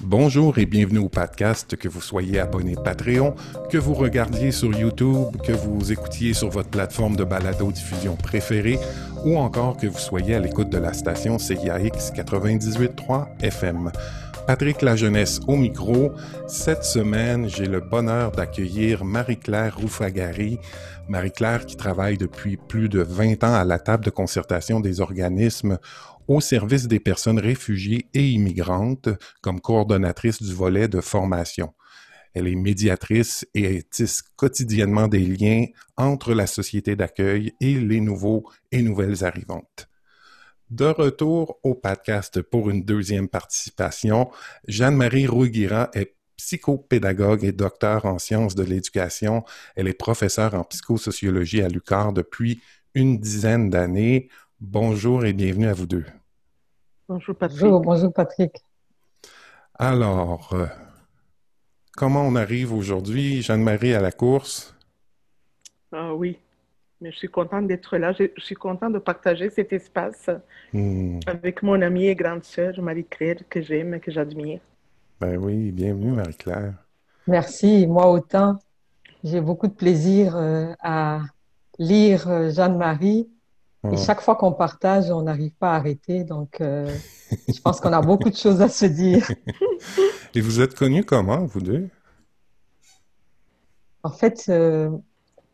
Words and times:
Bonjour 0.00 0.58
et 0.58 0.66
bienvenue 0.66 1.00
au 1.00 1.08
podcast, 1.08 1.74
que 1.74 1.88
vous 1.88 2.00
soyez 2.00 2.38
abonné 2.38 2.76
Patreon, 2.76 3.34
que 3.68 3.78
vous 3.78 3.94
regardiez 3.94 4.52
sur 4.52 4.72
YouTube, 4.72 5.36
que 5.44 5.50
vous 5.50 5.90
écoutiez 5.90 6.34
sur 6.34 6.50
votre 6.50 6.68
plateforme 6.68 7.16
de 7.16 7.24
balado-diffusion 7.24 8.14
préférée 8.14 8.78
ou 9.24 9.36
encore 9.36 9.76
que 9.76 9.88
vous 9.88 9.98
soyez 9.98 10.36
à 10.36 10.38
l'écoute 10.38 10.70
de 10.70 10.78
la 10.78 10.92
station 10.92 11.40
CIAX 11.40 12.12
98.3 12.12 13.26
FM. 13.42 13.90
Patrick 14.46 14.82
La 14.82 14.94
Jeunesse 14.94 15.40
au 15.48 15.56
micro. 15.56 16.12
Cette 16.46 16.84
semaine, 16.84 17.48
j'ai 17.48 17.66
le 17.66 17.80
bonheur 17.80 18.30
d'accueillir 18.30 19.04
Marie-Claire 19.04 19.76
Roufagari. 19.76 20.60
Marie-Claire 21.08 21.66
qui 21.66 21.76
travaille 21.76 22.18
depuis 22.18 22.56
plus 22.56 22.88
de 22.88 23.02
20 23.02 23.42
ans 23.42 23.54
à 23.54 23.64
la 23.64 23.80
table 23.80 24.04
de 24.04 24.10
concertation 24.10 24.78
des 24.78 25.00
organismes 25.00 25.78
au 26.28 26.40
service 26.40 26.86
des 26.86 27.00
personnes 27.00 27.38
réfugiées 27.38 28.08
et 28.14 28.28
immigrantes 28.28 29.08
comme 29.40 29.60
coordonnatrice 29.60 30.42
du 30.42 30.54
volet 30.54 30.86
de 30.86 31.00
formation. 31.00 31.72
Elle 32.34 32.46
est 32.46 32.54
médiatrice 32.54 33.46
et 33.54 33.82
tisse 33.82 34.22
quotidiennement 34.36 35.08
des 35.08 35.24
liens 35.24 35.64
entre 35.96 36.34
la 36.34 36.46
société 36.46 36.94
d'accueil 36.94 37.54
et 37.60 37.74
les 37.74 38.00
nouveaux 38.00 38.48
et 38.70 38.82
nouvelles 38.82 39.24
arrivantes. 39.24 39.88
De 40.70 40.84
retour 40.84 41.58
au 41.62 41.74
podcast 41.74 42.42
pour 42.42 42.68
une 42.68 42.84
deuxième 42.84 43.28
participation, 43.28 44.30
Jeanne-Marie 44.68 45.26
Rouguira 45.26 45.90
est 45.94 46.14
psychopédagogue 46.36 47.42
et 47.42 47.52
docteur 47.52 48.04
en 48.04 48.18
sciences 48.18 48.54
de 48.54 48.62
l'éducation. 48.62 49.44
Elle 49.76 49.88
est 49.88 49.94
professeure 49.94 50.54
en 50.54 50.64
psychosociologie 50.64 51.62
à 51.62 51.68
l'UQAR 51.68 52.12
depuis 52.12 52.60
une 52.94 53.18
dizaine 53.18 53.70
d'années. 53.70 54.28
Bonjour 54.60 55.24
et 55.24 55.32
bienvenue 55.32 55.68
à 55.68 55.72
vous 55.72 55.86
deux. 55.86 56.04
Bonjour 57.08 57.34
Patrick. 57.34 57.60
Bonjour, 57.62 57.80
bonjour 57.80 58.12
Patrick. 58.12 58.62
Alors, 59.78 60.50
euh, 60.52 60.66
comment 61.96 62.20
on 62.26 62.36
arrive 62.36 62.74
aujourd'hui, 62.74 63.40
Jeanne-Marie, 63.40 63.94
à 63.94 64.00
la 64.02 64.12
course? 64.12 64.76
Ah 65.90 66.12
oui, 66.14 66.38
mais 67.00 67.10
je 67.10 67.16
suis 67.16 67.28
contente 67.28 67.66
d'être 67.66 67.96
là. 67.96 68.12
Je, 68.12 68.26
suis 68.36 68.56
contente 68.56 68.92
de 68.92 68.98
partager 68.98 69.48
cet 69.48 69.72
espace 69.72 70.28
hmm. 70.74 71.20
avec 71.26 71.62
mon 71.62 71.80
amie 71.80 72.08
et 72.08 72.14
grande 72.14 72.44
sœur 72.44 72.74
Marie-Claire, 72.82 73.38
que 73.48 73.62
j'aime 73.62 73.94
et 73.94 74.00
que 74.00 74.10
j'admire. 74.10 74.60
Ben 75.18 75.38
oui, 75.38 75.72
bienvenue 75.72 76.12
Marie-Claire. 76.12 76.74
Merci, 77.26 77.86
moi 77.86 78.10
autant. 78.10 78.58
J'ai 79.24 79.40
beaucoup 79.40 79.66
de 79.66 79.72
plaisir 79.72 80.36
euh, 80.36 80.74
à 80.80 81.20
lire 81.78 82.28
euh, 82.28 82.50
Jeanne-Marie. 82.50 83.30
Et 83.92 83.96
chaque 83.96 84.20
fois 84.20 84.34
qu'on 84.34 84.52
partage, 84.52 85.10
on 85.10 85.22
n'arrive 85.22 85.52
pas 85.52 85.72
à 85.72 85.76
arrêter. 85.76 86.24
Donc, 86.24 86.60
euh, 86.60 86.92
je 87.48 87.60
pense 87.60 87.80
qu'on 87.80 87.92
a 87.92 88.02
beaucoup 88.02 88.28
de 88.28 88.36
choses 88.36 88.60
à 88.60 88.68
se 88.68 88.86
dire. 88.86 89.30
et 90.34 90.40
vous 90.40 90.60
êtes 90.60 90.74
connus 90.74 91.04
comment, 91.04 91.44
vous 91.44 91.60
deux? 91.60 91.88
En 94.02 94.10
fait, 94.10 94.50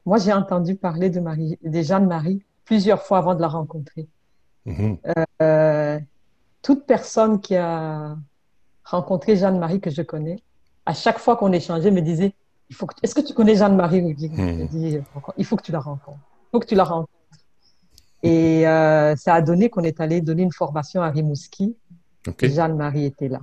moi, 0.07 0.19
j'ai 0.19 0.33
entendu 0.33 0.75
parler 0.75 1.11
de, 1.11 1.21
Marie, 1.21 1.59
de 1.63 1.83
Jeanne-Marie 1.83 2.43
plusieurs 2.65 3.03
fois 3.03 3.19
avant 3.19 3.35
de 3.35 3.41
la 3.41 3.49
rencontrer. 3.49 4.07
Mm-hmm. 4.67 4.99
Euh, 5.43 5.99
toute 6.63 6.87
personne 6.87 7.41
qui 7.41 7.57
a 7.57 8.17
rencontré 8.85 9.37
Jeanne-Marie 9.37 9.81
que 9.81 9.91
je 9.91 10.03
connais, 10.03 10.37
à 10.87 10.95
chaque 10.95 11.19
fois 11.19 11.37
qu'on 11.37 11.53
échangeait, 11.53 11.91
me 11.91 12.01
disait 12.01 12.33
il 12.71 12.77
faut 12.77 12.87
que 12.87 12.95
Est-ce 13.03 13.15
que 13.15 13.21
tu 13.21 13.35
connais 13.35 13.57
Jeanne-Marie 13.57 14.03
mm. 14.03 15.03
Il 15.37 15.45
faut 15.45 15.57
que 15.57 15.63
tu 15.63 15.73
la 15.73 15.81
rencontres. 15.81 16.19
Il 16.19 16.51
faut 16.53 16.61
que 16.61 16.67
tu 16.67 16.75
la 16.75 16.85
rencontres. 16.85 17.11
Et 18.25 18.67
euh, 18.67 19.15
ça 19.17 19.35
a 19.35 19.43
donné 19.43 19.69
qu'on 19.69 19.83
est 19.83 20.01
allé 20.01 20.23
donner 20.23 20.43
une 20.43 20.53
formation 20.53 21.03
à 21.03 21.11
Rimouski. 21.11 21.77
Jeanne-Marie 22.41 23.05
était 23.05 23.29
là. 23.29 23.41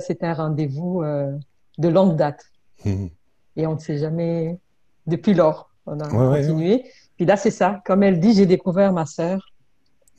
C'était 0.00 0.26
un 0.26 0.34
rendez-vous 0.34 1.02
euh, 1.02 1.32
de 1.78 1.88
longue 1.88 2.16
date. 2.16 2.44
Mm-hmm. 2.84 3.10
Et 3.56 3.66
on 3.68 3.74
ne 3.74 3.78
s'est 3.78 3.98
jamais 3.98 4.58
depuis 5.06 5.34
lors. 5.34 5.70
On 5.86 6.00
a 6.00 6.08
continué. 6.08 6.84
Puis 7.16 7.24
là, 7.24 7.36
c'est 7.36 7.52
ça. 7.52 7.80
Comme 7.84 8.02
elle 8.02 8.18
dit, 8.18 8.34
j'ai 8.34 8.46
découvert 8.46 8.92
ma 8.92 9.06
sœur 9.06 9.52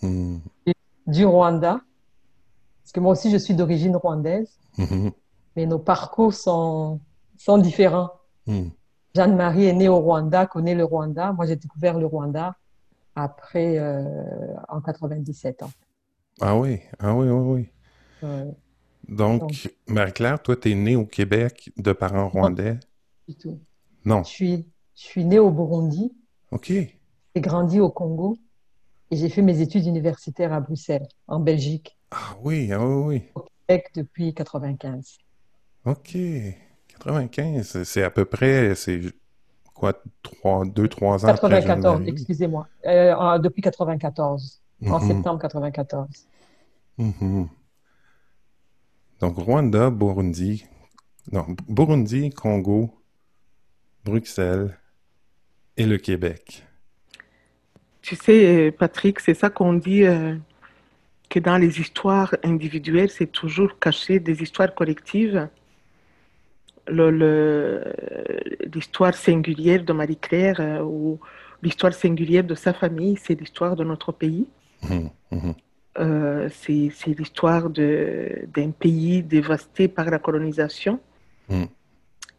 hmm. 0.02 0.38
du 1.08 1.25
Rwanda. 1.25 1.81
Parce 2.84 2.91
que 2.94 3.00
moi 3.00 3.12
aussi, 3.14 3.31
je 3.31 3.38
suis 3.38 3.53
d'origine 3.56 3.96
rwandaise. 3.96 4.58
Mais 5.56 5.66
nos 5.66 5.80
parcours 5.80 6.34
sont, 6.34 7.00
sont 7.38 7.58
différents. 7.58 8.12
Jeanne-Marie 9.16 9.66
est 9.66 9.74
née 9.74 9.90
au 9.90 10.00
Rwanda, 10.00 10.46
connaît 10.46 10.75
le 10.75 10.84
Rwanda. 10.85 11.34
Moi, 11.34 11.46
j'ai 11.46 11.56
découvert 11.58 11.97
le 11.97 12.06
Rwanda 12.06 12.56
après, 13.16 13.77
euh, 13.77 14.03
en 14.69 14.81
97 14.81 15.63
ans. 15.63 15.72
Ah 16.39 16.57
oui, 16.57 16.79
ah 16.99 17.16
oui, 17.16 17.29
oui, 17.29 17.69
oui. 18.23 18.53
Donc, 19.07 19.69
Marie-Claire, 19.88 20.41
toi, 20.41 20.55
tu 20.55 20.72
es 20.72 20.75
née 20.75 20.95
au 20.95 21.05
Québec 21.05 21.72
de 21.77 21.91
parents 21.91 22.29
rwandais? 22.29 22.79
du 23.27 23.35
tout. 23.35 23.59
Non. 24.05 24.23
Je 24.23 24.29
suis, 24.29 24.66
je 24.95 25.01
suis 25.01 25.25
née 25.25 25.39
au 25.39 25.51
Burundi. 25.51 26.11
OK. 26.51 26.67
J'ai 26.69 27.41
grandi 27.41 27.79
au 27.79 27.89
Congo 27.89 28.38
et 29.09 29.16
j'ai 29.16 29.29
fait 29.29 29.41
mes 29.41 29.61
études 29.61 29.85
universitaires 29.85 30.53
à 30.53 30.59
Bruxelles, 30.59 31.07
en 31.28 31.39
Belgique. 31.39 31.97
Ah 32.11 32.35
oui, 32.41 32.72
ah 32.72 32.85
oui, 32.85 33.03
oui. 33.05 33.23
Au 33.35 33.45
Québec 33.67 33.91
depuis 33.95 34.33
95. 34.33 35.17
OK. 35.85 36.17
95, 37.03 37.83
c'est 37.83 38.03
à 38.03 38.11
peu 38.11 38.25
près, 38.25 38.75
c'est 38.75 39.01
quoi, 39.81 39.94
3, 40.22 40.66
2, 40.66 40.88
3 40.88 41.25
ans 41.25 41.28
94, 41.28 42.03
excusez-moi. 42.06 42.68
Euh, 42.86 43.40
depuis 43.40 43.64
94, 43.64 44.62
en 44.86 45.00
mhm. 45.00 45.08
septembre 45.08 45.42
94. 45.42 46.08
Mhm. 47.00 47.47
Donc, 49.20 49.38
Rwanda, 49.38 49.90
Burundi, 49.90 50.66
non, 51.31 51.47
Burundi, 51.68 52.30
Congo, 52.30 52.94
Bruxelles 54.06 54.78
et 55.78 55.86
le 55.86 55.97
Québec. 55.97 56.64
Tu 58.03 58.16
sais, 58.16 58.72
Patrick, 58.78 59.20
c'est 59.20 59.34
ça 59.34 59.50
qu'on 59.50 59.74
dit 59.74 60.03
euh, 60.03 60.36
que 61.30 61.40
dans 61.40 61.58
les 61.58 61.80
histoires 61.80 62.36
individuelles, 62.44 63.09
c'est 63.09 63.31
toujours 63.31 63.80
caché 63.80 64.20
des 64.20 64.44
histoires 64.44 64.74
collectives. 64.75 65.47
L'histoire 68.74 69.14
singulière 69.14 69.84
de 69.84 69.94
Marie-Claire 69.94 70.59
euh, 70.59 70.81
ou 70.81 71.19
l'histoire 71.62 71.94
singulière 71.94 72.44
de 72.44 72.56
sa 72.56 72.74
famille, 72.74 73.18
c'est 73.22 73.40
l'histoire 73.40 73.75
de 73.75 73.84
notre 73.84 74.12
pays. 74.12 74.47
Hum, 74.90 75.09
hum. 75.31 75.53
Euh, 76.00 76.50
c'est 76.50 76.91
l'histoire 77.20 77.70
d'un 77.70 78.72
pays 78.72 79.24
dévasté 79.24 79.88
par 79.88 80.09
la 80.09 80.20
colonisation. 80.20 81.00
Hum 81.50 81.68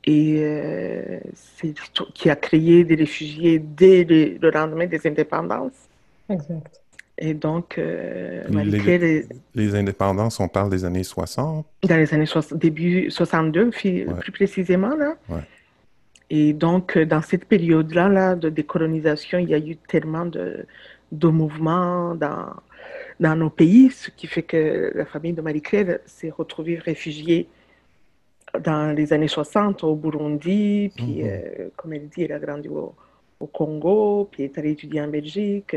et 0.05 0.39
euh, 0.41 1.21
c'est 1.35 1.75
qui 2.15 2.29
a 2.29 2.37
créé 2.37 2.85
des 2.85 2.97
réfugiés 2.97 3.59
dès 3.59 4.05
le, 4.05 4.51
lendemain 4.51 4.87
des 4.87 5.07
indépendances. 5.07 5.89
Exact. 6.29 6.82
Et 7.25 7.35
donc, 7.35 7.79
euh, 7.79 8.43
les, 8.51 9.27
les, 9.55 9.75
indépendances, 9.77 10.41
on 10.41 10.49
parle 10.49 10.71
des 10.71 10.85
années 10.85 11.05
60 11.05 11.65
Dans 11.89 11.97
les 11.97 12.13
années 12.13 12.27
60, 12.27 12.59
début 12.59 13.13
62, 13.13 13.71
plus 13.71 14.33
précisément. 14.33 14.97
Là. 14.97 15.15
Ouais. 15.29 15.43
Et 16.31 16.53
donc, 16.53 16.99
dans 16.99 17.23
cette 17.23 17.45
période-là 17.45 18.09
là, 18.09 18.35
de 18.35 18.49
décolonisation, 18.49 19.39
il 19.39 19.51
y 19.51 19.55
a 19.55 19.59
eu 19.59 19.77
tellement 19.77 20.27
de, 20.27 20.67
de 21.13 21.29
mouvements 21.29 22.17
dans, 22.17 22.55
dans 23.21 23.37
nos 23.37 23.51
pays, 23.51 23.91
ce 23.91 24.11
qui 24.11 24.27
fait 24.27 24.43
que 24.43 24.91
la 24.93 25.07
famille 25.07 25.33
de 25.33 25.43
Marie-Claire 25.43 26.01
s'est 26.07 26.31
retrouvée 26.37 26.77
réfugiée 26.77 27.47
dans 28.65 28.93
les 28.97 29.13
années 29.13 29.29
60 29.29 29.85
au 29.85 29.95
Burundi, 29.95 30.91
puis 30.97 31.23
mhm. 31.23 31.29
euh, 31.29 31.69
comme 31.77 31.93
elle 31.93 32.09
dit, 32.09 32.23
elle 32.23 32.33
a 32.33 32.41
grandi 32.41 32.69
au, 32.69 32.95
Congo, 33.53 34.29
puis 34.31 34.45
elle 34.45 34.51
est 34.51 34.59
allée 34.59 34.71
étudier 34.71 35.01
en 35.01 35.09
Belgique. 35.09 35.77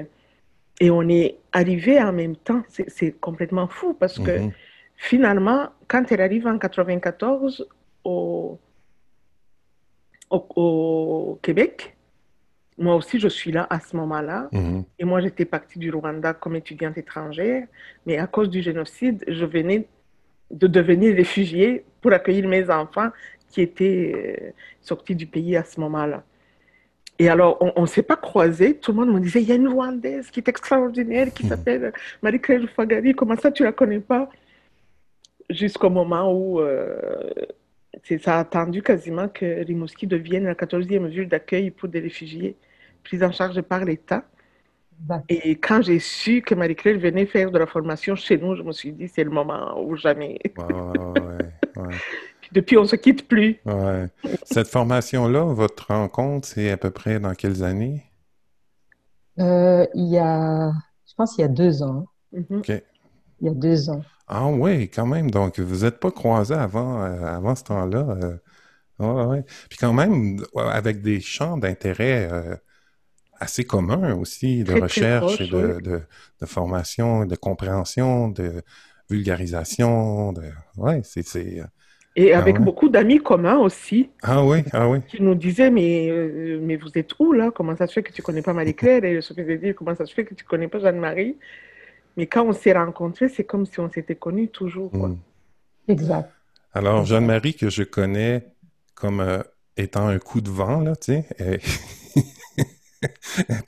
Et 0.79 0.91
on 0.91 1.07
est 1.07 1.37
arrivé 1.51 2.01
en 2.01 2.11
même 2.11 2.35
temps, 2.35 2.63
c'est 2.67 3.11
complètement 3.19 3.67
fou 3.67 3.93
parce 3.93 4.19
que 4.19 4.39
mhm. 4.39 4.51
finalement, 4.95 5.69
quand 5.87 6.11
elle 6.11 6.21
arrive 6.21 6.47
en 6.47 6.57
94 6.57 7.65
au, 8.03 8.59
au, 10.29 11.39
Québec, 11.41 11.95
moi 12.77 12.95
aussi 12.95 13.19
je 13.19 13.29
suis 13.29 13.53
là 13.53 13.67
à 13.69 13.79
ce 13.79 13.95
moment-là. 13.95 14.49
Mhm. 14.51 14.83
Et 14.99 15.05
moi 15.05 15.21
j'étais 15.21 15.45
partie 15.45 15.79
du 15.79 15.91
Rwanda 15.91 16.33
comme 16.33 16.57
étudiante 16.57 16.97
étrangère, 16.97 17.65
mais 18.05 18.17
à 18.17 18.27
cause 18.27 18.49
du 18.49 18.61
génocide, 18.61 19.23
je 19.27 19.45
venais 19.45 19.87
de 20.51 20.67
devenir 20.67 21.15
réfugié 21.15 21.85
pour 22.01 22.11
accueillir 22.11 22.47
mes 22.47 22.69
enfants 22.69 23.09
qui 23.49 23.61
étaient 23.61 24.11
euh, 24.13 24.51
sortis 24.81 25.15
du 25.15 25.25
pays 25.25 25.55
à 25.55 25.63
ce 25.63 25.79
moment-là. 25.79 26.23
Et 27.17 27.29
alors, 27.29 27.57
on 27.77 27.81
ne 27.81 27.87
s'est 27.87 28.03
pas 28.03 28.17
croisés. 28.17 28.77
Tout 28.77 28.91
le 28.91 28.97
monde 28.97 29.13
me 29.13 29.19
disait, 29.19 29.41
il 29.41 29.47
y 29.47 29.51
a 29.51 29.55
une 29.55 29.69
Rwandaise 29.69 30.29
qui 30.29 30.41
est 30.41 30.49
extraordinaire, 30.49 31.33
qui 31.33 31.45
hmm. 31.45 31.49
s'appelle 31.49 31.93
Marie-Claire 32.21 32.67
Fagari. 32.75 33.13
Comment 33.13 33.37
ça, 33.37 33.51
tu 33.51 33.63
la 33.63 33.71
connais 33.71 34.01
pas? 34.01 34.29
Jusqu'au 35.49 35.89
moment 35.89 36.33
où 36.33 36.59
euh, 36.59 36.97
ça 38.21 38.37
a 38.37 38.39
attendu 38.39 38.81
quasiment 38.81 39.29
que 39.29 39.63
Rimouski 39.63 40.07
devienne 40.07 40.45
la 40.45 40.55
14e 40.55 41.07
ville 41.07 41.29
d'accueil 41.29 41.71
pour 41.71 41.87
des 41.87 41.99
réfugiés 41.99 42.55
pris 43.03 43.23
en 43.23 43.31
charge 43.31 43.61
par 43.61 43.85
l'État. 43.85 44.25
Et 45.29 45.55
quand 45.55 45.81
j'ai 45.81 45.99
su 45.99 46.41
que 46.41 46.55
Marie-Claire 46.55 46.97
venait 46.97 47.25
faire 47.25 47.51
de 47.51 47.59
la 47.59 47.67
formation 47.67 48.15
chez 48.15 48.37
nous, 48.37 48.55
je 48.55 48.63
me 48.63 48.71
suis 48.71 48.91
dit, 48.91 49.07
c'est 49.07 49.23
le 49.23 49.29
moment 49.29 49.79
ou 49.81 49.95
jamais. 49.95 50.39
Depuis, 52.51 52.77
on 52.77 52.83
ne 52.83 52.87
se 52.87 52.95
quitte 52.95 53.27
plus. 53.27 53.59
Cette 54.43 54.67
formation-là, 54.67 55.43
votre 55.53 55.87
rencontre, 55.87 56.47
c'est 56.47 56.71
à 56.71 56.77
peu 56.77 56.91
près 56.91 57.19
dans 57.19 57.33
quelles 57.33 57.63
années? 57.63 58.03
Euh, 59.39 59.85
il 59.93 60.07
y 60.07 60.17
a, 60.17 60.71
je 61.07 61.13
pense, 61.15 61.37
il 61.37 61.41
y 61.41 61.43
a 61.43 61.49
deux 61.49 61.83
ans. 61.83 62.05
Mhm. 62.31 62.59
OK. 62.59 62.69
Il 63.41 63.47
y 63.47 63.49
a 63.49 63.53
deux 63.53 63.89
ans. 63.89 64.01
Ah 64.27 64.47
oui, 64.47 64.89
quand 64.89 65.05
même. 65.05 65.29
Donc, 65.29 65.59
vous 65.59 65.83
n'êtes 65.83 65.99
pas 65.99 66.11
croisés 66.11 66.55
avant, 66.55 67.03
euh, 67.03 67.25
avant 67.25 67.55
ce 67.55 67.63
temps-là. 67.63 68.17
Euh... 68.99 69.41
Puis 69.69 69.77
quand 69.77 69.91
même, 69.91 70.41
avec 70.55 71.01
des 71.01 71.19
champs 71.19 71.57
d'intérêt 71.57 72.29
euh, 72.31 72.55
assez 73.39 73.65
communs 73.65 74.15
aussi, 74.15 74.63
de 74.63 74.81
recherche 74.81 75.41
et 75.41 75.47
de, 75.49 75.79
de, 75.81 76.45
formation, 76.45 77.25
de 77.25 77.35
compréhension, 77.35 78.29
de 78.29 78.63
vulgarisation. 79.09 80.31
De... 80.31 80.43
Ouais, 80.77 81.01
c'est... 81.03 81.59
Euh, 81.59 81.65
et 82.15 82.33
ah 82.33 82.39
avec 82.39 82.59
beaucoup 82.59 82.87
d'amis 82.87 83.19
communs 83.19 83.57
aussi. 83.57 84.09
Ah 84.21 84.43
oui, 84.45 84.63
ah 84.71 84.87
oui. 84.87 84.99
Qui 85.07 85.21
nous 85.21 85.35
disaient, 85.35 85.69
mais, 85.69 86.09
euh, 86.09 86.59
mais 86.61 86.77
vous 86.77 86.89
êtes 86.95 87.11
où 87.19 87.33
là? 87.33 87.51
Comment 87.53 87.75
ça 87.75 87.87
se 87.87 87.93
fait 87.93 88.03
que 88.03 88.13
tu 88.13 88.21
ne 88.21 88.25
connais 88.25 88.41
pas 88.41 88.53
Marie-Claire? 88.53 89.03
Et 89.03 89.15
je 89.15 89.33
faisais 89.33 89.57
dire, 89.57 89.75
comment 89.75 89.95
ça 89.95 90.05
se 90.05 90.13
fait 90.13 90.23
que 90.23 90.33
tu 90.33 90.45
ne 90.45 90.47
connais 90.47 90.69
pas 90.69 90.79
Jeanne-Marie? 90.79 91.35
Mais 92.15 92.27
quand 92.27 92.45
on 92.45 92.53
s'est 92.53 92.71
rencontrés, 92.71 93.27
c'est 93.27 93.43
comme 93.43 93.65
si 93.65 93.79
on 93.81 93.89
s'était 93.89 94.15
connus 94.15 94.47
toujours. 94.47 94.95
Hmm. 94.95 95.17
Exact. 95.89 96.31
Alors, 96.73 97.03
Jeanne-Marie, 97.05 97.53
que 97.53 97.69
je 97.69 97.83
connais 97.83 98.45
comme 98.95 99.19
euh, 99.19 99.43
étant 99.75 100.07
un 100.07 100.19
coup 100.19 100.39
de 100.39 100.49
vent, 100.49 100.79
là, 100.79 100.95
tu 100.95 101.21
sais, 101.37 101.59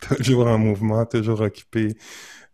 toujours 0.17 0.47
en 0.47 0.57
mouvement, 0.57 1.05
toujours 1.05 1.41
occupée, 1.41 1.97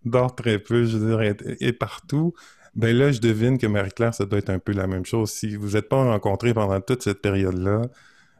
dort 0.04 0.36
très 0.36 0.58
peu, 0.58 0.86
je 0.86 0.98
dirais, 0.98 1.38
et 1.60 1.72
partout. 1.72 2.34
Ben 2.76 2.96
là, 2.96 3.12
je 3.12 3.20
devine 3.20 3.58
que 3.58 3.68
Marie-Claire, 3.68 4.14
ça 4.14 4.26
doit 4.26 4.40
être 4.40 4.50
un 4.50 4.60
peu 4.60 4.72
la 4.72 4.88
même 4.88 5.06
chose. 5.06 5.32
Si 5.32 5.56
vous 5.56 5.72
n'êtes 5.72 5.90
pas 5.90 6.04
rencontrés 6.04 6.54
pendant 6.54 6.82
toute 6.82 7.04
cette 7.04 7.22
période-là, 7.22 7.82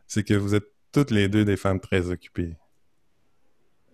c'est 0.08 0.24
que 0.24 0.34
vous 0.34 0.56
êtes 0.56 0.66
toutes 0.92 1.12
les 1.12 1.28
deux 1.28 1.46
des 1.46 1.58
femmes 1.58 1.80
très 1.80 2.10
occupées. 2.10 2.56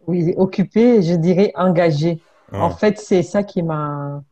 Oui, 0.08 0.34
occupées, 0.38 1.02
je 1.02 1.16
dirais 1.16 1.52
engagées. 1.56 2.22
Ah. 2.52 2.64
En 2.64 2.72
fait, 2.72 2.98
c'est 2.98 3.24
ça 3.24 3.44
qui 3.44 3.62
m'a 3.64 4.24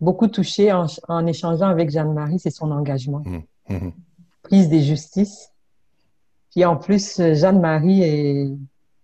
beaucoup 0.00 0.26
touchée 0.26 0.72
en, 0.72 1.26
échangeant 1.26 1.68
avec 1.68 1.90
Jeanne-Marie, 1.90 2.38
c'est 2.38 2.50
son 2.50 2.70
engagement. 2.70 3.22
Hum, 3.24 3.42
hum, 3.70 3.76
hum. 3.76 3.92
Prise 4.42 4.68
des 4.68 4.82
justices. 4.82 5.50
Puis 6.50 6.64
en 6.64 6.76
plus, 6.76 7.16
Jeanne-Marie 7.16 8.58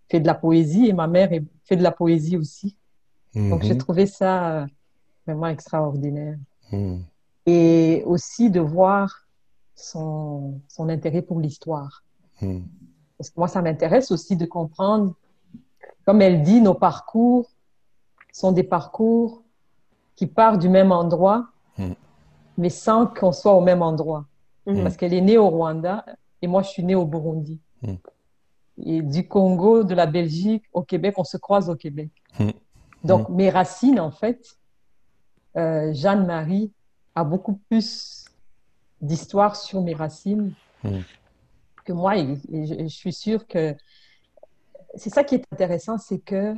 fait 0.08 0.20
de 0.20 0.26
la 0.26 0.34
poésie 0.34 0.88
et 0.88 0.92
ma 0.92 1.06
mère 1.06 1.30
fait 1.64 1.76
de 1.76 1.82
la 1.82 1.92
poésie 1.92 2.36
aussi. 2.36 2.76
Donc 3.34 3.62
j'ai 3.62 3.78
trouvé 3.78 4.06
ça 4.06 4.66
vraiment 5.30 5.48
extraordinaire. 5.48 6.36
Hmm. 6.72 6.98
Et 7.46 8.02
aussi 8.06 8.50
de 8.50 8.60
voir 8.60 9.26
son, 9.74 10.60
son 10.68 10.88
intérêt 10.88 11.22
pour 11.22 11.40
l'histoire. 11.40 12.02
Hmm. 12.40 12.60
Parce 13.18 13.30
que 13.30 13.38
moi, 13.38 13.48
ça 13.48 13.62
m'intéresse 13.62 14.10
aussi 14.10 14.36
de 14.36 14.46
comprendre, 14.46 15.14
comme 16.06 16.22
elle 16.22 16.42
dit, 16.42 16.60
nos 16.60 16.74
parcours 16.74 17.50
sont 18.32 18.52
des 18.52 18.62
parcours 18.62 19.42
qui 20.16 20.26
partent 20.26 20.60
du 20.60 20.68
même 20.68 20.92
endroit, 20.92 21.46
hmm. 21.78 21.92
mais 22.58 22.70
sans 22.70 23.06
qu'on 23.06 23.32
soit 23.32 23.54
au 23.54 23.60
même 23.60 23.82
endroit. 23.82 24.26
Parce 24.82 24.96
qu'elle 24.96 25.14
est 25.14 25.20
née 25.20 25.36
au 25.36 25.48
Rwanda 25.48 26.04
et 26.42 26.46
moi, 26.46 26.62
je 26.62 26.68
suis 26.68 26.84
née 26.84 26.94
au 26.94 27.04
Burundi. 27.04 27.58
Et 28.84 29.02
du 29.02 29.26
Congo, 29.26 29.82
de 29.82 29.94
la 29.94 30.06
Belgique, 30.06 30.62
au 30.72 30.82
Québec, 30.82 31.14
on 31.16 31.24
se 31.24 31.36
croise 31.38 31.68
au 31.68 31.74
Québec. 31.74 32.10
Donc, 33.02 33.28
mes 33.30 33.50
racines, 33.50 33.98
en 33.98 34.12
fait, 34.12 34.59
euh, 35.56 35.92
Jeanne-Marie 35.92 36.72
a 37.14 37.24
beaucoup 37.24 37.54
plus 37.68 38.24
d'histoire 39.00 39.56
sur 39.56 39.82
mes 39.82 39.94
racines 39.94 40.52
hmm. 40.84 41.00
que 41.84 41.92
moi. 41.92 42.16
Et, 42.16 42.36
je, 42.52 42.86
suis 42.88 43.12
sûre 43.12 43.46
que 43.46 43.74
c'est 44.94 45.10
ça 45.10 45.24
qui 45.24 45.36
est 45.36 45.44
intéressant, 45.52 45.98
c'est 45.98 46.18
que 46.18 46.54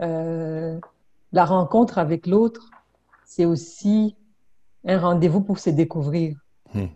euh, 0.00 0.80
la 1.32 1.44
rencontre 1.44 1.98
avec 1.98 2.26
l'autre, 2.26 2.70
c'est 3.24 3.44
aussi 3.44 4.16
un 4.86 4.98
rendez-vous 4.98 5.40
pour 5.40 5.58
se 5.58 5.70
découvrir. 5.70 6.36
Hmm. 6.74 6.86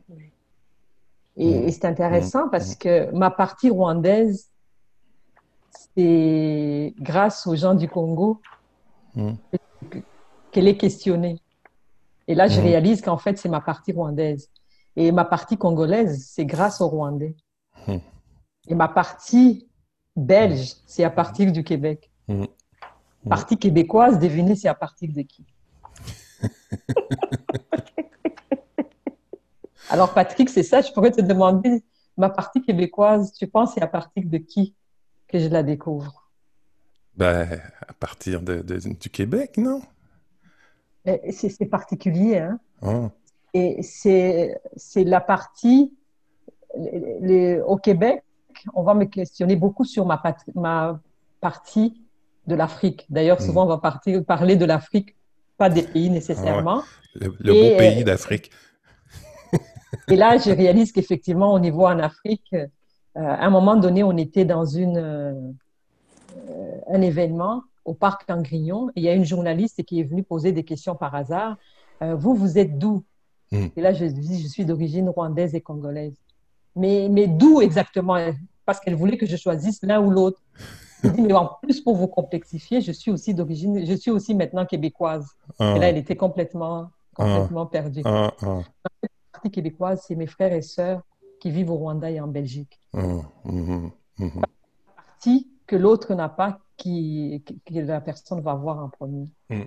Et, 1.36 1.66
hmm. 1.66 1.70
c'est 1.70 1.84
intéressant 1.84 2.48
parce 2.48 2.74
que 2.74 3.10
ma 3.12 3.30
partie 3.30 3.70
rwandaise, 3.70 4.48
c'est 5.94 6.94
grâce 6.98 7.46
aux 7.46 7.54
gens 7.54 7.74
du 7.74 7.88
Congo 7.88 8.40
qu'elle 10.52 10.68
est 10.68 10.76
questionnée. 10.76 11.40
Et 12.28 12.34
là, 12.34 12.46
je 12.46 12.60
mhm. 12.60 12.66
réalise 12.66 13.00
qu'en 13.00 13.18
fait, 13.18 13.38
c'est 13.38 13.48
ma 13.48 13.60
partie 13.60 13.92
rwandaise. 13.92 14.48
Et 14.96 15.10
ma 15.10 15.24
partie 15.24 15.56
congolaise, 15.56 16.28
c'est 16.30 16.44
grâce 16.44 16.80
aux 16.80 16.88
Rwandais. 16.88 17.34
Mhm. 17.88 18.00
Et 18.68 18.74
ma 18.74 18.88
partie 18.88 19.66
belge, 20.14 20.74
c'est 20.86 21.04
à 21.04 21.10
partir 21.10 21.50
du 21.50 21.64
Québec. 21.64 22.10
Mhm. 22.28 22.46
Partie 23.28 23.56
québécoise, 23.56 24.18
devinez, 24.18 24.56
c'est 24.56 24.68
à 24.68 24.74
partir 24.74 25.10
de 25.12 25.22
qui? 25.22 25.46
Alors, 29.88 30.12
Patrick, 30.12 30.48
c'est 30.48 30.62
ça, 30.62 30.80
je 30.80 30.92
pourrais 30.92 31.10
te 31.12 31.20
demander, 31.20 31.84
ma 32.16 32.30
partie 32.30 32.62
québécoise, 32.62 33.32
tu 33.32 33.46
penses, 33.46 33.74
c'est 33.74 33.82
à 33.82 33.86
partir 33.86 34.24
de 34.26 34.38
qui 34.38 34.74
que 35.28 35.38
je 35.38 35.48
la 35.48 35.62
découvre? 35.62 36.30
Ben, 37.16 37.60
À 37.86 37.92
partir 37.92 38.42
de, 38.42 38.60
du 38.62 39.10
Québec, 39.10 39.56
non? 39.56 39.82
C'est 41.04 41.66
particulier. 41.66 42.38
Hein? 42.38 42.58
Ah. 42.82 43.10
Et 43.54 43.82
c'est 43.82 44.60
la 44.96 45.20
partie. 45.20 45.92
au 46.74 47.76
Québec, 47.76 48.22
on 48.74 48.82
va 48.82 48.94
me 48.94 49.04
questionner 49.04 49.56
beaucoup 49.56 49.84
sur 49.84 50.06
ma, 50.06 50.22
ma 50.54 51.00
partie 51.40 52.02
de 52.46 52.54
l'Afrique. 52.54 53.06
D'ailleurs, 53.10 53.40
hmm. 53.40 53.44
souvent, 53.44 53.64
on 53.64 53.68
va 53.68 53.78
partir, 53.78 54.24
parler 54.24 54.56
de 54.56 54.64
l'Afrique, 54.64 55.16
pas 55.58 55.68
des 55.68 55.82
pays 55.82 56.10
nécessairement. 56.10 56.82
Le, 57.14 57.28
beau 57.28 57.78
pays 57.78 58.04
d'Afrique. 58.04 58.50
et 60.08 60.16
là, 60.16 60.38
je 60.38 60.50
réalise 60.50 60.92
qu'effectivement, 60.92 61.52
au 61.52 61.58
niveau 61.58 61.86
en 61.86 61.98
Afrique, 61.98 62.54
euh, 62.54 62.66
à 63.14 63.44
un 63.44 63.50
moment 63.50 63.76
donné, 63.76 64.02
on 64.02 64.16
était 64.16 64.46
dans 64.46 64.64
une, 64.64 64.96
euh, 64.96 65.34
un 66.88 67.00
événement 67.02 67.62
au 67.84 67.94
parc 67.94 68.28
Angrignon 68.30 68.88
et 68.90 69.00
il 69.00 69.02
y 69.02 69.08
a 69.08 69.14
une 69.14 69.24
journaliste 69.24 69.82
qui 69.84 70.00
est 70.00 70.04
venue 70.04 70.22
poser 70.22 70.52
des 70.52 70.64
questions 70.64 70.94
par 70.94 71.14
hasard. 71.14 71.56
Euh, 72.02 72.14
vous, 72.14 72.34
vous 72.34 72.58
êtes 72.58 72.78
d'où? 72.78 73.04
Hmm. 73.50 73.66
Et 73.76 73.80
là, 73.80 73.92
je 73.92 74.04
dis, 74.04 74.42
je 74.42 74.48
suis 74.48 74.64
d'origine 74.64 75.08
rwandaise 75.08 75.54
et 75.54 75.60
congolaise. 75.60 76.16
Mais, 76.74 77.08
mais 77.10 77.26
d'où 77.26 77.60
exactement? 77.60 78.16
Parce 78.64 78.80
qu'elle 78.80 78.94
voulait 78.94 79.16
que 79.16 79.26
je 79.26 79.36
choisisse 79.36 79.82
l'un 79.82 80.00
ou 80.00 80.10
l'autre. 80.10 80.40
mais 81.18 81.32
en 81.32 81.50
plus, 81.62 81.80
pour 81.80 81.96
vous 81.96 82.06
complexifier, 82.06 82.80
je 82.80 82.92
suis 82.92 83.10
aussi 83.10 83.34
d'origine, 83.34 83.84
je 83.84 83.94
suis 83.94 84.10
aussi 84.10 84.34
maintenant 84.34 84.64
québécoise. 84.64 85.26
Et 85.60 85.78
là, 85.78 85.88
elle 85.88 85.96
était 85.96 86.16
complètement, 86.16 86.90
complètement 87.14 87.66
perdue. 87.66 88.02
La 88.04 88.32
partie 89.32 89.50
québécoise, 89.50 90.04
c'est 90.06 90.14
mes 90.14 90.26
frères 90.26 90.52
et 90.52 90.62
sœurs 90.62 91.02
qui 91.40 91.50
vivent 91.50 91.70
au 91.70 91.76
Rwanda 91.76 92.10
et 92.10 92.20
en 92.20 92.28
Belgique. 92.28 92.78
La 92.94 93.22
partie 94.94 95.48
que 95.66 95.76
l'autre 95.76 96.14
n'a 96.14 96.28
pas, 96.28 96.60
qui, 96.76 97.42
que 97.66 97.78
la 97.80 98.00
personne 98.00 98.40
va 98.40 98.54
voir 98.54 98.78
en 98.78 98.88
premier. 98.88 99.32
Mm. 99.50 99.62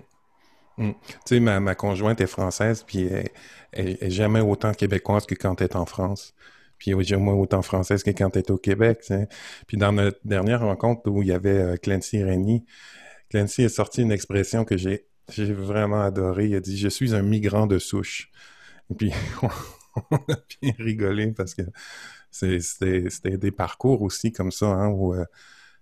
Mm. 0.78 0.92
Tu 0.92 1.18
sais, 1.26 1.40
ma, 1.40 1.60
ma, 1.60 1.76
conjointe 1.76 2.20
est 2.22 2.28
française, 2.28 2.84
puis 2.86 3.08
elle, 3.72 3.98
est 4.02 4.10
jamais 4.10 4.42
autant 4.42 4.74
québécoise 4.74 5.26
que 5.26 5.36
quand 5.36 5.62
elle 5.62 5.66
est 5.66 5.76
en 5.76 5.86
France. 5.86 6.34
Puis 6.78 6.92
est 6.92 7.04
jamais 7.04 7.32
autant 7.32 7.62
française 7.62 8.04
que 8.04 8.12
quand 8.12 8.36
elle 8.36 8.44
est 8.44 8.52
au 8.52 8.58
Québec. 8.58 9.10
Puis 9.68 9.78
dans 9.78 9.94
notre 9.94 10.20
dernière 10.26 10.62
rencontre 10.62 11.10
où 11.10 11.22
il 11.22 11.30
y 11.30 11.32
avait 11.32 11.58
euh, 11.58 11.78
Clancy 11.78 12.22
Rennie, 12.22 12.66
Clancy 13.30 13.66
a 13.66 13.70
sorti 13.70 14.02
une 14.02 14.12
expression 14.12 14.66
que 14.66 14.76
j'ai 14.78 15.08
vraiment 15.54 16.02
adoré. 16.02 16.48
Il 16.48 16.56
a 16.56 16.60
dit 16.60 16.78
Je 16.78 16.90
suis 16.90 17.16
un 17.16 17.22
migrant 17.22 17.66
de 17.66 17.80
souche. 17.80 18.30
Puis 18.98 19.14
on 20.12 20.16
a 20.16 20.38
bien 20.62 20.74
rigolé 20.78 21.32
parce 21.32 21.56
que 21.56 21.64
c'était 22.30 23.38
des 23.38 23.52
parcours 23.52 24.02
aussi 24.02 24.34
comme 24.34 24.52
ça, 24.52 24.68
hein, 24.68 24.90
où 24.90 25.14
euh, 25.14 25.26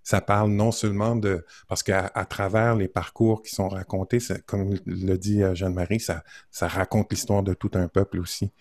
ça 0.04 0.20
parle 0.20 0.50
non 0.50 0.70
seulement 0.70 1.16
de... 1.16 1.44
Parce 1.66 1.82
qu'à 1.82 2.12
à 2.14 2.26
travers 2.26 2.76
les 2.76 2.88
parcours 2.88 3.42
qui 3.42 3.54
sont 3.54 3.68
racontés, 3.68 4.18
comme 4.46 4.76
le 4.84 5.16
dit 5.16 5.42
euh, 5.42 5.54
Jeanne-Marie, 5.54 5.98
ça, 5.98 6.22
ça 6.50 6.68
raconte 6.68 7.10
l'histoire 7.10 7.42
de 7.42 7.54
tout 7.54 7.70
un 7.74 7.88
peuple 7.88 8.20
aussi, 8.20 8.52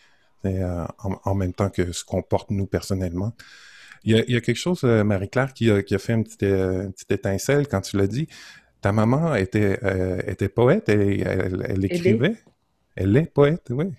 euh, 0.45 0.85
en, 1.03 1.35
même 1.35 1.53
temps 1.53 1.69
que 1.69 1.91
ce 1.91 2.05
qu'on 2.05 2.21
porte 2.23 2.49
nous 2.49 2.65
personnellement. 2.65 3.33
Il 4.05 4.15
y 4.15 4.19
a, 4.19 4.23
il 4.25 4.33
y 4.33 4.37
a 4.37 4.41
quelque 4.41 4.57
chose, 4.57 4.81
euh, 4.85 5.03
Marie-Claire, 5.03 5.53
qui 5.53 5.69
a, 5.69 5.83
qui 5.83 5.93
a 5.93 5.99
fait 5.99 6.13
une 6.13 6.23
petite, 6.23 6.43
une 6.43 6.93
petite 6.93 7.11
étincelle 7.11 7.67
quand 7.67 7.81
tu 7.81 7.97
l'as 7.97 8.07
dit. 8.07 8.27
Ta 8.79 8.93
maman 8.93 9.35
était, 9.35 9.79
était 10.27 10.49
poète, 10.49 10.89
elle, 10.89 11.61
elle, 11.67 11.85
écrivait. 11.85 12.35
Elle 12.95 13.15
est. 13.15 13.33
poète, 13.33 13.67
oui. 13.69 13.93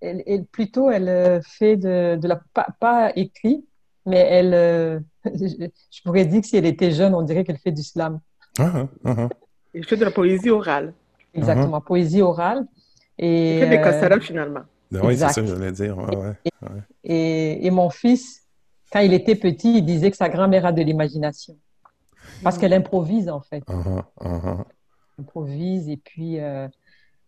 Elle, 0.00 0.44
plutôt, 0.44 0.90
elle 0.90 1.40
fait 1.44 1.76
de, 1.76 2.16
de 2.16 2.28
la... 2.28 2.40
Pas, 2.54 2.68
pas 2.78 3.12
écrit, 3.16 3.66
mais 4.08 4.18
elle, 4.18 4.54
euh, 4.54 5.00
je 5.24 6.02
pourrais 6.04 6.24
dire 6.24 6.40
que 6.40 6.46
si 6.46 6.56
elle 6.56 6.66
était 6.66 6.90
jeune, 6.90 7.14
on 7.14 7.22
dirait 7.22 7.44
qu'elle 7.44 7.58
fait 7.58 7.72
du 7.72 7.82
slam. 7.82 8.20
Ah, 8.58 8.88
ah, 9.04 9.14
ah, 9.16 9.28
Il 9.74 9.84
fait 9.84 9.96
de 9.96 10.04
la 10.04 10.10
poésie 10.10 10.50
orale. 10.50 10.94
Exactement, 11.34 11.78
uh-huh. 11.78 11.84
poésie 11.84 12.22
orale. 12.22 12.66
Et, 13.18 13.56
il 13.56 13.60
fait 13.60 13.68
des 13.68 13.76
casseroles 13.76 14.22
finalement. 14.22 14.62
Ben 14.90 15.02
oui, 15.04 15.16
c'est 15.16 15.28
ça 15.28 15.40
que 15.40 15.46
je 15.46 15.54
voulais 15.54 15.72
dire. 15.72 15.96
et, 17.04 17.66
et, 17.66 17.70
mon 17.70 17.90
fils, 17.90 18.42
quand 18.90 19.00
il 19.00 19.12
était 19.12 19.34
petit, 19.34 19.78
il 19.78 19.84
disait 19.84 20.10
que 20.10 20.16
sa 20.16 20.28
grand-mère 20.28 20.64
a 20.64 20.72
de 20.72 20.82
l'imagination. 20.82 21.56
Parce 22.42 22.56
qu'elle 22.56 22.72
improvise, 22.72 23.28
en 23.28 23.40
fait. 23.40 23.62
Elle 23.68 24.64
improvise. 25.18 25.88
Et 25.88 25.98
puis, 25.98 26.40
euh, 26.40 26.68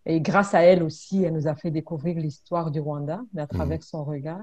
et 0.07 0.21
grâce 0.21 0.55
à 0.55 0.63
elle 0.63 0.83
aussi, 0.83 1.23
elle 1.25 1.35
nous 1.35 1.47
a 1.47 1.55
fait 1.55 1.71
découvrir 1.71 2.17
l'histoire 2.17 2.71
du 2.71 2.81
Rwanda, 2.81 3.21
à 3.37 3.47
travers 3.47 3.79
mm. 3.79 3.83
son 3.83 4.05
regard. 4.05 4.41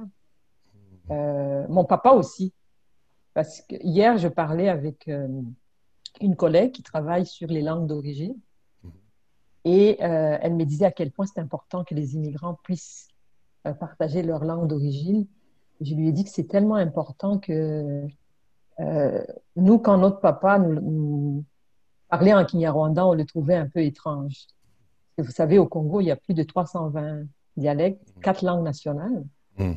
Euh, 1.12 1.66
mon 1.70 1.86
papa 1.86 2.12
aussi. 2.12 2.54
Parce 3.34 3.62
que 3.62 3.76
hier, 3.82 4.18
je 4.18 4.28
parlais 4.28 4.70
avec 4.70 5.08
euh, 5.08 5.28
une 6.22 6.36
collègue 6.36 6.72
qui 6.72 6.84
travaille 6.84 7.26
sur 7.26 7.48
les 7.48 7.62
langues 7.62 7.88
d'origine. 7.88 8.36
Mm. 8.84 8.90
Et 9.66 9.98
elle 10.00 10.56
me 10.56 10.66
disait 10.66 10.86
à 10.86 10.92
quel 10.92 11.12
point 11.12 11.26
c'est 11.26 11.40
important 11.40 11.84
que 11.84 11.94
les 11.94 12.16
immigrants 12.16 12.58
puissent 12.64 13.10
partager 13.80 14.24
leur 14.24 14.46
langue 14.46 14.68
d'origine 14.68 15.28
je 15.82 15.96
lui 15.96 16.08
ai 16.08 16.12
dit 16.12 16.24
que 16.24 16.30
c'est 16.30 16.48
tellement 16.48 16.76
important 16.76 17.38
que 17.38 18.08
euh, 18.80 19.24
nous, 19.56 19.80
quand 19.80 19.98
notre 19.98 20.20
papa 20.20 20.60
nous, 20.60 21.44
parlait 22.10 22.34
en 22.34 22.46
Kinyarwanda, 22.46 23.06
on 23.06 23.14
le 23.14 23.26
trouvait 23.26 23.56
un 23.56 23.68
peu 23.68 23.82
étrange. 23.82 24.48
vous 25.18 25.32
savez, 25.32 25.58
au 25.58 25.68
Congo, 25.68 26.02
il 26.02 26.06
y 26.06 26.12
a 26.12 26.16
plus 26.16 26.34
de 26.34 26.44
320 26.44 27.24
dialectes, 27.58 28.14
quatre 28.22 28.44
langues 28.44 28.64
nationales. 28.64 29.26
Hmm. 29.58 29.74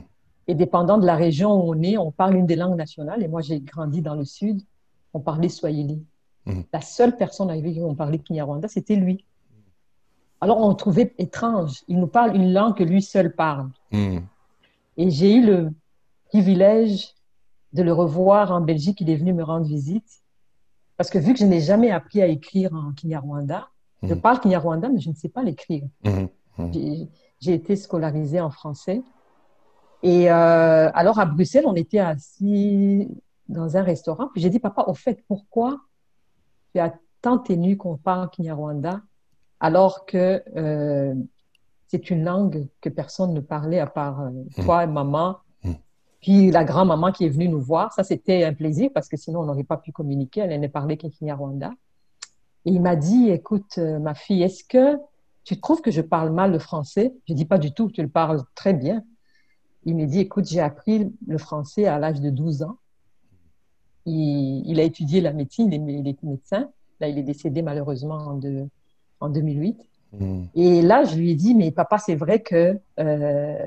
Et 0.47 0.55
dépendant 0.55 0.99
de 0.99 1.07
la 1.07 1.17
région 1.17 1.55
où 1.55 1.75
on 1.75 1.83
est, 1.83 1.97
on 1.97 2.11
parle 2.11 2.37
une 2.37 2.47
des 2.47 2.57
langues 2.57 2.77
nationales. 2.77 3.23
Et 3.23 3.29
moi, 3.29 3.41
j'ai 3.41 3.61
grandi 3.61 4.03
dans 4.03 4.15
le 4.15 4.25
sud, 4.25 4.63
on 5.15 5.21
parlait 5.21 5.49
Swahili. 5.49 6.03
Hmm. 6.47 6.63
La 6.73 6.81
seule 6.81 7.17
personne 7.17 7.51
avec 7.51 7.65
qui 7.65 7.81
on 7.81 7.95
parlait 7.95 8.19
Kinyarwanda, 8.19 8.69
c'était 8.69 8.97
lui. 8.97 9.25
Alors, 10.41 10.61
on 10.61 10.75
trouvait 10.75 11.15
étrange. 11.19 11.83
Il 11.87 11.99
nous 11.99 12.07
parle 12.07 12.35
une 12.35 12.53
langue 12.53 12.75
que 12.77 12.85
lui 12.85 13.03
seul 13.03 13.35
parle. 13.35 13.69
Hmm. 13.93 14.21
Et 14.97 15.11
j'ai 15.11 15.35
eu 15.35 15.45
le 15.45 15.71
privilège 16.29 17.15
de 17.73 17.83
le 17.83 17.93
revoir 17.93 18.51
en 18.51 18.61
Belgique. 18.61 19.01
Il 19.01 19.11
est 19.11 19.17
venu 19.17 19.33
me 19.33 19.45
rendre 19.45 19.67
visite. 19.67 20.21
Parce 20.97 21.09
que 21.09 21.19
vu 21.19 21.33
que 21.33 21.39
je 21.39 21.47
n'ai 21.47 21.61
jamais 21.61 21.91
appris 21.91 22.21
à 22.21 22.27
écrire 22.27 22.75
en 22.75 22.93
Kinyarwanda, 22.93 23.69
je 24.03 24.15
mhm. 24.15 24.21
parle 24.21 24.41
Kinyarwanda, 24.41 24.89
mais 24.89 25.01
je 25.01 25.09
ne 25.11 25.15
sais 25.15 25.31
pas 25.31 25.43
l'écrire. 25.43 25.85
J'ai 27.41 27.55
été 27.55 27.77
scolarisée 27.77 28.41
en 28.41 28.51
français. 28.51 29.03
Et 30.03 30.31
euh, 30.31 30.91
alors 30.95 31.19
à 31.19 31.27
Bruxelles, 31.27 31.65
on 31.67 31.75
était 31.75 31.99
assis 31.99 33.09
dans 33.49 33.77
un 33.77 33.83
restaurant. 33.83 34.29
Puis 34.33 34.41
j'ai 34.41 34.51
dit, 34.51 34.59
papa, 34.59 34.85
au 34.87 34.95
fait, 34.95 35.23
pourquoi 35.29 35.81
tu 36.75 36.81
as 36.81 36.95
tant 37.21 37.39
tenu 37.39 37.77
qu'on 37.77 37.97
parle 37.97 38.31
Kinyarwanda 38.31 39.03
alors 39.63 40.07
que 40.07 40.43
euh, 40.57 41.15
c'est 41.89 42.09
une 42.09 42.25
langue 42.25 42.67
que 42.81 42.89
personne 42.89 43.35
ne 43.35 43.41
parlait 43.41 43.79
à 43.79 43.87
part 43.87 44.21
euh, 44.21 44.31
toi 44.63 44.85
et 44.85 44.87
maman 44.87 45.37
puis 46.21 46.51
la 46.51 46.65
grand-maman 46.65 47.13
qui 47.13 47.25
est 47.25 47.29
venue 47.29 47.49
nous 47.49 47.61
voir, 47.61 47.93
ça 47.93 48.05
c'était 48.05 48.45
un 48.45 48.53
plaisir 48.53 48.91
parce 48.93 49.09
que 49.09 49.17
sinon 49.17 49.41
on 49.41 49.47
n'aurait 49.47 49.65
pas 49.65 49.79
pu 49.79 49.91
communiquer. 49.91 50.41
Elle 50.41 50.61
ne 50.61 50.69
parlait 50.69 50.99
qu'en 50.99 51.09
Rwanda. 51.37 51.71
Et 52.67 52.73
il 52.73 52.83
m'a 52.83 52.95
dit, 52.95 53.31
écoute, 53.31 53.79
euh, 53.79 53.99
ma 53.99 54.15
fille, 54.15 54.43
est-ce 54.43 54.65
que 54.65 54.99
tu 55.45 55.59
trouves 55.59 55.81
que 55.81 55.91
je 55.91 56.03
parle 56.03 56.31
mal 56.31 56.53
le 56.53 56.59
français? 56.59 57.15
Je 57.27 57.33
dis 57.33 57.47
pas 57.47 57.57
du 57.57 57.73
tout, 57.73 57.91
tu 57.91 58.03
le 58.03 58.09
parles 58.09 58.43
très 58.55 58.75
bien. 58.75 59.03
Il 59.85 59.97
m'a 59.97 60.05
dit, 60.05 60.21
écoute, 60.21 60.47
j'ai 60.47 60.61
appris 60.61 61.11
le 61.27 61.39
français 61.39 61.87
à 61.87 61.99
l'âge 61.99 62.21
de 62.21 62.31
12 62.31 62.63
ans. 62.63 62.77
Il, 64.07 64.79
a 64.81 64.83
étudié 64.83 65.21
la 65.21 65.33
médecine, 65.33 65.73
il 65.73 66.09
est, 66.09 66.23
médecin. 66.23 66.71
Là, 67.01 67.09
il 67.09 67.19
est 67.19 67.23
décédé 67.23 67.63
malheureusement 67.63 68.17
en, 68.17 68.41
en 69.21 69.29
2008. 69.29 69.87
Hmm. 70.13 70.45
Et 70.55 70.83
là, 70.83 71.05
je 71.05 71.17
lui 71.17 71.31
ai 71.31 71.35
dit, 71.35 71.55
mais 71.55 71.71
papa, 71.71 71.99
c'est 71.99 72.17
vrai 72.17 72.41
que 72.41 72.79
euh, 72.99 73.67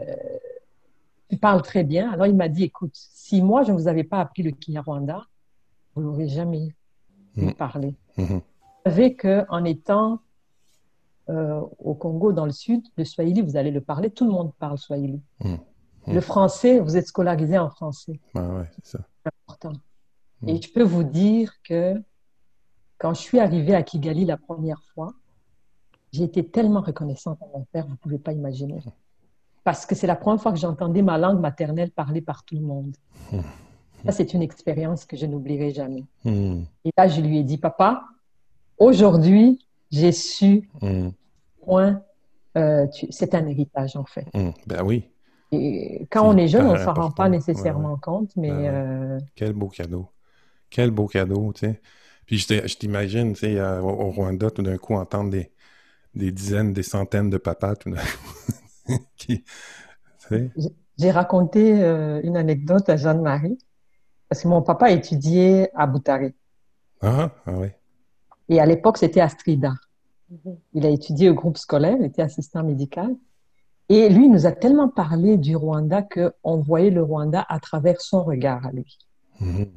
tu 1.30 1.38
parles 1.38 1.62
très 1.62 1.84
bien. 1.84 2.12
Alors 2.12 2.28
il 2.28 2.36
m'a 2.36 2.50
dit, 2.50 2.64
écoute, 2.64 2.92
si 2.94 3.42
moi 3.42 3.64
je 3.64 3.72
ne 3.72 3.78
vous 3.78 3.88
avais 3.88 4.04
pas 4.04 4.20
appris 4.20 4.44
le 4.44 4.52
Kinyarwanda, 4.52 5.26
vous 5.96 6.04
n'aurez 6.04 6.28
jamais 6.28 6.70
pu 7.34 7.46
mm. 7.46 7.54
parler. 7.54 7.96
Mm-hmm. 8.18 8.34
Vous 8.34 8.42
savez 8.86 9.16
qu'en 9.16 9.64
étant 9.64 10.20
euh, 11.30 11.62
au 11.80 11.94
Congo, 11.94 12.34
dans 12.34 12.46
le 12.46 12.52
sud, 12.52 12.84
le 12.98 13.06
Swahili, 13.06 13.42
vous 13.42 13.56
allez 13.56 13.72
le 13.72 13.82
parler, 13.82 14.10
tout 14.10 14.26
le 14.26 14.32
monde 14.32 14.52
parle 14.60 14.78
Swahili. 14.78 15.22
Le 16.08 16.22
français, 16.22 16.80
vous 16.80 16.98
êtes 16.98 17.08
scolarisé 17.08 17.58
en 17.58 17.70
français. 17.70 18.20
Ah 18.36 18.64
c'est 18.84 19.00
important. 19.48 19.74
Et 20.46 20.62
je 20.62 20.72
peux 20.72 20.84
vous 20.84 21.04
dire 21.04 21.54
que 21.64 22.02
quand 22.98 23.14
je 23.14 23.22
suis 23.22 23.40
arrivée 23.40 23.76
à 23.76 23.84
Kigali 23.84 24.26
la 24.26 24.38
première 24.38 24.82
fois, 24.94 25.14
j'ai 26.12 26.24
été 26.24 26.46
tellement 26.46 26.82
reconnaissante 26.82 27.42
à 27.42 27.46
mon 27.58 27.66
père, 27.72 27.86
vous 27.86 27.94
ne 27.94 27.98
pouvez 27.98 28.20
pas 28.20 28.34
imaginer 28.34 28.80
parce 29.64 29.86
que 29.86 29.96
c'est 29.96 30.08
la 30.08 30.16
première 30.16 30.42
fois 30.42 30.52
que 30.52 30.60
j'entendais 30.60 31.02
ma 31.02 31.18
langue 31.18 31.40
maternelle 31.40 31.92
parlée 31.92 32.22
par 32.22 32.44
tout 32.44 32.56
le 32.56 32.62
monde. 32.62 32.96
Ça, 34.06 34.12
c'est 34.12 34.34
une 34.34 34.42
expérience 34.42 35.06
que 35.06 35.16
je 35.16 35.26
n'oublierai 35.26 35.72
jamais. 35.72 36.04
Hmm. 36.26 36.64
Et 36.84 36.92
là, 36.98 37.08
je 37.08 37.22
lui 37.22 37.38
ai 37.38 37.44
dit, 37.44 37.58
papa, 37.58 38.04
aujourd'hui, 38.78 39.66
j'ai 39.92 40.12
su, 40.12 40.70
hmm. 40.82 41.10
point, 41.62 42.02
euh, 42.58 42.86
c'est 43.10 43.34
un 43.34 43.48
héritage, 43.48 43.96
en 43.96 44.04
fait. 44.04 44.28
Hmm. 44.34 44.52
Ben 44.68 44.84
oui. 44.84 45.06
Et 45.54 46.08
quand 46.10 46.28
on 46.28 46.38
est 46.38 46.48
jeune, 46.48 46.66
on 46.66 46.74
ne 46.74 46.80
s'en 46.80 46.94
rend 46.94 47.12
pas 47.12 47.30
nécessairement 47.30 47.98
compte, 47.98 48.32
mais... 48.36 48.50
Euh, 48.52 49.20
Quel 49.36 49.54
beau 49.54 49.68
cadeau. 49.68 50.10
Quel 50.70 50.92
beau 50.92 51.08
cadeau, 51.08 51.54
tu 51.54 51.68
sais. 51.68 51.82
Puis 52.26 52.40
je 52.40 52.78
t'imagine, 52.78 53.34
tu 53.34 53.42
sais, 53.42 53.62
au 53.62 54.10
Rwanda, 54.12 54.50
tout 54.50 54.64
d'un 54.64 54.78
coup, 54.78 54.96
entendre 54.96 55.30
des, 55.30 55.52
des 56.16 56.32
dizaines, 56.32 56.74
des 56.74 56.84
centaines 56.84 57.30
de 57.30 57.38
papas, 57.38 57.76
tout 57.76 57.92
d'un 57.92 58.02
coup. 58.02 58.94
J'ai 60.98 61.12
raconté 61.12 61.82
euh, 61.82 62.22
une 62.24 62.38
anecdote 62.38 62.88
à 62.90 62.98
Jeanne-Marie 62.98 63.58
parce 64.30 64.44
que 64.44 64.48
mon 64.48 64.62
papa 64.62 64.92
étudiait 64.92 65.70
à 65.76 65.86
Boutaré. 65.86 66.34
Ah, 67.02 67.32
ah 67.46 67.52
oui. 67.54 67.68
Et 68.50 68.60
à 68.60 68.66
l'époque, 68.66 68.98
c'était 68.98 69.22
à 69.22 69.30
Strida. 69.30 69.74
Mhm. 70.30 70.58
Il 70.74 70.86
a 70.86 70.90
étudié 70.90 71.30
au 71.30 71.34
groupe 71.34 71.58
scolaire, 71.58 71.98
il 72.00 72.06
était 72.06 72.22
assistant 72.22 72.64
médical. 72.64 73.16
Et 73.90 74.10
lui, 74.10 74.26
il 74.26 74.32
nous 74.32 74.46
a 74.46 74.52
tellement 74.52 74.90
parlé 74.90 75.38
du 75.38 75.56
Rwanda 75.56 76.02
qu'on 76.02 76.58
voyait 76.58 76.90
le 76.90 77.04
Rwanda 77.04 77.46
à 77.50 77.60
travers 77.60 78.02
son 78.02 78.24
regard 78.24 78.66
à 78.66 78.72
lui. 78.72 78.98
Mhm. 79.40 79.68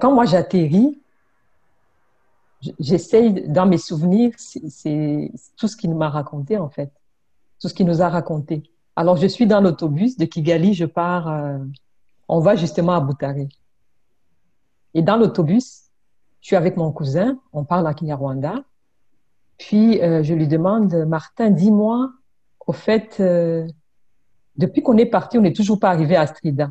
Quand 0.00 0.12
moi 0.12 0.26
j'atterris, 0.26 1.00
j'essaye, 2.78 3.48
dans 3.48 3.66
mes 3.66 3.78
souvenirs, 3.78 4.32
c'est 4.36 5.30
tout 5.56 5.68
ce 5.68 5.76
qu'il 5.76 5.94
m'a 5.94 6.08
raconté 6.08 6.58
en 6.58 6.68
fait 6.68 6.90
tout 7.64 7.68
ce 7.68 7.74
qu'il 7.74 7.86
nous 7.86 8.02
a 8.02 8.10
raconté. 8.10 8.62
Alors, 8.94 9.16
je 9.16 9.26
suis 9.26 9.46
dans 9.46 9.62
l'autobus 9.62 10.18
de 10.18 10.26
Kigali, 10.26 10.74
je 10.74 10.84
pars, 10.84 11.28
euh, 11.28 11.56
on 12.28 12.40
va 12.40 12.56
justement 12.56 12.92
à 12.92 13.00
Butare. 13.00 13.46
Et 14.92 15.00
dans 15.00 15.16
l'autobus, 15.16 15.84
je 16.42 16.48
suis 16.48 16.56
avec 16.56 16.76
mon 16.76 16.92
cousin, 16.92 17.38
on 17.54 17.64
parle 17.64 17.86
à 17.86 17.94
Kinyarwanda. 17.94 18.56
Puis, 19.56 19.98
euh, 20.02 20.22
je 20.22 20.34
lui 20.34 20.46
demande, 20.46 20.94
Martin, 21.06 21.48
dis-moi, 21.48 22.12
au 22.66 22.72
fait, 22.72 23.18
euh, 23.20 23.66
depuis 24.56 24.82
qu'on 24.82 24.96
est 24.96 25.06
parti, 25.06 25.38
on 25.38 25.42
n'est 25.42 25.52
toujours 25.52 25.78
pas 25.78 25.90
arrivé 25.90 26.16
à 26.16 26.26
Strida. 26.26 26.70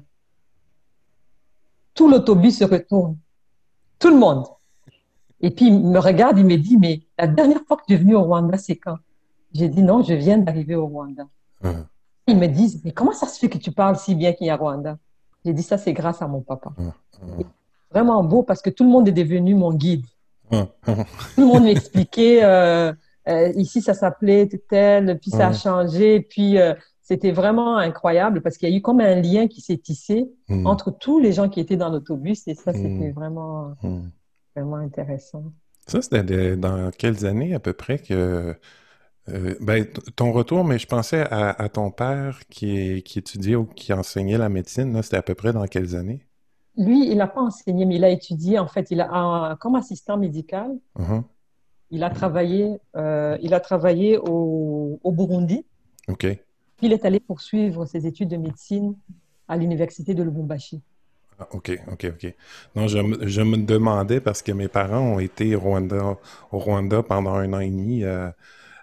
Tout 1.94 2.10
l'autobus 2.10 2.58
se 2.58 2.64
retourne. 2.64 3.18
Tout 4.00 4.10
le 4.10 4.18
monde. 4.18 4.46
Et 5.42 5.52
puis, 5.52 5.68
il 5.68 5.80
me 5.80 6.00
regarde, 6.00 6.38
il 6.40 6.46
me 6.46 6.56
dit, 6.56 6.78
mais 6.78 7.02
la 7.18 7.28
dernière 7.28 7.62
fois 7.68 7.78
que 7.78 7.84
tu 7.86 7.94
es 7.94 7.98
venu 7.98 8.16
au 8.16 8.24
Rwanda, 8.24 8.58
c'est 8.58 8.78
quand? 8.78 8.98
J'ai 9.54 9.70
dit 9.70 9.84
non, 9.84 10.02
je 10.02 10.14
viens 10.14 10.38
d'arriver 10.38 10.76
au 10.76 10.88
Rwanda. 10.88 11.28
Hum. 11.64 11.86
Ils 12.28 12.38
me 12.38 12.48
disent, 12.48 12.82
mais 12.84 12.92
comment 12.92 13.12
ça 13.12 13.28
se 13.28 13.38
fait 13.38 13.50
que 13.50 13.58
tu 13.58 13.72
parles 13.72 13.98
si 13.98 14.16
bien 14.16 14.34
qu'il 14.34 14.48
y 14.48 14.50
a 14.50 14.56
Rwanda? 14.56 14.98
J'ai 15.46 15.54
dit, 15.54 15.62
ça, 15.62 15.78
c'est 15.78 15.94
grâce 15.94 16.22
à 16.22 16.28
mon 16.28 16.42
papa. 16.42 16.72
Hum, 16.78 16.94
hum. 17.22 17.44
Vraiment 17.92 18.24
beau 18.24 18.42
parce 18.42 18.62
que 18.62 18.70
tout 18.70 18.84
le 18.84 18.90
monde 18.90 19.08
est 19.08 19.14
devenu 19.14 19.54
mon 19.54 19.74
guide. 19.74 20.06
Tout 20.50 20.68
le 21.38 21.46
monde 21.46 21.64
m'expliquait, 21.64 22.44
euh, 22.44 22.94
euh, 23.28 23.52
ici, 23.56 23.82
ça 23.82 23.94
s'appelait 23.94 24.48
tel, 24.70 25.20
puis 25.20 25.32
ça 25.32 25.48
a 25.48 25.54
changé, 25.54 26.22
puis 26.22 26.58
euh, 26.58 26.74
c'était 27.02 27.32
vraiment 27.32 27.78
incroyable 27.78 28.42
parce 28.42 28.58
qu'il 28.58 28.70
y 28.70 28.74
a 28.74 28.76
eu 28.76 28.82
comme 28.82 29.00
un 29.00 29.22
lien 29.22 29.48
qui 29.48 29.62
s'est 29.62 29.78
tissé 29.78 30.30
entre 30.66 30.92
tous 30.92 31.20
les 31.20 31.34
gens 31.34 31.50
qui 31.50 31.60
étaient 31.60 31.78
dans 31.78 31.90
l'autobus 31.90 32.48
et 32.48 32.56
ça, 32.56 32.74
c'était 32.74 33.12
vraiment, 33.12 33.76
vraiment 34.56 34.78
intéressant. 34.78 35.44
Ça, 35.88 36.02
c'était 36.02 36.56
dans 36.56 36.92
quelles 36.92 37.26
années 37.26 37.54
à 37.54 37.60
peu 37.60 37.74
près 37.74 38.00
que 38.00 38.56
euh, 39.30 39.56
ben, 39.62 39.86
ton 40.16 40.32
retour, 40.32 40.64
mais 40.66 40.78
je 40.78 40.88
pensais 40.88 41.26
à, 41.32 41.70
ton 41.70 41.92
père 41.92 42.42
qui, 42.50 43.02
qui, 43.04 43.20
étudiait 43.20 43.56
ou 43.56 43.66
qui 43.66 43.94
enseignait 43.94 44.38
la 44.38 44.50
médecine. 44.50 45.02
C'était 45.02 45.18
à 45.18 45.22
peu 45.22 45.36
près 45.36 45.54
dans 45.54 45.66
quelles 45.66 45.96
années? 45.96 46.26
Lui, 46.76 47.10
il 47.10 47.18
n'a 47.18 47.28
pas 47.28 47.42
enseigné, 47.42 47.86
mais 47.86 47.96
il 47.96 48.04
a 48.04 48.10
étudié, 48.10 48.60
en 48.60 48.68
fait, 48.68 48.92
il 48.92 49.00
a, 49.00 49.56
comme 49.60 49.76
assistant 49.76 50.18
médical. 50.18 50.72
Uh-huh. 50.98 51.24
Il 51.94 52.04
a 52.04 52.10
travaillé, 52.10 52.80
euh, 52.96 53.38
il 53.40 53.54
a 53.54 53.60
travaillé 53.60 54.18
au, 54.18 55.00
au, 55.04 55.12
Burundi. 55.12 55.64
OK. 56.08 56.26
il 56.82 56.92
est 56.92 57.06
allé 57.06 57.20
poursuivre 57.20 57.86
ses 57.86 58.08
études 58.08 58.30
de 58.30 58.38
médecine 58.38 58.96
à 59.48 59.58
l'université 59.58 60.16
de 60.16 60.24
Lubumbashi. 60.24 60.82
Ah, 61.38 61.48
OK, 61.52 61.72
OK, 61.92 62.06
OK. 62.16 62.34
Non, 62.76 62.88
je, 62.88 62.98
me 62.98 63.58
demandais 63.58 64.22
parce 64.22 64.42
que 64.42 64.52
mes 64.52 64.68
parents 64.68 65.02
ont 65.02 65.20
été 65.20 65.56
au 65.56 65.60
Rwanda, 65.60 66.18
au 66.52 66.58
Rwanda 66.58 67.04
pendant 67.04 67.36
un 67.36 67.54
an 67.54 67.60
et 67.60 67.70
demi 67.70 68.04
euh, 68.04 68.28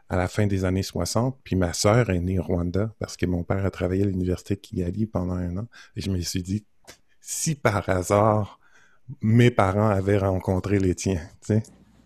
à 0.09 0.17
la 0.17 0.29
fin 0.29 0.47
des 0.47 0.64
années 0.64 0.85
60, 0.85 1.37
puis 1.43 1.57
ma 1.57 1.73
sœur 1.73 2.11
est 2.11 2.21
née 2.21 2.38
au 2.38 2.45
Rwanda 2.45 2.95
parce 3.00 3.17
que 3.17 3.26
mon 3.26 3.43
père 3.43 3.67
a 3.67 3.73
travaillé 3.73 4.05
à 4.05 4.07
l'université 4.07 4.55
de 4.55 4.61
Kigali 4.61 5.07
pendant 5.07 5.35
un 5.35 5.57
an. 5.57 5.67
Et 5.97 6.00
je 6.00 6.12
me 6.12 6.21
suis 6.21 6.45
dit, 6.45 6.64
si 7.21 7.57
par 7.57 7.88
hasard 7.88 8.61
mes 9.21 9.50
parents 9.50 9.88
avaient 9.88 10.19
rencontré 10.19 10.79
les 10.79 10.95
tiens, 10.95 11.21
tu 11.40 11.55
sais. 11.55 11.62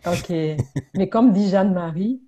OK. 0.06 0.32
Mais 0.94 1.08
comme 1.08 1.32
dit 1.32 1.49
Jeanne-Marie, 1.49 2.20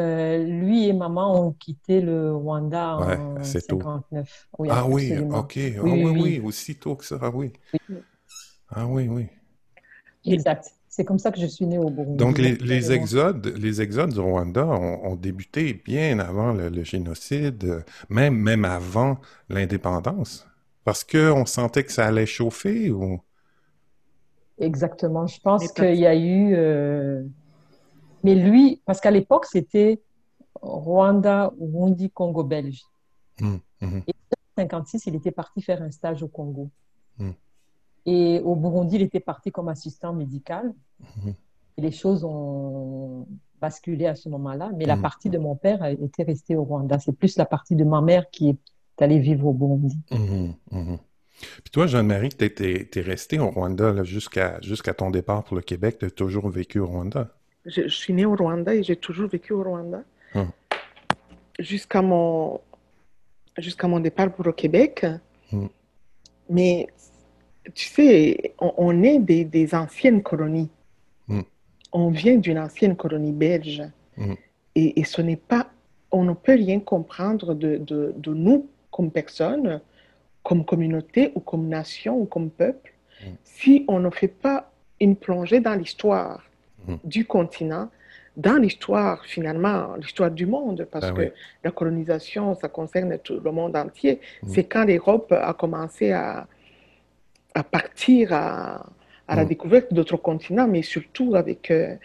euh, 0.00 0.38
lui 0.44 0.88
et 0.88 0.92
maman 0.92 1.46
ont 1.46 1.52
quitté 1.52 2.00
le 2.00 2.34
Rwanda 2.34 2.96
en 2.96 3.06
1959. 3.06 4.48
ah 4.70 4.86
oui, 4.88 5.12
ok. 5.18 5.52
Oui, 5.56 5.74
ah 5.76 5.82
oui, 5.82 6.04
oui, 6.04 6.40
aussi 6.42 6.76
tôt 6.76 6.96
que 6.96 7.04
ça. 7.04 7.18
Ah 7.20 7.30
oui. 7.32 7.52
Ah 8.70 8.86
oui, 8.86 9.08
oui. 9.08 9.26
Exact. 10.24 10.72
C'est 10.88 11.04
comme 11.04 11.18
ça 11.18 11.30
que 11.30 11.40
je 11.40 11.46
suis 11.46 11.66
née 11.66 11.78
au 11.78 11.88
Burundi. 11.88 12.16
Donc, 12.16 12.36
les, 12.38 12.92
exodes, 12.92 13.46
les 13.56 13.80
exodes 13.80 14.12
du 14.12 14.20
Rwanda 14.20 14.66
ont, 14.66 15.16
débuté 15.16 15.72
bien 15.72 16.18
avant 16.18 16.52
le, 16.52 16.84
génocide, 16.84 17.82
même, 18.10 18.36
même 18.36 18.66
avant 18.66 19.18
l'indépendance. 19.48 20.46
Parce 20.84 21.02
qu'on 21.02 21.46
sentait 21.46 21.84
que 21.84 21.92
ça 21.92 22.06
allait 22.06 22.26
chauffer 22.26 22.90
ou... 22.90 23.20
Exactement. 24.62 25.26
Je 25.26 25.40
pense 25.40 25.70
qu'il 25.72 25.96
y 25.96 26.06
a 26.06 26.14
eu... 26.14 26.54
Euh, 26.54 27.22
mais 28.22 28.34
lui, 28.34 28.80
parce 28.86 29.00
qu'à 29.00 29.10
l'époque, 29.10 29.46
c'était 29.46 30.00
Rwanda, 30.60 31.52
Burundi, 31.58 32.10
Congo 32.10 32.44
belge. 32.44 32.82
Mmh, 33.40 33.46
mmh. 33.80 33.86
Et 34.06 34.14
en 34.58 34.62
1956, 34.62 35.06
il 35.06 35.16
était 35.16 35.32
parti 35.32 35.60
faire 35.62 35.82
un 35.82 35.90
stage 35.90 36.22
au 36.22 36.28
Congo. 36.28 36.70
Mmh. 37.18 37.30
Et 38.06 38.40
au 38.44 38.54
Burundi, 38.54 38.96
il 38.96 39.02
était 39.02 39.20
parti 39.20 39.50
comme 39.50 39.68
assistant 39.68 40.12
médical. 40.12 40.72
Et 41.76 41.80
les 41.80 41.90
choses 41.90 42.24
ont 42.24 43.26
basculé 43.60 44.06
à 44.06 44.14
ce 44.14 44.28
moment-là. 44.28 44.70
Mais 44.76 44.84
la 44.84 44.96
partie 44.96 45.30
de 45.30 45.38
mon 45.38 45.56
père 45.56 45.84
était 45.84 46.22
restée 46.22 46.54
au 46.54 46.64
Rwanda. 46.64 46.98
C'est 47.00 47.12
plus 47.12 47.36
la 47.36 47.46
partie 47.46 47.74
de 47.74 47.84
ma 47.84 48.00
mère 48.00 48.30
qui 48.30 48.50
est 48.50 48.58
allée 49.02 49.18
vivre 49.18 49.46
au 49.46 49.52
Burundi. 49.52 49.98
Puis 51.62 51.70
toi, 51.72 51.86
Jeanne-Marie, 51.86 52.30
tu 52.30 52.44
es, 52.44 53.00
restée 53.00 53.38
au 53.38 53.50
Rwanda 53.50 54.04
jusqu'à 54.04 54.94
ton 54.96 55.10
départ 55.10 55.44
pour 55.44 55.56
le 55.56 55.62
Québec. 55.62 55.98
Tu 55.98 56.06
as 56.06 56.10
toujours 56.10 56.48
vécu 56.48 56.78
au 56.78 56.86
Rwanda? 56.86 57.28
Je, 57.66 57.88
suis 57.88 58.12
née 58.12 58.24
au 58.24 58.34
Rwanda 58.34 58.74
et 58.74 58.82
j'ai 58.82 58.96
toujours 58.96 59.28
vécu 59.28 59.52
au 59.52 59.62
Rwanda. 59.62 60.02
Hum. 60.34 60.50
Jusqu'à 61.58 62.02
mon, 62.02 62.60
jusqu'à 63.58 63.86
mon 63.86 64.00
départ 64.00 64.32
pour 64.32 64.44
le 64.44 64.52
Québec. 64.52 65.06
Hum. 65.52 65.68
Mais 66.48 66.88
tu 67.74 67.86
sais, 67.86 68.54
on, 68.58 69.02
est 69.02 69.18
des, 69.18 69.44
des, 69.44 69.74
anciennes 69.74 70.22
colonies. 70.22 70.70
Hum. 71.28 71.44
On 71.92 72.10
vient 72.10 72.36
d'une 72.36 72.58
ancienne 72.58 72.96
colonie 72.96 73.32
belge. 73.32 73.82
Et, 74.74 75.00
et, 75.00 75.04
ce 75.04 75.20
n'est 75.22 75.36
pas, 75.36 75.70
on 76.10 76.24
ne 76.24 76.32
peut 76.32 76.54
rien 76.54 76.80
comprendre 76.80 77.54
de, 77.54 77.76
de, 77.78 78.14
de, 78.16 78.34
nous 78.34 78.68
comme 78.90 79.10
personnes, 79.10 79.80
comme 80.42 80.64
communauté 80.64 81.32
ou 81.34 81.40
comme 81.40 81.68
nation 81.68 82.18
ou 82.18 82.24
comme 82.24 82.50
peuple, 82.50 82.92
si 83.44 83.84
on 83.88 84.00
ne 84.00 84.10
fait 84.10 84.28
pas 84.28 84.70
une 85.00 85.16
plongée 85.16 85.60
dans 85.60 85.74
l'histoire 85.74 86.42
Mhm. 86.86 86.98
du 87.04 87.24
continent 87.24 87.88
dans 88.34 88.56
l'histoire, 88.56 89.24
finalement, 89.26 89.94
l'histoire 89.96 90.30
du 90.30 90.46
monde, 90.46 90.88
parce 90.90 91.12
ben 91.12 91.28
que 91.28 91.34
la 91.62 91.70
colonisation, 91.70 92.54
ça 92.54 92.68
concerne 92.68 93.18
tout 93.18 93.38
le 93.38 93.50
monde 93.50 93.76
entier. 93.76 94.20
Mhm. 94.42 94.48
C'est 94.48 94.64
quand 94.64 94.84
l'Europe 94.86 95.32
a 95.32 95.52
commencé 95.52 96.12
à, 96.12 96.46
à 97.54 97.62
partir 97.62 98.32
à, 98.32 98.86
à 99.28 99.36
la 99.36 99.44
découverte 99.44 99.92
d'autres 99.92 100.16
continents, 100.16 100.66
mais 100.66 100.80
surtout 100.80 101.34
avec 101.34 101.70
euh, 101.70 101.96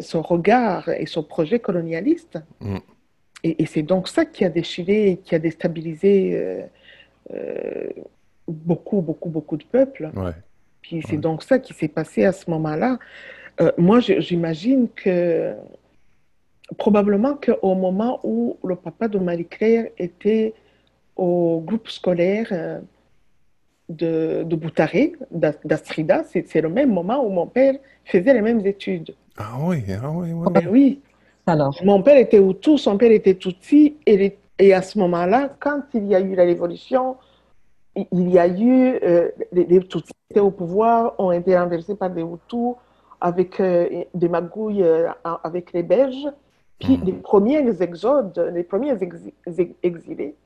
son 0.00 0.22
regard 0.22 0.88
et 0.88 1.06
son 1.06 1.22
projet 1.22 1.60
colonialiste. 1.60 2.38
Et, 3.44 3.66
c'est 3.66 3.82
donc 3.82 4.08
ça 4.08 4.24
qui 4.24 4.44
a 4.44 4.48
déchiré, 4.48 5.20
qui 5.24 5.34
a 5.36 5.38
déstabilisé 5.38 6.34
euh, 6.34 6.38
euh, 6.38 6.66
beaucoup, 8.48 9.00
beaucoup, 9.00 9.28
beaucoup 9.28 9.56
de 9.56 9.64
peuples. 9.64 10.10
Puis 10.82 11.02
c'est 11.08 11.16
donc 11.16 11.42
ça 11.42 11.58
qui 11.58 11.72
s'est 11.72 11.88
passé 11.88 12.24
à 12.24 12.32
ce 12.32 12.50
moment-là. 12.50 12.98
Euh, 13.60 13.70
moi, 13.78 14.00
j'imagine 14.00 14.88
que 14.94 15.54
probablement 16.78 17.34
qu'au 17.36 17.74
moment 17.74 18.20
où 18.24 18.56
le 18.64 18.76
papa 18.76 19.08
de 19.08 19.18
Marie-Claire 19.18 19.88
était 19.98 20.54
au 21.16 21.62
groupe 21.64 21.88
scolaire 21.88 22.48
euh, 22.50 22.80
de, 23.88 24.42
de 24.44 24.56
Boutaré, 24.56 25.12
d'Astrida, 25.30 26.24
c'est 26.24 26.60
le 26.60 26.68
même 26.68 26.92
moment 26.92 27.24
où 27.24 27.28
mon 27.28 27.46
père 27.46 27.74
faisait 28.04 28.32
les 28.32 28.40
mêmes 28.40 28.64
études. 28.66 29.14
Ah 29.36 29.56
oui, 29.60 29.84
ah 29.90 30.10
oui, 30.10 30.32
oui. 30.32 30.52
Ben 30.52 30.68
oui. 30.70 31.00
Alors. 31.46 31.78
Mon 31.84 32.02
père 32.02 32.16
était 32.16 32.38
Hutu, 32.38 32.78
son 32.78 32.96
père 32.96 33.10
était 33.10 33.34
Tutsi, 33.34 33.96
et, 34.06 34.36
et 34.62 34.72
à 34.72 34.80
ce 34.80 34.96
moment-là, 35.00 35.50
quand 35.58 35.82
il 35.92 36.06
y 36.06 36.14
a 36.14 36.20
eu 36.20 36.36
la 36.36 36.44
révolution, 36.44 37.16
il 37.96 38.30
y 38.30 38.38
a 38.38 38.46
eu, 38.46 38.96
euh, 39.02 39.28
les, 39.50 39.64
les 39.64 39.80
Tutsis 39.80 40.12
étaient 40.30 40.38
au 40.38 40.52
pouvoir, 40.52 41.14
ont 41.18 41.32
été 41.32 41.58
renversés 41.58 41.96
par 41.96 42.10
des 42.10 42.22
Hutus, 42.22 42.76
avec 43.20 43.58
euh, 43.58 44.04
des 44.14 44.28
magouilles 44.28 44.84
euh, 44.84 45.10
avec 45.42 45.72
les 45.72 45.82
Belges. 45.82 46.28
Puis 46.78 46.96
mhm. 46.96 47.04
les 47.04 47.12
premiers 47.12 47.82
exodes, 47.82 48.38
les 48.54 48.62
premiers 48.62 48.96
exilés 49.82 50.36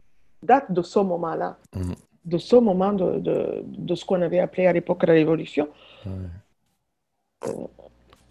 datent 0.43 0.73
de 0.73 0.83
ce 0.83 0.99
moment-là, 0.99 1.59
mhm. 1.75 1.95
de 2.25 2.39
ce 2.39 2.57
moment 2.57 2.95
de, 2.95 3.19
de, 3.19 3.65
de 3.67 3.95
ce 3.95 4.07
qu'on 4.07 4.23
avait 4.23 4.39
appelé 4.39 4.67
à 4.67 4.73
l'époque 4.73 5.03
la 5.07 5.13
Révolution. 5.13 5.69
Euh, 6.07 7.51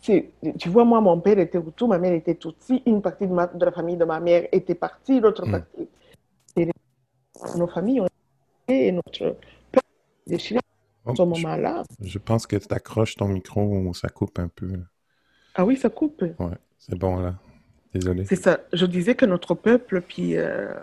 tu 0.05 0.69
vois, 0.69 0.85
moi, 0.85 1.01
mon 1.01 1.19
père 1.19 1.39
était 1.39 1.57
Hutu, 1.57 1.87
ma 1.87 1.97
mère 1.97 2.13
était 2.13 2.35
Tutsi, 2.35 2.81
une 2.85 3.01
partie 3.01 3.27
de, 3.27 3.33
de, 3.33 3.65
la 3.65 3.71
famille 3.71 3.97
de 3.97 4.05
ma 4.05 4.19
mère 4.19 4.47
était 4.51 4.75
partie, 4.75 5.19
l'autre 5.19 5.45
mhm. 5.45 5.51
partie. 5.51 5.87
Et 6.57 6.69
nos 7.57 7.67
familles 7.67 8.01
ont 8.01 8.07
été, 8.67 8.87
et 8.87 8.91
notre 8.91 9.37
père 9.71 9.81
déchiré 10.27 10.59
ce 11.13 11.21
moment-là. 11.21 11.83
Je 12.01 12.17
pense 12.17 12.47
que 12.47 12.55
tu 12.55 12.73
accroches 12.73 13.15
ton 13.15 13.27
micro 13.27 13.61
ou 13.61 13.93
ça 13.93 14.09
coupe 14.09 14.39
un 14.39 14.47
peu. 14.47 14.79
Ah 15.53 15.65
oui, 15.65 15.77
ça 15.77 15.89
coupe. 15.89 16.21
Ouais, 16.21 16.57
c'est 16.79 16.97
bon 16.97 17.17
là. 17.17 17.35
Désolé. 17.93 18.25
C'est 18.25 18.35
ça. 18.35 18.59
Je 18.73 18.85
disais 18.85 19.15
que 19.15 19.25
notre 19.25 19.53
peuple 19.53 20.01
puis, 20.01 20.35
euh, 20.35 20.73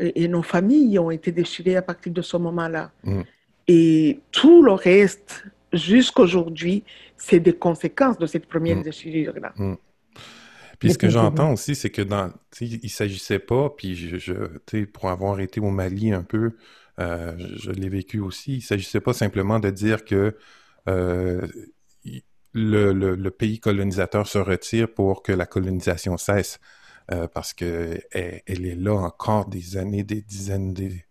et, 0.00 0.26
nos 0.26 0.42
familles 0.42 0.98
ont 0.98 1.10
été 1.10 1.30
déchirées 1.30 1.76
à 1.76 1.82
partir 1.82 2.12
de 2.12 2.22
ce 2.22 2.36
moment-là. 2.36 2.90
Mm. 3.04 3.22
Et 3.68 4.20
tout 4.32 4.62
le 4.62 4.72
reste, 4.72 5.44
jusqu'aujourd'hui, 5.74 6.84
c'est 7.16 7.40
des 7.40 7.54
conséquences 7.54 8.18
de 8.18 8.26
cette 8.26 8.46
première 8.46 8.76
mm. 8.76 8.82
déchirure-là. 8.82 9.52
Mm. 9.56 9.74
Puis 10.78 10.92
ce 10.92 10.98
que 10.98 11.08
j'entends 11.08 11.52
aussi, 11.52 11.74
c'est 11.74 11.90
que 11.90 12.02
dans, 12.02 12.30
il 12.60 12.80
ne 12.82 12.88
s'agissait 12.88 13.38
pas, 13.38 13.70
puis 13.70 13.94
je, 13.94 14.18
je 14.18 14.84
pour 14.84 15.08
avoir 15.08 15.40
été 15.40 15.60
au 15.60 15.70
Mali 15.70 16.12
un 16.12 16.22
peu, 16.22 16.52
euh, 16.98 17.34
je 17.38 17.70
l'ai 17.70 17.88
vécu 17.88 18.20
aussi. 18.20 18.54
Il 18.54 18.58
ne 18.58 18.62
s'agissait 18.62 19.00
pas 19.00 19.12
simplement 19.12 19.60
de 19.60 19.70
dire 19.70 20.04
que 20.04 20.36
euh, 20.88 21.46
le, 22.52 23.28
pays 23.30 23.58
colonisateur 23.58 24.26
se 24.26 24.38
retire 24.38 24.92
pour 24.92 25.22
que 25.22 25.32
la 25.32 25.46
colonisation 25.46 26.16
cesse, 26.16 26.60
euh, 27.10 27.26
parce 27.26 27.52
qu'elle 27.52 28.02
elle 28.12 28.66
est 28.66 28.76
là 28.76 28.94
encore 28.94 29.48
des 29.48 29.76
années, 29.76 30.04
des 30.04 30.22
dizaines, 30.22 30.72
des, 30.72 31.04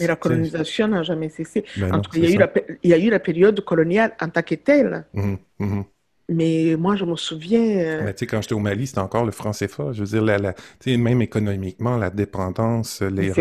mais 0.00 0.06
la 0.06 0.16
colonisation 0.16 0.88
n'a 0.88 1.02
jamais 1.02 1.28
cessé. 1.28 1.64
il, 1.76 1.82
y 1.82 2.26
a 2.26 2.30
eu 2.30 2.38
la, 2.38 2.52
il, 2.82 2.90
y 2.90 2.94
a 2.94 2.98
eu 2.98 3.10
la, 3.10 3.20
période 3.20 3.60
coloniale 3.62 4.14
en 4.20 4.28
tant 4.28 4.42
que 4.42 4.54
telle. 4.54 5.04
Mmh, 5.12 5.34
mmh. 5.58 5.82
Mais 6.30 6.76
moi, 6.78 6.96
je 6.96 7.04
me 7.04 7.16
souviens. 7.16 7.60
Euh, 7.60 8.02
Mais 8.04 8.14
tu 8.14 8.20
sais, 8.20 8.26
quand 8.26 8.40
j'étais 8.40 8.54
au 8.54 8.58
Mali, 8.58 8.86
c'était 8.86 9.00
encore 9.00 9.26
le 9.26 9.30
franc 9.30 9.50
CFA. 9.50 9.92
Je 9.92 10.00
veux 10.04 10.06
dire, 10.06 10.24
la, 10.24 10.38
la 10.38 10.54
même 10.96 11.20
économiquement, 11.20 11.98
la 11.98 12.10
dépendance, 12.10 13.02
les, 13.02 13.32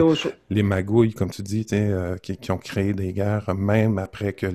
les 0.49 0.63
magouilles, 0.63 1.13
comme 1.13 1.29
tu 1.29 1.41
dis, 1.43 1.65
euh, 1.71 2.17
qui, 2.17 2.35
qui, 2.37 2.51
ont 2.51 2.57
créé 2.57 2.93
des 2.93 3.13
guerres, 3.13 3.55
même 3.55 3.97
après 3.99 4.33
que 4.33 4.47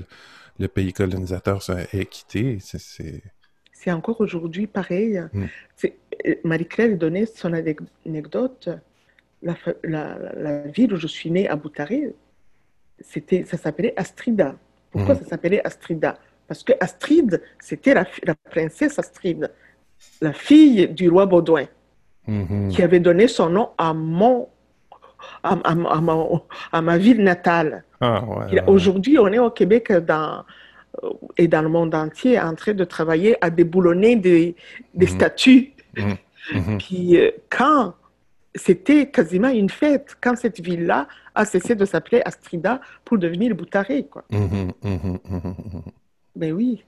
le 0.59 0.67
pays 0.67 0.93
colonisateur 0.93 1.63
ait 1.93 2.05
quitté. 2.05 2.59
C'est 2.61 3.91
encore 3.91 4.21
aujourd'hui 4.21 4.67
pareil. 4.67 5.23
Hmm. 5.33 5.45
Euh, 6.25 6.35
Marie-Claire 6.43 6.97
donnait 6.97 7.25
son 7.25 7.53
anecdote. 7.53 8.69
La, 9.41 9.55
la, 9.83 10.59
ville 10.67 10.93
où 10.93 10.97
je 10.97 11.07
suis 11.07 11.31
née, 11.31 11.47
à 11.47 11.55
Boutaré, 11.55 12.13
ça 13.01 13.57
s'appelait 13.57 13.93
Astrida. 13.95 14.55
Pourquoi 14.91 15.15
hmm. 15.15 15.19
ça 15.19 15.25
s'appelait 15.25 15.65
Astrida? 15.65 16.17
Parce 16.49 16.63
que 16.63 16.73
Astrid, 16.79 17.41
c'était 17.59 17.93
la, 17.93 18.05
princesse 18.49 18.97
Astrid, 18.97 19.51
la 20.19 20.33
fille 20.33 20.87
du 20.87 21.07
roi 21.07 21.27
Baudouin, 21.27 21.65
mhm. 22.27 22.69
qui 22.69 22.81
avait 22.81 22.99
donné 22.99 23.27
son 23.27 23.51
nom 23.51 23.69
à 23.77 23.93
mon 23.93 24.49
à, 25.43 25.57
à, 26.71 26.81
ma, 26.81 26.97
ville 26.97 27.21
natale. 27.21 27.83
Ah, 28.01 28.23
aujourd'hui, 28.65 29.19
on 29.19 29.27
est 29.27 29.37
au 29.37 29.51
Québec 29.51 29.91
dans, 29.91 30.43
et 31.37 31.47
dans 31.47 31.61
le 31.61 31.69
monde 31.69 31.93
entier 31.93 32.39
en 32.39 32.55
train 32.55 32.73
de 32.73 32.83
travailler 32.83 33.37
à 33.43 33.51
déboulonner 33.51 34.15
des, 34.15 34.55
des 34.95 35.05
mhm. 35.05 35.11
statues. 35.11 35.73
Mhm. 35.95 36.77
Puis 36.79 37.17
euh, 37.17 37.29
quand 37.49 37.93
c'était 38.55 39.09
quasiment 39.09 39.49
une 39.49 39.69
fête 39.69 40.17
quand 40.21 40.35
cette 40.35 40.59
ville-là 40.59 41.07
a 41.35 41.45
cessé 41.45 41.75
de 41.75 41.85
s'appeler 41.85 42.21
Astrida 42.25 42.81
pour 43.05 43.17
devenir 43.17 43.55
Boutaré. 43.55 44.05
Quoi. 44.05 44.23
Mmh, 44.31 44.71
mmh, 44.83 45.17
mmh, 45.29 45.79
ben 46.35 46.53
oui. 46.53 46.83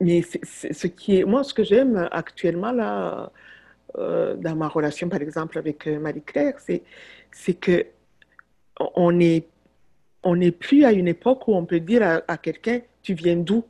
Mais 0.00 0.22
ce 0.22 0.86
qui 0.86 1.18
est, 1.18 1.24
moi, 1.24 1.44
ce 1.44 1.54
que 1.54 1.62
j'aime 1.62 2.08
actuellement 2.10 2.72
là, 2.72 3.30
euh, 3.98 4.34
dans 4.36 4.56
ma 4.56 4.68
relation, 4.68 5.08
par 5.08 5.20
exemple, 5.20 5.58
avec 5.58 5.86
euh, 5.86 6.00
Marie-Claire, 6.00 6.54
c'est, 6.58 6.82
c'est 7.30 7.54
que 7.54 7.86
on 8.78 9.12
n'est 9.12 9.46
on 10.24 10.40
est 10.40 10.50
plus 10.50 10.84
à 10.84 10.92
une 10.92 11.06
époque 11.06 11.46
où 11.46 11.54
on 11.54 11.64
peut 11.64 11.80
dire 11.80 12.02
à, 12.02 12.22
à 12.26 12.38
quelqu'un, 12.38 12.80
tu 13.02 13.14
viens 13.14 13.36
d'où? 13.36 13.62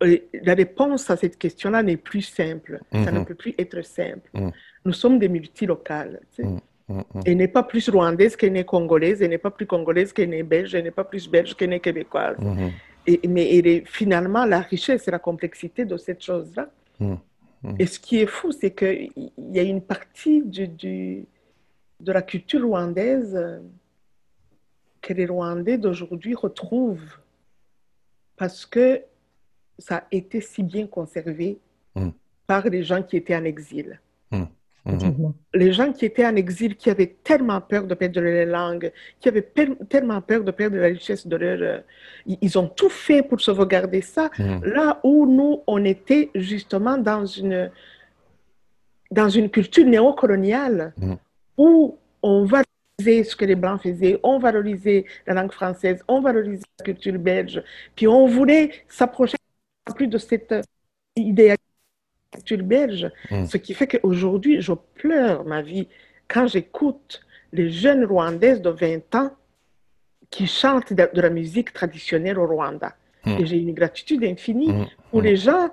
La 0.00 0.54
réponse 0.54 1.10
à 1.10 1.16
cette 1.16 1.38
question-là 1.38 1.82
n'est 1.82 1.96
plus 1.96 2.22
simple. 2.22 2.80
Ça 2.92 3.12
ne 3.12 3.18
mhm. 3.18 3.26
peut 3.26 3.34
plus 3.34 3.54
être 3.58 3.82
simple. 3.82 4.30
Mhm. 4.34 4.50
Nous 4.84 4.92
sommes 4.92 5.18
des 5.18 5.28
multilocales. 5.28 6.20
Tu 6.34 6.42
sais. 6.42 6.48
Mhm. 6.88 7.04
Elle 7.24 7.36
n'est 7.36 7.48
pas 7.48 7.62
plus 7.62 7.88
rwandaise 7.88 8.34
qu'elle 8.34 8.52
n'est 8.52 8.64
congolaise, 8.64 9.22
elle 9.22 9.30
n'est 9.30 9.38
pas 9.38 9.50
plus 9.50 9.66
congolaise 9.66 10.12
qu'elle 10.12 10.30
n'est 10.30 10.42
belge, 10.42 10.74
elle 10.74 10.84
n'est 10.84 10.90
pas 10.90 11.04
plus 11.04 11.28
belge 11.28 11.54
qu'elle 11.54 11.70
n'est 11.70 11.80
québécoise. 11.80 12.36
Et, 13.06 13.20
mais 13.28 13.82
finalement, 13.86 14.44
la 14.44 14.60
richesse 14.60 15.06
et 15.06 15.10
la 15.10 15.18
complexité 15.18 15.84
de 15.84 15.96
cette 15.96 16.22
chose-là. 16.22 16.68
Et 17.78 17.86
ce 17.86 18.00
qui 18.00 18.18
est 18.18 18.26
fou, 18.26 18.52
c'est 18.52 18.72
qu'il 18.72 19.10
y 19.52 19.58
a 19.58 19.62
une 19.62 19.82
partie 19.82 20.42
du, 20.42 20.66
du, 20.66 21.26
de 22.00 22.12
la 22.12 22.22
culture 22.22 22.62
rwandaise 22.62 23.38
que 25.00 25.12
les 25.12 25.26
Rwandais 25.26 25.78
d'aujourd'hui 25.78 26.34
retrouvent 26.34 27.18
parce 28.36 28.66
que 28.66 29.02
ça 29.80 29.96
a 29.96 30.04
été 30.12 30.40
si 30.40 30.62
bien 30.62 30.86
conservé 30.86 31.58
mm. 31.94 32.10
par 32.46 32.64
les 32.68 32.82
gens 32.84 33.02
qui 33.02 33.16
étaient 33.16 33.36
en 33.36 33.44
exil. 33.44 34.00
Mm. 34.30 34.44
Mm-hmm. 34.86 35.32
Les 35.54 35.72
gens 35.72 35.92
qui 35.92 36.06
étaient 36.06 36.26
en 36.26 36.36
exil, 36.36 36.76
qui 36.76 36.88
avaient 36.88 37.14
tellement 37.22 37.60
peur 37.60 37.84
de 37.84 37.94
perdre 37.94 38.20
leur 38.20 38.46
langue, 38.46 38.92
qui 39.20 39.28
avaient 39.28 39.46
tellement 39.88 40.20
peur 40.20 40.42
de 40.42 40.50
perdre 40.50 40.76
la 40.76 40.86
richesse 40.86 41.26
de 41.26 41.36
leur... 41.36 41.58
Euh, 41.60 41.80
ils 42.40 42.58
ont 42.58 42.66
tout 42.66 42.88
fait 42.88 43.22
pour 43.22 43.40
sauvegarder 43.40 44.00
ça. 44.00 44.30
Mm. 44.38 44.64
Là 44.64 45.00
où 45.02 45.26
nous, 45.26 45.62
on 45.66 45.84
était 45.84 46.30
justement 46.34 46.96
dans 46.96 47.26
une, 47.26 47.70
dans 49.10 49.28
une 49.28 49.50
culture 49.50 49.84
néocoloniale, 49.84 50.94
où 51.56 51.98
on 52.22 52.44
valorisait 52.44 53.24
ce 53.24 53.36
que 53.36 53.44
les 53.44 53.54
Blancs 53.54 53.82
faisaient, 53.82 54.18
on 54.22 54.38
valorisait 54.38 55.04
la 55.26 55.34
langue 55.34 55.52
française, 55.52 56.02
on 56.08 56.20
valorisait 56.20 56.64
la 56.78 56.84
culture 56.84 57.18
belge, 57.18 57.62
puis 57.96 58.06
on 58.06 58.26
voulait 58.26 58.70
s'approcher 58.88 59.36
plus 59.94 60.08
de 60.08 60.18
cette 60.18 60.54
idée 61.16 61.54
belge, 62.62 63.10
mm. 63.30 63.46
ce 63.46 63.56
qui 63.56 63.74
fait 63.74 63.86
qu'aujourd'hui, 63.86 64.60
je 64.60 64.72
pleure 64.72 65.44
ma 65.44 65.62
vie 65.62 65.88
quand 66.28 66.46
j'écoute 66.46 67.20
les 67.52 67.70
jeunes 67.70 68.04
Rwandaises 68.04 68.62
de 68.62 68.70
20 68.70 69.14
ans 69.16 69.30
qui 70.30 70.46
chantent 70.46 70.92
de, 70.92 71.20
la 71.20 71.30
musique 71.30 71.72
traditionnelle 71.72 72.38
au 72.38 72.46
Rwanda. 72.46 72.94
Mm. 73.24 73.30
Et 73.38 73.46
j'ai 73.46 73.58
une 73.58 73.74
gratitude 73.74 74.24
infinie 74.24 74.72
mm. 74.72 74.86
pour 75.10 75.22
les 75.22 75.36
gens 75.36 75.70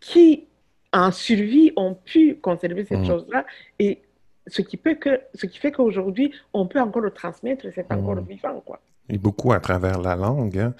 qui, 0.00 0.46
en 0.92 1.10
survie, 1.10 1.72
ont 1.76 1.94
pu 1.94 2.36
conserver 2.36 2.84
cette 2.84 3.04
chose-là. 3.04 3.44
Et 3.78 4.02
ce 4.46 4.62
qui, 4.62 4.76
peut 4.76 4.94
que, 4.94 5.20
ce 5.34 5.46
qui 5.46 5.58
fait 5.58 5.72
qu'aujourd'hui, 5.72 6.32
on 6.52 6.66
peut 6.66 6.80
encore 6.80 7.02
le 7.02 7.10
transmettre, 7.10 7.66
c'est 7.74 7.90
encore 7.92 8.20
vivant. 8.20 8.62
Quoi. 8.64 8.80
Et 9.08 9.18
beaucoup 9.18 9.52
à 9.52 9.60
travers 9.60 10.00
la 10.00 10.16
langue. 10.16 10.58
Hein. 10.58 10.74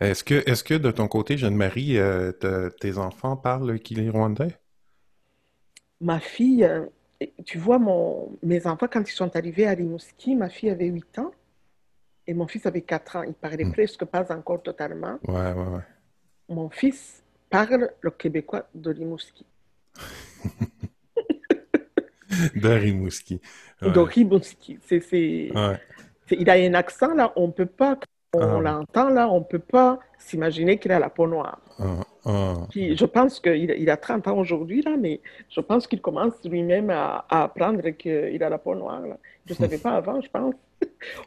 Est-ce 0.00 0.24
que, 0.24 0.34
est 0.34 0.62
que 0.62 0.74
de 0.74 0.90
ton 0.90 1.08
côté, 1.08 1.38
Jeanne-Marie, 1.38 1.98
euh, 1.98 2.32
tes 2.80 2.98
enfants 2.98 3.36
parlent 3.36 3.78
qu'il 3.80 4.08
rwandais? 4.10 4.58
Ma 6.00 6.20
fille, 6.20 6.64
euh, 6.64 6.84
tu 7.44 7.58
vois, 7.58 7.78
mon, 7.78 8.36
mes 8.42 8.66
enfants, 8.66 8.88
quand 8.90 9.08
ils 9.08 9.14
sont 9.14 9.34
arrivés 9.36 9.66
à 9.66 9.70
Rimouski, 9.70 10.34
ma 10.34 10.50
fille 10.50 10.70
avait 10.70 10.86
8 10.86 11.20
ans 11.20 11.32
et 12.26 12.34
mon 12.34 12.46
fils 12.46 12.66
avait 12.66 12.82
4 12.82 13.16
ans. 13.16 13.22
Il 13.22 13.34
parlait 13.34 13.64
hmm. 13.64 13.72
presque 13.72 14.04
pas 14.04 14.30
encore 14.34 14.62
totalement. 14.62 15.18
Ouais, 15.26 15.52
ouais, 15.52 15.76
ouais. 15.76 15.84
Mon 16.48 16.68
fils 16.68 17.22
parle 17.48 17.90
le 18.00 18.10
québécois 18.10 18.68
de 18.74 18.90
Rimouski. 18.90 19.46
de 22.54 22.68
Rimouski. 22.68 23.40
De 23.80 23.98
Rimouski. 23.98 24.78
C'est, 24.82 25.50
il 26.30 26.50
a 26.50 26.54
un 26.54 26.74
accent, 26.74 27.14
là, 27.14 27.32
on 27.36 27.48
ne 27.48 27.52
peut 27.52 27.66
pas 27.66 27.98
on 28.36 28.58
ah. 28.58 28.60
l'entend 28.60 29.08
là, 29.08 29.28
on 29.30 29.40
ne 29.40 29.44
peut 29.44 29.58
pas 29.58 29.98
s'imaginer 30.18 30.78
qu'il 30.78 30.92
a 30.92 30.98
la 30.98 31.10
peau 31.10 31.26
noire. 31.26 31.60
Ah, 31.78 32.00
ah. 32.24 32.66
je 32.74 33.04
pense 33.04 33.40
qu'il 33.40 33.70
il 33.70 33.90
a 33.90 33.96
30 33.96 34.28
ans 34.28 34.38
aujourd'hui, 34.38 34.82
là, 34.82 34.96
mais 34.98 35.20
je 35.48 35.60
pense 35.60 35.86
qu'il 35.86 36.00
commence 36.00 36.34
lui-même 36.44 36.90
à, 36.90 37.24
apprendre 37.28 37.88
qu'il 37.90 38.42
a 38.42 38.48
la 38.48 38.58
peau 38.58 38.74
noire. 38.74 39.02
Je 39.46 39.52
ne 39.52 39.56
savais 39.56 39.78
pas 39.78 39.90
avant, 39.96 40.20
je 40.20 40.28
pense. 40.28 40.54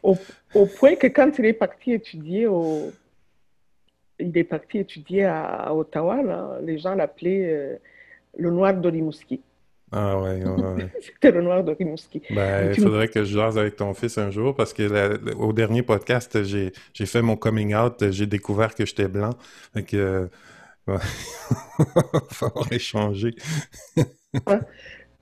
Au, 0.04 0.66
point 0.66 0.96
que 0.96 1.08
quand 1.08 1.40
il 1.40 1.46
est 1.46 1.54
parti 1.54 1.94
étudier 1.94 2.48
au, 2.48 2.92
il 4.20 4.38
est 4.38 4.44
parti 4.44 4.80
étudier 4.80 5.26
à, 5.26 5.74
Ottawa, 5.74 6.22
là, 6.22 6.60
les 6.62 6.78
gens 6.78 6.94
l'appelaient 6.94 7.46
euh, 7.52 7.76
le 8.38 8.52
noir 8.52 8.76
d'Olimouski. 8.76 9.42
Ah 9.92 10.20
ouais, 10.20 10.44
ouais, 10.44 10.92
C'était 11.02 11.32
le 11.32 11.42
noir 11.42 11.64
de 11.64 11.72
Rimouski. 11.72 12.22
Ben, 12.30 12.74
il 12.76 12.82
faudrait 12.82 13.08
que 13.08 13.24
je 13.24 13.34
jase 13.34 13.58
avec 13.58 13.76
ton 13.76 13.94
fils 13.94 14.18
un 14.18 14.30
jour 14.30 14.56
parce 14.56 14.74
que 14.74 15.34
au 15.36 15.52
dernier 15.52 15.82
podcast, 15.82 16.44
j'ai 16.44 16.72
fait 17.06 17.22
mon 17.22 17.36
coming 17.36 17.74
out, 17.76 18.12
j'ai 18.12 18.28
découvert 18.28 18.76
que 18.76 18.86
j'étais 18.86 19.08
blanc. 19.08 19.32
Fait 19.74 19.84
que, 19.84 19.98
euh, 19.98 20.28
il 20.88 21.86
falloir 22.32 22.72
échanger. 22.72 23.36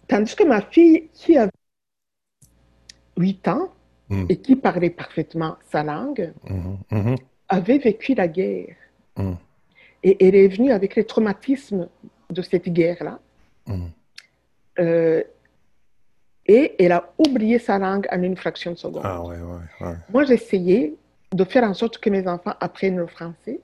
Tandis 0.08 0.36
que 0.36 0.44
ma 0.44 0.62
fille, 0.62 1.10
qui 1.14 1.38
avait 1.38 1.52
8 3.18 3.48
ans 3.48 3.74
hmm. 4.10 4.26
et 4.30 4.38
qui 4.38 4.56
parlait 4.56 4.90
parfaitement 4.90 5.58
sa 5.70 5.84
langue, 5.84 6.34
mhm, 6.50 6.78
mhm. 6.92 7.16
avait 7.50 7.78
vécu 7.78 8.16
la 8.16 8.28
guerre. 8.28 8.76
Hmm. 9.16 9.34
Et 10.04 10.26
elle 10.26 10.36
est 10.36 10.48
venue 10.48 10.72
avec 10.72 10.96
les 10.96 11.06
traumatismes 11.06 11.90
de 12.30 12.42
cette 12.42 12.70
guerre-là. 12.70 13.20
Hmm. 13.66 13.88
Euh, 14.80 15.24
et 16.48 16.76
elle 16.80 16.94
a 16.94 17.10
oublié 17.18 17.60
sa 17.60 17.78
langue 17.78 18.08
en 18.12 18.22
une 18.24 18.38
fraction 18.38 18.72
de 18.72 18.78
seconde. 18.78 19.02
Ah, 19.04 19.22
ouais, 19.24 19.36
ouais, 19.82 19.96
Moi, 20.12 20.24
j'essayais 20.24 20.94
de 21.34 21.44
faire 21.44 21.64
en 21.64 21.74
sorte 21.74 21.98
que 21.98 22.10
mes 22.10 22.28
enfants 22.28 22.54
apprennent 22.60 22.98
le 22.98 23.08
français. 23.08 23.60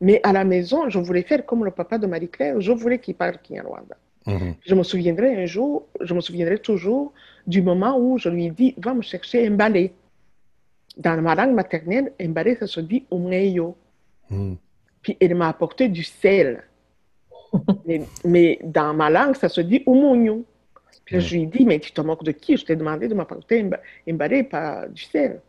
Mais 0.00 0.20
à 0.24 0.32
la 0.32 0.44
maison, 0.44 0.88
je 0.88 0.98
voulais 0.98 1.22
faire 1.22 1.44
comme 1.44 1.64
le 1.64 1.70
papa 1.70 1.98
de 1.98 2.06
Marie-Claire. 2.06 2.60
Je 2.60 2.72
voulais 2.72 2.98
qu'il 2.98 3.14
parle 3.14 3.38
Kinyarwanda. 3.42 3.96
Mm 4.26 4.52
Je 4.64 4.74
me 4.74 4.82
souviendrai 4.82 5.42
un 5.42 5.46
jour, 5.46 5.86
je 6.00 6.14
me 6.14 6.20
souviendrai 6.20 6.58
toujours 6.58 7.12
du 7.46 7.60
moment 7.60 7.98
où 7.98 8.18
je 8.18 8.28
lui 8.28 8.46
ai 8.46 8.50
dit 8.50 8.74
Va 8.78 8.94
me 8.94 9.02
chercher 9.02 9.46
un 9.46 9.52
balai. 9.52 9.92
Dans 10.96 11.20
ma 11.20 11.34
langue 11.34 11.54
maternelle, 11.54 12.12
un 12.20 12.28
balai, 12.28 12.56
ça 12.56 12.66
se 12.66 12.80
dit 12.80 13.04
umneyo. 13.12 13.76
Mm. 14.30 14.54
Puis 15.02 15.16
elle 15.20 15.34
m'a 15.34 15.48
apporté 15.48 15.88
du 15.88 16.02
sel 16.02 16.64
mais, 18.24 18.58
dans 18.62 18.94
ma 18.94 19.10
langue, 19.10 19.36
ça 19.36 19.48
se 19.48 19.60
dit 19.60 19.82
umunyu. 19.86 20.44
Puis 21.04 21.20
je 21.20 21.34
lui 21.34 21.42
ai 21.42 21.46
dit, 21.46 21.64
mais 21.64 21.78
tu 21.80 21.92
te 21.92 22.00
moques 22.00 22.24
de 22.24 22.32
qui? 22.32 22.56
Je 22.56 22.64
t'ai 22.64 22.76
demandé 22.76 23.08
de 23.08 23.14
m'apporter 23.14 23.68
un 24.08 24.14
balai, 24.14 24.44
pas 24.44 24.86
du 24.88 25.02
sel. 25.02 25.40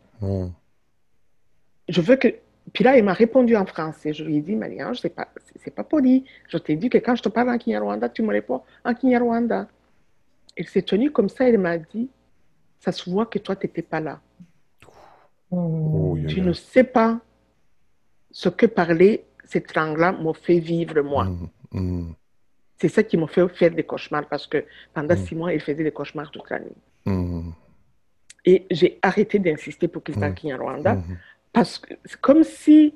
Je 1.89 2.01
veux 2.01 2.15
que. 2.15 2.29
Puis 2.71 2.83
là, 2.83 2.97
il 2.97 3.03
m'a 3.03 3.13
répondu 3.13 3.55
en 3.55 3.65
français. 3.65 4.13
Je 4.13 4.23
lui 4.23 4.37
ai 4.37 4.41
dit, 4.41 4.55
Marie-Ange, 4.55 4.99
c'est 5.01 5.13
pas, 5.13 5.27
c'est 5.61 5.75
pas 5.75 5.83
poli. 5.83 6.23
Je 6.47 6.57
t'ai 6.57 6.75
dit 6.75 6.89
que 6.89 6.97
quand 6.97 7.15
je 7.15 7.21
te 7.21 7.29
parle 7.29 7.49
en 7.49 7.57
Kinyarwanda, 7.57 8.09
tu 8.09 8.21
me 8.21 8.31
réponds 8.31 8.61
en 8.85 8.93
Kinyarwanda. 8.93 9.67
Elle 10.55 10.67
s'est 10.67 10.81
tenue 10.81 11.11
comme 11.11 11.29
ça, 11.29 11.47
elle 11.47 11.57
m'a 11.57 11.77
dit, 11.77 12.09
ça 12.79 12.91
se 12.91 13.09
voit 13.09 13.25
que 13.25 13.37
toi, 13.39 13.55
tu 13.55 13.67
n'étais 13.67 13.81
pas 13.81 13.99
là. 13.99 14.21
Oh, 15.51 16.17
tu 16.27 16.41
ne 16.41 16.53
sais 16.53 16.83
pas 16.83 17.19
ce 18.31 18.49
que 18.49 18.65
parler 18.65 19.25
cette 19.43 19.75
langue-là 19.75 20.13
m'a 20.13 20.33
fait 20.33 20.59
vivre 20.59 21.01
moi. 21.01 21.27
Mmh. 21.73 21.79
Mm. 21.79 22.15
C'est 22.79 22.89
ça 22.89 23.03
qui 23.03 23.17
m'a 23.17 23.27
fait 23.27 23.47
faire 23.49 23.71
des 23.71 23.83
cauchemars 23.83 24.27
parce 24.27 24.47
que 24.47 24.65
pendant 24.93 25.15
mm. 25.15 25.25
six 25.25 25.35
mois, 25.35 25.53
il 25.53 25.59
faisait 25.59 25.83
des 25.83 25.91
cauchemars 25.91 26.31
toute 26.31 26.49
la 26.49 26.59
nuit. 26.59 26.75
Mm. 27.05 27.51
Et 28.45 28.65
j'ai 28.71 28.99
arrêté 29.01 29.39
d'insister 29.39 29.87
pour 29.87 30.03
qu'il 30.03 30.15
parle 30.15 30.35
Rwanda 30.59 30.95
mm-hmm. 30.95 31.17
parce 31.53 31.79
que 31.79 31.93
c'est 32.03 32.19
comme 32.19 32.43
si 32.43 32.93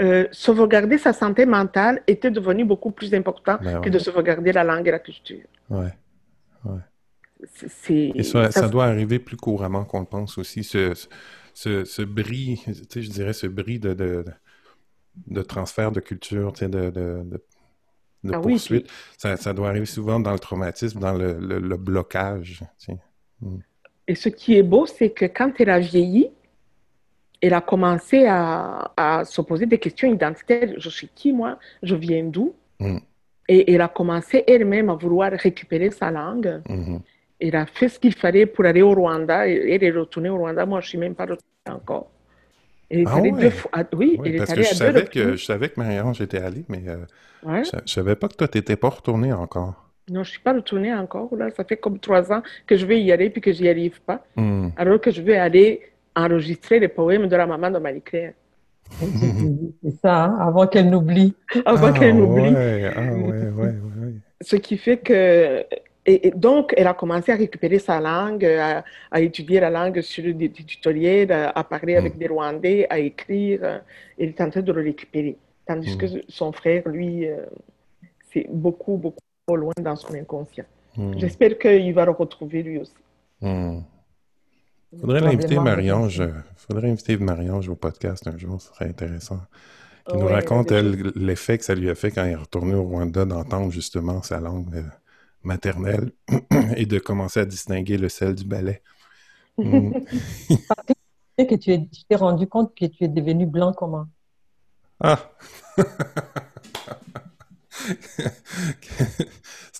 euh, 0.00 0.26
sauvegarder 0.32 0.96
sa 0.96 1.12
santé 1.12 1.44
mentale 1.44 2.02
était 2.06 2.30
devenu 2.30 2.64
beaucoup 2.64 2.90
plus 2.90 3.12
important 3.12 3.58
ben 3.60 3.82
que 3.82 3.90
de 3.90 3.98
sauvegarder 3.98 4.52
la 4.52 4.64
langue 4.64 4.88
et 4.88 4.90
la 4.90 4.98
culture. 4.98 5.44
Ouais. 5.68 5.92
ouais. 6.64 6.80
Et 7.88 8.22
ça, 8.22 8.50
ça, 8.50 8.68
doit 8.68 8.86
arriver 8.86 9.18
plus 9.18 9.36
couramment 9.36 9.84
qu'on 9.84 10.00
le 10.00 10.06
pense 10.06 10.38
aussi, 10.38 10.64
ce, 10.64 10.92
ce, 11.54 11.84
ce 11.84 12.02
bris, 12.02 12.62
tu 12.66 12.74
sais, 12.74 13.02
je 13.02 13.10
dirais 13.10 13.32
ce 13.32 13.46
bris 13.46 13.78
de, 13.78 13.94
de, 13.94 14.24
de 15.26 15.42
transfert 15.42 15.90
de 15.92 16.00
culture, 16.00 16.52
tu 16.52 16.60
sais, 16.60 16.68
de, 16.68 16.90
de, 16.90 17.42
de 18.22 18.34
ah 18.34 18.40
poursuite. 18.40 18.88
ça, 19.16 19.36
ça, 19.36 19.52
doit 19.52 19.68
arriver 19.68 19.86
souvent 19.86 20.20
dans 20.20 20.32
le 20.32 20.38
traumatisme, 20.38 21.00
dans 21.00 21.12
le, 21.12 21.38
le, 21.38 21.76
blocage. 21.76 22.62
Hmm. 23.40 23.58
Et 24.06 24.14
ce 24.14 24.28
qui 24.28 24.56
est 24.56 24.62
beau, 24.62 24.86
c'est 24.86 25.10
que 25.10 25.24
quand 25.24 25.52
elle 25.58 25.70
a 25.70 25.80
vieilli, 25.80 26.30
elle 27.40 27.54
a 27.54 27.60
commencé 27.60 28.26
à, 28.26 28.92
à 28.96 29.24
se 29.24 29.40
poser 29.40 29.66
des 29.66 29.78
questions 29.78 30.12
identitaires. 30.12 30.74
Je 30.76 30.90
suis 30.90 31.08
qui, 31.14 31.32
moi? 31.32 31.58
Je 31.82 31.94
viens 31.94 32.24
d'où? 32.24 32.54
Hmm. 32.78 32.98
Et 33.48 33.72
elle 33.72 33.80
a 33.80 33.88
commencé 33.88 34.44
elle-même 34.46 34.90
à 34.90 34.94
vouloir 34.94 35.32
récupérer 35.32 35.90
sa 35.90 36.10
langue. 36.10 36.60
Hmm. 36.68 36.98
il 37.40 37.56
a 37.56 37.66
fait 37.66 37.88
ce 37.88 37.98
qu'il 37.98 38.14
fallait 38.14 38.46
pour 38.46 38.64
aller 38.66 38.82
au 38.82 38.94
Rwanda. 38.94 39.48
Il 39.48 39.82
est 39.82 39.90
retourné 39.90 40.28
au 40.28 40.36
Rwanda. 40.36 40.66
Moi, 40.66 40.80
je 40.80 40.86
ne 40.86 40.88
suis 40.90 40.98
même 40.98 41.14
pas 41.14 41.24
retourné 41.24 41.70
encore. 41.70 42.10
Il 42.90 43.00
est 43.00 43.04
ah 43.06 43.16
allé 43.16 43.30
deux 43.32 43.50
fois. 43.50 43.70
oui, 43.94 44.18
il 44.24 44.36
est 44.36 44.50
allé 44.50 44.62
que 44.62 44.68
je, 44.68 44.74
savais 44.74 45.04
que, 45.04 45.36
je 45.36 45.44
savais 45.44 45.68
que 45.68 45.78
Marie-Ange 45.78 46.20
était 46.20 46.38
allée, 46.38 46.64
mais 46.68 46.82
euh, 46.88 47.62
je 47.62 47.76
ne 47.76 47.86
savais 47.86 48.16
pas 48.16 48.28
que 48.28 48.34
toi, 48.34 48.48
tu 48.48 48.58
n'étais 48.58 48.76
pas 48.76 48.88
retourné 48.88 49.32
encore. 49.32 49.90
Non, 50.08 50.24
je 50.24 50.30
ne 50.30 50.32
suis 50.32 50.40
pas 50.40 50.52
retournée 50.52 50.92
encore. 50.92 51.28
Là. 51.36 51.50
Ça 51.56 51.62
fait 51.64 51.76
comme 51.76 52.00
trois 52.00 52.32
ans 52.32 52.42
que 52.66 52.76
je 52.76 52.84
vais 52.84 53.00
y 53.00 53.12
aller 53.12 53.30
puis 53.30 53.40
que 53.40 53.52
je 53.52 53.62
n'y 53.62 53.68
arrive 53.68 54.00
pas. 54.00 54.24
Hmm. 54.34 54.70
Alors 54.76 55.00
que 55.00 55.12
je 55.12 55.22
vais 55.22 55.36
aller 55.36 55.82
enregistrer 56.16 56.80
les 56.80 56.88
poèmes 56.88 57.28
de 57.28 57.36
la 57.36 57.46
maman 57.46 57.70
de 57.70 57.78
Marie-Claire. 57.78 58.32
C'est 59.00 60.00
ça, 60.02 60.24
hein, 60.24 60.36
avant 60.40 60.66
qu'elle 60.66 60.90
n'oublie. 60.90 61.34
Avant 61.64 61.88
ah 61.88 61.92
qu'elle 61.92 62.16
n'oublie. 62.16 62.54
Ah, 62.56 63.70
Ce 64.40 64.56
qui 64.56 64.76
fait 64.76 64.96
que 64.96 65.64
et, 66.06 66.30
donc, 66.34 66.72
elle 66.76 66.86
a 66.86 66.94
commencé 66.94 67.30
à 67.30 67.36
récupérer 67.36 67.78
sa 67.78 68.00
langue, 68.00 68.44
à, 68.44 69.20
étudier 69.20 69.60
la 69.60 69.70
langue 69.70 70.00
sur 70.00 70.34
des, 70.34 70.50
tutoriels, 70.50 71.30
à, 71.30 71.62
parler 71.64 71.96
avec 71.96 72.14
hmm. 72.14 72.18
des 72.18 72.28
Rwandais, 72.28 72.86
à 72.88 72.98
écrire. 72.98 73.82
Elle 74.18 74.30
est 74.30 74.40
en 74.40 74.50
train 74.50 74.62
de 74.62 74.72
le 74.72 74.82
récupérer. 74.82 75.36
Tandis 75.66 75.96
que 75.98 76.06
son 76.28 76.52
frère, 76.52 76.88
lui, 76.88 77.28
euh, 77.28 77.44
c'est 78.32 78.46
beaucoup, 78.50 78.96
beaucoup 78.96 79.18
trop 79.46 79.56
loin 79.56 79.74
dans 79.80 79.96
son 79.96 80.14
inconscient. 80.14 80.64
Hmm. 80.96 81.18
J'espère 81.18 81.58
qu'il 81.58 81.92
va 81.92 82.06
le 82.06 82.12
retrouver 82.12 82.62
lui 82.62 82.78
aussi. 82.78 82.94
Il 83.42 84.98
faudrait 85.00 85.20
l'inviter, 85.20 85.58
Marie-Ange. 85.58 86.22
faudrait 86.56 86.90
inviter 86.90 87.16
Marie-Ange 87.16 87.68
au 87.68 87.76
podcast 87.76 88.26
un 88.26 88.36
jour, 88.36 88.60
ce 88.60 88.68
serait 88.68 88.86
intéressant. 88.86 89.40
Qui 90.08 90.16
nous 90.16 90.26
raconte, 90.26 90.72
l'effet 90.72 91.58
que 91.58 91.64
ça 91.64 91.74
lui 91.74 91.88
a 91.90 91.94
fait 91.94 92.10
quand 92.10 92.24
il 92.24 92.32
est 92.32 92.36
retourné 92.36 92.74
au 92.74 92.82
Rwanda 92.82 93.24
d'entendre 93.24 93.70
justement 93.70 94.22
sa 94.22 94.40
langue. 94.40 94.74
Euh, 94.74 94.82
maternelle 95.42 96.12
et 96.76 96.86
de 96.86 96.98
commencer 96.98 97.40
à 97.40 97.44
distinguer 97.44 97.98
le 97.98 98.08
sel 98.08 98.34
du 98.34 98.44
balai. 98.44 98.82
Mm. 99.58 99.92
que 101.36 101.54
tu 101.54 101.88
t'es 102.08 102.16
rendu 102.16 102.46
compte 102.46 102.74
que 102.74 102.86
tu 102.86 103.04
es 103.04 103.08
devenu 103.08 103.44
blanc 103.44 103.74
comment? 103.74 104.06
Ah 105.00 105.30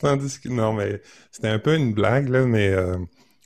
Non, 0.03 0.73
mais 0.73 1.03
c'était 1.31 1.49
un 1.49 1.59
peu 1.59 1.77
une 1.77 1.93
blague, 1.93 2.29
là, 2.29 2.47
mais 2.47 2.69
euh, 2.71 2.99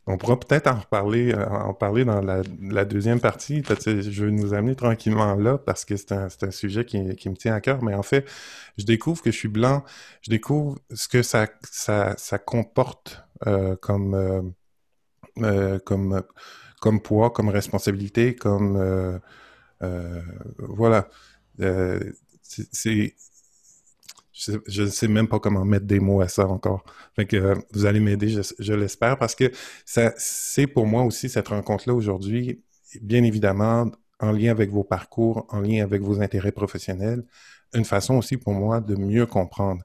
on 0.06 0.18
pourra 0.18 0.38
peut-être 0.38 0.66
en 0.66 0.80
reparler, 0.80 1.32
euh, 1.32 1.48
en 1.48 1.72
parler 1.72 2.04
dans 2.04 2.20
la, 2.20 2.84
deuxième 2.84 3.20
partie. 3.20 3.62
Je 3.64 4.24
vais 4.24 4.30
nous 4.30 4.52
amener 4.52 4.76
tranquillement 4.76 5.34
là 5.34 5.56
parce 5.56 5.84
que 5.84 5.96
c'est 5.96 6.12
un, 6.12 6.28
sujet 6.50 6.84
qui, 6.84 6.98
me 6.98 7.34
tient 7.34 7.54
à 7.54 7.60
cœur. 7.60 7.82
Mais 7.82 7.94
en 7.94 8.02
fait, 8.02 8.28
je 8.76 8.84
découvre 8.84 9.22
que 9.22 9.30
je 9.30 9.36
suis 9.36 9.48
blanc. 9.48 9.82
Je 10.20 10.30
découvre 10.30 10.78
ce 10.92 11.08
que 11.08 11.22
ça, 11.22 11.48
ça, 11.70 12.14
ça 12.18 12.38
comporte 12.38 13.24
euh, 13.46 13.76
comme, 13.76 14.54
euh, 15.38 15.78
comme, 15.78 16.22
comme 16.82 17.00
poids, 17.00 17.30
comme 17.30 17.48
responsabilité, 17.48 18.34
comme 18.36 19.20
voilà. 20.58 21.08
c'est 22.42 23.14
je 24.66 24.82
ne 24.82 24.88
sais 24.88 25.08
même 25.08 25.28
pas 25.28 25.38
comment 25.38 25.64
mettre 25.64 25.86
des 25.86 26.00
mots 26.00 26.20
à 26.20 26.28
ça 26.28 26.46
encore. 26.46 26.84
Fait 27.16 27.26
que 27.26 27.36
euh, 27.36 27.54
vous 27.72 27.86
allez 27.86 28.00
m'aider, 28.00 28.28
je, 28.58 28.72
l'espère, 28.72 29.18
parce 29.18 29.34
que 29.34 29.50
c'est 29.84 30.66
pour 30.66 30.86
moi 30.86 31.02
aussi 31.02 31.28
cette 31.28 31.48
rencontre-là 31.48 31.94
aujourd'hui, 31.94 32.62
bien 33.00 33.22
évidemment, 33.24 33.90
en 34.20 34.32
lien 34.32 34.50
avec 34.50 34.70
vos 34.70 34.84
parcours, 34.84 35.46
en 35.50 35.60
lien 35.60 35.82
avec 35.82 36.02
vos 36.02 36.20
intérêts 36.20 36.52
professionnels, 36.52 37.24
une 37.74 37.84
façon 37.84 38.14
aussi 38.14 38.36
pour 38.36 38.52
moi 38.52 38.80
de 38.80 38.94
mieux 38.96 39.26
comprendre. 39.26 39.82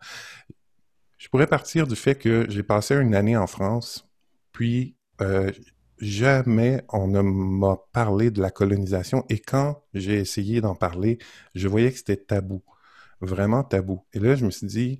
Je 1.17 1.27
pourrais 1.27 1.47
partir 1.47 1.87
du 1.87 1.95
fait 1.95 2.15
que 2.15 2.45
j'ai 2.49 2.63
passé 2.63 2.95
une 2.95 3.15
année 3.15 3.35
en 3.35 3.47
France, 3.47 4.09
puis 4.51 4.95
euh, 5.21 5.51
jamais 5.97 6.83
on 6.89 7.07
ne 7.07 7.21
m'a 7.21 7.77
parlé 7.91 8.31
de 8.31 8.41
la 8.41 8.51
colonisation, 8.51 9.25
et 9.29 9.39
quand 9.39 9.83
j'ai 9.93 10.19
essayé 10.19 10.61
d'en 10.61 10.75
parler, 10.75 11.17
je 11.55 11.67
voyais 11.67 11.91
que 11.91 11.97
c'était 11.97 12.17
tabou 12.17 12.63
vraiment 13.21 13.63
tabou. 13.63 14.05
Et 14.13 14.19
là, 14.19 14.35
je 14.35 14.45
me 14.45 14.51
suis 14.51 14.67
dit, 14.67 14.99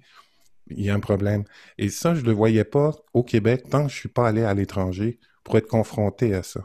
il 0.70 0.84
y 0.84 0.90
a 0.90 0.94
un 0.94 1.00
problème. 1.00 1.44
Et 1.78 1.90
ça, 1.90 2.14
je 2.16 2.22
ne 2.22 2.28
le 2.28 2.32
voyais 2.32 2.64
pas 2.64 2.92
au 3.14 3.24
Québec 3.24 3.66
tant 3.70 3.84
que 3.84 3.90
je 3.90 3.96
ne 3.96 4.00
suis 4.00 4.10
pas 4.10 4.28
allé 4.28 4.44
à 4.44 4.54
l'étranger 4.54 5.20
pour 5.44 5.58
être 5.58 5.68
confronté 5.68 6.34
à 6.34 6.44
ça. 6.44 6.62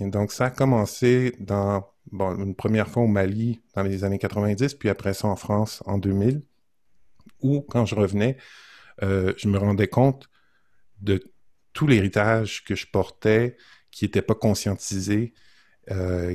Donc, 0.00 0.32
ça 0.32 0.46
a 0.46 0.50
commencé 0.50 1.36
dans, 1.40 1.84
une 2.12 2.54
première 2.54 2.88
fois 2.88 3.02
au 3.02 3.06
Mali 3.06 3.60
dans 3.74 3.82
les 3.82 4.04
années 4.04 4.18
90, 4.18 4.74
puis 4.74 4.88
après 4.88 5.14
ça 5.14 5.28
en 5.28 5.36
France 5.36 5.82
en 5.84 5.98
2000, 5.98 6.42
où, 7.42 7.60
quand 7.60 7.84
je 7.84 7.94
revenais, 7.94 8.36
euh, 9.02 9.34
je 9.36 9.48
me 9.48 9.58
rendais 9.58 9.88
compte 9.88 10.30
de 11.00 11.22
tout 11.72 11.86
l'héritage 11.86 12.64
que 12.64 12.74
je 12.74 12.86
portais, 12.86 13.56
qui 13.90 14.04
n'était 14.04 14.22
pas 14.22 14.34
conscientisé, 14.34 15.34
euh, 15.90 16.34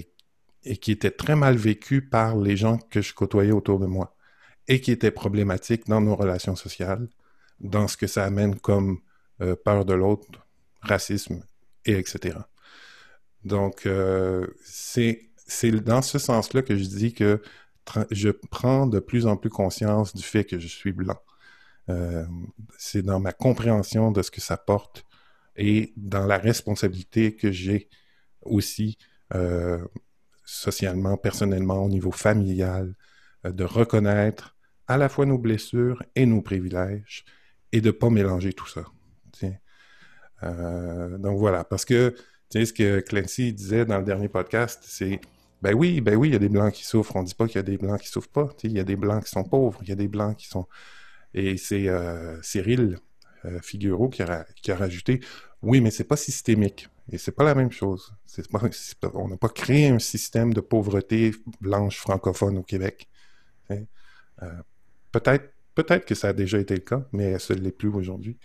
et 0.64 0.78
qui 0.78 0.92
était 0.92 1.12
très 1.12 1.36
mal 1.36 1.56
vécu 1.56 2.08
par 2.08 2.38
les 2.38 2.58
gens 2.58 2.78
que 2.78 3.02
je 3.02 3.14
côtoyais 3.14 3.52
autour 3.52 3.80
de 3.80 3.86
moi 3.86 4.15
et 4.68 4.82
qui 4.82 4.92
était 4.92 5.12
problématique 5.12 5.88
dans 5.88 6.02
nos 6.02 6.16
relations 6.16 6.56
sociales, 6.56 7.08
dans 7.60 7.88
ce 7.88 7.98
que 7.98 8.08
ça 8.08 8.26
amène 8.26 8.56
comme 8.60 9.00
euh, 9.42 9.56
peur 9.56 9.86
de 9.86 9.94
l'autre, 9.94 10.28
racisme, 10.82 11.44
et 11.86 11.98
etc. 11.98 12.40
Donc, 13.44 13.86
euh, 13.86 14.48
c'est 14.64 15.30
dans 15.84 16.02
ce 16.02 16.18
sens-là 16.18 16.64
que 16.64 16.76
je 16.76 16.86
dis 16.86 17.14
que 17.14 17.42
je 18.10 18.30
prends 18.30 18.88
de 18.88 19.00
plus 19.00 19.28
en 19.28 19.38
plus 19.38 19.52
conscience 19.52 20.16
du 20.16 20.24
fait 20.24 20.44
que 20.44 20.58
je 20.58 20.68
suis 20.68 20.92
blanc. 20.92 21.20
Euh, 21.90 22.26
c'est 22.80 23.04
dans 23.04 23.20
ma 23.20 23.32
compréhension 23.32 24.12
de 24.12 24.24
ce 24.24 24.32
que 24.32 24.42
ça 24.42 24.58
porte 24.58 25.06
et 25.56 25.94
dans 25.96 26.26
la 26.26 26.40
responsabilité 26.40 27.36
que 27.36 27.52
j'ai 27.52 27.90
aussi 28.42 28.98
socialement, 30.46 31.18
personnellement, 31.18 31.84
au 31.84 31.90
niveau 31.90 32.12
familial, 32.12 32.96
de 33.44 33.64
reconnaître 33.64 34.55
à 34.88 34.98
la 34.98 35.10
fois 35.10 35.26
nos 35.26 35.38
blessures 35.38 36.04
et 36.16 36.26
nos 36.26 36.42
privilèges 36.42 37.26
et 37.72 37.82
de 37.82 37.88
ne 37.88 37.92
pas 37.92 38.10
mélanger 38.10 38.54
tout 38.54 38.68
ça. 38.68 38.86
Euh, 40.44 41.18
donc 41.18 41.40
voilà, 41.40 41.64
parce 41.64 41.86
que 41.86 42.14
ce 42.52 42.72
que 42.72 43.00
Clancy 43.00 43.54
disait 43.54 43.86
dans 43.86 43.98
le 43.98 44.04
dernier 44.04 44.30
podcast, 44.30 44.84
c'est 44.86 45.20
ben 45.62 45.74
oui, 45.74 46.02
ben 46.02 46.16
oui, 46.16 46.30
il 46.30 46.34
y 46.34 46.36
a 46.36 46.40
des 46.40 46.50
blancs 46.50 46.74
qui 46.74 46.84
souffrent. 46.86 47.16
On 47.16 47.22
ne 47.22 47.28
dit 47.28 47.34
pas 47.34 47.48
qu'il 47.48 47.56
y 47.56 47.60
a 47.60 47.64
des 47.64 47.78
blancs 47.78 48.00
qui 48.00 48.10
souffrent 48.10 48.30
pas. 48.30 48.50
Il 48.64 48.74
y 48.74 48.80
a 48.80 48.84
des 48.84 48.96
blancs 48.96 49.24
qui 49.24 49.32
sont 49.32 49.44
pauvres, 49.44 49.80
il 49.82 49.90
y 49.90 49.92
a 49.92 49.96
des 49.96 50.08
blancs 50.08 50.38
qui 50.38 50.48
sont. 50.48 50.68
Et 51.34 51.58
c'est 51.58 51.88
euh, 51.88 52.40
Cyril 52.44 53.00
euh, 53.46 53.60
Figuereau 53.62 54.10
qui 54.10 54.22
a, 54.22 54.46
qui 54.62 54.72
a 54.72 54.76
rajouté 54.76 55.22
oui, 55.66 55.82
mais 55.82 55.92
c'est 55.92 56.04
pas 56.04 56.18
systémique. 56.18 56.90
Et 57.12 57.18
c'est 57.18 57.32
pas 57.32 57.44
la 57.44 57.56
même 57.56 57.72
chose. 57.72 58.14
on 59.14 59.28
n'a 59.28 59.38
pas 59.38 59.50
créé 59.50 59.90
un 59.90 60.00
système 60.00 60.54
de 60.54 60.62
pauvreté 60.62 61.32
blanche 61.60 62.00
francophone 62.00 62.58
au 62.60 62.64
Québec. 62.64 63.10
Euh, 63.72 63.82
Peut-être 65.20 65.56
peut-être 65.76 66.06
que 66.06 66.16
ça 66.16 66.30
a 66.30 66.34
déjà 66.34 66.58
été 66.58 66.74
le 66.74 66.82
cas, 66.82 67.04
mais 67.12 67.38
ce 67.38 67.54
ne 67.54 67.60
l'est 67.60 67.72
plus 67.72 67.90
aujourd'hui. 67.90 68.40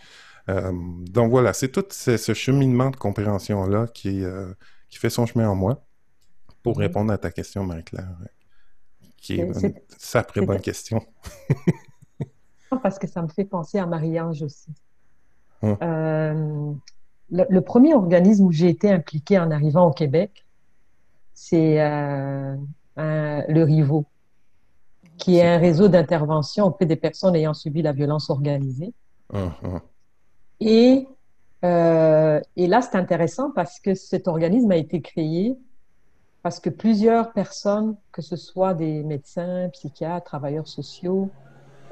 Euh, 0.49 0.71
donc 1.09 1.31
voilà, 1.31 1.53
c'est 1.53 1.69
tout 1.69 1.85
ce, 1.89 2.33
cheminement 2.33 2.89
de 2.89 2.95
compréhension-là 2.97 3.87
qui, 3.87 4.23
euh, 4.23 4.53
qui 4.89 4.99
fait 4.99 5.09
son 5.09 5.25
chemin 5.25 5.49
en 5.49 5.55
moi 5.55 5.83
pour 6.61 6.75
mhm. 6.75 6.81
répondre 6.81 7.13
à 7.13 7.17
ta 7.17 7.31
question, 7.31 7.63
Marie-Claire, 7.63 8.09
qui 9.17 9.39
est, 9.39 9.43
une 9.43 9.73
sacrée 9.97 10.45
bonne 10.45 10.61
question. 10.61 11.01
Parce 12.83 12.99
que 12.99 13.07
ça 13.07 13.21
me 13.21 13.27
fait 13.27 13.45
penser 13.45 13.79
à 13.79 13.85
Marie-Ange 13.85 14.43
aussi. 14.43 14.71
Hein? 15.61 15.77
Euh, 15.81 16.73
le, 17.29 17.59
premier 17.59 17.93
organisme 17.93 18.45
où 18.45 18.51
j'ai 18.51 18.69
été 18.69 18.89
impliqué 18.91 19.37
en 19.39 19.51
arrivant 19.51 19.87
au 19.87 19.91
Québec, 19.91 20.45
c'est 21.33 21.77
le 21.77 23.63
Rivo 23.63 24.05
qui 25.21 25.37
est 25.37 25.47
un 25.47 25.59
réseau 25.59 25.87
d'intervention 25.87 26.65
auprès 26.65 26.87
des 26.87 26.95
personnes 26.95 27.35
ayant 27.35 27.53
subi 27.53 27.83
la 27.83 27.91
violence 27.91 28.31
organisée. 28.31 28.91
Uh-huh. 29.31 29.79
Et, 30.59 31.07
euh, 31.63 32.41
et 32.55 32.65
là, 32.65 32.81
c'est 32.81 32.97
intéressant 32.97 33.51
parce 33.51 33.79
que 33.79 33.93
cet 33.93 34.27
organisme 34.27 34.71
a 34.71 34.77
été 34.77 34.99
créé 34.99 35.55
parce 36.41 36.59
que 36.59 36.71
plusieurs 36.71 37.33
personnes, 37.33 37.97
que 38.11 38.23
ce 38.23 38.35
soit 38.35 38.73
des 38.73 39.03
médecins, 39.03 39.69
psychiatres, 39.69 40.25
travailleurs 40.25 40.67
sociaux, 40.67 41.29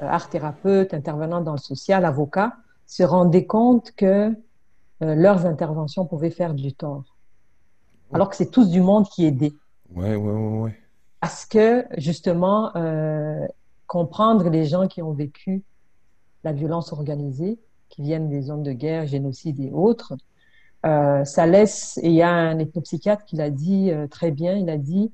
euh, 0.02 0.08
art 0.08 0.28
thérapeutes, 0.28 0.92
intervenants 0.92 1.40
dans 1.40 1.52
le 1.52 1.58
social, 1.58 2.04
avocats, 2.04 2.54
se 2.88 3.04
rendaient 3.04 3.46
compte 3.46 3.92
que 3.92 4.34
euh, 5.02 5.14
leurs 5.14 5.46
interventions 5.46 6.04
pouvaient 6.04 6.30
faire 6.30 6.52
du 6.52 6.72
tort. 6.72 7.04
Alors 8.12 8.28
que 8.28 8.34
c'est 8.34 8.50
tous 8.50 8.68
du 8.70 8.80
monde 8.80 9.06
qui 9.08 9.24
aidait. 9.24 9.52
Ouais, 9.94 10.16
ouais, 10.16 10.32
ouais, 10.32 10.58
ouais. 10.62 10.79
Parce 11.20 11.44
que, 11.44 11.84
justement, 11.98 12.74
euh, 12.76 13.46
comprendre 13.86 14.48
les 14.48 14.64
gens 14.64 14.88
qui 14.88 15.02
ont 15.02 15.12
vécu 15.12 15.62
la 16.44 16.52
violence 16.52 16.92
organisée, 16.92 17.58
qui 17.88 18.02
viennent 18.02 18.28
des 18.28 18.42
zones 18.42 18.62
de 18.62 18.72
guerre, 18.72 19.06
génocide 19.06 19.60
et 19.60 19.70
autres, 19.70 20.16
euh, 20.86 21.24
ça 21.24 21.46
laisse, 21.46 21.98
et 22.02 22.08
il 22.08 22.14
y 22.14 22.22
a 22.22 22.30
un 22.30 22.58
ethnopsychiatre 22.58 23.24
qui 23.24 23.36
l'a 23.36 23.50
dit 23.50 23.90
euh, 23.90 24.06
très 24.06 24.30
bien, 24.30 24.54
il 24.56 24.70
a 24.70 24.78
dit, 24.78 25.12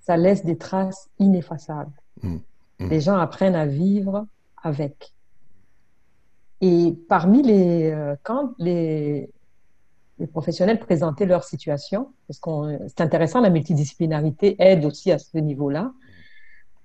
ça 0.00 0.16
laisse 0.16 0.44
des 0.44 0.58
traces 0.58 1.08
ineffaçables. 1.18 1.92
Mmh. 2.22 2.36
Mmh. 2.80 2.88
Les 2.88 3.00
gens 3.00 3.16
apprennent 3.16 3.54
à 3.54 3.66
vivre 3.66 4.26
avec. 4.62 5.12
Et 6.60 6.96
parmi 7.08 7.42
les, 7.42 7.90
euh, 7.90 8.16
quand 8.22 8.54
les, 8.58 9.30
les 10.18 10.26
professionnels 10.26 10.78
présentaient 10.78 11.26
leur 11.26 11.44
situation, 11.44 12.08
parce 12.26 12.40
que 12.40 12.50
c'est 12.88 13.02
intéressant, 13.02 13.40
la 13.40 13.50
multidisciplinarité 13.50 14.56
aide 14.58 14.84
aussi 14.84 15.12
à 15.12 15.18
ce 15.18 15.36
niveau-là. 15.38 15.92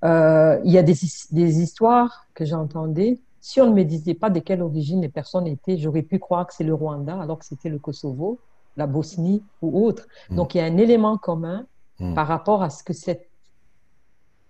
Euh, 0.03 0.59
il 0.65 0.71
y 0.71 0.77
a 0.77 0.83
des, 0.83 0.95
des 1.31 1.61
histoires 1.61 2.27
que 2.33 2.43
j'entendais. 2.43 3.19
Si 3.39 3.61
on 3.61 3.69
ne 3.69 3.73
me 3.73 3.83
disait 3.83 4.15
pas 4.15 4.29
de 4.29 4.39
quelle 4.39 4.61
origine 4.61 5.01
les 5.01 5.09
personnes 5.09 5.47
étaient, 5.47 5.77
j'aurais 5.77 6.01
pu 6.01 6.19
croire 6.19 6.45
que 6.47 6.53
c'est 6.53 6.63
le 6.63 6.73
Rwanda 6.73 7.19
alors 7.21 7.39
que 7.39 7.45
c'était 7.45 7.69
le 7.69 7.79
Kosovo, 7.79 8.39
la 8.77 8.87
Bosnie 8.87 9.43
ou 9.61 9.85
autre. 9.85 10.07
Mm. 10.29 10.35
Donc 10.35 10.55
il 10.55 10.57
y 10.57 10.61
a 10.61 10.65
un 10.65 10.77
élément 10.77 11.17
commun 11.17 11.65
mm. 11.99 12.13
par 12.13 12.27
rapport 12.27 12.63
à 12.63 12.69
ce 12.69 12.83
que 12.83 12.93
cette, 12.93 13.29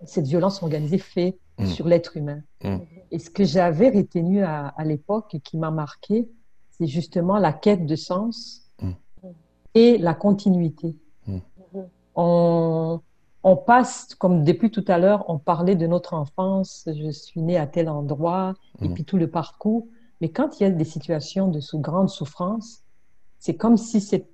cette 0.06 0.26
violence 0.26 0.64
organisée 0.64 0.98
fait 0.98 1.38
mm. 1.60 1.66
sur 1.68 1.88
l'être 1.88 2.18
humain. 2.18 2.42
Et 3.12 3.20
ce 3.20 3.30
que 3.30 3.44
j'avais 3.44 3.90
retenu 3.90 4.44
à, 4.44 4.68
à 4.68 4.84
l'époque 4.86 5.36
et 5.36 5.40
qui 5.40 5.58
m'a 5.58 5.72
marqué, 5.72 6.30
c'est 6.72 6.88
justement 6.88 7.38
la 7.38 7.54
quête 7.54 7.86
de 7.86 7.96
sens 7.96 8.71
et 9.74 9.98
la 9.98 10.14
continuité. 10.14 10.96
Hmm. 11.28 11.40
On, 12.16 13.00
on, 13.44 13.56
passe, 13.56 14.16
comme 14.16 14.44
depuis 14.44 14.72
tout 14.72 14.86
à 14.88 14.98
l'heure, 14.98 15.26
on 15.30 15.38
parlait 15.38 15.76
de 15.76 15.88
notre 15.88 16.14
enfance, 16.14 16.88
je 16.88 17.12
suis 17.12 17.42
né 17.42 17.58
à 17.58 17.68
tel 17.68 17.90
endroit, 17.90 18.54
et 18.82 18.88
hmm. 18.88 18.94
puis 18.94 19.06
tout 19.06 19.18
le 19.18 19.30
parcours. 19.30 19.88
Mais 20.20 20.30
quand 20.30 20.60
il 20.60 20.64
y 20.64 20.66
a 20.66 20.70
des 20.70 20.86
situations 20.86 21.48
de 21.48 21.60
sous 21.60 21.80
grande 21.80 22.10
souffrance, 22.10 22.84
c'est 23.40 23.56
comme 23.56 23.78
si 23.78 24.02
cette, 24.02 24.30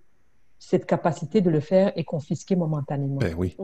cette 0.60 0.86
capacité 0.86 1.41
de 1.41 1.50
le 1.50 1.60
faire 1.60 1.93
est 1.95 2.04
confisquée 2.04 2.56
momentanément. 2.56 3.19
Ben 3.19 3.36
oui. 3.38 3.56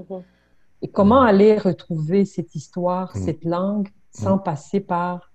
Et 0.82 0.90
comment 0.90 1.22
hmm. 1.22 1.28
aller 1.28 1.58
retrouver 1.58 2.26
cette 2.26 2.56
histoire, 2.56 3.16
cette 3.16 3.46
langue, 3.46 3.90
sans 4.12 4.38
passer 4.38 4.80
par 4.80 5.32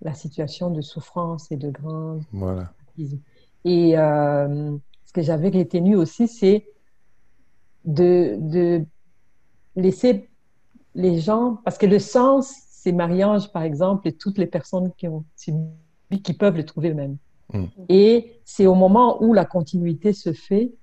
la 0.00 0.14
situation 0.14 0.70
de 0.70 0.80
souffrance 0.80 1.50
et 1.50 1.56
de 1.56 1.70
grande... 1.70 2.22
Voilà. 2.32 2.72
Et 3.64 3.96
euh, 3.96 4.76
ce 5.08 5.12
que 5.14 5.22
j'avais 5.22 5.48
retenu 5.48 5.96
aussi, 5.96 6.28
c'est 6.28 6.66
de, 7.86 8.36
de 8.38 8.84
laisser 9.74 10.28
les 10.94 11.18
gens, 11.18 11.60
parce 11.64 11.78
que 11.78 11.86
le 11.86 11.98
sens, 11.98 12.52
c'est 12.68 12.92
Marie-Ange, 12.92 13.50
par 13.50 13.62
exemple, 13.62 14.06
et 14.06 14.12
toutes 14.12 14.36
les 14.36 14.46
personnes 14.46 14.92
qui 14.98 15.08
ont 15.08 15.24
qui 16.22 16.32
peuvent 16.34 16.56
le 16.56 16.64
trouver 16.64 16.90
eux-mêmes. 16.90 17.16
Mm. 17.54 17.64
Et 17.88 18.40
c'est 18.44 18.66
au 18.66 18.74
moment 18.74 19.22
où 19.22 19.32
la 19.32 19.46
continuité 19.46 20.12
se 20.12 20.34
fait 20.34 20.74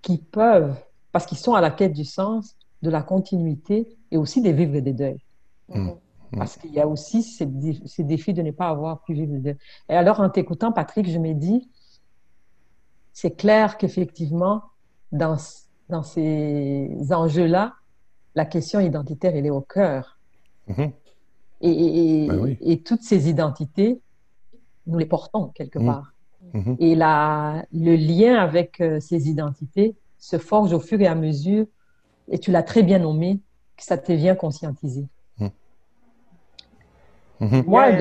qu'ils 0.00 0.22
peuvent, 0.22 0.76
parce 1.10 1.26
qu'ils 1.26 1.38
sont 1.38 1.54
à 1.54 1.60
la 1.60 1.70
quête 1.70 1.92
du 1.92 2.04
sens, 2.04 2.56
de 2.82 2.90
la 2.90 3.02
continuité 3.02 3.88
et 4.12 4.16
aussi 4.16 4.42
des 4.42 4.52
vivre 4.52 4.78
des 4.78 4.92
deuils. 4.92 5.24
Mm. 5.68 5.80
Mm. 5.80 5.98
Parce 6.38 6.56
qu'il 6.56 6.72
y 6.72 6.80
a 6.80 6.86
aussi 6.86 7.24
ces, 7.24 7.48
ces, 7.86 8.04
défis 8.04 8.32
de 8.32 8.42
ne 8.42 8.52
pas 8.52 8.68
avoir 8.68 9.02
pu 9.02 9.14
vivre 9.14 9.32
des 9.32 9.40
deuils. 9.40 9.58
Et 9.88 9.94
alors, 9.94 10.20
en 10.20 10.30
t'écoutant, 10.30 10.70
Patrick, 10.70 11.08
je 11.08 11.18
me 11.18 11.32
dis, 11.34 11.68
c'est 13.20 13.32
clair 13.32 13.76
qu'effectivement, 13.76 14.62
dans, 15.12 15.36
dans 15.90 16.02
ces 16.02 16.88
enjeux-là, 17.10 17.74
la 18.34 18.46
question 18.46 18.80
identitaire, 18.80 19.36
elle 19.36 19.44
est 19.44 19.50
au 19.50 19.60
cœur. 19.60 20.18
Mm-hmm. 20.70 20.92
Et, 21.60 22.26
ben 22.28 22.56
et, 22.62 22.80
toutes 22.80 23.02
ces 23.02 23.28
identités, 23.28 24.00
nous 24.86 24.96
les 24.96 25.04
portons 25.04 25.48
quelque 25.48 25.78
mm. 25.78 25.84
part. 25.84 26.14
Mm-hmm. 26.54 26.76
Et 26.78 26.94
la, 26.94 27.66
le 27.74 27.94
lien 27.94 28.36
avec 28.36 28.80
euh, 28.80 29.00
ces 29.00 29.28
identités 29.28 29.94
se 30.16 30.38
forge 30.38 30.72
au 30.72 30.80
fur 30.80 30.98
et 31.02 31.06
à 31.06 31.14
mesure, 31.14 31.66
et 32.28 32.38
tu 32.38 32.50
l'as 32.50 32.62
très 32.62 32.82
bien 32.82 33.00
nommé, 33.00 33.38
que 33.76 33.84
ça 33.84 33.98
te 33.98 34.12
vient 34.12 34.34
conscientiser. 34.34 35.06
Moi, 37.40 37.92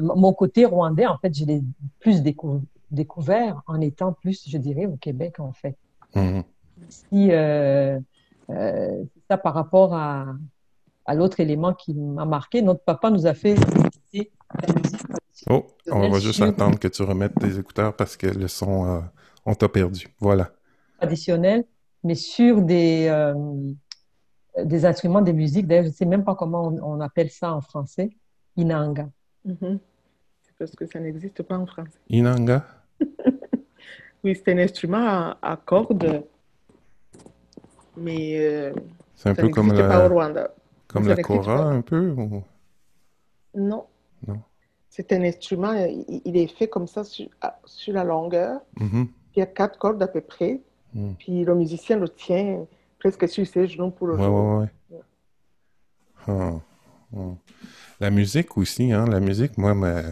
mon 0.00 0.32
côté 0.32 0.64
rwandais, 0.64 1.06
en 1.06 1.18
fait, 1.18 1.32
je 1.34 1.44
l'ai 1.44 1.62
plus 2.00 2.22
découvert 2.22 2.62
découvert 2.90 3.62
en 3.66 3.80
étant 3.80 4.12
plus, 4.12 4.48
je 4.48 4.58
dirais, 4.58 4.86
au 4.86 4.96
Québec, 4.96 5.40
en 5.40 5.52
fait. 5.52 5.76
Mhm. 6.14 6.44
Si, 6.88 7.32
euh, 7.32 7.98
euh, 8.50 9.04
ça 9.28 9.38
par 9.38 9.54
rapport 9.54 9.94
à, 9.94 10.26
à 11.04 11.14
l'autre 11.14 11.40
élément 11.40 11.74
qui 11.74 11.94
m'a 11.94 12.24
marqué, 12.24 12.62
notre 12.62 12.82
papa 12.82 13.10
nous 13.10 13.26
a 13.26 13.34
fait 13.34 13.54
la 13.54 13.66
musique 13.82 14.32
Oh, 15.48 15.66
on 15.90 16.08
va 16.08 16.18
juste 16.18 16.40
attendre 16.40 16.78
que 16.78 16.88
tu 16.88 17.02
remettes 17.02 17.34
tes 17.34 17.58
écouteurs 17.58 17.94
parce 17.94 18.16
que 18.16 18.26
le 18.26 18.48
son, 18.48 18.86
euh, 18.86 19.00
on 19.44 19.54
t'a 19.54 19.68
perdu. 19.68 20.08
Voilà. 20.18 20.50
Traditionnel, 20.98 21.64
mais 22.02 22.14
sur 22.14 22.62
des, 22.62 23.06
euh, 23.08 23.34
des 24.64 24.86
instruments 24.86 25.20
de 25.20 25.32
musique. 25.32 25.66
D'ailleurs, 25.66 25.84
je 25.84 25.90
ne 25.90 25.94
sais 25.94 26.06
même 26.06 26.24
pas 26.24 26.34
comment 26.34 26.68
on, 26.82 27.00
appelle 27.00 27.30
ça 27.30 27.52
en 27.52 27.60
français. 27.60 28.10
Inanga. 28.56 29.08
Mhm 29.44 29.78
parce 30.58 30.74
que 30.74 30.86
ça 30.86 31.00
n'existe 31.00 31.42
pas 31.42 31.56
en 31.56 31.66
français. 31.66 31.98
Inanga? 32.08 32.64
Oui, 34.26 34.34
c'est 34.34 34.52
un 34.52 34.58
instrument 34.58 35.36
à, 35.40 35.56
cordes, 35.56 36.24
mais 37.96 38.36
euh, 38.40 38.72
c'est 39.14 39.28
un 39.28 39.34
peu 39.36 39.48
comme 39.50 39.72
la, 39.72 39.86
pas 39.86 40.04
au 40.04 40.08
Rwanda. 40.08 40.50
Comme 40.88 41.06
la 41.06 41.14
kora, 41.14 41.66
un 41.66 41.80
peu 41.80 42.12
Non. 43.54 43.86
Non. 44.26 44.40
C'est 44.88 45.12
un 45.12 45.22
instrument, 45.22 45.74
il, 45.74 46.36
est 46.36 46.48
fait 46.48 46.66
comme 46.66 46.88
ça 46.88 47.04
sur, 47.04 47.28
sur 47.66 47.94
la 47.94 48.02
longueur. 48.02 48.60
Mm-hmm. 48.80 49.06
Il 49.36 49.38
y 49.38 49.42
a 49.42 49.46
quatre 49.46 49.78
cordes 49.78 50.02
à 50.02 50.08
peu 50.08 50.22
près. 50.22 50.60
Mm. 50.92 51.12
Puis 51.20 51.44
le 51.44 51.54
musicien 51.54 51.96
le 51.96 52.08
tient 52.08 52.66
presque 52.98 53.28
sur 53.28 53.46
ses 53.46 53.68
genoux 53.68 53.92
pour 53.92 54.08
le 54.08 54.16
jouer. 54.16 54.26
Ouais, 54.26 54.66
ouais, 54.90 55.00
ah, 56.26 56.54
ah. 57.16 57.20
La 58.00 58.10
musique 58.10 58.58
aussi, 58.58 58.90
hein. 58.90 59.06
La 59.06 59.20
musique, 59.20 59.56
moi, 59.56 59.72
ma 59.72 60.02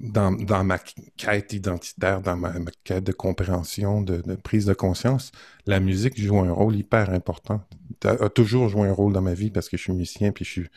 dans, 0.00 0.32
dans, 0.32 0.64
ma 0.64 0.78
quête 1.16 1.52
identitaire, 1.52 2.20
dans 2.20 2.36
ma, 2.36 2.52
quête 2.84 3.04
de 3.04 3.12
compréhension, 3.12 4.00
de, 4.00 4.20
prise 4.36 4.66
de 4.66 4.74
conscience, 4.74 5.32
la 5.66 5.80
musique 5.80 6.20
joue 6.20 6.38
un 6.38 6.52
rôle 6.52 6.76
hyper 6.76 7.10
important. 7.10 7.62
A, 8.04 8.28
toujours 8.28 8.68
joué 8.68 8.88
un 8.88 8.92
rôle 8.92 9.12
dans 9.12 9.22
ma 9.22 9.34
vie 9.34 9.50
parce 9.50 9.68
que 9.68 9.76
je 9.76 9.82
suis 9.82 9.92
musicien 9.92 10.32
puis 10.32 10.44
je 10.44 10.50
suis, 10.50 10.68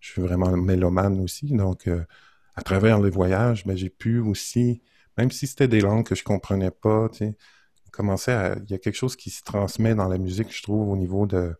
je 0.00 0.10
suis 0.10 0.22
vraiment 0.22 0.56
mélomane 0.56 1.20
aussi. 1.20 1.46
Donc, 1.52 1.86
euh, 1.86 2.04
à 2.56 2.62
travers 2.62 3.00
les 3.00 3.10
voyages, 3.10 3.66
ben, 3.66 3.76
j'ai 3.76 3.90
pu 3.90 4.18
aussi, 4.18 4.82
même 5.18 5.30
si 5.30 5.46
c'était 5.46 5.68
des 5.68 5.80
langues 5.80 6.06
que 6.06 6.14
je 6.14 6.24
comprenais 6.24 6.70
pas, 6.70 7.08
tu 7.10 7.18
sais. 7.18 7.36
Il 7.98 8.70
y 8.70 8.74
a 8.74 8.78
quelque 8.78 8.96
chose 8.96 9.16
qui 9.16 9.28
se 9.28 9.42
transmet 9.42 9.94
dans 9.94 10.08
la 10.08 10.16
musique, 10.16 10.50
je 10.50 10.62
trouve, 10.62 10.88
au 10.88 10.96
niveau 10.96 11.26
de, 11.26 11.54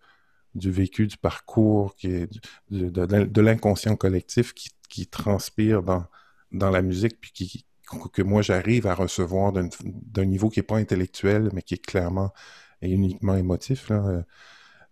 du 0.55 0.71
vécu, 0.71 1.07
du 1.07 1.19
parcours, 1.19 1.95
qui 1.95 2.27
de, 2.71 2.89
de 2.89 3.41
l'inconscient 3.43 3.97
collectif 3.97 4.55
qui, 4.55 4.71
qui 4.89 5.07
transpire 5.07 5.83
dans 5.83 6.07
dans 6.53 6.71
la 6.71 6.83
musique, 6.83 7.21
puis 7.21 7.33
qui, 7.33 7.67
que 8.13 8.23
moi 8.23 8.43
j'arrive 8.43 8.87
à 8.87 8.95
recevoir 8.95 9.53
d'un 9.53 10.25
niveau 10.25 10.49
qui 10.49 10.61
n'est 10.61 10.65
pas 10.65 10.77
intellectuel, 10.77 11.51
mais 11.53 11.63
qui 11.63 11.75
est 11.75 11.85
clairement 11.85 12.33
et 12.81 12.91
uniquement 12.91 13.37
émotif. 13.37 13.89
Là. 13.91 14.25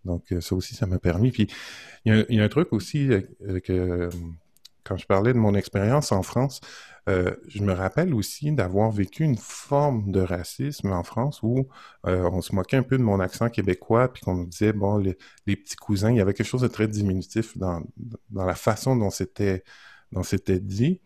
Donc 0.04 0.34
ça 0.40 0.54
aussi, 0.54 0.74
ça 0.74 0.86
m'a 0.86 0.98
permis. 0.98 1.30
Puis 1.30 1.48
il 2.04 2.26
y, 2.28 2.40
a 2.40 2.44
un 2.44 2.48
truc 2.48 2.72
aussi 2.72 3.10
euh, 3.10 3.60
que 3.60 4.08
quand 4.84 4.96
je 4.96 5.06
parlais 5.06 5.32
de 5.32 5.38
mon 5.38 5.54
expérience 5.54 6.12
en 6.12 6.22
France, 6.22 6.60
euh, 7.08 7.34
je 7.48 7.62
me 7.62 7.72
rappelle 7.72 8.14
aussi 8.14 8.52
d'avoir 8.52 8.90
vécu 8.90 9.24
une 9.24 9.36
forme 9.36 10.10
de 10.10 10.20
racisme 10.20 10.92
en 10.92 11.02
France 11.02 11.42
où 11.42 11.68
euh, 12.06 12.28
on 12.32 12.40
se 12.40 12.54
moquait 12.54 12.76
un 12.76 12.82
peu 12.82 12.98
de 12.98 13.02
mon 13.02 13.20
accent 13.20 13.48
québécois, 13.50 14.12
puis 14.12 14.22
qu'on 14.22 14.34
me 14.34 14.46
disait, 14.46 14.72
bon, 14.72 14.96
les, 14.96 15.16
petits 15.46 15.76
cousins, 15.76 16.10
il 16.10 16.16
y 16.16 16.20
avait 16.20 16.34
quelque 16.34 16.46
chose 16.46 16.62
de 16.62 16.68
très 16.68 16.88
diminutif 16.88 17.56
dans, 17.56 17.82
dans 18.30 18.44
la 18.44 18.54
façon 18.54 18.96
dont 18.96 19.10
c'était 19.10 19.62
dit. 20.60 21.00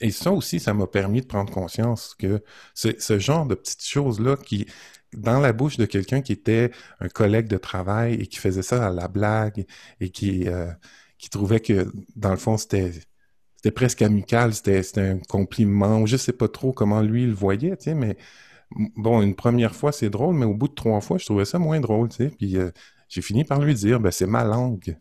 Et 0.00 0.10
ça 0.10 0.32
aussi, 0.32 0.60
ça 0.60 0.74
m'a 0.74 0.86
permis 0.86 1.20
de 1.20 1.26
prendre 1.26 1.52
conscience 1.52 2.14
que 2.18 2.42
ce 2.74 3.18
genre 3.18 3.46
de 3.46 3.54
petites 3.54 3.84
choses-là 3.84 4.36
qui, 4.36 4.66
dans 5.14 5.40
la 5.40 5.52
bouche 5.52 5.76
de 5.76 5.86
quelqu'un 5.86 6.22
qui 6.22 6.32
était 6.32 6.70
un 7.00 7.08
collègue 7.08 7.48
de 7.48 7.56
travail 7.56 8.14
et 8.14 8.26
qui 8.26 8.38
faisait 8.38 8.62
ça 8.62 8.86
à 8.86 8.90
la 8.90 9.08
blague 9.08 9.66
et 10.00 10.10
qui, 10.10 10.48
euh, 10.48 10.70
qui 11.18 11.30
trouvait 11.30 11.60
que, 11.60 11.92
dans 12.16 12.30
le 12.30 12.36
fond, 12.36 12.56
c'était 12.56 12.92
c'était 13.56 13.70
presque 13.72 14.02
amical, 14.02 14.54
c'était 14.54 15.00
un 15.00 15.18
compliment, 15.18 16.06
je 16.06 16.16
sais 16.16 16.32
pas 16.32 16.48
trop 16.48 16.72
comment 16.72 17.00
lui 17.02 17.26
le 17.26 17.32
voyait, 17.32 17.76
tu 17.76 17.84
sais, 17.84 17.94
mais 17.94 18.16
bon, 18.96 19.22
une 19.22 19.34
première 19.34 19.74
fois, 19.74 19.92
c'est 19.92 20.10
drôle, 20.10 20.34
mais 20.36 20.46
au 20.46 20.54
bout 20.54 20.68
de 20.68 20.74
trois 20.74 21.00
fois, 21.00 21.18
je 21.18 21.24
trouvais 21.24 21.44
ça 21.44 21.58
moins 21.58 21.80
drôle, 21.80 22.08
tu 22.10 22.16
sais, 22.16 22.30
puis 22.30 22.56
euh, 22.58 22.70
j'ai 23.08 23.22
fini 23.22 23.44
par 23.44 23.60
lui 23.60 23.74
dire, 23.74 24.00
ben 24.00 24.10
c'est 24.10 24.26
ma 24.26 24.44
langue, 24.44 24.96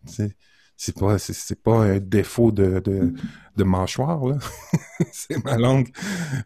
c'est 0.77 0.97
pas 0.97 1.17
c'est 1.17 1.61
pas 1.61 1.77
un 1.77 1.99
défaut 1.99 2.51
de, 2.51 2.79
de, 2.79 3.13
de 3.55 3.63
mâchoire 3.63 4.25
là. 4.25 4.37
C'est 5.11 5.43
ma 5.43 5.57
langue. 5.57 5.89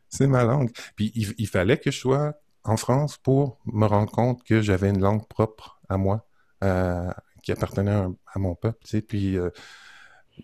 C'est 0.10 0.28
ma 0.28 0.44
langue. 0.44 0.72
Puis 0.96 1.12
il, 1.16 1.48
fallait 1.48 1.78
que 1.78 1.92
je 1.92 2.00
sois 2.00 2.34
en 2.64 2.78
France 2.78 3.18
pour 3.18 3.60
me 3.66 3.86
rendre 3.86 4.12
compte 4.12 4.44
que 4.44 4.62
j'avais 4.62 4.90
une 4.90 5.02
langue 5.02 5.28
propre 5.28 5.80
à 5.90 5.98
moi 5.98 6.26
euh, 6.64 7.12
qui 7.44 7.52
appartenait 7.52 7.92
à, 7.92 8.40
mon 8.40 8.56
peuple 8.56 8.80
tu 8.84 8.90
sais. 8.90 9.02
Puis 9.02 9.38
euh, 9.38 9.50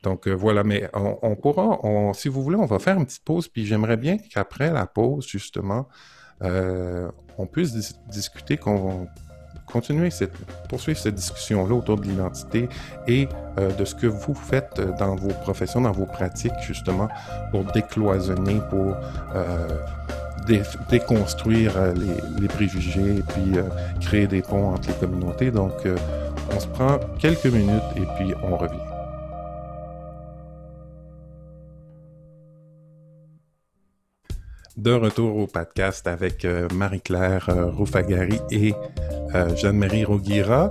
donc 0.03 0.27
euh, 0.27 0.33
voilà. 0.33 0.63
Mais 0.63 0.89
on, 0.93 1.35
pourra 1.35 1.79
on, 1.83 2.13
si 2.13 2.27
vous 2.27 2.43
voulez 2.43 2.57
on 2.57 2.65
va 2.65 2.79
faire 2.79 2.97
une 2.97 3.05
petite 3.05 3.23
pause. 3.23 3.47
Puis 3.47 3.65
j'aimerais 3.65 3.97
bien 3.97 4.17
qu'après 4.17 4.71
la 4.71 4.87
pause 4.87 5.27
justement 5.27 5.87
on 6.41 7.47
puisse 7.47 7.95
discuter 8.09 8.57
qu'on 8.57 9.07
continuer 9.65 10.09
cette, 10.11 10.35
poursuivre 10.69 10.99
cette 10.99 11.15
discussion-là 11.15 11.75
autour 11.75 11.97
de 11.97 12.03
l'identité 12.03 12.69
et 13.07 13.27
euh, 13.57 13.71
de 13.71 13.85
ce 13.85 13.95
que 13.95 14.07
vous 14.07 14.33
faites 14.33 14.81
dans 14.99 15.15
vos 15.15 15.33
professions, 15.41 15.81
dans 15.81 15.91
vos 15.91 16.05
pratiques, 16.05 16.53
justement, 16.61 17.07
pour 17.51 17.63
décloisonner, 17.65 18.59
pour 18.69 18.95
déconstruire 20.89 21.73
les, 21.93 22.41
les, 22.41 22.47
préjugés 22.47 23.17
et 23.17 23.23
puis 23.23 23.53
créer 23.99 24.27
des 24.27 24.43
ponts 24.43 24.69
entre 24.69 24.89
les 24.89 24.95
communautés. 24.95 25.49
Donc, 25.49 25.73
on 26.55 26.59
se 26.59 26.67
prend 26.67 26.99
quelques 27.17 27.47
minutes 27.47 27.81
et 27.95 28.05
puis 28.17 28.33
on 28.43 28.55
revient. 28.55 28.84
De 34.77 34.91
retour 34.91 35.37
au 35.37 35.47
podcast 35.47 36.05
avec 36.05 36.43
euh, 36.43 36.67
Marie-Claire 36.73 37.47
euh, 37.49 37.71
Roufagari 37.71 38.39
et 38.51 38.73
euh, 39.33 39.55
Jeanne-Marie 39.55 40.03
Roguira. 40.03 40.67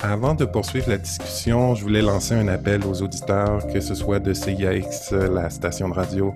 avant 0.00 0.34
de 0.34 0.44
poursuivre 0.44 0.88
la 0.88 0.98
discussion, 0.98 1.74
je 1.74 1.82
voulais 1.82 2.00
lancer 2.00 2.34
un 2.34 2.48
appel 2.48 2.86
aux 2.86 3.02
auditeurs, 3.02 3.66
que 3.66 3.80
ce 3.80 3.94
soit 3.94 4.18
de 4.18 4.32
CIAX, 4.32 5.12
la 5.12 5.50
station 5.50 5.88
de 5.88 5.94
radio 5.94 6.34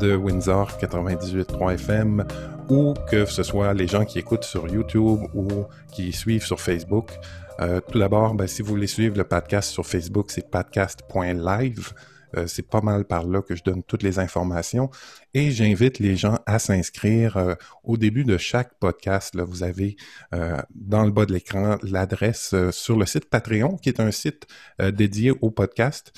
de 0.00 0.14
Windsor 0.14 0.72
98.3 0.78 1.74
FM, 1.74 2.24
ou 2.68 2.94
que 3.10 3.24
ce 3.24 3.42
soit 3.42 3.72
les 3.72 3.86
gens 3.86 4.04
qui 4.04 4.18
écoutent 4.18 4.44
sur 4.44 4.68
YouTube 4.68 5.20
ou 5.34 5.48
qui 5.92 6.12
suivent 6.12 6.44
sur 6.44 6.60
Facebook. 6.60 7.12
tout 7.90 7.98
d'abord, 7.98 8.34
ben, 8.34 8.46
si 8.46 8.60
vous 8.60 8.68
voulez 8.68 8.88
suivre 8.88 9.16
le 9.16 9.24
podcast 9.24 9.70
sur 9.70 9.86
Facebook, 9.86 10.26
c'est 10.28 10.50
podcast.live. 10.50 11.94
Euh, 12.36 12.46
c'est 12.46 12.68
pas 12.68 12.80
mal 12.80 13.04
par 13.04 13.26
là 13.26 13.42
que 13.42 13.54
je 13.54 13.62
donne 13.62 13.82
toutes 13.82 14.02
les 14.02 14.18
informations. 14.18 14.90
Et 15.34 15.50
j'invite 15.50 15.98
les 15.98 16.16
gens 16.16 16.38
à 16.46 16.58
s'inscrire 16.58 17.36
euh, 17.36 17.54
au 17.82 17.96
début 17.96 18.24
de 18.24 18.36
chaque 18.38 18.78
podcast. 18.78 19.36
Vous 19.36 19.62
avez 19.62 19.96
euh, 20.34 20.60
dans 20.74 21.04
le 21.04 21.10
bas 21.10 21.26
de 21.26 21.32
l'écran 21.32 21.76
l'adresse 21.82 22.54
sur 22.70 22.96
le 22.96 23.06
site 23.06 23.28
Patreon, 23.30 23.76
qui 23.76 23.88
est 23.88 24.00
un 24.00 24.10
site 24.10 24.46
dédié 24.80 25.30
au 25.30 25.50
podcast. 25.50 26.12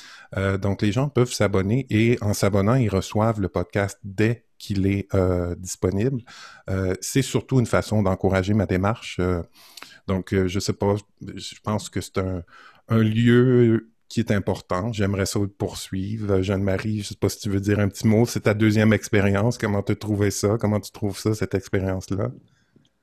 donc, 0.61 0.83
les 0.83 0.93
gens 0.93 1.09
peuvent 1.09 1.33
s'abonner 1.33 1.87
et 1.91 2.19
en 2.21 2.35
s'abonnant, 2.35 2.75
ils 2.75 2.89
reçoivent 2.89 3.41
le 3.41 3.49
podcast 3.49 3.99
dès 4.05 4.45
qu'il 4.59 4.87
est 4.87 5.09
disponible. 5.59 6.23
c'est 7.01 7.23
surtout 7.23 7.61
une 7.61 7.67
façon 7.67 8.03
d'encourager 8.03 8.55
ma 8.55 8.67
démarche. 8.67 9.21
donc, 10.07 10.35
je 10.35 10.59
sais 10.59 10.73
pas, 10.73 10.97
je 11.23 11.55
pense 11.63 11.89
que 11.89 12.01
c'est 12.01 12.19
un 12.19 12.99
lieu 12.99 13.91
qui 14.09 14.21
est 14.21 14.31
important. 14.31 14.93
J'aimerais 14.93 15.27
ça 15.27 15.39
le 15.41 15.49
poursuivre. 15.49 16.43
Jeanne-Marie, 16.43 16.97
je 16.97 16.99
ne 16.99 17.05
sais 17.05 17.17
pas 17.17 17.29
si 17.29 17.41
tu 17.41 17.51
veux 17.51 17.61
dire 17.61 17.81
un 17.81 17.89
petit 17.89 18.07
mot. 18.07 18.27
C'est 18.27 18.41
ta 18.41 18.55
deuxième 18.55 18.93
expérience. 18.93 19.59
Comment 19.59 19.83
tu 19.83 19.97
trouvais 19.97 20.31
ça? 20.31 20.57
Comment 20.61 20.81
tu 20.81 20.91
trouves 20.93 21.19
ça, 21.19 21.35
cette 21.35 21.55
expérience-là? 21.55 22.31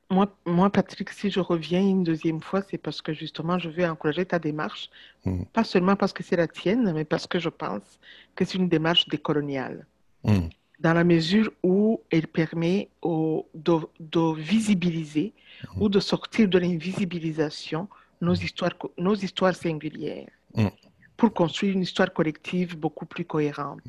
Moi, 0.10 0.28
moi, 0.46 0.70
Patrick, 0.70 1.10
si 1.10 1.32
je 1.32 1.40
reviens 1.40 1.82
une 1.82 2.04
deuxième 2.04 2.42
fois, 2.42 2.62
c'est 2.62 2.78
parce 2.78 3.02
que 3.02 3.14
justement, 3.14 3.58
je 3.58 3.70
veux 3.70 3.86
encourager 3.86 4.26
ta 4.26 4.40
démarche. 4.40 4.90
Hmm. 5.26 5.44
Pas 5.52 5.64
seulement 5.64 5.96
parce 5.96 6.14
que 6.14 6.24
c'est 6.24 6.36
la 6.36 6.48
tienne, 6.48 6.92
mais 6.94 7.06
parce 7.06 7.28
que 7.28 7.40
je 7.40 7.50
pense 7.50 8.00
que 8.36 8.46
c'est 8.46 8.58
une 8.58 8.70
démarche 8.70 9.08
décoloniale. 9.08 9.86
Hmm. 10.24 10.50
Dans 10.80 10.94
la 10.94 11.04
mesure 11.04 11.52
où 11.64 12.02
elle 12.12 12.28
permet 12.28 12.90
de, 13.04 14.36
visibiliser 14.40 15.34
hmm. 15.76 15.82
ou 15.82 15.90
de 15.90 16.00
sortir 16.00 16.48
de 16.48 16.60
l'invisibilisation 16.60 17.88
nos 18.22 18.36
histoires, 18.36 18.76
nos 18.98 19.16
histoires 19.16 19.56
singulières 19.56 20.30
pour 21.24 21.34
construire 21.34 21.72
une 21.72 21.84
histoire 21.84 22.12
collective 22.12 22.78
beaucoup 22.78 23.06
plus 23.06 23.24
cohérente. 23.24 23.80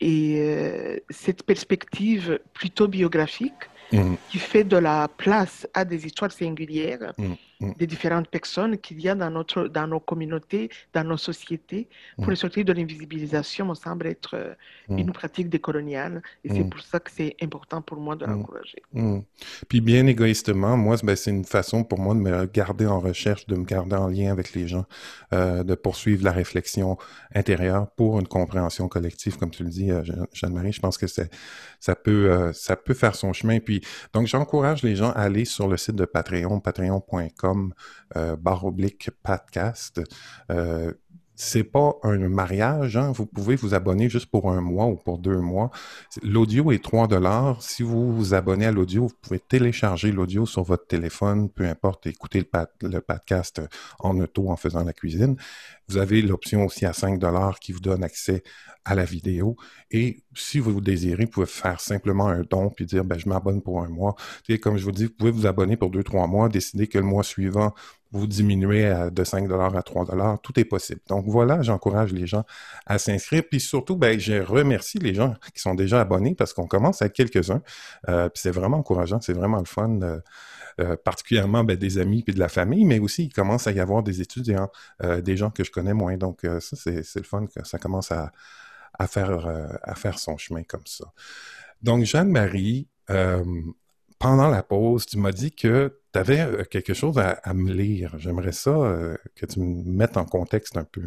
Et 0.00 0.40
euh, 0.40 0.98
cette 1.08 1.44
perspective 1.44 2.40
plutôt 2.52 2.88
biographique 2.88 3.62
Mm. 3.92 4.14
qui 4.30 4.38
fait 4.38 4.64
de 4.64 4.76
la 4.76 5.08
place 5.08 5.68
à 5.74 5.84
des 5.84 6.06
histoires 6.06 6.32
singulières 6.32 7.12
mm. 7.18 7.34
Mm. 7.60 7.72
des 7.78 7.86
différentes 7.86 8.28
personnes 8.28 8.78
qu'il 8.78 9.00
y 9.00 9.08
a 9.08 9.14
dans, 9.14 9.30
notre, 9.30 9.68
dans 9.68 9.86
nos 9.86 10.00
communautés, 10.00 10.70
dans 10.92 11.04
nos 11.04 11.16
sociétés, 11.16 11.88
pour 12.16 12.30
les 12.30 12.36
sortir 12.36 12.64
de 12.64 12.72
l'invisibilisation, 12.72 13.66
me 13.66 13.74
semble 13.74 14.06
être 14.06 14.34
euh, 14.34 14.54
une 14.88 15.12
pratique 15.12 15.48
décoloniale. 15.48 16.22
Et 16.42 16.52
c'est 16.52 16.64
pour 16.64 16.80
ça 16.80 16.98
que 17.00 17.10
c'est 17.10 17.36
important 17.40 17.80
pour 17.80 17.98
moi 17.98 18.16
de 18.16 18.24
l'encourager. 18.26 18.82
Puis 19.68 19.80
bien 19.80 20.06
égoïstement, 20.06 20.76
moi, 20.76 20.96
ben, 21.02 21.16
c'est 21.16 21.30
une 21.30 21.44
façon 21.44 21.84
pour 21.84 22.00
moi 22.00 22.14
de 22.14 22.20
me 22.20 22.46
garder 22.46 22.86
en 22.86 23.00
recherche, 23.00 23.46
de 23.46 23.56
me 23.56 23.64
garder 23.64 23.96
en 23.96 24.08
lien 24.08 24.32
avec 24.32 24.54
les 24.54 24.66
gens, 24.66 24.84
euh, 25.32 25.62
de 25.62 25.74
poursuivre 25.74 26.24
la 26.24 26.32
réflexion 26.32 26.98
intérieure 27.34 27.88
pour 27.96 28.18
une 28.18 28.28
compréhension 28.28 28.88
collective, 28.88 29.36
comme 29.38 29.50
tu 29.50 29.62
le 29.62 29.70
dis, 29.70 29.90
euh, 29.90 30.02
Jeanne-Marie. 30.32 30.72
Je 30.72 30.80
pense 30.80 30.98
que 30.98 31.06
ça 31.06 31.94
peut, 31.94 32.52
ça 32.52 32.76
peut 32.76 32.94
faire 32.94 33.14
son 33.14 33.32
chemin. 33.32 33.60
Puis 33.60 33.80
donc, 34.12 34.26
j'encourage 34.26 34.82
les 34.82 34.96
gens 34.96 35.10
à 35.10 35.22
aller 35.22 35.44
sur 35.44 35.68
le 35.68 35.76
site 35.76 35.96
de 35.96 36.04
Patreon, 36.04 36.60
patreon.com, 36.60 37.53
euh, 38.16 38.36
barre 38.36 38.64
oblique 38.64 39.10
podcast. 39.22 40.00
Euh, 41.34 41.36
c'est 41.36 41.64
pas 41.64 41.96
un 42.02 42.28
mariage, 42.28 42.96
hein? 42.96 43.12
vous 43.12 43.26
pouvez 43.26 43.56
vous 43.56 43.74
abonner 43.74 44.08
juste 44.08 44.26
pour 44.26 44.50
un 44.50 44.60
mois 44.60 44.86
ou 44.86 44.96
pour 44.96 45.18
deux 45.18 45.38
mois. 45.38 45.70
L'audio 46.22 46.72
est 46.72 46.82
3 46.82 47.08
dollars. 47.08 47.62
Si 47.62 47.82
vous 47.82 48.14
vous 48.14 48.34
abonnez 48.34 48.66
à 48.66 48.72
l'audio, 48.72 49.06
vous 49.08 49.14
pouvez 49.20 49.40
télécharger 49.40 50.12
l'audio 50.12 50.46
sur 50.46 50.62
votre 50.62 50.86
téléphone, 50.86 51.48
peu 51.50 51.66
importe, 51.66 52.06
écouter 52.06 52.46
le, 52.80 53.00
podcast 53.00 53.60
en 53.98 54.18
auto 54.20 54.48
en 54.50 54.56
faisant 54.56 54.84
la 54.84 54.92
cuisine. 54.92 55.36
Vous 55.88 55.98
avez 55.98 56.22
l'option 56.22 56.64
aussi 56.64 56.86
à 56.86 56.92
5 56.92 57.18
dollars 57.18 57.58
qui 57.58 57.72
vous 57.72 57.80
donne 57.80 58.04
accès 58.04 58.42
à 58.84 58.94
la 58.94 59.04
vidéo. 59.04 59.56
Et 59.90 60.22
si 60.34 60.58
vous 60.58 60.80
désirez, 60.80 61.24
vous 61.24 61.30
pouvez 61.30 61.46
faire 61.46 61.80
simplement 61.80 62.28
un 62.28 62.42
don 62.42 62.70
puis 62.70 62.86
dire, 62.86 63.04
ben, 63.04 63.18
je 63.18 63.28
m'abonne 63.28 63.62
pour 63.62 63.82
un 63.82 63.88
mois. 63.88 64.14
Comme 64.62 64.76
je 64.76 64.84
vous 64.84 64.92
dis, 64.92 65.04
vous 65.04 65.10
pouvez 65.10 65.30
vous 65.30 65.46
abonner 65.46 65.76
pour 65.76 65.90
deux, 65.90 66.02
trois 66.02 66.26
mois, 66.26 66.48
décider 66.48 66.86
que 66.86 66.98
le 66.98 67.04
mois 67.04 67.22
suivant, 67.22 67.74
vous 68.14 68.26
diminuez 68.26 69.08
de 69.10 69.24
5 69.24 69.50
à 69.50 69.82
3 69.82 70.38
Tout 70.42 70.60
est 70.60 70.64
possible. 70.64 71.00
Donc 71.08 71.24
voilà, 71.26 71.62
j'encourage 71.62 72.12
les 72.12 72.26
gens 72.26 72.44
à 72.86 72.98
s'inscrire. 72.98 73.42
Puis 73.50 73.60
surtout, 73.60 73.96
ben, 73.96 74.18
je 74.18 74.34
remercie 74.34 74.98
les 74.98 75.14
gens 75.14 75.34
qui 75.52 75.60
sont 75.60 75.74
déjà 75.74 76.00
abonnés 76.00 76.34
parce 76.34 76.52
qu'on 76.52 76.66
commence 76.66 77.02
à 77.02 77.08
quelques-uns. 77.08 77.62
Euh, 78.08 78.28
puis 78.28 78.40
c'est 78.40 78.50
vraiment 78.50 78.78
encourageant, 78.78 79.20
c'est 79.20 79.32
vraiment 79.32 79.58
le 79.58 79.64
fun. 79.64 80.00
Euh, 80.02 80.20
euh, 80.80 80.96
particulièrement 80.96 81.62
ben, 81.62 81.76
des 81.76 81.98
amis 81.98 82.24
puis 82.24 82.34
de 82.34 82.40
la 82.40 82.48
famille, 82.48 82.84
mais 82.84 82.98
aussi 82.98 83.26
il 83.26 83.32
commence 83.32 83.68
à 83.68 83.70
y 83.70 83.78
avoir 83.78 84.02
des 84.02 84.20
étudiants, 84.20 84.68
des 85.00 85.36
gens 85.36 85.50
que 85.50 85.62
je 85.62 85.70
connais 85.70 85.94
moins. 85.94 86.16
Donc 86.16 86.40
ça, 86.58 86.76
c'est 86.76 87.14
le 87.14 87.22
fun 87.22 87.46
que 87.46 87.64
ça 87.64 87.78
commence 87.78 88.10
à, 88.10 88.32
faire, 89.06 90.18
son 90.18 90.36
chemin 90.36 90.64
comme 90.64 90.84
ça. 90.84 91.04
Donc, 91.80 92.02
Jeanne-Marie, 92.02 92.88
pendant 94.18 94.48
la 94.48 94.64
pause, 94.64 95.06
tu 95.06 95.16
m'as 95.16 95.30
dit 95.30 95.52
que 95.52 95.96
tu 96.14 96.18
avais 96.18 96.40
euh, 96.40 96.64
quelque 96.64 96.94
chose 96.94 97.18
à, 97.18 97.54
me 97.54 97.72
lire. 97.72 98.18
J'aimerais 98.18 98.52
ça 98.52 98.72
que 99.34 99.46
tu 99.46 99.60
me 99.60 99.82
mettes 99.84 100.16
en 100.16 100.24
contexte 100.24 100.76
un 100.76 100.84
peu. 100.84 101.02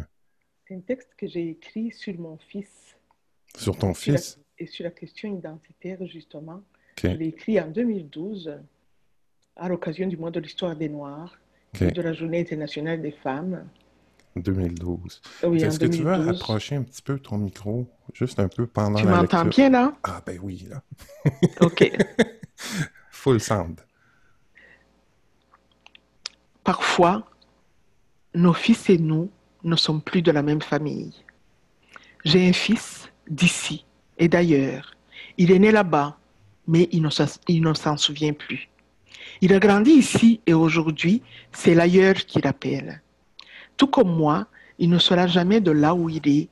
C'est 0.66 0.74
un 0.74 0.80
texte 0.80 1.10
que 1.16 1.26
j'ai 1.26 1.48
écrit 1.48 1.90
sur 1.90 2.16
mon 2.18 2.38
fils. 2.38 2.96
Sur 3.56 3.76
ton 3.76 3.94
fils? 3.94 4.38
et 4.58 4.66
sur 4.66 4.84
la 4.84 4.90
question 4.90 5.36
identitaire, 5.36 6.04
justement. 6.06 6.62
Je 7.00 7.08
l'ai 7.08 7.28
écrit 7.28 7.60
en 7.60 7.68
2012, 7.68 8.58
à 9.56 9.68
l'occasion 9.68 10.08
du 10.08 10.16
mois 10.16 10.30
de 10.30 10.40
l'histoire 10.40 10.74
des 10.74 10.88
Noirs, 10.88 11.38
de 11.80 12.02
la 12.02 12.12
Journée 12.12 12.40
internationale 12.40 13.00
des 13.00 13.12
femmes. 13.12 13.64
2012. 14.36 15.20
Est-ce 15.54 15.78
que 15.78 15.86
tu 15.86 16.02
veux 16.02 16.12
approcher 16.12 16.76
un 16.76 16.82
petit 16.82 17.02
peu 17.02 17.18
ton 17.18 17.38
micro, 17.38 17.86
juste 18.14 18.38
un 18.38 18.48
peu 18.48 18.66
pendant 18.66 18.98
tu 18.98 19.06
la 19.06 19.22
lecture? 19.22 19.28
Tu 19.28 19.36
m'entends 19.36 19.48
bien, 19.48 19.70
là? 19.70 19.92
Ah, 20.02 20.22
ben 20.24 20.38
oui, 20.42 20.68
là. 20.68 20.82
OK. 21.60 21.90
Full 23.10 23.40
sound. 23.40 23.80
Parfois, 26.68 27.22
nos 28.34 28.52
fils 28.52 28.90
et 28.90 28.98
nous 28.98 29.30
ne 29.64 29.74
sommes 29.74 30.02
plus 30.02 30.20
de 30.20 30.30
la 30.30 30.42
même 30.42 30.60
famille. 30.60 31.14
J'ai 32.26 32.46
un 32.46 32.52
fils 32.52 33.10
d'ici 33.26 33.86
et 34.18 34.28
d'ailleurs. 34.28 34.94
Il 35.38 35.50
est 35.50 35.58
né 35.58 35.72
là-bas, 35.72 36.18
mais 36.66 36.86
il 36.92 37.00
ne 37.00 37.72
s'en 37.72 37.96
souvient 37.96 38.34
plus. 38.34 38.68
Il 39.40 39.54
a 39.54 39.58
grandi 39.60 39.92
ici 39.92 40.42
et 40.46 40.52
aujourd'hui, 40.52 41.22
c'est 41.52 41.74
l'ailleurs 41.74 42.16
qui 42.16 42.38
l'appelle. 42.42 43.00
Tout 43.78 43.86
comme 43.86 44.14
moi, 44.14 44.46
il 44.78 44.90
ne 44.90 44.98
sera 44.98 45.26
jamais 45.26 45.62
de 45.62 45.70
là 45.70 45.94
où 45.94 46.10
il 46.10 46.28
est 46.28 46.50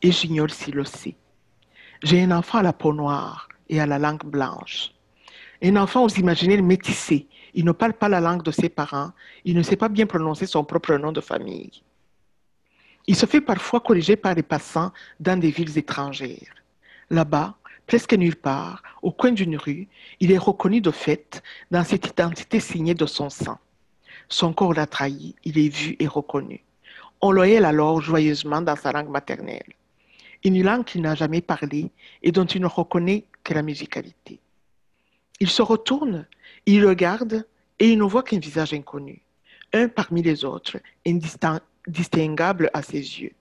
et 0.00 0.10
j'ignore 0.10 0.48
s'il 0.48 0.76
le 0.76 0.86
sait. 0.86 1.14
J'ai 2.02 2.22
un 2.22 2.30
enfant 2.30 2.56
à 2.56 2.62
la 2.62 2.72
peau 2.72 2.94
noire 2.94 3.50
et 3.68 3.82
à 3.82 3.86
la 3.86 3.98
langue 3.98 4.24
blanche. 4.24 4.92
Un 5.62 5.76
enfant 5.76 6.04
aux 6.04 6.08
imaginaires 6.08 6.62
métissés. 6.62 7.26
Il 7.54 7.64
ne 7.64 7.72
parle 7.72 7.94
pas 7.94 8.08
la 8.08 8.20
langue 8.20 8.42
de 8.42 8.50
ses 8.50 8.68
parents. 8.68 9.12
Il 9.44 9.56
ne 9.56 9.62
sait 9.62 9.76
pas 9.76 9.88
bien 9.88 10.06
prononcer 10.06 10.46
son 10.46 10.64
propre 10.64 10.94
nom 10.94 11.12
de 11.12 11.20
famille. 11.20 11.82
Il 13.06 13.16
se 13.16 13.26
fait 13.26 13.40
parfois 13.40 13.80
corriger 13.80 14.16
par 14.16 14.34
les 14.34 14.42
passants 14.42 14.92
dans 15.18 15.38
des 15.38 15.50
villes 15.50 15.78
étrangères. 15.78 16.54
Là-bas, 17.10 17.56
presque 17.86 18.12
nulle 18.12 18.36
part, 18.36 18.82
au 19.00 19.10
coin 19.10 19.32
d'une 19.32 19.56
rue, 19.56 19.88
il 20.20 20.30
est 20.30 20.38
reconnu 20.38 20.80
de 20.82 20.90
fait 20.90 21.42
dans 21.70 21.84
cette 21.84 22.06
identité 22.06 22.60
signée 22.60 22.94
de 22.94 23.06
son 23.06 23.30
sang. 23.30 23.58
Son 24.28 24.52
corps 24.52 24.74
l'a 24.74 24.86
trahi, 24.86 25.34
il 25.44 25.58
est 25.58 25.70
vu 25.70 25.96
et 25.98 26.06
reconnu. 26.06 26.62
On 27.22 27.32
l'oeille 27.32 27.56
alors 27.56 28.02
joyeusement 28.02 28.60
dans 28.60 28.76
sa 28.76 28.92
langue 28.92 29.08
maternelle, 29.08 29.72
une 30.44 30.62
langue 30.62 30.84
qu'il 30.84 31.00
n'a 31.00 31.14
jamais 31.14 31.40
parlée 31.40 31.90
et 32.22 32.30
dont 32.30 32.44
il 32.44 32.60
ne 32.60 32.66
reconnaît 32.66 33.24
que 33.42 33.54
la 33.54 33.62
musicalité. 33.62 34.38
Il 35.40 35.48
se 35.48 35.62
retourne, 35.62 36.26
il 36.74 36.86
regarde 36.86 37.46
et 37.78 37.92
il 37.92 37.98
ne 37.98 38.04
voit 38.04 38.22
qu'un 38.22 38.38
visage 38.38 38.74
inconnu, 38.74 39.22
un 39.72 39.88
parmi 39.88 40.22
les 40.22 40.44
autres, 40.44 40.78
indistinguable 41.06 42.70
à 42.74 42.82
ses 42.82 42.98
yeux. 42.98 43.32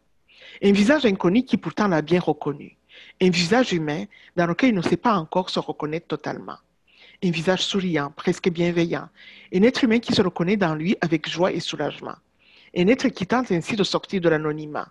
Un 0.64 0.72
visage 0.72 1.06
inconnu 1.06 1.44
qui 1.44 1.58
pourtant 1.58 1.90
l'a 1.90 2.02
bien 2.02 2.22
reconnu. 2.22 2.78
Un 3.22 3.30
visage 3.30 3.74
humain 3.74 4.06
dans 4.36 4.48
lequel 4.48 4.70
il 4.70 4.76
ne 4.76 4.82
sait 4.82 4.98
pas 4.98 5.16
encore 5.16 5.50
se 5.50 5.60
reconnaître 5.60 6.08
totalement. 6.08 6.58
Un 7.22 7.32
visage 7.32 7.66
souriant, 7.66 8.12
presque 8.16 8.50
bienveillant. 8.50 9.10
Un 9.54 9.64
être 9.64 9.84
humain 9.84 10.00
qui 10.00 10.14
se 10.14 10.22
reconnaît 10.22 10.58
dans 10.58 10.76
lui 10.76 10.96
avec 11.02 11.28
joie 11.28 11.52
et 11.52 11.60
soulagement. 11.60 12.16
Un 12.76 12.88
être 12.88 13.10
qui 13.10 13.28
tente 13.28 13.52
ainsi 13.52 13.76
de 13.76 13.84
sortir 13.84 14.22
de 14.22 14.30
l'anonymat. 14.30 14.88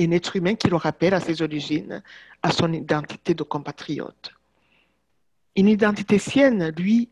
Un 0.00 0.10
être 0.10 0.34
humain 0.34 0.56
qui 0.56 0.68
le 0.68 0.76
rappelle 0.76 1.14
à 1.14 1.20
ses 1.20 1.42
origines, 1.42 2.02
à 2.42 2.50
son 2.50 2.72
identité 2.72 3.34
de 3.34 3.42
compatriote. 3.44 4.32
Une 5.54 5.68
identité 5.68 6.18
sienne, 6.18 6.72
lui, 6.76 7.08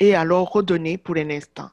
est 0.00 0.14
alors 0.14 0.50
redonnée 0.50 0.98
pour 0.98 1.16
un 1.16 1.30
instant. 1.30 1.70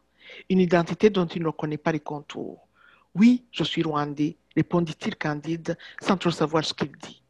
Une 0.49 0.59
identité 0.59 1.09
dont 1.09 1.25
il 1.25 1.41
ne 1.41 1.49
connaît 1.49 1.77
pas 1.77 1.91
les 1.91 1.99
contours. 1.99 2.67
Oui, 3.15 3.45
je 3.51 3.63
suis 3.63 3.81
rwandais, 3.81 4.37
répondit-il 4.55 5.15
candide, 5.15 5.77
sans 6.01 6.17
trop 6.17 6.29
savoir 6.29 6.63
ce 6.63 6.73
qu'il 6.73 6.91
dit. 6.91 7.23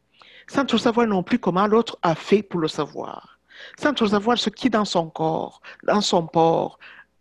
Sans 0.46 0.66
trop 0.66 0.78
savoir 0.78 1.06
non 1.06 1.22
plus 1.22 1.38
comment 1.38 1.66
l'autre 1.66 1.98
a 2.02 2.14
fait 2.14 2.42
pour 2.42 2.60
le 2.60 2.68
savoir. 2.68 3.38
Sans 3.78 3.94
trop 3.94 4.08
savoir 4.08 4.36
ce 4.38 4.50
qui 4.50 4.68
dans 4.68 4.84
son 4.84 5.08
corps, 5.08 5.62
dans 5.84 6.00
son 6.00 6.26
port, 6.26 6.78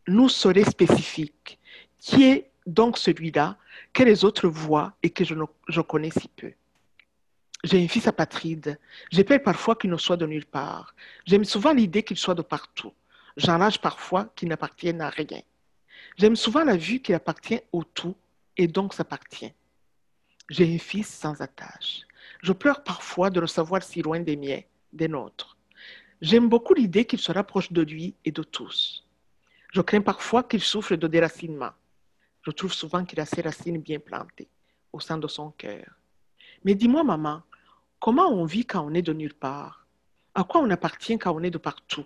nous 0.08 0.30
serait 0.30 0.64
spécifique. 0.64 1.60
Qui 2.00 2.26
est 2.26 2.52
donc 2.66 2.98
celui-là 2.98 3.58
que 3.94 4.04
les 4.04 4.26
autres 4.26 4.48
voient 4.48 4.94
et 5.04 5.10
que 5.10 5.24
je, 5.24 5.36
je 5.70 5.82
connais 5.82 6.12
si 6.12 6.28
peu 6.28 6.52
j'ai 7.64 7.84
un 7.84 7.88
fils 7.88 8.08
apatride. 8.08 8.80
J'ai 9.12 9.24
peur 9.24 9.42
parfois 9.42 9.76
qu'il 9.76 9.90
ne 9.90 9.98
soit 9.98 10.18
de 10.18 10.26
nulle 10.26 10.46
part. 10.46 10.96
J'aime 11.26 11.46
souvent 11.46 11.74
l'idée 11.74 12.04
qu'il 12.04 12.18
soit 12.18 12.36
de 12.36 12.42
partout. 12.42 12.94
J'enrage 13.38 13.80
parfois 13.80 14.26
qu'il 14.36 14.50
n'appartienne 14.50 15.00
à 15.00 15.10
rien. 15.10 15.42
J'aime 16.18 16.36
souvent 16.36 16.64
la 16.64 16.76
vue 16.76 17.00
qu'il 17.00 17.14
appartient 17.14 17.62
au 17.72 17.84
tout 17.84 18.16
et 18.58 18.68
donc 18.68 18.96
s'appartient. 18.96 19.54
J'ai 20.50 20.74
un 20.74 20.80
fils 20.80 21.08
sans 21.08 21.40
attache. 21.40 22.02
Je 22.42 22.52
pleure 22.52 22.84
parfois 22.84 23.30
de 23.30 23.40
le 23.40 23.46
savoir 23.46 23.84
si 23.84 24.02
loin 24.02 24.20
des 24.20 24.36
miens, 24.36 24.62
des 24.92 25.08
nôtres. 25.08 25.56
J'aime 26.20 26.50
beaucoup 26.50 26.74
l'idée 26.74 27.06
qu'il 27.06 27.20
se 27.20 27.32
rapproche 27.32 27.72
de 27.72 27.84
lui 27.84 28.16
et 28.26 28.32
de 28.32 28.42
tous. 28.42 29.06
Je 29.72 29.82
crains 29.82 30.02
parfois 30.02 30.42
qu'il 30.42 30.62
souffre 30.62 30.96
de 30.96 31.08
déracinement. 31.08 31.72
Je 32.42 32.50
trouve 32.50 32.74
souvent 32.74 33.06
qu'il 33.06 33.20
a 33.20 33.26
ses 33.28 33.42
racines 33.42 33.80
bien 33.80 34.00
plantées 34.00 34.50
au 34.92 35.00
sein 35.00 35.20
de 35.20 35.28
son 35.28 35.52
cœur. 35.52 35.86
Mais 36.64 36.74
dis-moi, 36.74 37.04
maman, 37.04 37.44
comment 38.00 38.30
on 38.30 38.46
vit 38.46 38.66
quand 38.66 38.84
on 38.84 38.96
est 38.96 39.04
de 39.04 39.14
nulle 39.14 39.36
part? 39.36 39.86
À 40.34 40.44
quoi 40.44 40.62
on 40.62 40.70
appartient 40.72 41.20
quand 41.20 41.36
on 41.36 41.44
est 41.44 41.52
de 41.52 41.60
partout? 41.60 42.06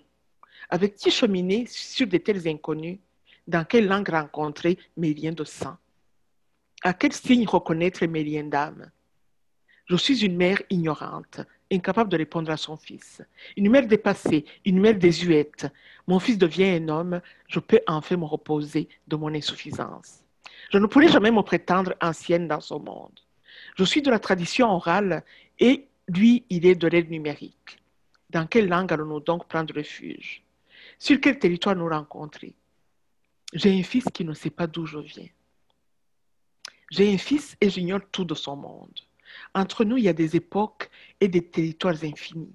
Avec 0.68 0.94
qui 0.96 1.10
cheminer 1.10 1.66
sur 1.66 2.06
des 2.06 2.20
tels 2.20 2.48
inconnus? 2.48 2.98
Dans 3.46 3.64
quelle 3.64 3.86
langue 3.86 4.08
rencontrer 4.08 4.78
mes 4.96 5.14
liens 5.14 5.32
de 5.32 5.44
sang? 5.44 5.76
À 6.82 6.94
quel 6.94 7.12
signe 7.12 7.46
reconnaître 7.46 8.04
mes 8.06 8.24
liens 8.24 8.44
d'âme? 8.44 8.90
Je 9.86 9.96
suis 9.96 10.24
une 10.24 10.36
mère 10.36 10.62
ignorante, 10.70 11.40
incapable 11.70 12.10
de 12.10 12.16
répondre 12.16 12.50
à 12.50 12.56
son 12.56 12.76
fils. 12.76 13.20
Une 13.56 13.70
mère 13.70 13.86
dépassée, 13.86 14.44
une 14.64 14.80
mère 14.80 14.96
désuète. 14.96 15.66
Mon 16.06 16.18
fils 16.18 16.38
devient 16.38 16.64
un 16.64 16.88
homme, 16.88 17.20
je 17.48 17.58
peux 17.58 17.80
enfin 17.86 18.16
me 18.16 18.24
reposer 18.24 18.88
de 19.06 19.16
mon 19.16 19.34
insuffisance. 19.34 20.22
Je 20.70 20.78
ne 20.78 20.86
pourrai 20.86 21.08
jamais 21.08 21.30
me 21.30 21.42
prétendre 21.42 21.94
ancienne 22.00 22.48
dans 22.48 22.60
ce 22.60 22.74
monde. 22.74 23.18
Je 23.76 23.84
suis 23.84 24.02
de 24.02 24.10
la 24.10 24.18
tradition 24.18 24.68
orale 24.70 25.24
et 25.58 25.88
lui, 26.08 26.44
il 26.48 26.64
est 26.66 26.74
de 26.74 26.86
l'aide 26.86 27.10
numérique. 27.10 27.78
Dans 28.30 28.46
quelle 28.46 28.68
langue 28.68 28.92
allons-nous 28.92 29.20
donc 29.20 29.46
prendre 29.46 29.74
refuge? 29.74 30.42
Sur 31.02 31.20
quel 31.20 31.36
territoire 31.36 31.74
nous 31.74 31.88
rencontrer? 31.88 32.54
J'ai 33.52 33.76
un 33.76 33.82
fils 33.82 34.04
qui 34.14 34.24
ne 34.24 34.34
sait 34.34 34.50
pas 34.50 34.68
d'où 34.68 34.86
je 34.86 35.00
viens. 35.00 35.26
J'ai 36.92 37.12
un 37.12 37.18
fils 37.18 37.56
et 37.60 37.70
j'ignore 37.70 38.02
tout 38.12 38.24
de 38.24 38.36
son 38.36 38.54
monde. 38.54 39.00
Entre 39.52 39.84
nous, 39.84 39.96
il 39.96 40.04
y 40.04 40.08
a 40.08 40.12
des 40.12 40.36
époques 40.36 40.88
et 41.20 41.26
des 41.26 41.44
territoires 41.44 41.96
infinis. 42.04 42.54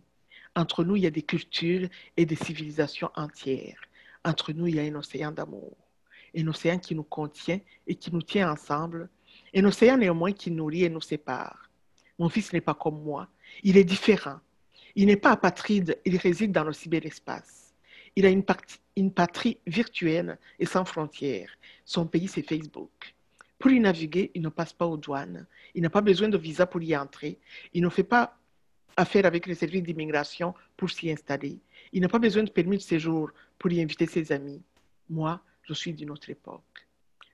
Entre 0.56 0.86
nous, 0.86 0.96
il 0.96 1.04
y 1.04 1.08
a 1.08 1.12
des 1.12 1.24
cultures 1.24 1.90
et 2.16 2.26
des 2.26 2.38
civilisations 2.38 3.12
entières. 3.18 3.82
Entre 4.24 4.54
nous, 4.54 4.68
il 4.68 4.76
y 4.76 4.80
a 4.80 4.84
un 4.84 4.96
océan 4.96 5.34
d'amour. 5.34 5.76
Un 6.34 6.48
océan 6.48 6.80
qui 6.80 6.96
nous 6.96 7.04
contient 7.04 7.60
et 7.86 7.96
qui 7.96 8.14
nous 8.14 8.22
tient 8.22 8.50
ensemble. 8.50 9.10
Un 9.54 9.66
océan 9.66 9.98
néanmoins 9.98 10.32
qui 10.32 10.52
nourrit 10.52 10.86
et 10.86 10.90
nous 10.90 11.02
sépare. 11.02 11.70
Mon 12.18 12.30
fils 12.30 12.54
n'est 12.54 12.62
pas 12.62 12.76
comme 12.76 13.04
moi. 13.04 13.28
Il 13.62 13.76
est 13.76 13.84
différent. 13.84 14.40
Il 14.96 15.08
n'est 15.08 15.18
pas 15.18 15.32
apatride, 15.32 16.00
il 16.06 16.16
réside 16.16 16.54
dans 16.54 16.64
le 16.64 16.72
cyberespace. 16.72 17.67
Il 18.18 18.26
a 18.26 18.30
une, 18.32 19.12
patrie 19.12 19.60
virtuelle 19.68 20.40
et 20.58 20.66
sans 20.66 20.86
frontières. 20.86 21.52
Son 21.86 22.08
pays, 22.08 22.28
c'est 22.28 22.42
Facebook. 22.42 23.14
Pour 23.60 23.70
y 23.70 23.80
naviguer, 23.80 24.32
il 24.34 24.42
ne 24.42 24.50
passe 24.50 24.74
pas 24.74 24.88
aux 24.88 24.98
douanes. 24.98 25.46
Il 25.76 25.84
n'a 25.84 25.92
pas 25.92 26.02
besoin 26.02 26.28
de 26.28 26.36
visa 26.36 26.66
pour 26.66 26.82
y 26.82 26.98
entrer. 26.98 27.38
Il 27.76 27.84
ne 27.84 27.90
fait 27.90 28.04
pas 28.04 28.36
affaire 28.96 29.28
avec 29.28 29.46
les 29.46 29.54
services 29.54 29.84
d'immigration 29.84 30.56
pour 30.76 30.90
s'y 30.90 31.12
installer. 31.12 31.60
Il 31.94 32.02
n'a 32.02 32.10
pas 32.10 32.18
besoin 32.18 32.42
de 32.42 32.50
permis 32.50 32.78
de 32.78 32.82
séjour 32.82 33.30
pour 33.60 33.72
y 33.72 33.80
inviter 33.80 34.08
ses 34.08 34.32
amis. 34.32 34.64
Moi, 35.08 35.40
je 35.62 35.76
suis 35.76 35.94
d'une 35.94 36.10
autre 36.10 36.32
époque. 36.32 36.88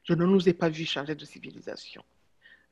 Je 0.04 0.14
ne 0.14 0.26
nous 0.26 0.50
ai 0.50 0.54
pas 0.54 0.68
vus 0.68 0.86
changer 0.86 1.16
de 1.16 1.24
civilisation. 1.24 2.04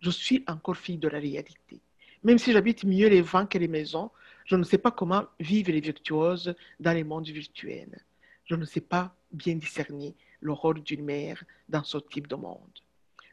Je 0.02 0.10
suis 0.10 0.44
encore 0.48 0.76
fille 0.76 0.98
de 0.98 1.08
la 1.08 1.20
réalité. 1.20 1.80
Même 2.26 2.40
si 2.40 2.52
j'habite 2.52 2.84
mieux 2.84 3.08
les 3.08 3.22
vents 3.22 3.46
que 3.46 3.58
les 3.58 3.70
maisons, 3.70 4.12
je 4.52 4.58
ne 4.58 4.64
sais 4.64 4.78
pas 4.78 4.92
comment 4.92 5.24
vivent 5.40 5.70
les 5.70 5.80
virtuoses 5.80 6.54
dans 6.78 6.92
les 6.92 7.06
mondes 7.06 7.30
virtuels. 7.30 8.04
Je 8.44 8.56
ne 8.56 8.66
sais 8.66 8.82
pas 8.82 9.16
bien 9.32 9.56
discerner 9.56 10.14
le 10.42 10.52
rôle 10.52 10.84
d'une 10.84 11.06
mère 11.06 11.42
dans 11.70 11.86
ce 11.86 11.98
type 12.00 12.28
de 12.28 12.36
monde. 12.36 12.78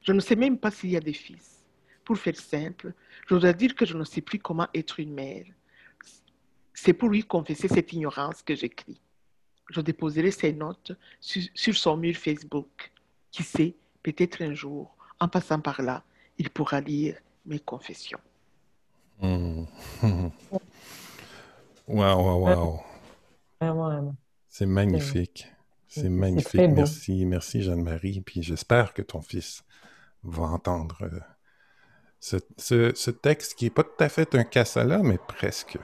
Je 0.03 0.12
ne 0.12 0.21
sais 0.21 0.37
même 0.37 0.59
pas 0.59 0.71
s'il 0.71 0.91
y 0.91 0.97
a 0.97 1.01
des 1.01 1.12
fils. 1.12 1.64
Pour 2.05 2.19
faire 2.19 2.37
simple, 2.37 2.95
je 3.27 3.35
dois 3.35 3.53
dire 3.53 3.75
que 3.75 3.85
je 3.85 3.97
ne 3.97 4.05
sais 4.05 4.21
plus 4.21 4.39
comment 4.39 4.69
être 4.73 5.01
une 5.01 5.12
mère. 5.12 5.47
C'est 6.73 6.93
pour 6.93 7.09
lui 7.09 7.25
confesser 7.25 7.66
cette 7.66 7.93
ignorance 7.93 8.41
que 8.41 8.55
j'écris. 8.55 9.01
Je 9.71 9.81
déposerai 9.81 10.31
ces 10.31 10.53
notes 10.53 10.93
sur, 11.21 11.75
son 11.75 11.97
mur 11.97 12.14
Facebook. 12.14 12.93
Qui 13.33 13.43
sait, 13.43 13.75
peut-être 14.05 14.41
un 14.41 14.55
jour, 14.55 14.97
en 15.19 15.27
passant 15.27 15.61
par 15.61 15.83
là, 15.83 16.05
il 16.39 16.49
pourra 16.49 16.81
lire 16.81 17.16
mes 17.45 17.59
confessions. 17.59 18.21
Waouh, 21.89 22.43
waouh, 22.43 22.80
waouh. 23.61 24.14
C'est 24.49 24.66
magnifique. 24.66 25.47
C'est 25.86 26.11
magnifique. 26.11 26.70
Merci, 26.70 27.24
merci 27.24 27.62
Jeanne-Marie. 27.62 28.20
Puis 28.20 28.43
j'espère 28.43 28.93
que 28.93 29.03
ton 29.03 29.22
fils 29.22 29.64
va 30.22 30.45
entendre 30.45 30.99
euh, 31.03 31.20
ce, 32.20 32.36
ce, 32.95 33.11
texte 33.11 33.55
qui 33.55 33.64
n'est 33.64 33.70
pas 33.70 33.84
tout 33.84 34.05
à 34.05 34.09
fait 34.09 34.34
un 34.34 34.45
cassala, 34.45 34.99
mais 35.03 35.18
presque. 35.18 35.78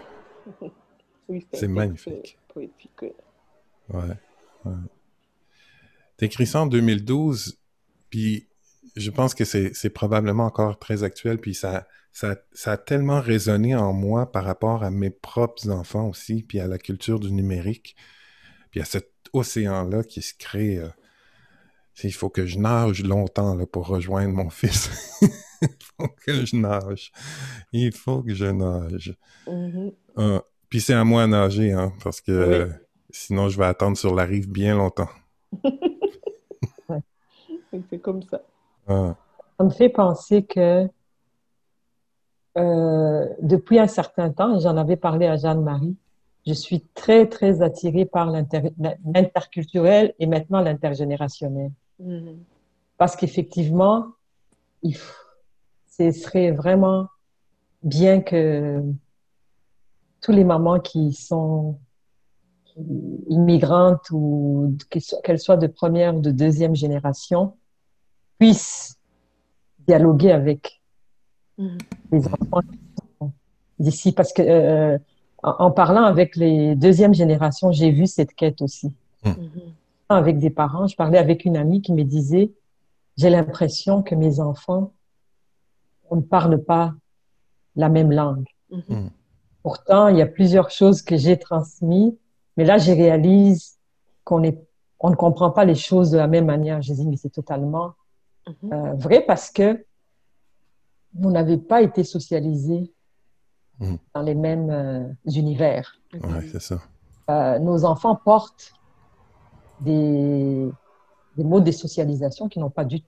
c'est 1.52 1.68
magnifique. 1.68 2.38
Poétique. 2.52 3.04
Ouais. 3.88 4.16
ouais. 4.64 6.46
ça 6.46 6.60
en 6.60 6.66
2012, 6.66 7.58
puis 8.10 8.46
je 8.96 9.10
pense 9.10 9.34
que 9.34 9.44
c'est 9.44 9.90
probablement 9.90 10.44
encore 10.44 10.78
très 10.78 11.02
actuel, 11.02 11.38
puis 11.38 11.54
ça, 11.54 11.86
ça, 12.14 12.36
ça, 12.52 12.72
a 12.72 12.76
tellement 12.76 13.20
résonné 13.20 13.74
en 13.74 13.92
moi 13.92 14.30
par 14.30 14.44
rapport 14.44 14.84
à 14.84 14.90
mes 14.90 15.10
propres 15.10 15.68
enfants 15.68 16.08
aussi, 16.08 16.44
puis 16.44 16.60
à 16.60 16.68
la 16.68 16.78
culture 16.78 17.18
du 17.18 17.32
numérique, 17.32 17.96
puis 18.70 18.80
à 18.80 18.84
cet 18.84 19.10
océan-là 19.32 20.04
qui 20.04 20.22
se 20.22 20.32
crée. 20.38 20.78
Euh, 20.78 20.88
il 22.02 22.12
faut 22.12 22.30
que 22.30 22.46
je 22.46 22.58
nage 22.58 23.04
longtemps 23.04 23.54
là, 23.56 23.66
pour 23.66 23.88
rejoindre 23.88 24.32
mon 24.32 24.48
fils. 24.60 25.18
il 25.22 25.68
faut 25.98 26.08
que 26.24 26.46
je 26.46 26.56
nage. 26.56 27.10
Il 27.72 27.92
faut 27.92 28.22
que 28.22 28.32
je 28.32 28.46
nage. 28.46 29.16
Mm-hmm. 29.48 29.94
Ah, 30.16 30.42
puis 30.68 30.80
c'est 30.80 30.94
à 30.94 31.02
moi 31.02 31.24
à 31.24 31.26
nager, 31.26 31.72
hein, 31.72 31.92
parce 32.02 32.20
que 32.20 32.70
sinon 33.10 33.48
je 33.48 33.58
vais 33.58 33.66
attendre 33.66 33.96
sur 33.96 34.14
la 34.14 34.24
rive 34.24 34.48
bien 34.48 34.76
longtemps. 34.76 35.10
c'est 37.90 37.98
comme 38.00 38.22
ça. 38.22 38.40
Ah. 38.86 39.16
Ça 39.58 39.64
me 39.64 39.70
fait 39.70 39.88
penser 39.88 40.44
que 40.44 40.88
euh, 42.56 43.26
depuis 43.40 43.78
un 43.78 43.86
certain 43.86 44.30
temps, 44.30 44.56
et 44.56 44.60
j'en 44.60 44.76
avais 44.76 44.96
parlé 44.96 45.26
à 45.26 45.36
Jeanne-Marie, 45.36 45.96
je 46.46 46.52
suis 46.52 46.82
très, 46.94 47.26
très 47.26 47.62
attirée 47.62 48.04
par 48.04 48.30
l'interculturel 48.30 50.14
et 50.18 50.26
maintenant 50.26 50.60
l'intergénérationnel. 50.60 51.72
Mm-hmm. 52.02 52.36
Parce 52.98 53.16
qu'effectivement, 53.16 54.08
ce 54.82 56.10
serait 56.10 56.50
vraiment 56.50 57.08
bien 57.82 58.20
que 58.20 58.82
tous 60.20 60.32
les 60.32 60.44
mamans 60.44 60.80
qui 60.80 61.12
sont 61.12 61.78
immigrantes 63.28 64.10
ou 64.10 64.76
qu'elles 65.22 65.38
soient 65.38 65.56
de 65.56 65.66
première 65.66 66.16
ou 66.16 66.20
de 66.20 66.30
deuxième 66.30 66.74
génération 66.74 67.56
puissent 68.38 68.98
dialoguer 69.86 70.32
avec 70.32 70.82
d'ici. 73.78 74.12
Parce 74.12 74.32
que 74.32 74.42
euh, 74.42 74.98
en, 75.42 75.70
parlant 75.70 76.04
avec 76.04 76.36
les 76.36 76.74
deuxièmes 76.74 77.14
générations, 77.14 77.72
j'ai 77.72 77.90
vu 77.90 78.06
cette 78.06 78.34
quête 78.34 78.62
aussi. 78.62 78.92
Mm. 79.24 79.30
Mm-hmm. 79.30 79.72
avec 80.10 80.38
des 80.38 80.50
parents, 80.50 80.86
je 80.86 80.96
parlais 80.96 81.16
avec 81.16 81.46
une 81.46 81.56
amie 81.56 81.80
qui 81.80 81.92
me 81.92 82.04
disait, 82.04 82.52
j'ai 83.16 83.30
l'impression 83.30 84.02
que 84.02 84.14
mes 84.14 84.38
enfants, 84.38 84.92
on 86.10 86.16
ne 86.16 86.20
parle 86.20 86.62
pas 86.62 86.92
la 87.74 87.88
même 87.88 88.12
langue. 88.12 88.44
Mm-hmm. 88.70 89.08
Pourtant, 89.62 90.08
il 90.08 90.18
y 90.18 90.22
a 90.22 90.26
plusieurs 90.26 90.70
choses 90.70 91.00
que 91.00 91.16
j'ai 91.16 91.38
transmises, 91.38 92.12
mais 92.56 92.64
là, 92.64 92.76
je 92.76 92.92
réalise 92.92 93.78
qu'on 94.24 94.42
est, 94.42 94.58
on 95.00 95.10
ne 95.10 95.16
comprend 95.16 95.50
pas 95.50 95.64
les 95.64 95.74
choses 95.74 96.10
de 96.10 96.18
la 96.18 96.26
même 96.26 96.44
manière. 96.44 96.82
Je 96.82 96.92
dis, 96.92 97.06
mais 97.06 97.16
c'est 97.16 97.32
totalement 97.32 97.94
mm-hmm. 98.46 98.74
euh, 98.74 98.92
vrai 98.94 99.24
parce 99.26 99.50
que 99.50 99.84
on 101.22 101.30
n'avait 101.30 101.58
pas 101.58 101.82
été 101.82 102.04
socialisés 102.04 102.92
mm. 103.80 103.94
dans 104.14 104.22
les 104.22 104.34
mêmes 104.34 104.70
euh, 104.70 105.06
univers. 105.26 106.00
Oui, 106.12 106.48
c'est 106.50 106.60
ça. 106.60 106.80
Euh, 107.30 107.58
nos 107.58 107.84
enfants 107.84 108.16
portent 108.16 108.72
des, 109.80 110.68
des 111.36 111.44
mots 111.44 111.60
de 111.60 111.70
socialisation 111.70 112.48
qui 112.48 112.58
n'ont 112.58 112.70
pas, 112.70 112.84
du, 112.84 113.00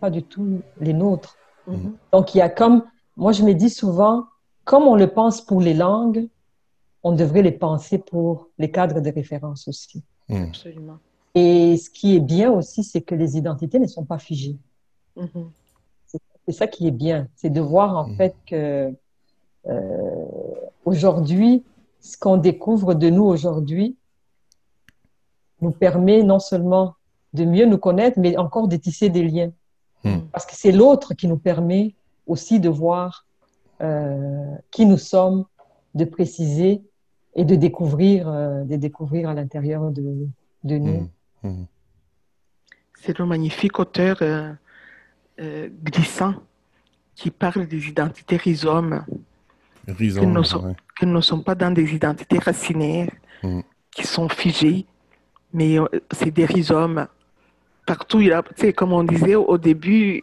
pas 0.00 0.10
du 0.10 0.22
tout 0.22 0.60
les 0.80 0.92
nôtres. 0.92 1.36
Mm-hmm. 1.68 1.92
Donc, 2.12 2.34
il 2.34 2.38
y 2.38 2.40
a 2.40 2.48
comme, 2.48 2.84
moi 3.16 3.32
je 3.32 3.42
me 3.42 3.52
dis 3.52 3.70
souvent, 3.70 4.26
comme 4.64 4.84
on 4.84 4.96
le 4.96 5.08
pense 5.08 5.40
pour 5.40 5.60
les 5.60 5.74
langues, 5.74 6.28
on 7.02 7.12
devrait 7.12 7.42
les 7.42 7.52
penser 7.52 7.98
pour 7.98 8.48
les 8.58 8.70
cadres 8.70 9.00
de 9.00 9.10
référence 9.10 9.68
aussi. 9.68 10.02
Mm. 10.28 10.44
Absolument. 10.44 10.98
Et 11.34 11.76
ce 11.76 11.90
qui 11.90 12.16
est 12.16 12.20
bien 12.20 12.50
aussi, 12.50 12.82
c'est 12.82 13.02
que 13.02 13.14
les 13.14 13.36
identités 13.36 13.78
ne 13.78 13.86
sont 13.86 14.04
pas 14.04 14.18
figées. 14.18 14.58
Mm-hmm. 15.16 15.46
C'est 16.48 16.54
ça 16.54 16.66
qui 16.66 16.88
est 16.88 16.92
bien, 16.92 17.28
c'est 17.36 17.50
de 17.50 17.60
voir 17.60 17.94
en 17.94 18.08
mm. 18.08 18.16
fait 18.16 18.34
que 18.46 18.94
euh, 19.66 20.24
aujourd'hui, 20.86 21.62
ce 22.00 22.16
qu'on 22.16 22.38
découvre 22.38 22.94
de 22.94 23.10
nous 23.10 23.24
aujourd'hui 23.24 23.98
nous 25.60 25.72
permet 25.72 26.22
non 26.22 26.38
seulement 26.38 26.94
de 27.34 27.44
mieux 27.44 27.66
nous 27.66 27.76
connaître, 27.76 28.18
mais 28.18 28.38
encore 28.38 28.66
de 28.66 28.76
tisser 28.76 29.10
des 29.10 29.24
liens. 29.24 29.52
Hmm. 30.04 30.20
Parce 30.32 30.46
que 30.46 30.54
c'est 30.54 30.72
l'autre 30.72 31.12
qui 31.12 31.28
nous 31.28 31.36
permet 31.36 31.94
aussi 32.26 32.60
de 32.60 32.70
voir 32.70 33.26
euh, 33.82 34.54
qui 34.70 34.86
nous 34.86 34.96
sommes, 34.96 35.44
de 35.94 36.06
préciser 36.06 36.80
et 37.34 37.44
de 37.44 37.56
découvrir, 37.56 38.26
euh, 38.26 38.64
de 38.64 38.76
découvrir 38.76 39.28
à 39.28 39.34
l'intérieur 39.34 39.90
de, 39.90 40.26
de, 40.64 40.78
nous. 40.78 41.10
Hmm. 41.42 41.66
C'est 43.02 43.20
un 43.20 43.26
magnifique 43.26 43.78
auteur 43.78 44.22
euh, 45.40 45.68
glissant 45.82 46.34
qui 47.14 47.30
parle 47.30 47.66
des 47.66 47.88
identités 47.88 48.36
rhizomes. 48.36 49.04
Rhizome, 49.86 50.32
ne 50.32 50.42
sont, 50.42 50.76
ne 51.02 51.20
sont 51.20 51.40
pas 51.40 51.54
dans 51.54 51.70
des 51.70 51.94
identités 51.94 52.38
racinaires 52.38 53.10
qui 53.90 54.06
sont 54.06 54.28
figées, 54.28 54.84
mais 55.52 55.76
c'est 56.12 56.30
des 56.30 56.44
rhizomes 56.44 57.06
partout, 57.88 58.20
il 58.20 58.32
a, 58.34 58.42
comme 58.76 58.92
on 58.92 59.02
disait 59.02 59.34
au 59.34 59.56
début 59.56 60.22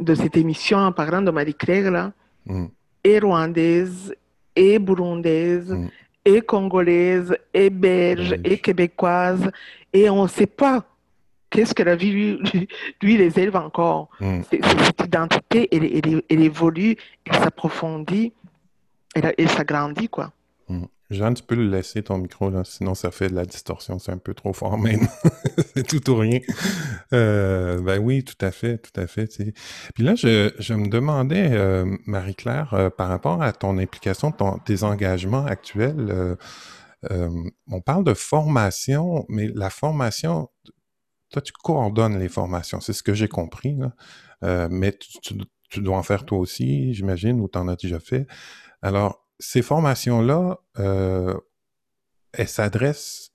de 0.00 0.14
cette 0.16 0.36
émission 0.36 0.78
en 0.78 0.90
parlant 0.90 1.22
de 1.22 1.30
Marie-Claire, 1.30 1.90
là, 1.92 2.12
mm. 2.46 2.66
et 3.04 3.18
rwandaise, 3.20 4.14
et 4.56 4.80
burundaise, 4.80 5.70
mm. 5.70 5.88
et 6.24 6.40
congolaise, 6.40 7.36
et 7.52 7.70
belge, 7.70 8.34
et 8.42 8.58
québécoise, 8.58 9.48
et 9.92 10.10
on 10.10 10.24
ne 10.24 10.28
sait 10.28 10.52
pas 10.64 10.84
qu'est-ce 11.54 11.74
que 11.74 11.82
la 11.82 11.96
vie 11.96 12.10
lui, 12.10 12.68
lui 13.02 13.16
les 13.16 13.38
élève 13.38 13.56
encore? 13.56 14.10
Mm. 14.20 14.42
cette 14.50 15.04
identité, 15.04 15.68
elle, 15.72 16.22
elle, 16.28 16.42
évolue, 16.42 16.96
elle 17.24 17.36
s'approfondit, 17.36 18.32
elle, 19.14 19.32
elle 19.38 19.48
s'agrandit, 19.48 20.08
quoi. 20.08 20.32
Jeanne, 21.10 21.34
tu 21.34 21.42
peux 21.42 21.54
le 21.54 21.68
laisser 21.68 22.02
ton 22.02 22.18
micro, 22.18 22.50
là, 22.50 22.62
sinon 22.64 22.94
ça 22.94 23.10
fait 23.10 23.28
de 23.28 23.34
la 23.34 23.44
distorsion, 23.44 23.98
c'est 23.98 24.10
un 24.10 24.18
peu 24.18 24.32
trop 24.32 24.52
fort 24.52 24.78
même. 24.78 25.06
c'est 25.74 25.86
tout 25.86 26.10
ou 26.10 26.16
rien. 26.16 26.40
Euh, 27.12 27.80
ben 27.80 27.98
oui, 27.98 28.24
tout 28.24 28.42
à 28.44 28.50
fait, 28.50 28.78
tout 28.78 28.98
à 28.98 29.06
fait. 29.06 29.28
Puis 29.94 30.02
là, 30.02 30.14
je, 30.14 30.74
me 30.74 30.88
demandais, 30.88 31.50
euh, 31.52 31.84
Marie-Claire, 32.06 32.72
euh, 32.72 32.90
par 32.90 33.08
rapport 33.08 33.42
à 33.42 33.52
ton 33.52 33.78
implication, 33.78 34.32
ton, 34.32 34.58
tes 34.58 34.82
engagements 34.82 35.44
actuels, 35.44 36.36
on 37.70 37.80
parle 37.82 38.02
de 38.02 38.14
formation, 38.14 39.26
mais 39.28 39.48
la 39.54 39.68
formation, 39.68 40.48
toi, 41.34 41.42
tu 41.42 41.52
coordonnes 41.52 42.18
les 42.18 42.28
formations, 42.28 42.80
c'est 42.80 42.92
ce 42.92 43.02
que 43.02 43.12
j'ai 43.12 43.28
compris, 43.28 43.76
mais 44.42 44.96
tu, 45.20 45.80
dois 45.80 45.96
en 45.96 46.04
faire 46.04 46.24
toi 46.24 46.38
aussi, 46.38 46.94
j'imagine, 46.94 47.40
ou 47.40 47.48
tu 47.48 47.58
en 47.58 47.66
as 47.66 47.74
déjà 47.74 47.98
fait. 47.98 48.28
Alors, 48.82 49.24
ces 49.40 49.62
formations-là, 49.62 50.60
euh, 50.78 51.34
elles 52.32 52.48
s'adressent 52.48 53.32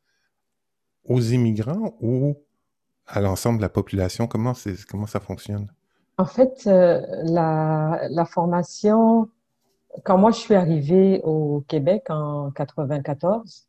aux 1.03 1.19
immigrants 1.19 1.97
ou 1.99 2.37
à 3.07 3.21
l'ensemble 3.21 3.57
de 3.57 3.63
la 3.63 3.69
population? 3.69 4.27
Comment, 4.27 4.53
comment 4.89 5.07
ça 5.07 5.19
fonctionne? 5.19 5.71
En 6.17 6.25
fait, 6.25 6.67
euh, 6.67 7.01
la, 7.23 8.25
formation, 8.25 9.29
quand 10.03 10.17
moi 10.17 10.31
je 10.31 10.37
suis 10.37 10.55
arrivée 10.55 11.21
au 11.23 11.63
Québec 11.67 12.05
en 12.09 12.51
94, 12.51 13.68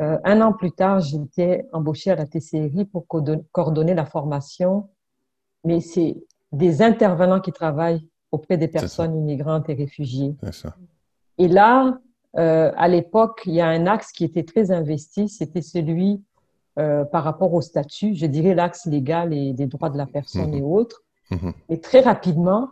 euh, 0.00 0.18
un 0.24 0.40
an 0.40 0.52
plus 0.52 0.72
tard, 0.72 1.00
j'étais 1.00 1.66
embauchée 1.72 2.10
à 2.10 2.16
la 2.16 2.26
TCRI 2.26 2.86
pour 2.86 3.06
coordonner 3.06 3.94
la 3.94 4.06
formation, 4.06 4.88
mais 5.64 5.80
c'est 5.80 6.16
des 6.50 6.82
intervenants 6.82 7.40
qui 7.40 7.52
travaillent 7.52 8.08
auprès 8.30 8.56
des 8.56 8.68
personnes 8.68 9.16
immigrantes 9.16 9.68
et 9.68 9.74
réfugiées. 9.74 10.34
Ça. 10.50 10.74
Et 11.38 11.48
là, 11.48 11.98
euh, 12.38 12.72
à 12.76 12.88
l'époque, 12.88 13.42
il 13.46 13.52
y 13.52 13.60
a 13.60 13.68
un 13.68 13.86
axe 13.86 14.12
qui 14.12 14.24
était 14.24 14.42
très 14.42 14.70
investi, 14.70 15.28
c'était 15.28 15.62
celui 15.62 16.22
euh, 16.78 17.04
par 17.04 17.24
rapport 17.24 17.52
au 17.52 17.60
statut, 17.60 18.14
je 18.14 18.24
dirais 18.26 18.54
l'axe 18.54 18.86
légal 18.86 19.34
et 19.34 19.52
des 19.52 19.66
droits 19.66 19.90
de 19.90 19.98
la 19.98 20.06
personne 20.06 20.50
mhm. 20.50 20.54
et 20.54 20.62
autres. 20.62 21.02
Mhm. 21.30 21.52
Et 21.68 21.80
très 21.80 22.00
rapidement, 22.00 22.70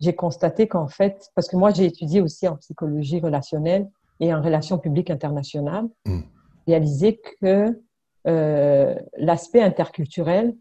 j'ai 0.00 0.14
constaté 0.14 0.66
qu'en 0.66 0.88
fait, 0.88 1.30
parce 1.34 1.48
que 1.48 1.56
moi 1.56 1.70
j'ai 1.70 1.84
étudié 1.84 2.20
aussi 2.20 2.48
en 2.48 2.56
psychologie 2.56 3.20
relationnelle 3.20 3.88
et 4.20 4.34
en 4.34 4.42
relations 4.42 4.78
publiques 4.78 5.10
internationales, 5.10 5.86
mmh. 6.06 6.20
Réalisé 6.66 7.20
que 7.40 7.80
euh, 8.26 8.94
l'aspect 9.16 9.62
interculturel 9.62 10.56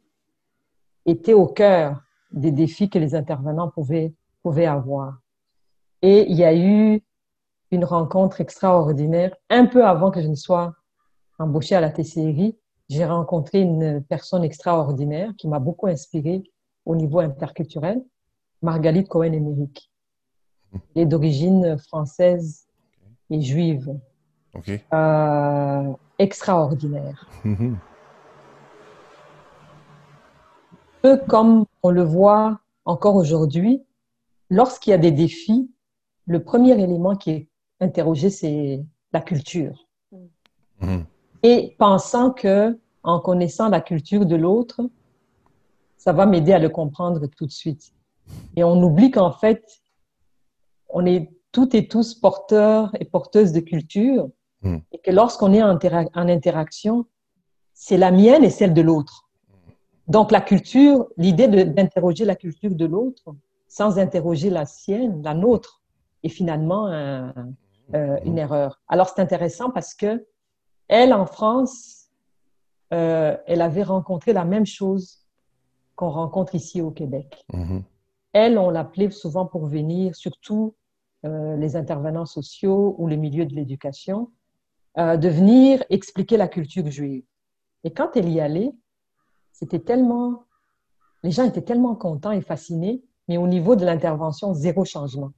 était 1.06 1.34
au 1.34 1.47
cœur 1.47 2.01
des 2.32 2.51
défis 2.51 2.89
que 2.89 2.99
les 2.99 3.16
intervenants 3.16 3.70
pouvaient, 3.70 4.14
pouvaient 4.43 4.66
avoir. 4.66 5.20
Et 6.01 6.30
il 6.30 6.36
y 6.36 6.43
a 6.43 6.56
eu 6.56 7.01
une 7.72 7.86
rencontre 7.86 8.41
extraordinaire. 8.41 9.36
Un 9.49 9.66
peu 9.66 9.86
avant 9.86 10.12
que 10.12 10.22
je 10.22 10.28
ne 10.28 10.36
sois 10.36 10.74
embauchée 11.39 11.76
à 11.76 11.82
la 11.82 11.89
TCRI, 11.89 12.58
j'ai 12.89 13.06
rencontré 13.06 13.62
une 13.62 14.03
personne 14.03 14.43
extraordinaire 14.43 15.32
qui 15.38 15.47
m'a 15.47 15.60
beaucoup 15.60 15.88
inspirée 15.88 16.43
au 16.86 16.95
niveau 16.95 17.20
interculturel, 17.20 18.03
Margalit 18.62 19.06
Cohen-Emerick. 19.06 19.91
Elle 20.74 21.03
est 21.03 21.06
d'origine 21.06 21.78
française 21.80 22.68
et 23.30 23.41
juive. 23.41 23.89
Euh, 24.93 25.93
extraordinaire. 26.20 27.28
Peu 31.01 31.18
comme 31.28 31.66
on 31.84 31.89
le 31.91 32.03
voit 32.03 32.60
encore 32.86 33.16
aujourd'hui, 33.16 33.84
lorsqu'il 34.49 34.91
y 34.91 34.93
a 34.93 34.97
des 34.97 35.12
défis, 35.12 35.70
le 36.26 36.43
premier 36.43 36.72
élément 36.82 37.16
qui 37.16 37.32
est 37.32 37.47
interroger, 37.80 38.30
c'est 38.30 38.84
la 39.14 39.22
culture. 39.22 39.88
Mm. 40.80 41.01
Et 41.43 41.76
pensant 41.78 42.32
que, 42.32 42.80
en 43.03 43.20
connaissant 43.20 43.70
la 43.70 43.82
culture 43.82 44.26
de 44.26 44.36
l'autre, 44.36 44.82
ça 45.97 46.12
va 46.12 46.26
m'aider 46.26 46.53
à 46.53 46.60
le 46.60 46.70
comprendre 46.70 47.28
tout 47.28 47.45
de 47.45 47.51
suite. 47.51 47.93
Et 48.56 48.64
on 48.64 48.82
oublie 48.82 49.12
qu'en 49.12 49.32
fait, 49.32 49.82
on 50.89 51.06
est 51.06 51.32
toutes 51.51 51.76
et 51.76 51.88
tous 51.88 52.16
porteurs 52.16 52.91
et 52.99 53.06
porteuses 53.06 53.51
de 53.51 53.60
culture, 53.60 54.30
mm. 54.66 54.78
et 54.91 54.97
que 54.99 55.11
lorsqu'on 55.11 55.53
est 55.53 55.63
en, 55.63 55.78
en 55.78 56.30
interaction, 56.30 57.05
c'est 57.74 57.97
la 57.97 58.11
mienne 58.11 58.43
et 58.43 58.49
celle 58.49 58.74
de 58.74 58.82
l'autre. 58.82 59.30
Donc 60.07 60.32
la 60.32 60.41
culture, 60.41 61.07
l'idée 61.18 61.47
d'interroger 61.47 62.26
la 62.26 62.36
culture 62.36 62.76
de 62.76 62.86
l'autre 62.86 63.36
sans 63.68 63.97
interroger 63.97 64.49
la 64.49 64.66
sienne, 64.66 65.22
la 65.24 65.34
nôtre, 65.34 65.82
est 66.24 66.30
finalement 66.30 66.88
un, 66.88 67.34
euh, 67.93 68.18
une 68.24 68.38
erreur. 68.38 68.82
Alors 68.88 69.09
c'est 69.09 69.22
intéressant 69.22 69.70
parce 69.70 69.93
que 69.93 70.26
elle 70.88 71.13
en 71.13 71.26
France, 71.26 72.07
euh, 72.93 73.36
elle 73.47 73.61
avait 73.61 73.84
rencontré 73.84 74.34
la 74.34 74.45
même 74.45 74.66
chose 74.66 75.26
qu'on 75.95 76.09
rencontre 76.09 76.55
ici 76.55 76.82
au 76.82 76.91
Québec. 76.91 77.43
Mm-hmm. 77.53 77.82
Elle, 78.34 78.57
on 78.57 78.70
l'appelait 78.70 79.09
souvent 79.11 79.45
pour 79.45 79.66
venir, 79.66 80.16
surtout 80.16 80.76
euh, 81.26 81.55
les 81.57 81.76
intervenants 81.76 82.26
sociaux 82.26 82.95
ou 82.97 83.07
les 83.07 83.18
milieux 83.18 83.45
de 83.45 83.55
l'éducation, 83.55 84.32
de 84.98 85.28
venir 85.28 85.84
expliquer 85.89 86.38
la 86.38 86.48
culture 86.48 86.89
juive. 86.89 87.24
Et 87.84 87.91
quand 87.91 88.16
elle 88.16 88.30
y 88.30 88.39
allait, 88.39 88.72
c'était 89.52 89.80
tellement, 89.80 90.46
les 91.24 91.32
gens 91.32 91.43
étaient 91.43 91.62
tellement 91.62 91.96
contents 91.96 92.32
et 92.32 92.41
fascinés, 92.41 93.04
mais 93.28 93.38
au 93.38 93.48
niveau 93.48 93.76
de 93.76 93.86
l'intervention, 93.86 94.54
zéro 94.54 94.86
changement. 94.86 95.32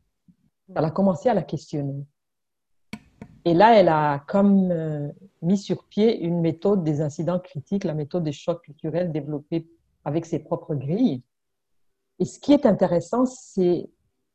Elle 0.75 0.85
a 0.85 0.91
commencé 0.91 1.29
à 1.29 1.33
la 1.33 1.43
questionner. 1.43 2.05
Et 3.45 3.53
là, 3.53 3.79
elle 3.79 3.87
a 3.87 4.19
comme 4.27 4.71
euh, 4.71 5.07
mis 5.41 5.57
sur 5.57 5.85
pied 5.85 6.19
une 6.19 6.41
méthode 6.41 6.83
des 6.83 7.01
incidents 7.01 7.39
critiques, 7.39 7.85
la 7.85 7.93
méthode 7.93 8.23
des 8.23 8.33
chocs 8.33 8.61
culturels 8.61 9.11
développée 9.11 9.69
avec 10.03 10.25
ses 10.25 10.39
propres 10.39 10.75
grilles. 10.75 11.21
Et 12.19 12.25
ce 12.25 12.39
qui 12.39 12.51
est 12.51 12.65
intéressant, 12.65 13.25
c'est 13.25 13.89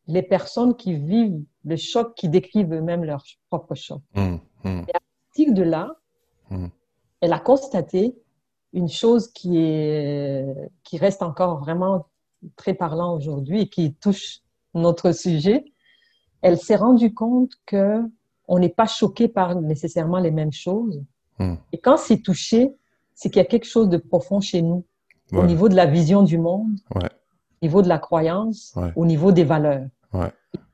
les 0.06 0.22
personnes 0.22 0.76
qui 0.76 0.94
vivent 0.94 1.44
le 1.64 1.76
choc, 1.76 2.14
qui 2.14 2.28
décrivent 2.28 2.72
eux-mêmes 2.72 3.04
leur 3.04 3.22
propre 3.48 3.74
choc. 3.74 4.00
Mmh, 4.14 4.36
mmh. 4.64 4.82
Et 4.88 4.94
à 4.94 5.00
partir 5.32 5.54
de 5.54 5.62
là, 5.62 5.96
mmh. 6.50 6.66
elle 7.20 7.32
a 7.32 7.38
constaté 7.38 8.14
une 8.72 8.88
chose 8.88 9.32
qui, 9.32 9.58
est, 9.58 10.46
qui 10.84 10.98
reste 10.98 11.22
encore 11.22 11.58
vraiment 11.58 12.06
très 12.56 12.74
parlant 12.74 13.14
aujourd'hui 13.14 13.62
et 13.62 13.68
qui 13.68 13.94
touche 13.94 14.40
notre 14.74 15.12
sujet. 15.12 15.64
Elle 16.42 16.58
s'est 16.58 16.76
rendue 16.76 17.14
compte 17.14 17.52
que 17.66 18.00
on 18.48 18.58
n'est 18.58 18.68
pas 18.68 18.86
choqué 18.86 19.28
par 19.28 19.60
nécessairement 19.60 20.18
les 20.18 20.30
mêmes 20.30 20.52
choses. 20.52 21.02
Et 21.72 21.78
quand 21.78 21.96
c'est 21.96 22.18
touché, 22.18 22.72
c'est 23.14 23.28
qu'il 23.28 23.38
y 23.38 23.44
a 23.44 23.48
quelque 23.48 23.66
chose 23.66 23.88
de 23.88 23.96
profond 23.96 24.40
chez 24.40 24.62
nous, 24.62 24.84
au 25.32 25.44
niveau 25.44 25.68
de 25.68 25.74
la 25.74 25.86
vision 25.86 26.22
du 26.22 26.38
monde, 26.38 26.78
ouais 26.94 27.08
au 27.62 27.64
niveau 27.64 27.82
de 27.82 27.88
la 27.88 27.98
croyance, 27.98 28.74
au 28.96 29.06
niveau 29.06 29.30
des 29.30 29.44
valeurs. 29.44 29.86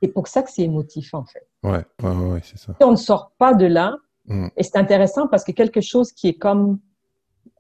C'est 0.03 0.09
pour 0.09 0.27
ça 0.27 0.43
que 0.43 0.51
c'est 0.51 0.63
émotif, 0.63 1.13
en 1.15 1.25
fait. 1.25 1.47
Ouais, 1.63 1.85
ouais, 2.03 2.41
c'est 2.43 2.59
ça. 2.59 2.73
Si 2.81 2.85
on 2.85 2.93
ne 2.93 2.97
sort 2.97 3.33
pas 3.39 3.53
de 3.55 3.67
là, 3.67 3.97
mm. 4.29 4.49
et 4.57 4.63
c'est 4.63 4.77
intéressant 4.77 5.27
parce 5.27 5.45
que 5.45 5.53
quelque 5.53 5.81
chose 5.81 6.13
qui 6.13 6.29
est 6.29 6.35
comme, 6.35 6.79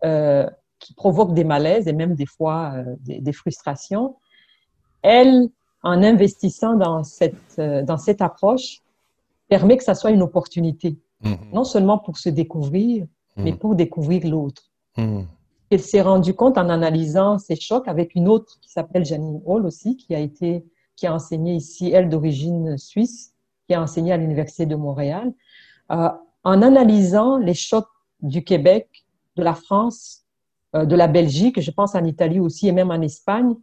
euh, 0.05 0.49
qui 0.79 0.95
provoque 0.95 1.35
des 1.35 1.45
malaises 1.45 1.89
et 1.89 1.93
même 1.93 2.15
des 2.15 2.27
fois 2.27 2.73
euh, 2.75 2.95
des, 3.01 3.33
frustrations, 3.33 4.17
elle, 5.03 5.49
en 5.83 6.03
investissant 6.03 6.77
dans 6.77 7.03
cette, 7.03 7.59
euh, 7.59 7.83
dans 7.83 7.99
cette 7.99 8.23
approche, 8.23 8.81
permet 9.49 9.77
que 9.77 9.85
ça 9.85 9.95
soit 9.95 10.11
une 10.11 10.23
opportunité. 10.23 10.97
Mm-hmm. 11.25 11.53
Non 11.53 11.65
seulement 11.65 11.99
pour 11.99 12.19
se 12.19 12.29
découvrir, 12.29 13.07
mais 13.37 13.53
mm. 13.53 13.59
pour 13.59 13.75
découvrir 13.75 14.27
l'autre. 14.27 14.71
Mm. 14.97 15.23
Elle 15.71 15.81
s'est 15.81 16.01
rendue 16.01 16.35
compte 16.35 16.57
en 16.57 16.69
analysant 16.69 17.39
ces 17.39 17.57
chocs 17.57 17.89
avec 17.89 18.15
une 18.15 18.29
autre 18.29 18.59
qui 18.61 18.71
s'appelle 18.71 19.05
Janine 19.05 19.43
Hall 19.45 19.67
aussi, 19.67 19.97
qui 19.97 20.15
a 20.15 20.19
été, 20.19 20.65
qui 20.97 21.07
a 21.07 21.15
enseigné 21.15 21.55
ici, 21.55 21.91
elle 21.93 22.09
d'origine 22.09 22.79
suisse, 22.79 23.35
qui 23.67 23.75
a 23.75 23.83
enseigné 23.83 24.13
à 24.13 24.17
l'Université 24.17 24.65
de 24.65 24.77
Montréal, 24.77 25.33
euh, 25.93 26.09
en 26.49 26.63
analysant 26.63 27.37
les 27.37 27.53
chocs 27.53 27.91
du 28.23 28.43
Québec, 28.43 29.07
de 29.37 29.43
la 29.43 29.55
France, 29.55 30.25
euh, 30.75 30.87
de 30.87 30.97
la 30.97 31.07
Belgique, 31.07 31.61
je 31.61 31.71
pense 31.71 31.95
en 31.95 32.03
Italie 32.05 32.41
aussi 32.41 32.69
et 32.69 32.73
même 32.73 32.91
en 32.91 33.03
Espagne, 33.03 33.55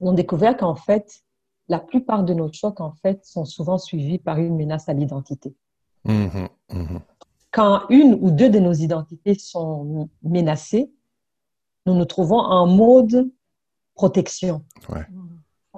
on 0.00 0.14
découvert 0.14 0.56
qu'en 0.56 0.74
fait, 0.74 1.20
la 1.68 1.78
plupart 1.78 2.24
de 2.24 2.32
nos 2.32 2.50
chocs, 2.50 2.80
en 2.80 2.92
fait, 2.92 3.22
sont 3.26 3.44
souvent 3.44 3.76
suivis 3.76 4.18
par 4.18 4.38
une 4.38 4.56
menace 4.56 4.88
à 4.88 4.94
l'identité. 4.94 5.54
Mmh 6.04 6.46
mmh 6.70 6.98
quand 7.50 7.82
une 7.88 8.14
ou 8.20 8.30
deux 8.30 8.50
de 8.50 8.58
nos 8.58 8.74
identités 8.74 9.34
sont 9.34 10.10
menacées, 10.22 10.92
nous 11.86 11.94
nous 11.94 12.04
trouvons 12.04 12.38
en 12.38 12.66
mode 12.66 13.30
protection, 13.94 14.64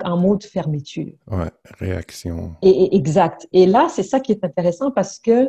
en 0.04 0.16
mode 0.16 0.42
fermeture. 0.42 1.14
Ouais, 1.28 1.50
réaction. 1.78 2.56
Et, 2.60 2.96
exact. 2.96 3.48
Et 3.52 3.66
là, 3.66 3.88
c'est 3.88 4.02
ça 4.02 4.18
qui 4.18 4.32
est 4.32 4.44
intéressant 4.44 4.90
parce 4.90 5.20
que 5.20 5.48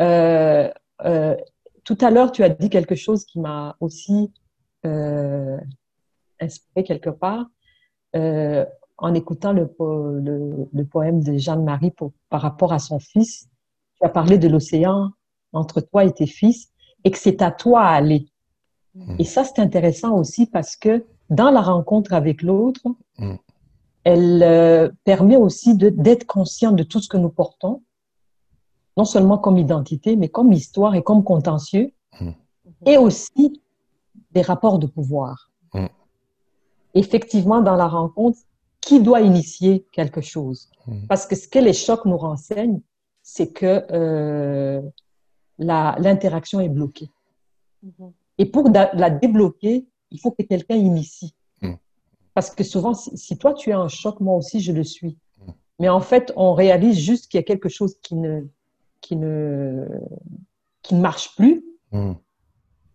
euh, 0.00 0.70
euh, 1.04 1.36
tout 1.84 1.98
à 2.00 2.10
l'heure, 2.10 2.32
tu 2.32 2.42
as 2.42 2.48
dit 2.48 2.70
quelque 2.70 2.94
chose 2.94 3.24
qui 3.24 3.38
m'a 3.38 3.76
aussi 3.80 4.32
euh, 4.84 5.58
inspiré 6.40 6.84
quelque 6.84 7.10
part 7.10 7.46
en 8.98 9.12
écoutant 9.12 9.52
le, 9.52 9.70
le, 10.72 10.84
poème 10.86 11.22
de 11.22 11.36
Jeanne-Marie 11.36 11.92
par 12.30 12.40
rapport 12.40 12.72
à 12.72 12.78
son 12.78 12.98
fils. 12.98 13.46
Tu 14.00 14.06
as 14.06 14.08
parlé 14.08 14.38
de 14.38 14.48
l'océan 14.48 15.10
entre 15.52 15.82
toi 15.82 16.04
et 16.04 16.12
tes 16.12 16.26
fils 16.26 16.70
et 17.04 17.10
que 17.10 17.18
c'est 17.18 17.42
à 17.42 17.50
toi 17.50 17.82
à 17.82 17.90
aller. 17.90 18.26
Mm. 18.94 19.16
Et 19.18 19.24
ça, 19.24 19.44
c'est 19.44 19.60
intéressant 19.60 20.16
aussi 20.16 20.46
parce 20.46 20.76
que 20.76 21.04
dans 21.30 21.50
la 21.50 21.60
rencontre 21.60 22.12
avec 22.12 22.42
l'autre, 22.42 22.82
mm. 23.18 23.34
elle 24.04 24.42
euh, 24.42 24.90
permet 25.04 25.36
aussi 25.36 25.76
d'être 25.76 26.26
conscient 26.26 26.72
de 26.72 26.82
tout 26.82 27.00
ce 27.00 27.08
que 27.08 27.16
nous 27.16 27.28
portons, 27.28 27.82
non 28.96 29.04
seulement 29.04 29.38
comme 29.38 29.58
identité, 29.58 30.16
mais 30.16 30.28
comme 30.28 30.52
histoire 30.52 30.94
et 30.94 31.02
comme 31.02 31.22
contentieux, 31.24 31.92
mm. 32.20 32.30
et 32.86 32.96
aussi 32.96 33.60
des 34.32 34.42
rapports 34.42 34.78
de 34.78 34.86
pouvoir. 34.86 35.50
Effectivement, 36.94 37.60
dans 37.60 37.76
la 37.76 37.88
rencontre, 37.88 38.38
qui 38.80 39.02
doit 39.02 39.20
initier 39.20 39.84
quelque 39.92 40.22
chose? 40.22 40.70
Parce 41.08 41.26
que 41.26 41.36
ce 41.36 41.46
que 41.46 41.58
les 41.58 41.74
chocs 41.74 42.06
nous 42.06 42.16
renseignent, 42.16 42.80
c'est 43.22 43.52
que 43.52 43.84
euh, 43.90 44.80
l'interaction 45.58 46.60
est 46.60 46.70
bloquée. 46.70 47.10
Mhm. 47.82 48.12
Et 48.38 48.46
pour 48.46 48.70
la 48.70 49.10
débloquer, 49.10 49.86
il 50.10 50.20
faut 50.20 50.30
que 50.30 50.42
quelqu'un 50.42 50.76
initie. 50.76 51.34
Parce 52.36 52.50
que 52.50 52.64
souvent, 52.64 52.92
si, 52.92 53.38
toi 53.38 53.54
tu 53.54 53.70
es 53.70 53.74
en 53.74 53.88
choc, 53.88 54.20
moi 54.20 54.36
aussi 54.36 54.60
je 54.60 54.70
le 54.70 54.84
suis. 54.84 55.16
Mais 55.78 55.88
en 55.88 56.00
fait, 56.00 56.34
on 56.36 56.52
réalise 56.52 56.98
juste 56.98 57.28
qu'il 57.28 57.38
y 57.38 57.40
a 57.40 57.44
quelque 57.44 57.70
chose 57.70 57.96
qui 58.02 58.14
ne, 58.14 58.42
qui 59.06 59.14
ne, 59.14 59.86
qui 60.82 60.96
ne 60.96 61.00
marche 61.00 61.36
plus. 61.36 61.64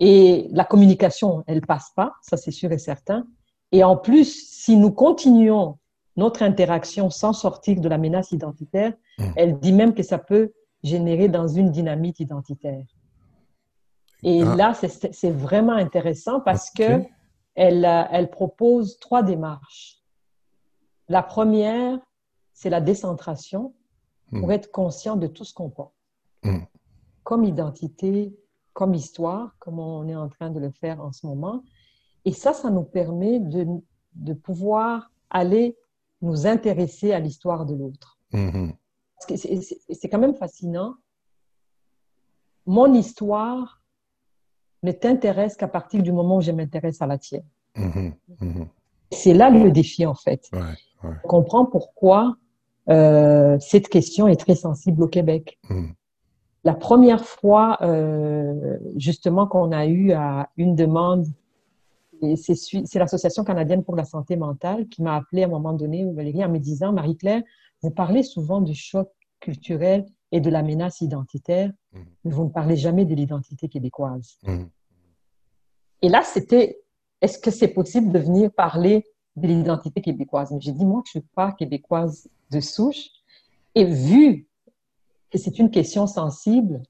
Et 0.02 0.48
la 0.52 0.66
communication, 0.66 1.44
elle 1.48 1.62
passe 1.62 1.92
pas, 1.96 2.14
ça 2.22 2.36
c'est 2.36 2.52
sûr 2.52 2.72
et 2.74 2.78
certain. 2.78 3.26
Et 3.72 3.84
en 3.84 3.96
plus, 3.96 4.50
si 4.50 4.76
nous 4.76 4.92
continuons 4.92 5.78
notre 6.18 6.44
interaction 6.44 7.10
sans 7.10 7.32
sortir 7.32 7.80
de 7.80 7.88
la 7.88 7.98
menace 7.98 8.34
identitaire, 8.34 8.94
elle 9.38 9.58
dit 9.60 9.72
même 9.72 9.94
que 9.94 10.04
ça 10.04 10.18
peut 10.18 10.52
générée 10.84 11.30
dans 11.30 11.48
une 11.48 11.72
dynamique 11.72 12.20
identitaire. 12.20 12.86
Et 14.24 14.44
ah. 14.44 14.56
là, 14.56 14.74
c'est 14.74 15.32
vraiment 15.32 15.74
intéressant 15.74 16.42
parce 16.42 16.70
que 16.72 17.04
elle, 17.56 17.86
euh, 17.86 18.04
elle 18.12 18.30
propose 18.30 19.00
trois 19.00 19.24
démarches. 19.24 19.98
La 21.08 21.24
première, 21.24 22.00
c'est 22.54 22.70
la 22.70 22.82
décentration 22.82 23.74
pour 24.32 24.48
hmm. 24.48 24.52
être 24.52 24.72
conscient 24.72 25.16
de 25.16 25.28
tout 25.28 25.44
ce 25.44 25.54
qu'on 25.54 25.70
porte, 25.70 25.94
hmm. 26.44 26.60
comme 27.24 27.44
identité, 27.44 28.36
comme 28.74 28.94
histoire, 28.94 29.56
comme 29.60 29.80
on 29.80 30.08
est 30.08 30.16
en 30.16 30.30
train 30.30 30.50
de 30.50 30.60
le 30.60 30.72
faire 30.72 31.02
en 31.02 31.12
ce 31.12 31.26
moment. 31.26 31.64
Et 32.26 32.32
ça, 32.32 32.54
ça 32.54 32.70
nous 32.70 32.84
permet 32.84 33.40
de, 33.40 33.66
de 34.14 34.34
pouvoir 34.34 35.12
aller 35.30 35.78
nous 36.22 36.48
intéresser 36.48 37.14
à 37.14 37.20
l'histoire 37.20 37.66
de 37.66 37.76
l'autre. 37.76 38.20
Hmm, 38.32 38.72
c'est 39.28 40.10
quand 40.10 40.20
même 40.20 40.36
fascinant. 40.36 40.96
Mon 42.66 42.94
histoire 42.94 43.82
ne 44.84 44.92
t'intéresse 44.92 45.56
qu'à 45.56 45.68
partir 45.68 46.02
du 46.02 46.12
moment 46.12 46.38
où 46.38 46.42
je 46.42 46.52
m'intéresse 46.52 47.02
à 47.02 47.08
la 47.08 47.18
tienne. 47.18 47.46
Mm-hmm, 47.76 48.14
mm-hmm. 48.42 48.68
C'est 49.12 49.34
là 49.34 49.50
le 49.50 49.72
défi, 49.72 50.06
en 50.06 50.16
fait. 50.16 50.50
On 51.04 51.28
comprend 51.28 51.66
pourquoi 51.66 52.36
euh, 52.90 53.58
cette 53.60 53.90
question 53.90 54.28
est 54.28 54.38
très 54.38 54.56
sensible 54.56 55.04
au 55.04 55.08
Québec. 55.08 55.60
La 56.64 56.74
première 56.74 57.26
fois, 57.26 57.78
euh, 57.82 58.78
justement, 58.96 59.48
qu'on 59.48 59.72
a 59.72 59.88
eu 59.88 60.12
à 60.12 60.50
une 60.58 60.76
demande, 60.76 61.26
c'est 62.36 63.00
l'Association 63.00 63.44
canadienne 63.44 63.84
pour 63.84 63.96
la 63.96 64.04
santé 64.04 64.36
mentale 64.36 64.88
qui 64.88 65.02
m'a 65.02 65.16
appelé 65.16 65.42
à 65.44 65.48
un 65.48 65.50
moment 65.50 65.74
donné, 65.74 66.06
Valérie, 66.14 66.46
en 66.46 66.50
me 66.50 66.60
disant, 66.60 66.94
Marie-Claire, 66.94 67.42
vous 67.82 67.90
parlez 67.90 68.22
souvent 68.22 68.62
du 68.62 68.76
choc 68.76 69.10
culturel 69.40 70.06
et 70.32 70.40
de 70.40 70.50
la 70.52 70.62
menace 70.62 71.02
identitaire, 71.02 71.72
mhm. 71.94 72.06
mais 72.24 72.32
vous 72.32 72.44
ne 72.46 72.50
parlez 72.50 72.78
jamais 72.78 73.06
de 73.06 73.16
l'identité 73.16 73.68
québécoise. 73.68 74.38
Mhm. 74.44 74.70
Et 76.04 76.10
là, 76.10 76.22
c'était, 76.24 76.82
est-ce 77.22 77.40
que 77.40 77.52
c'est 77.52 77.70
possible 77.70 78.12
de 78.12 78.20
venir 78.20 78.52
parler 78.52 79.04
de 79.36 79.48
l'identité 79.48 80.02
québécoise? 80.02 80.52
Mais 80.52 80.62
j'ai 80.62 80.72
dit, 80.72 80.86
moi, 80.86 81.02
je 81.06 81.18
ne 81.18 81.22
suis 81.22 81.30
pas 81.36 81.52
québécoise 81.52 82.30
de 82.52 82.60
souche. 82.60 83.10
Et 83.74 83.86
vu 83.86 84.48
que 85.32 85.38
c'est 85.38 85.60
une 85.60 85.72
question 85.72 86.08
sensible, 86.08 86.82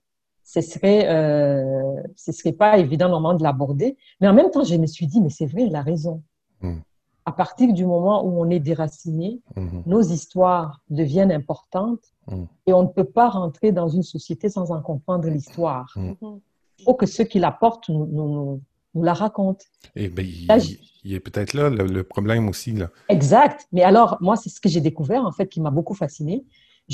ce 0.43 0.61
serait, 0.61 1.07
euh, 1.07 2.01
ce 2.15 2.31
serait 2.31 2.51
pas 2.51 2.77
évident 2.77 3.07
normalement 3.07 3.37
de 3.37 3.43
l'aborder. 3.43 3.97
Mais 4.19 4.27
en 4.27 4.33
même 4.33 4.49
temps, 4.51 4.63
je 4.63 4.75
me 4.75 4.87
suis 4.87 5.07
dit, 5.07 5.21
mais 5.21 5.29
c'est 5.29 5.45
vrai, 5.45 5.63
il 5.63 5.75
a 5.75 5.81
raison. 5.81 6.23
Mhm 6.61 6.81
à 7.25 7.31
partir 7.31 7.73
du 7.73 7.85
moment 7.85 8.25
où 8.25 8.41
on 8.41 8.49
est 8.49 8.59
déraciné, 8.59 9.41
mhm. 9.55 9.83
nos 9.85 10.01
histoires 10.01 10.81
deviennent 10.89 11.31
importantes 11.31 12.03
mhm. 12.29 12.47
et 12.67 12.73
on 12.73 12.83
ne 12.83 12.87
peut 12.87 13.05
pas 13.05 13.29
rentrer 13.29 13.71
dans 13.71 13.87
une 13.87 14.03
société 14.03 14.49
sans 14.49 14.71
en 14.71 14.81
comprendre 14.81 15.27
l'histoire. 15.29 15.93
Mhm. 15.95 16.39
Il 16.79 16.85
faut 16.85 16.95
que 16.95 17.05
ceux 17.05 17.25
qui 17.25 17.39
la 17.39 17.51
portent 17.51 17.89
nous, 17.89 18.07
nous, 18.07 18.61
nous, 18.95 19.03
la 19.03 19.13
racontent. 19.13 19.63
Et 19.95 20.09
ben, 20.09 20.25
il, 20.25 21.11
y 21.11 21.15
a 21.15 21.19
peut-être 21.19 21.53
là 21.53 21.69
le, 21.69 22.03
problème 22.03 22.49
aussi. 22.49 22.71
Là. 22.71 22.89
Exact. 23.07 23.67
Mais 23.71 23.83
alors, 23.83 24.17
moi, 24.19 24.35
c'est 24.35 24.49
ce 24.49 24.59
que 24.59 24.67
j'ai 24.67 24.81
découvert, 24.81 25.23
en 25.23 25.31
fait, 25.31 25.47
qui 25.47 25.61
m'a 25.61 25.69
beaucoup 25.69 25.93
fasciné. 25.93 26.43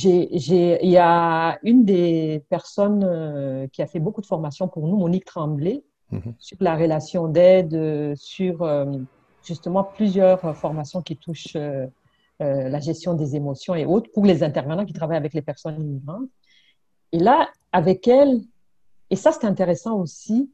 Il 0.04 0.90
y 0.90 0.98
a 0.98 1.60
une 1.64 1.86
des 1.86 2.44
personnes 2.50 3.04
euh, 3.04 3.68
qui 3.68 3.82
a 3.82 3.88
fait 3.88 4.00
beaucoup 4.00 4.22
de 4.22 4.26
formations 4.26 4.68
pour 4.68 4.88
nous, 4.88 4.98
Monique 4.98 5.26
Tremblay, 5.26 5.84
sur 6.40 6.58
la 6.62 6.76
relation 6.76 7.28
d'aide, 7.28 7.74
euh, 7.74 8.14
sur... 8.16 8.62
Euh, 8.64 8.86
justement 9.48 9.84
plusieurs 9.84 10.56
formations 10.58 11.02
qui 11.02 11.16
touchent 11.16 11.56
euh, 11.56 11.88
la 12.40 12.80
gestion 12.80 13.14
des 13.14 13.36
émotions 13.36 13.74
et 13.74 13.86
autres 13.86 14.12
pour 14.14 14.26
les 14.26 14.44
intervenants 14.44 14.86
qui 14.86 14.94
travaillent 14.94 15.18
avec 15.18 15.34
les 15.34 15.42
personnes 15.42 15.82
immigrantes. 15.82 16.30
Et 17.12 17.20
là, 17.20 17.50
avec 17.72 18.08
elle, 18.08 18.42
et 19.10 19.16
ça 19.16 19.32
c'est 19.32 19.48
intéressant 19.48 20.00
aussi, 20.00 20.52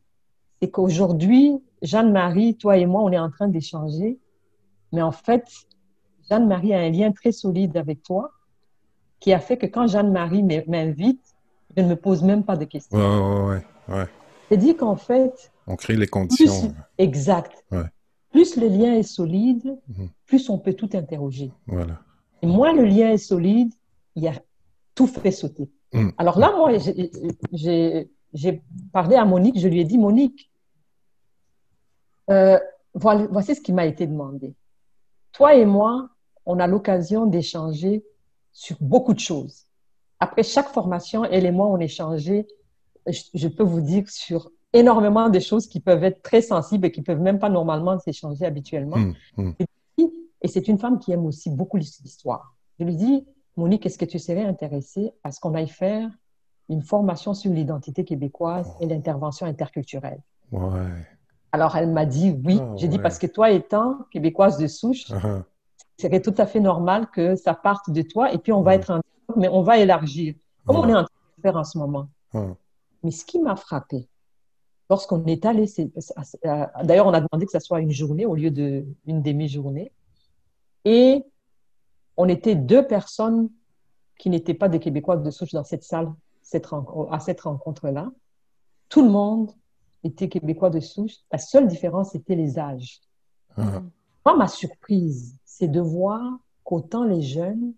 c'est 0.62 0.70
qu'aujourd'hui, 0.70 1.60
Jeanne-Marie, 1.82 2.56
toi 2.56 2.78
et 2.78 2.86
moi, 2.86 3.02
on 3.02 3.12
est 3.12 3.20
en 3.20 3.30
train 3.30 3.48
d'échanger, 3.48 4.20
mais 4.92 5.02
en 5.02 5.12
fait, 5.12 5.46
Jeanne-Marie 6.30 6.74
a 6.74 6.80
un 6.80 6.90
lien 6.90 7.12
très 7.12 7.32
solide 7.32 7.76
avec 7.76 8.04
toi 8.04 8.32
qui 9.24 9.32
a 9.32 9.40
fait 9.40 9.56
que 9.56 9.66
quand 9.66 9.88
Jeanne-Marie 9.88 10.44
m'invite, 10.44 11.34
je 11.78 11.82
ne 11.82 11.88
me 11.88 11.96
pose 11.96 12.24
même 12.24 12.44
pas 12.44 12.58
de 12.58 12.66
questions. 12.66 12.98
Ouais, 12.98 13.56
ouais, 13.88 13.96
ouais. 13.96 14.06
C'est-à-dire 14.50 14.76
qu'en 14.76 14.98
fait... 14.98 15.50
On 15.66 15.78
crée 15.78 15.96
les 15.96 16.08
conditions. 16.08 16.76
exact. 16.98 17.66
Plus 18.32 18.58
le 18.58 18.68
lien 18.68 18.96
est 18.96 19.04
solide, 19.04 19.78
mhm. 19.88 20.10
plus 20.26 20.50
on 20.50 20.58
peut 20.60 20.74
tout 20.74 20.90
interroger. 20.92 21.54
Voilà. 21.68 22.02
Et 22.42 22.48
moins 22.48 22.74
le 22.74 22.84
lien 22.84 23.12
est 23.12 23.18
solide, 23.18 23.74
il 24.18 24.24
y 24.24 24.28
a 24.28 24.34
tout 24.94 25.08
fait 25.08 25.32
sauter. 25.32 25.72
Mm. 25.94 26.10
Alors 26.18 26.38
là, 26.38 26.52
moi, 26.58 26.72
j'ai 27.54 28.62
parlé 28.92 29.16
à 29.16 29.24
Monique, 29.24 29.58
je 29.58 29.70
lui 29.70 29.80
ai 29.80 29.86
dit, 29.86 29.98
Monique, 29.98 30.52
euh, 32.30 32.60
voici 32.94 33.56
ce 33.56 33.62
qui 33.62 33.72
m'a 33.72 33.86
été 33.86 34.06
demandé. 34.06 34.54
Toi 35.32 35.56
et 35.56 35.66
moi, 35.66 36.10
on 36.46 36.60
a 36.60 36.68
l'occasion 36.68 37.26
d'échanger 37.26 38.04
sur 38.54 38.78
beaucoup 38.80 39.14
de 39.14 39.20
choses. 39.20 39.66
Après 40.20 40.44
chaque 40.44 40.70
formation, 40.70 41.26
elle 41.26 41.46
et 41.46 41.52
moi, 41.52 41.68
on 41.68 41.80
échangeait, 41.80 42.48
je, 43.08 43.48
peux 43.48 43.64
vous 43.64 43.82
dire, 43.82 44.10
sur 44.10 44.52
énormément 44.72 45.30
de 45.30 45.40
choses 45.40 45.68
qui 45.68 45.80
peuvent 45.80 46.04
être 46.04 46.22
très 46.22 46.42
sensibles 46.42 46.86
et 46.86 46.92
qui 46.92 47.02
peuvent 47.02 47.20
même 47.20 47.40
pas 47.40 47.50
normalement 47.50 48.00
s'échanger 48.00 48.46
habituellement. 48.46 48.98
Mm, 48.98 49.14
mm. 49.38 49.54
Et 50.44 50.48
c'est 50.48 50.68
une 50.68 50.78
femme 50.78 51.00
qui 51.00 51.12
aime 51.12 51.26
aussi 51.26 51.50
beaucoup 51.50 51.78
l'histoire. 51.78 52.56
Je 52.80 52.86
lui 52.86 52.96
dis, 52.96 53.26
Monique, 53.56 53.86
est-ce 53.86 53.98
que 53.98 54.06
tu 54.06 54.20
serais 54.20 54.44
intéressée 54.44 55.14
à 55.24 55.32
ce 55.32 55.40
qu'on 55.40 55.54
aille 55.56 55.70
faire 55.70 56.10
une 56.70 56.82
formation 56.82 57.34
sur 57.34 57.52
l'identité 57.52 58.04
québécoise 58.04 58.70
et 58.82 58.86
l'intervention 58.86 59.46
interculturelle? 59.46 60.22
Ouais. 60.52 61.08
Alors, 61.52 61.78
elle 61.78 61.92
m'a 61.92 62.06
dit 62.06 62.36
oui. 62.44 62.60
Ah, 62.62 62.74
J'ai 62.76 62.88
dit 62.88 63.00
parce 63.00 63.20
que 63.20 63.28
toi 63.28 63.52
étant 63.52 64.00
québécoise 64.12 64.58
de 64.58 64.68
souche, 64.68 65.12
uh-huh. 65.12 65.44
Serait 66.00 66.22
tout 66.22 66.34
à 66.38 66.46
fait 66.46 66.60
normal 66.60 67.08
que 67.12 67.36
ça 67.36 67.54
parte 67.54 67.90
de 67.90 68.02
toi 68.02 68.32
et 68.34 68.38
puis 68.38 68.52
on 68.52 68.62
va 68.62 68.76
être 68.76 68.92
en 68.92 69.02
mais 69.38 69.48
on 69.48 69.62
va 69.62 69.78
élargir, 69.78 70.36
comme 70.66 70.78
on 70.78 70.90
est 70.90 70.94
en 70.94 71.04
train 71.04 71.16
de 71.38 71.42
faire 71.42 71.56
en 71.56 71.64
ce 71.64 71.78
moment. 71.78 72.08
Mais 73.04 73.12
ce 73.12 73.26
qui 73.26 73.40
m'a 73.40 73.56
frappé, 73.56 74.08
lorsqu'on 74.90 75.26
est 75.26 75.46
allé, 75.46 75.66
euh, 75.80 76.66
d'ailleurs, 76.84 77.08
on 77.08 77.14
a 77.14 77.22
demandé 77.22 77.46
que 77.46 77.52
ça 77.52 77.60
soit 77.60 77.80
une 77.80 77.92
journée 77.92 78.26
au 78.26 78.36
lieu 78.36 78.52
d'une 78.52 79.22
demi-journée. 79.22 79.92
Et 80.86 81.24
on 82.18 82.28
était 82.28 82.56
deux 82.56 82.86
personnes 82.86 83.50
qui 84.18 84.30
n'étaient 84.30 84.54
pas 84.54 84.70
des 84.70 84.80
Québécois 84.80 85.18
de 85.18 85.32
souche 85.32 85.52
dans 85.52 85.64
cette 85.64 85.84
salle 85.84 86.14
cette 86.44 86.68
à 87.10 87.20
cette 87.20 87.42
rencontre-là. 87.42 88.12
Tout 88.90 89.02
le 89.02 89.10
monde 89.10 89.52
était 90.04 90.28
Québécois 90.28 90.70
de 90.70 90.82
souche. 90.82 91.16
La 91.32 91.38
seule 91.38 91.68
différence, 91.68 92.12
c'était 92.12 92.36
les 92.36 92.60
âges. 92.60 93.02
Moi, 94.26 94.38
ma 94.38 94.48
surprise, 94.48 95.38
c'est 95.46 95.68
de 95.68 95.82
voir 95.82 96.22
qu'autant 96.64 97.04
les 97.04 97.22
jeunes 97.22 97.74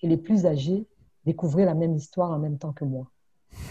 que 0.00 0.06
les 0.06 0.16
plus 0.16 0.46
âgés 0.46 0.86
découvraient 1.24 1.64
la 1.64 1.74
même 1.74 1.96
histoire 1.96 2.30
en 2.30 2.38
même 2.38 2.58
temps 2.58 2.72
que 2.72 2.84
moi. 2.84 3.10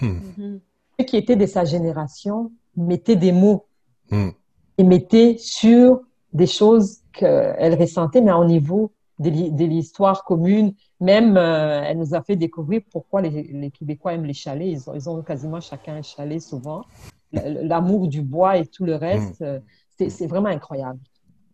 Mhm. 0.02 0.60
Ceux 0.98 1.06
qui 1.06 1.18
étaient 1.18 1.36
de 1.36 1.46
sa 1.46 1.66
génération 1.66 2.52
mettaient 2.76 3.16
des 3.16 3.32
mots 3.32 3.66
hmm. 4.12 4.30
et 4.78 4.84
mettaient 4.84 5.38
sur 5.38 6.02
des 6.34 6.48
choses 6.48 7.02
qu'elles 7.14 7.80
ressentaient, 7.80 8.22
mais 8.22 8.32
au 8.32 8.46
niveau 8.46 8.92
de 9.20 9.64
l'histoire 9.64 10.26
commune. 10.26 10.74
Même, 11.00 11.38
euh, 11.38 11.84
elle 11.86 11.98
nous 11.98 12.16
a 12.16 12.22
fait 12.22 12.36
découvrir 12.36 12.82
pourquoi 12.92 13.22
les, 13.22 13.72
Québécois 13.72 14.14
aiment 14.14 14.26
les 14.26 14.34
chalets. 14.34 14.78
Ils 14.94 15.10
ont, 15.10 15.22
quasiment 15.22 15.62
chacun 15.62 15.96
un 15.96 16.02
chalet 16.02 16.42
souvent. 16.42 16.84
L'amour 17.32 18.08
du 18.08 18.22
bois 18.22 18.58
et 18.58 18.66
tout 18.66 18.86
le 18.86 18.96
reste, 18.96 19.42
hmm. 19.42 19.46
euh, 19.46 19.60
c'est 19.98 20.28
vraiment 20.28 20.50
incroyable. 20.50 21.00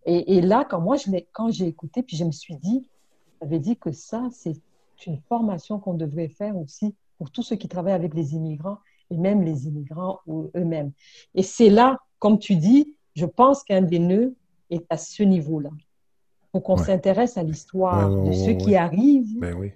Et, 0.06 0.42
là, 0.42 0.66
quand 0.68 0.82
moi, 0.82 0.98
quand 1.32 1.52
j'ai 1.52 1.68
écouté, 1.68 2.02
puis 2.02 2.18
je 2.18 2.26
me 2.26 2.32
suis 2.32 2.56
dit, 2.56 2.86
j'avais 3.40 3.60
dit 3.60 3.78
que 3.78 3.92
ça, 3.92 4.30
c'est 4.32 4.56
une 5.06 5.20
formation 5.30 5.80
qu'on 5.80 5.94
devrait 5.94 6.30
faire 6.30 6.58
aussi 6.58 6.96
pour 7.18 7.30
tous 7.32 7.44
ceux 7.44 7.56
qui 7.56 7.68
travaillent 7.68 7.94
avec 7.94 8.14
les 8.14 8.34
immigrants 8.34 8.80
et 9.10 9.18
même 9.18 9.44
les 9.44 9.68
immigrants 9.68 10.20
eux-mêmes. 10.28 10.92
Et 11.36 11.44
c'est 11.44 11.70
là, 11.70 12.00
comme 12.20 12.40
tu 12.40 12.56
dis, 12.56 12.96
je 13.16 13.26
pense 13.26 13.64
qu'un 13.64 13.82
des 13.82 14.00
nœuds, 14.00 14.36
est 14.72 14.86
à 14.90 14.98
ce 14.98 15.22
niveau-là. 15.22 15.70
Pour 16.52 16.64
qu'on 16.64 16.78
s'intéresse 16.78 17.38
à 17.38 17.44
l'histoire 17.44 18.10
de 18.10 18.32
ceux 18.32 18.54
qui 18.54 18.76
arrivent. 18.76 19.40
Ben 19.40 19.54
oui. 19.54 19.72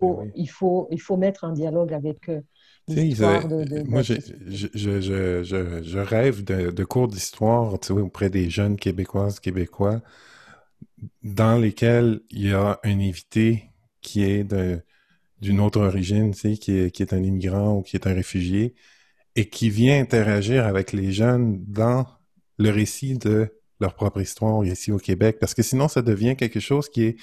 Ben 0.00 0.30
il, 0.34 0.48
faut, 0.48 0.88
il 0.90 1.00
faut 1.00 1.16
mettre 1.16 1.44
en 1.44 1.52
dialogue 1.52 1.92
avec 1.92 2.28
eux. 2.28 2.44
De, 2.88 3.82
moi, 3.88 4.02
je, 4.02 4.14
je, 4.46 4.68
je, 4.74 5.42
je, 5.82 5.98
rêve 5.98 6.44
de, 6.44 6.84
cours 6.84 7.08
d'histoire 7.08 7.74
auprès 7.90 8.30
des 8.30 8.48
jeunes 8.48 8.76
Québécoises, 8.76 9.40
Québécois, 9.40 10.02
dans 11.24 11.58
lesquels 11.58 12.20
il 12.30 12.48
y 12.48 12.52
a 12.52 12.78
un 12.84 13.00
invité 13.00 13.70
qui 14.02 14.22
est 14.22 14.44
d'une 15.40 15.60
autre 15.60 15.80
origine, 15.80 16.32
qui 16.32 16.78
est, 16.78 16.90
qui 16.90 17.02
est 17.02 17.12
un 17.12 17.22
immigrant 17.22 17.78
ou 17.78 17.82
qui 17.82 17.96
est 17.96 18.06
un 18.06 18.14
réfugié, 18.14 18.74
et 19.34 19.48
qui 19.48 19.68
vient 19.68 20.00
interagir 20.00 20.64
avec 20.64 20.92
les 20.92 21.12
jeunes 21.12 21.64
dans 21.66 22.06
le 22.58 22.70
récit 22.70 23.18
de 23.18 23.52
leur 23.80 23.94
propre 23.94 24.20
histoire 24.20 24.64
ici 24.64 24.92
au 24.92 24.98
Québec, 24.98 25.38
parce 25.40 25.54
que 25.54 25.62
sinon 25.62 25.88
ça 25.88 26.02
devient 26.02 26.36
quelque 26.36 26.60
chose 26.60 26.88
qui 26.88 27.02
est, 27.02 27.16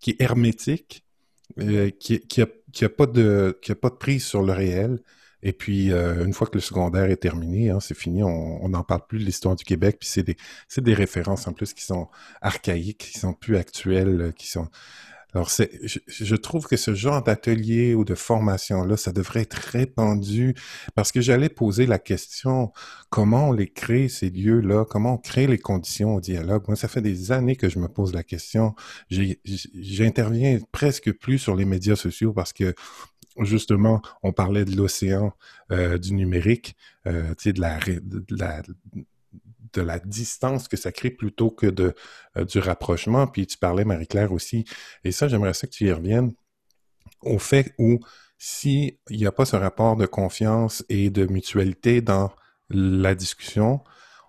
qui 0.00 0.10
est 0.10 0.20
hermétique, 0.20 1.04
euh, 1.58 1.90
qui, 1.90 2.20
qui, 2.20 2.42
a, 2.42 2.46
qui 2.72 2.84
a 2.84 2.88
pas 2.88 3.06
de 3.06 3.58
a 3.68 3.74
pas 3.74 3.90
de 3.90 3.94
prise 3.94 4.24
sur 4.24 4.42
le 4.42 4.52
réel. 4.52 5.00
Et 5.44 5.52
puis 5.52 5.92
euh, 5.92 6.24
une 6.24 6.32
fois 6.32 6.46
que 6.46 6.54
le 6.54 6.60
secondaire 6.60 7.10
est 7.10 7.16
terminé, 7.16 7.70
hein, 7.70 7.80
c'est 7.80 7.96
fini, 7.96 8.22
on 8.22 8.68
n'en 8.68 8.84
parle 8.84 9.06
plus 9.08 9.18
de 9.18 9.24
l'histoire 9.24 9.56
du 9.56 9.64
Québec. 9.64 9.96
Puis 10.00 10.08
c'est 10.08 10.22
des 10.22 10.36
c'est 10.68 10.84
des 10.84 10.94
références 10.94 11.46
en 11.48 11.52
plus 11.52 11.74
qui 11.74 11.82
sont 11.84 12.08
archaïques, 12.40 12.98
qui 12.98 13.18
sont 13.18 13.34
plus 13.34 13.56
actuelles, 13.56 14.32
qui 14.36 14.48
sont 14.48 14.68
alors, 15.34 15.48
je, 15.48 15.98
je, 16.06 16.36
trouve 16.36 16.66
que 16.66 16.76
ce 16.76 16.94
genre 16.94 17.22
d'atelier 17.22 17.94
ou 17.94 18.04
de 18.04 18.14
formation-là, 18.14 18.98
ça 18.98 19.12
devrait 19.12 19.40
être 19.40 19.54
répandu 19.54 20.54
parce 20.94 21.10
que 21.10 21.22
j'allais 21.22 21.48
poser 21.48 21.86
la 21.86 21.98
question, 21.98 22.72
comment 23.08 23.48
on 23.48 23.52
les 23.52 23.68
crée, 23.68 24.08
ces 24.08 24.28
lieux-là? 24.28 24.84
Comment 24.84 25.14
on 25.14 25.18
crée 25.18 25.46
les 25.46 25.58
conditions 25.58 26.16
au 26.16 26.20
dialogue? 26.20 26.64
Moi, 26.68 26.76
ça 26.76 26.86
fait 26.88 27.00
des 27.00 27.32
années 27.32 27.56
que 27.56 27.70
je 27.70 27.78
me 27.78 27.88
pose 27.88 28.12
la 28.12 28.22
question. 28.22 28.74
J'interviens 29.10 30.58
presque 30.70 31.12
plus 31.12 31.38
sur 31.38 31.56
les 31.56 31.64
médias 31.64 31.96
sociaux 31.96 32.34
parce 32.34 32.52
que 32.52 32.74
justement, 33.40 34.02
on 34.22 34.32
parlait 34.32 34.66
de 34.66 34.76
l'océan 34.76 35.32
euh, 35.70 35.96
du 35.96 36.12
numérique, 36.12 36.76
euh, 37.06 37.30
tu 37.30 37.44
sais, 37.44 37.52
de 37.54 37.60
la, 37.60 37.78
de 37.78 38.24
la, 38.36 38.62
de 39.72 39.82
la 39.82 39.98
distance 39.98 40.68
que 40.68 40.76
ça 40.76 40.92
crée 40.92 41.10
plutôt 41.10 41.50
que 41.50 41.66
de, 41.66 41.94
euh, 42.36 42.44
du 42.44 42.58
rapprochement. 42.58 43.26
Puis 43.26 43.46
tu 43.46 43.58
parlais, 43.58 43.84
Marie-Claire, 43.84 44.32
aussi, 44.32 44.64
et 45.04 45.12
ça, 45.12 45.28
j'aimerais 45.28 45.54
ça 45.54 45.66
que 45.66 45.72
tu 45.72 45.86
y 45.86 45.92
reviennes, 45.92 46.32
au 47.22 47.38
fait 47.38 47.74
où 47.78 48.00
s'il 48.38 48.96
n'y 49.10 49.26
a 49.26 49.32
pas 49.32 49.44
ce 49.44 49.56
rapport 49.56 49.96
de 49.96 50.06
confiance 50.06 50.84
et 50.88 51.10
de 51.10 51.26
mutualité 51.26 52.00
dans 52.00 52.32
la 52.70 53.14
discussion, 53.14 53.80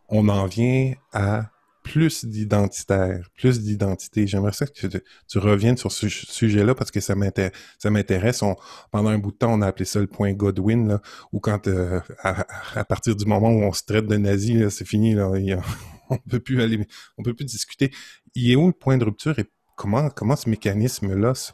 on 0.09 0.29
en 0.29 0.45
vient 0.45 0.93
à 1.13 1.49
plus 1.83 2.25
d'identitaire, 2.25 3.29
plus 3.35 3.61
d'identité. 3.61 4.25
J'aimerais 4.25 4.53
ça 4.53 4.65
que 4.65 4.87
tu, 5.27 5.37
reviennes 5.37 5.77
sur 5.77 5.91
ce 5.91 6.07
sujet-là 6.07 6.73
parce 6.73 6.91
que 6.91 7.01
ça 7.01 7.13
m'intéresse. 7.15 8.43
pendant 8.91 9.09
un 9.09 9.17
bout 9.17 9.31
de 9.31 9.37
temps, 9.37 9.53
on 9.53 9.61
a 9.61 9.67
appelé 9.67 9.85
ça 9.85 9.99
le 9.99 10.07
point 10.07 10.31
Godwin, 10.33 10.87
là, 10.87 11.01
où 11.31 11.39
quand 11.39 11.67
euh, 11.67 11.99
à, 12.23 12.85
partir 12.85 13.15
du 13.15 13.25
moment 13.25 13.49
où 13.49 13.63
on 13.63 13.73
se 13.73 13.83
traite 13.83 14.07
de 14.07 14.17
nazi, 14.17 14.63
c'est 14.71 14.85
fini, 14.85 15.13
là, 15.13 15.29
on 16.09 16.17
peut 16.17 16.39
plus 16.39 16.61
aller, 16.61 16.87
on 17.17 17.23
peut 17.23 17.33
plus 17.33 17.45
discuter. 17.45 17.91
Il 18.33 18.49
est 18.49 18.55
où 18.55 18.67
le 18.67 18.73
point 18.73 18.97
de 18.97 19.03
rupture 19.03 19.37
et 19.37 19.45
comment, 19.75 20.09
comment 20.09 20.35
ce 20.35 20.49
mécanisme-là 20.49 21.35
se, 21.35 21.51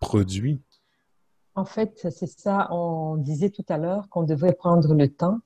produit? 0.00 0.62
En 1.54 1.64
fait, 1.64 2.06
c'est 2.10 2.28
ça, 2.28 2.68
on 2.70 3.16
disait 3.16 3.50
tout 3.50 3.64
à 3.68 3.78
l'heure 3.78 4.08
qu'on 4.10 4.22
devrait 4.22 4.52
prendre 4.52 4.94
le 4.94 5.08
temps. 5.08 5.38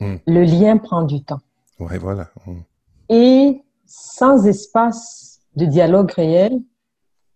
Hmm. 0.00 0.16
Le 0.26 0.42
lien 0.42 0.78
prend 0.78 1.02
du 1.02 1.22
temps. 1.22 1.40
Oui, 1.78 1.98
voilà. 1.98 2.30
Hmm. 2.46 2.62
Et 3.10 3.62
sans 3.94 4.46
espace 4.46 5.42
de 5.54 5.66
dialogue 5.66 6.10
réel, 6.12 6.62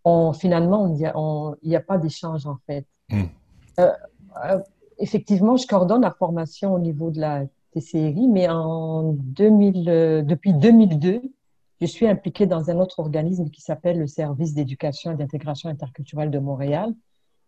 on, 0.04 0.32
finalement, 0.32 0.88
il 0.88 1.68
n'y 1.68 1.76
a, 1.76 1.80
pas 1.80 1.98
d'échange 1.98 2.46
en 2.46 2.56
fait. 2.66 2.86
Hmm. 3.10 3.24
Euh, 3.78 3.92
euh, 4.42 4.58
effectivement, 4.98 5.58
je 5.58 5.66
coordonne 5.66 6.00
la 6.00 6.12
formation 6.12 6.72
au 6.72 6.78
niveau 6.78 7.10
de 7.10 7.20
la 7.20 7.44
TCRI, 7.72 8.26
mais 8.28 8.48
en 8.48 9.12
2000, 9.12 9.88
euh, 9.90 10.22
depuis 10.22 10.54
2002, 10.54 11.20
je 11.82 11.86
suis 11.86 12.08
impliquée 12.08 12.46
dans 12.46 12.70
un 12.70 12.78
autre 12.78 13.00
organisme 13.00 13.50
qui 13.50 13.60
s'appelle 13.60 13.98
le 13.98 14.06
Service 14.06 14.54
d'éducation 14.54 15.12
et 15.12 15.16
d'intégration 15.16 15.68
interculturelle 15.68 16.30
de 16.30 16.38
Montréal. 16.38 16.94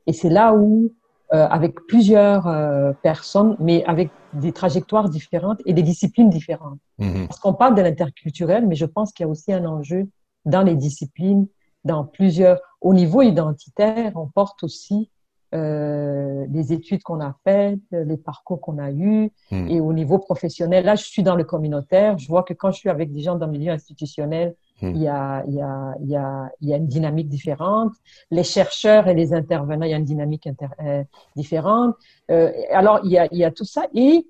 Et 0.07 0.13
c'est 0.13 0.29
là 0.29 0.55
où 0.55 0.93
avec 1.31 1.75
plusieurs 1.87 2.47
euh, 2.47 2.93
personnes, 3.03 3.57
mais 3.59 3.85
avec 3.85 4.11
des 4.33 4.53
trajectoires 4.53 5.09
différentes 5.09 5.61
et 5.67 5.75
des 5.75 5.83
disciplines 5.83 6.31
différentes. 6.31 6.79
Mm-hmm. 6.99 7.27
Parce 7.27 7.41
qu'on 7.41 7.55
parle 7.55 7.75
de 7.75 7.83
l'interculturel, 7.83 8.67
mais 8.67 8.77
je 8.77 8.87
pense 8.87 9.13
qu'il 9.13 9.25
y 9.25 9.27
a 9.27 9.31
aussi 9.31 9.53
un 9.53 9.65
enjeu 9.67 10.09
dans 10.45 10.63
les 10.63 10.75
disciplines, 10.75 11.47
dans 11.85 12.05
plusieurs. 12.05 12.61
Au 12.81 12.95
niveau 12.95 13.23
identitaire, 13.23 14.13
on 14.15 14.27
porte 14.27 14.63
aussi 14.63 15.11
euh, 15.55 16.47
les 16.51 16.73
études 16.73 17.03
qu'on 17.03 17.21
a 17.21 17.35
faites, 17.45 17.81
les 17.91 18.17
parcours 18.17 18.61
qu'on 18.61 18.79
a 18.79 18.91
eus, 18.91 19.31
hmm. 19.51 19.69
et 19.69 19.81
au 19.81 19.93
niveau 19.93 20.19
professionnel. 20.19 20.85
Là, 20.85 20.95
je 20.95 21.05
suis 21.05 21.23
dans 21.23 21.37
le 21.37 21.45
communautaire. 21.45 22.19
Je 22.19 22.29
vois 22.29 22.43
que 22.43 22.55
quand 22.55 22.71
je 22.71 22.79
suis 22.79 22.91
avec 22.91 23.13
des 23.13 23.21
gens 23.21 23.37
dans 23.37 23.47
le 23.47 23.53
milieu 23.53 23.73
institutionnel, 23.73 24.55
hmm. 24.83 24.89
il, 24.95 25.03
y 25.03 25.09
a, 25.09 25.45
il, 25.47 25.55
y 25.55 25.61
a, 25.61 25.95
il, 26.01 26.09
y 26.09 26.17
a, 26.17 26.51
il 26.61 26.69
y 26.69 26.75
a 26.75 26.77
une 26.77 26.87
dynamique 26.87 27.29
différente. 27.29 27.93
Les 28.31 28.45
chercheurs 28.45 29.09
et 29.09 29.15
les 29.15 29.33
intervenants, 29.33 29.87
il 29.87 29.91
y 29.91 29.95
a 29.95 29.99
une 29.99 30.05
dynamique 30.05 30.49
euh, 30.81 31.05
différente. 31.37 31.97
Euh, 32.31 32.53
alors, 32.73 33.01
il 33.05 33.11
y, 33.11 33.19
a, 33.19 33.29
il 33.33 33.39
y 33.39 33.45
a 33.45 33.51
tout 33.51 33.65
ça. 33.65 33.87
Et 33.95 34.27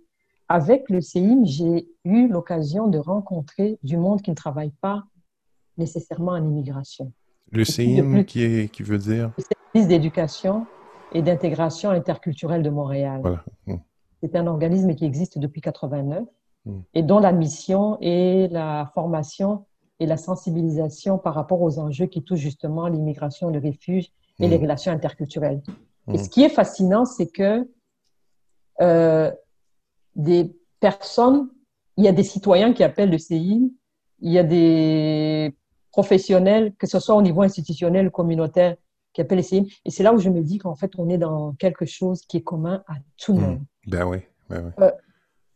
avec 0.48 0.88
le 0.88 1.00
CIM, 1.00 1.44
j'ai 1.44 1.88
eu 2.04 2.28
l'occasion 2.28 2.88
de 2.88 2.98
rencontrer 2.98 3.78
du 3.82 3.96
monde 3.96 4.22
qui 4.22 4.30
ne 4.30 4.36
travaille 4.36 4.72
pas 4.80 5.04
nécessairement 5.76 6.32
en 6.32 6.44
immigration. 6.44 7.12
Le 7.50 7.64
CIM, 7.64 8.24
qui, 8.24 8.42
est, 8.42 8.72
qui 8.72 8.82
veut 8.82 8.98
dire? 8.98 9.30
Le 9.38 9.44
service 9.44 9.88
d'éducation 9.88 10.66
et 11.12 11.22
d'intégration 11.22 11.90
interculturelle 11.90 12.62
de 12.62 12.70
Montréal. 12.70 13.22
Mm. 13.66 13.76
C'est 14.22 14.36
un 14.36 14.46
organisme 14.46 14.94
qui 14.94 15.04
existe 15.04 15.38
depuis 15.38 15.60
89 15.60 16.24
mm. 16.64 16.80
et 16.94 17.02
dont 17.02 17.18
la 17.18 17.32
mission 17.32 17.98
est 18.00 18.52
la 18.52 18.90
formation 18.94 19.64
et 20.00 20.06
la 20.06 20.16
sensibilisation 20.16 21.18
par 21.18 21.34
rapport 21.34 21.60
aux 21.60 21.78
enjeux 21.78 22.06
qui 22.06 22.22
touchent 22.22 22.40
justement 22.40 22.86
l'immigration, 22.86 23.50
le 23.50 23.58
refuge 23.58 24.10
et 24.38 24.48
les 24.48 24.58
mm. 24.58 24.62
relations 24.62 24.92
interculturelles. 24.92 25.62
Et 26.12 26.16
ce 26.18 26.30
qui 26.30 26.42
est 26.42 26.48
fascinant, 26.48 27.04
c'est 27.04 27.26
que 27.26 27.68
euh, 28.80 29.30
des 30.16 30.56
personnes, 30.80 31.50
il 31.96 32.04
y 32.04 32.08
a 32.08 32.12
des 32.12 32.22
citoyens 32.22 32.72
qui 32.72 32.82
appellent 32.82 33.10
le 33.10 33.18
CI, 33.18 33.74
il 34.20 34.32
y 34.32 34.38
a 34.38 34.44
des 34.44 35.54
professionnels, 35.92 36.74
que 36.78 36.86
ce 36.86 36.98
soit 36.98 37.14
au 37.14 37.22
niveau 37.22 37.42
institutionnel, 37.42 38.10
communautaire, 38.10 38.76
qui 39.12 39.20
appellent 39.20 39.38
les 39.38 39.66
Et 39.84 39.90
c'est 39.90 40.02
là 40.02 40.14
où 40.14 40.18
je 40.18 40.30
me 40.30 40.42
dis 40.42 40.58
qu'en 40.58 40.74
fait, 40.74 40.92
on 40.96 41.08
est 41.08 41.18
dans 41.18 41.52
quelque 41.54 41.84
chose 41.84 42.22
qui 42.22 42.38
est 42.38 42.42
commun 42.42 42.82
à 42.86 42.94
tout 43.16 43.32
le 43.32 43.38
mmh. 43.38 43.42
monde. 43.42 43.60
Ben 43.86 44.06
oui. 44.06 44.18
Ben 44.48 44.64
oui. 44.64 44.84
Euh, 44.84 44.92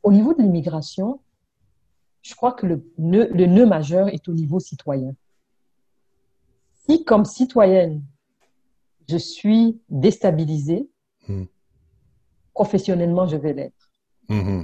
au 0.03 0.13
niveau 0.13 0.35
de 0.35 0.43
l'immigration, 0.43 1.21
je 2.23 2.35
crois 2.35 2.53
que 2.53 2.67
le 2.67 2.85
nœud, 2.99 3.29
le 3.33 3.47
nœud 3.47 3.67
majeur 3.67 4.09
est 4.09 4.29
au 4.29 4.33
niveau 4.33 4.61
citoyen. 4.61 5.15
Si, 6.87 7.05
comme 7.05 7.25
citoyenne, 7.25 8.03
je 9.09 9.17
suis 9.17 9.81
déstabilisée, 9.89 10.89
mmh. 11.29 11.45
professionnellement, 12.55 13.27
je 13.27 13.37
vais 13.37 13.53
l'être. 13.53 13.91
Mmh, 14.29 14.63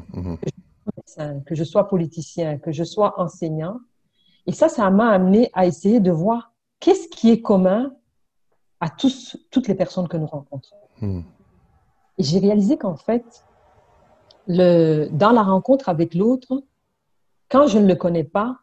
que 1.46 1.54
je 1.54 1.64
sois 1.64 1.88
politicien, 1.88 2.59
que 2.59 2.72
je 2.72 2.84
sois 2.84 3.20
enseignant. 3.20 3.80
Et 4.46 4.52
ça, 4.52 4.68
ça 4.68 4.88
m'a 4.90 5.11
amené 5.11 5.50
à 5.52 5.66
essayer 5.66 6.00
de 6.00 6.11
voir 6.11 6.52
qu'est-ce 6.80 7.09
qui 7.09 7.30
est 7.30 7.42
commun 7.42 7.92
à 8.80 8.88
tous, 8.88 9.36
toutes 9.50 9.68
les 9.68 9.74
personnes 9.74 10.09
que 10.09 10.16
nous 10.16 10.26
rencontrons. 10.26 10.76
Hmm. 11.00 11.22
Et 12.18 12.22
j'ai 12.22 12.38
réalisé 12.38 12.78
qu'en 12.78 12.96
fait, 12.96 13.44
le, 14.46 15.09
dans 15.11 15.32
la 15.32 15.42
rencontre 15.42 15.88
avec 15.88 16.14
l'autre, 16.14 16.62
quand 17.49 17.66
je 17.66 17.78
ne 17.78 17.86
le 17.86 17.94
connais 17.94 18.24
pas, 18.24 18.59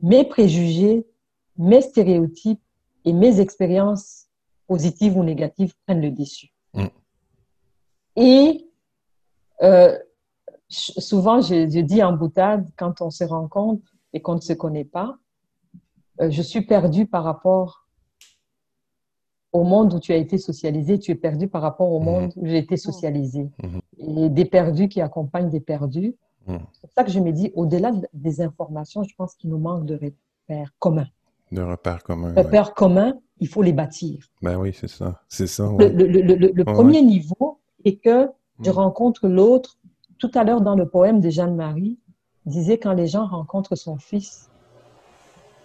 mes 0.00 0.24
préjugés, 0.24 1.06
mes 1.56 1.80
stéréotypes 1.80 2.62
et 3.04 3.12
mes 3.12 3.40
expériences 3.40 4.26
positives 4.66 5.16
ou 5.16 5.24
négatives 5.24 5.74
prennent 5.86 6.02
le 6.02 6.10
dessus. 6.10 6.52
Hmm. 6.74 6.86
Et 8.16 8.68
euh, 9.62 9.98
souvent, 10.68 11.40
je, 11.40 11.68
je, 11.68 11.80
dis 11.80 12.02
en 12.02 12.12
boutade, 12.12 12.68
quand 12.76 13.00
on 13.00 13.10
se 13.10 13.24
rencontre 13.24 13.94
et 14.12 14.20
qu'on 14.22 14.36
ne 14.36 14.40
se 14.40 14.52
connaît 14.52 14.84
pas, 14.84 15.18
euh, 16.20 16.30
je 16.30 16.42
suis 16.42 16.62
perdue 16.62 17.06
par 17.06 17.24
rapport 17.24 17.88
au 19.52 19.64
monde 19.64 19.94
où 19.94 20.00
tu 20.00 20.12
as 20.12 20.16
été 20.16 20.38
socialisé, 20.38 20.98
tu 20.98 21.10
es 21.10 21.14
perdu 21.14 21.48
par 21.48 21.62
rapport 21.62 21.90
au 21.90 22.00
monde 22.00 22.32
où 22.36 22.46
j'ai 22.46 22.58
été 22.58 22.76
socialisé. 22.76 23.48
Mhm. 23.62 23.80
Et 23.98 24.28
des 24.28 24.44
perdus 24.44 24.88
qui 24.88 25.00
accompagnent 25.00 25.50
des 25.50 25.60
perdus. 25.60 26.16
Mhm. 26.46 26.60
C'est 26.72 26.80
pour 26.80 26.90
ça 26.92 27.04
que 27.04 27.10
je 27.10 27.20
me 27.20 27.32
dis, 27.32 27.50
au-delà 27.54 27.92
des 28.12 28.40
informations, 28.40 29.02
je 29.02 29.14
pense 29.14 29.34
qu'il 29.34 29.50
nous 29.50 29.58
manque 29.58 29.84
de 29.86 29.94
repères 29.94 30.72
communs. 30.78 31.08
De 31.52 31.62
repères 31.62 32.02
communs. 32.02 32.34
Repères 32.34 32.74
communs, 32.74 33.18
il 33.40 33.48
faut 33.48 33.62
les 33.62 33.72
bâtir. 33.72 34.26
Ben 34.42 34.58
oui, 34.58 34.72
c'est 34.78 34.88
ça. 34.88 35.22
C'est 35.28 35.46
ça. 35.46 35.64
Le, 35.78 36.62
premier 36.64 37.02
niveau 37.02 37.58
est 37.84 37.96
que 37.96 38.28
je 38.60 38.70
mhm. 38.70 38.76
rencontre 38.76 39.28
l'autre. 39.28 39.78
Tout 40.18 40.30
à 40.34 40.44
l'heure, 40.44 40.60
dans 40.60 40.74
le 40.74 40.88
poème 40.88 41.20
de 41.20 41.30
Jeanne-Marie, 41.30 41.98
disait 42.44 42.78
quand 42.78 42.92
les 42.92 43.06
gens 43.06 43.26
rencontrent 43.26 43.76
son 43.76 43.96
fils, 43.98 44.50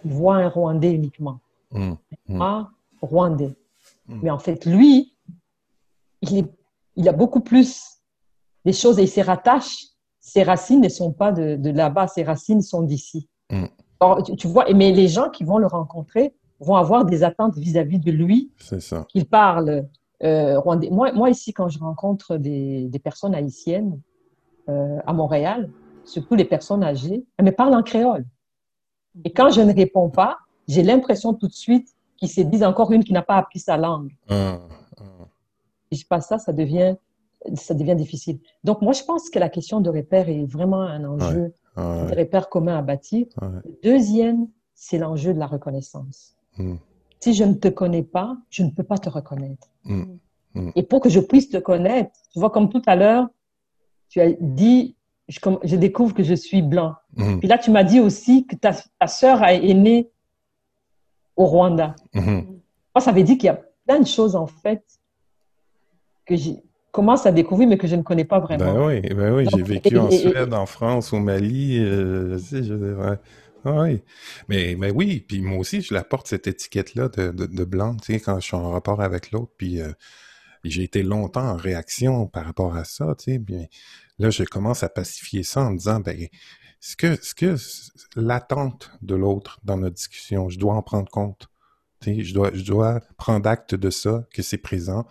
ils 0.04 0.12
voient 0.12 0.36
un 0.36 0.48
Rwandais 0.48 0.92
uniquement. 0.92 1.40
Ah, 2.40 2.70
Rwandais. 3.02 3.54
Mm. 4.06 4.20
Mais 4.22 4.30
en 4.30 4.38
fait, 4.38 4.64
lui, 4.64 5.14
il, 6.22 6.46
il, 6.96 7.08
a 7.08 7.12
beaucoup 7.12 7.40
plus 7.40 7.98
des 8.64 8.72
choses 8.72 8.98
et 8.98 9.02
il 9.02 9.08
s'y 9.08 9.22
rattache. 9.22 9.86
Ses 10.24 10.42
racines 10.42 10.80
ne 10.80 10.88
sont 10.88 11.12
pas 11.12 11.32
de, 11.32 11.70
là-bas, 11.70 12.06
ses 12.06 12.22
racines 12.22 12.62
sont 12.62 12.80
d'ici. 12.80 13.28
Mm. 13.50 13.66
Tu, 14.38 14.46
vois, 14.48 14.64
mais 14.72 14.90
les 14.90 15.06
gens 15.06 15.28
qui 15.28 15.44
vont 15.44 15.58
le 15.58 15.66
rencontrer 15.66 16.34
vont 16.60 16.76
avoir 16.76 17.04
des 17.04 17.24
attentes 17.24 17.58
vis-à-vis 17.58 17.98
de 17.98 18.10
lui. 18.10 18.50
C'est 18.58 18.80
ça. 18.80 19.04
Qu'il 19.10 19.26
parle 19.26 19.86
euh, 20.22 20.58
rwandais. 20.58 20.88
Moi, 20.88 21.12
moi, 21.12 21.28
ici, 21.28 21.52
quand 21.52 21.68
je 21.68 21.78
rencontre 21.78 22.38
des, 22.38 22.88
des 22.88 22.98
personnes 22.98 23.34
haïtiennes 23.34 24.00
euh, 24.70 24.98
à 25.06 25.12
Montréal, 25.12 25.68
surtout 26.06 26.36
les 26.36 26.46
personnes 26.46 26.82
âgées, 26.82 27.22
elles 27.36 27.44
me 27.44 27.52
parlent 27.52 27.74
en 27.74 27.82
créole. 27.82 28.24
Et 29.24 29.30
quand 29.30 29.50
je 29.50 29.60
ne 29.60 29.74
réponds 29.74 30.08
pas, 30.08 30.38
j'ai 30.66 30.82
l'impression 30.82 31.34
tout 31.34 31.48
de 31.48 31.52
suite 31.52 31.88
qui 32.16 32.28
se 32.28 32.40
disent 32.40 32.64
encore 32.64 32.92
une 32.92 33.04
qui 33.04 33.12
n'a 33.12 33.22
pas 33.22 33.36
appris 33.36 33.58
sa 33.58 33.76
langue. 33.76 34.16
Ah, 34.30 34.58
ah. 34.98 35.04
Si 35.92 35.98
je 35.98 36.06
passe 36.06 36.28
ça, 36.28 36.38
ça 36.38 36.54
devient, 36.54 36.96
ça 37.54 37.74
devient 37.74 37.96
difficile. 37.96 38.38
Donc, 38.62 38.82
moi, 38.82 38.92
je 38.92 39.02
pense 39.02 39.30
que 39.30 39.38
la 39.38 39.48
question 39.48 39.80
de 39.80 39.90
repère 39.90 40.28
est 40.28 40.44
vraiment 40.44 40.80
un 40.80 41.04
enjeu, 41.04 41.52
ouais, 41.76 42.06
de 42.06 42.16
repère 42.16 42.48
commun 42.48 42.78
à 42.78 42.82
bâtir. 42.82 43.26
deuxième, 43.82 44.48
c'est 44.74 44.98
l'enjeu 44.98 45.34
de 45.34 45.38
la 45.38 45.46
reconnaissance. 45.46 46.36
Hmm. 46.56 46.76
Si 47.20 47.34
je 47.34 47.44
ne 47.44 47.54
te 47.54 47.68
connais 47.68 48.02
pas, 48.02 48.36
je 48.50 48.62
ne 48.62 48.70
peux 48.70 48.82
pas 48.82 48.98
te 48.98 49.08
reconnaître. 49.08 49.68
Hmm. 49.84 50.16
Hmm. 50.54 50.70
Et 50.74 50.82
pour 50.82 51.00
que 51.00 51.08
je 51.08 51.20
puisse 51.20 51.48
te 51.48 51.56
connaître, 51.56 52.10
tu 52.32 52.38
vois, 52.38 52.50
comme 52.50 52.68
tout 52.68 52.82
à 52.86 52.96
l'heure, 52.96 53.28
tu 54.08 54.20
as 54.20 54.32
dit, 54.40 54.96
je, 55.28 55.40
je, 55.62 55.76
découvre 55.76 56.14
que 56.14 56.22
je 56.22 56.34
suis 56.34 56.62
blanc. 56.62 56.94
Puis 57.16 57.48
là, 57.48 57.58
tu 57.58 57.70
m'as 57.70 57.84
dit 57.84 58.00
aussi 58.00 58.46
que 58.46 58.56
ta, 58.56 58.72
ta 58.72 59.06
sœur 59.06 59.42
est 59.44 59.74
née 59.74 60.10
au 61.36 61.46
Rwanda. 61.46 61.94
Moi, 62.14 63.00
ça 63.00 63.10
veut 63.10 63.22
dire 63.22 63.36
qu'il 63.36 63.46
y 63.46 63.48
a 63.48 63.60
plein 63.86 64.00
de 64.00 64.06
choses, 64.06 64.36
en 64.36 64.46
fait, 64.46 64.84
que 66.26 66.36
j'ai 66.36 66.62
commence 66.94 67.26
à 67.26 67.32
découvrir, 67.32 67.68
mais 67.68 67.76
que 67.76 67.88
je 67.88 67.96
ne 67.96 68.02
connais 68.02 68.24
pas 68.24 68.38
vraiment. 68.38 68.72
Ben 68.72 68.86
oui, 68.86 69.00
ben 69.00 69.34
oui 69.34 69.46
j'ai 69.52 69.62
vécu 69.62 69.98
en 69.98 70.10
Suède, 70.10 70.54
en 70.54 70.64
France, 70.64 71.12
au 71.12 71.18
Mali. 71.18 71.78
Euh, 71.78 72.38
je 72.38 72.62
je, 72.62 73.16
oui. 73.64 74.02
Mais, 74.48 74.76
mais 74.78 74.90
oui, 74.90 75.24
puis 75.26 75.40
moi 75.40 75.58
aussi, 75.58 75.80
je 75.80 75.92
la 75.92 76.04
porte 76.04 76.28
cette 76.28 76.46
étiquette-là 76.46 77.08
de, 77.08 77.30
de, 77.30 77.64
blanc, 77.64 77.96
tu 77.96 78.12
sais, 78.12 78.20
quand 78.20 78.38
je 78.38 78.46
suis 78.46 78.56
en 78.56 78.70
rapport 78.70 79.00
avec 79.00 79.32
l'autre, 79.32 79.52
puis 79.56 79.80
euh, 79.80 79.90
j'ai 80.62 80.84
été 80.84 81.02
longtemps 81.02 81.48
en 81.48 81.56
réaction 81.56 82.26
par 82.26 82.44
rapport 82.44 82.76
à 82.76 82.84
ça, 82.84 83.14
tu 83.18 83.32
sais, 83.32 83.38
bien 83.38 83.66
là, 84.18 84.30
je 84.30 84.44
commence 84.44 84.82
à 84.82 84.88
pacifier 84.88 85.42
ça 85.42 85.62
en 85.62 85.72
me 85.72 85.78
disant, 85.78 86.00
ben, 86.00 86.28
ce 86.80 86.94
que, 86.94 87.16
ce 87.20 87.34
que 87.34 87.56
l'attente 88.16 88.90
de 89.02 89.14
l'autre 89.14 89.58
dans 89.64 89.78
notre 89.78 89.96
discussion, 89.96 90.48
je 90.48 90.58
dois 90.58 90.74
en 90.74 90.82
prendre 90.82 91.10
compte. 91.10 91.48
Je 92.06 92.34
dois, 92.34 92.50
je 92.52 92.62
dois 92.62 93.00
prendre 93.16 93.48
acte 93.48 93.74
de 93.74 93.88
ça, 93.88 94.26
que 94.34 94.42
c'est 94.42 94.58
présent. 94.58 95.06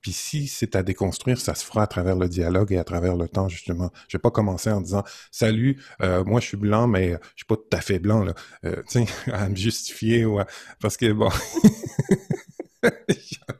Puis 0.00 0.12
si 0.12 0.46
c'est 0.46 0.76
à 0.76 0.82
déconstruire, 0.82 1.40
ça 1.40 1.54
se 1.54 1.64
fera 1.64 1.82
à 1.82 1.86
travers 1.86 2.16
le 2.16 2.28
dialogue 2.28 2.72
et 2.72 2.78
à 2.78 2.84
travers 2.84 3.16
le 3.16 3.28
temps, 3.28 3.48
justement. 3.48 3.90
Je 4.08 4.16
vais 4.16 4.20
pas 4.20 4.30
commencer 4.30 4.70
en 4.70 4.80
disant 4.80 5.04
Salut, 5.30 5.82
euh, 6.02 6.24
moi 6.24 6.40
je 6.40 6.46
suis 6.46 6.56
blanc, 6.56 6.86
mais 6.86 7.10
je 7.10 7.38
suis 7.38 7.46
pas 7.46 7.56
tout 7.56 7.76
à 7.76 7.80
fait 7.80 7.98
blanc, 7.98 8.24
là. 8.24 8.34
Euh, 8.64 8.82
à 9.32 9.48
me 9.48 9.56
justifier 9.56 10.24
ou 10.24 10.40
Parce 10.80 10.96
que 10.96 11.12
bon. 11.12 11.30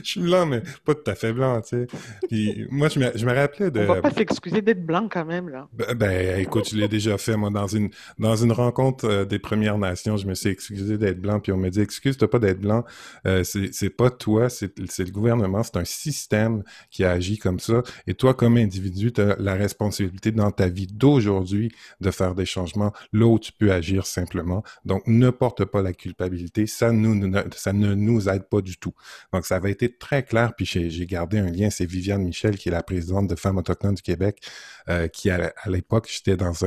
je 0.04 0.10
suis 0.10 0.20
blanc, 0.20 0.46
mais 0.46 0.62
pas 0.84 0.94
tout 0.94 1.10
à 1.10 1.14
fait 1.14 1.32
blanc, 1.32 1.60
tu 1.60 1.68
sais. 1.68 1.86
Puis 2.28 2.66
moi, 2.70 2.88
je 2.88 2.98
me, 2.98 3.10
je 3.14 3.24
me 3.26 3.32
rappelais 3.32 3.70
de... 3.70 3.80
On 3.80 3.94
va 3.94 4.02
pas 4.02 4.10
s'excuser 4.10 4.62
d'être 4.62 4.84
blanc 4.84 5.08
quand 5.10 5.24
même, 5.24 5.48
là. 5.48 5.68
Ben, 5.72 5.94
ben 5.94 6.40
écoute, 6.40 6.70
je 6.70 6.76
l'ai 6.76 6.88
déjà 6.88 7.18
fait, 7.18 7.36
moi, 7.36 7.50
dans 7.50 7.66
une, 7.66 7.90
dans 8.18 8.36
une 8.36 8.52
rencontre 8.52 9.06
euh, 9.06 9.24
des 9.24 9.38
Premières 9.38 9.78
Nations, 9.78 10.16
je 10.16 10.26
me 10.26 10.34
suis 10.34 10.50
excusé 10.50 10.98
d'être 10.98 11.20
blanc, 11.20 11.40
puis 11.40 11.52
on 11.52 11.56
m'a 11.56 11.70
dit, 11.70 11.80
excuse-toi 11.80 12.28
pas 12.30 12.38
d'être 12.38 12.60
blanc, 12.60 12.84
euh, 13.26 13.44
c'est 13.44 13.90
pas 13.90 14.10
toi, 14.10 14.48
c'est 14.48 14.78
le 14.78 15.10
gouvernement, 15.10 15.62
c'est 15.62 15.76
un 15.76 15.84
système 15.84 16.62
qui 16.90 17.04
agit 17.04 17.38
comme 17.38 17.60
ça, 17.60 17.82
et 18.06 18.14
toi, 18.14 18.34
comme 18.34 18.56
individu, 18.56 19.12
tu 19.12 19.20
as 19.20 19.36
la 19.38 19.54
responsabilité 19.54 20.32
dans 20.32 20.50
ta 20.50 20.68
vie 20.68 20.86
d'aujourd'hui 20.86 21.72
de 22.00 22.10
faire 22.10 22.34
des 22.34 22.44
changements 22.44 22.92
là 23.12 23.26
où 23.26 23.38
tu 23.38 23.52
peux 23.52 23.72
agir 23.72 24.06
simplement. 24.06 24.62
Donc, 24.84 25.06
ne 25.06 25.30
porte 25.30 25.64
pas 25.64 25.82
la 25.82 25.92
culpabilité, 25.92 26.66
ça, 26.66 26.92
nous, 26.92 27.32
ça 27.54 27.72
ne 27.72 27.94
nous 27.94 28.28
aide 28.28 28.44
pas 28.48 28.60
du 28.60 28.78
tout. 28.78 28.94
Donc, 29.32 29.46
ça 29.46 29.58
va 29.58 29.70
très 29.98 30.22
clair, 30.22 30.54
puis 30.54 30.66
j'ai 30.66 31.06
gardé 31.06 31.38
un 31.38 31.50
lien, 31.50 31.70
c'est 31.70 31.86
Viviane 31.86 32.22
Michel, 32.22 32.56
qui 32.56 32.68
est 32.68 32.72
la 32.72 32.82
présidente 32.82 33.28
de 33.28 33.34
Femmes 33.34 33.58
autochtones 33.58 33.94
du 33.94 34.02
Québec, 34.02 34.42
euh, 34.88 35.08
qui 35.08 35.30
à, 35.30 35.52
l'époque, 35.66 36.08
j'étais 36.10 36.36
dans 36.36 36.64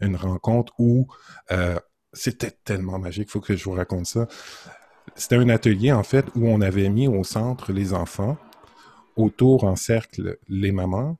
une 0.00 0.16
rencontre 0.16 0.72
où 0.78 1.06
euh, 1.50 1.78
c'était 2.12 2.50
tellement 2.50 2.98
magique, 2.98 3.28
il 3.28 3.30
faut 3.30 3.40
que 3.40 3.56
je 3.56 3.64
vous 3.64 3.72
raconte 3.72 4.06
ça. 4.06 4.28
c'était 5.14 5.36
un 5.36 5.48
atelier, 5.48 5.92
en 5.92 6.02
fait, 6.02 6.26
où 6.34 6.46
on 6.48 6.60
avait 6.60 6.88
mis 6.88 7.08
au 7.08 7.24
centre 7.24 7.72
les 7.72 7.94
enfants, 7.94 8.36
autour 9.16 9.64
en 9.64 9.76
cercle 9.76 10.38
les 10.48 10.72
mamans 10.72 11.18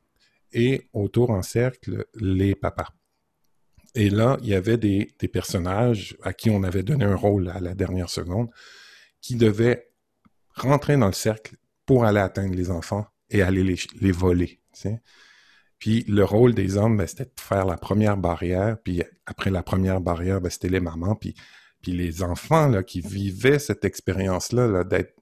et 0.52 0.88
autour 0.92 1.30
en 1.30 1.42
cercle 1.42 2.06
les 2.14 2.54
papas. 2.54 2.88
Et 3.94 4.08
là, 4.08 4.38
il 4.42 4.48
y 4.48 4.54
avait 4.54 4.78
des, 4.78 5.12
des, 5.18 5.28
personnages 5.28 6.16
à 6.22 6.32
qui 6.32 6.48
on 6.48 6.62
avait 6.62 6.82
donné 6.82 7.04
un 7.04 7.14
rôle 7.14 7.50
à 7.50 7.60
la 7.60 7.74
dernière 7.74 8.08
seconde 8.08 8.48
qui 9.20 9.36
devaient 9.36 9.91
rentrer 10.54 10.96
dans 10.96 11.06
le 11.06 11.12
cercle 11.12 11.56
pour 11.86 12.04
aller 12.04 12.20
atteindre 12.20 12.54
les 12.54 12.70
enfants 12.70 13.06
et 13.30 13.42
aller 13.42 13.62
les, 13.62 13.76
les 14.00 14.12
voler. 14.12 14.60
Puis 15.78 16.04
le 16.06 16.24
rôle 16.24 16.54
des 16.54 16.76
hommes, 16.76 16.96
ben, 16.96 17.06
c'était 17.06 17.24
de 17.24 17.40
faire 17.40 17.64
la 17.64 17.76
première 17.76 18.16
barrière, 18.16 18.76
puis 18.82 19.02
après 19.26 19.50
la 19.50 19.62
première 19.62 20.00
barrière, 20.00 20.40
ben, 20.40 20.50
c'était 20.50 20.68
les 20.68 20.80
mamans, 20.80 21.16
puis, 21.16 21.34
puis 21.82 21.92
les 21.92 22.22
enfants 22.22 22.68
là, 22.68 22.82
qui 22.82 23.00
vivaient 23.00 23.58
cette 23.58 23.84
expérience-là, 23.84 24.68
-là, 24.68 24.84
d'être 24.84 25.14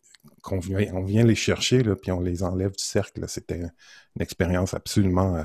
qu'on 0.42 0.58
vient, 0.58 0.94
on 0.94 1.04
vient 1.04 1.24
les 1.24 1.34
chercher, 1.34 1.82
là, 1.82 1.96
puis 1.96 2.12
on 2.12 2.20
les 2.20 2.42
enlève 2.42 2.72
du 2.72 2.84
cercle. 2.84 3.24
C'était 3.28 3.58
une 3.58 4.22
expérience 4.22 4.74
absolument 4.74 5.36
euh, 5.36 5.44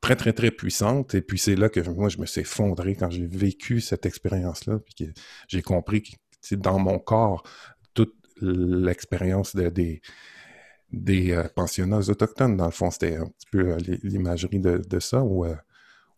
très, 0.00 0.16
très, 0.16 0.32
très 0.32 0.50
puissante. 0.50 1.14
Et 1.14 1.22
puis 1.22 1.38
c'est 1.38 1.56
là 1.56 1.68
que 1.68 1.80
moi, 1.90 2.08
je 2.08 2.18
me 2.18 2.26
suis 2.26 2.42
effondré 2.42 2.94
quand 2.96 3.10
j'ai 3.10 3.26
vécu 3.26 3.80
cette 3.80 4.06
expérience-là, 4.06 4.78
puis 4.78 4.94
que 4.94 5.12
j'ai 5.48 5.62
compris 5.62 6.02
que 6.02 6.54
dans 6.54 6.78
mon 6.78 6.98
corps, 6.98 7.42
l'expérience 8.40 9.54
de, 9.54 9.68
des, 9.68 10.00
des 10.92 11.32
euh, 11.32 11.48
pensionnats 11.54 12.08
autochtones, 12.08 12.56
dans 12.56 12.66
le 12.66 12.70
fond, 12.70 12.90
c'était 12.90 13.16
un 13.16 13.26
petit 13.26 13.46
peu 13.50 13.72
euh, 13.72 13.76
l'imagerie 14.02 14.60
de, 14.60 15.00
ça, 15.00 15.22
où, 15.22 15.46
où, 15.46 15.54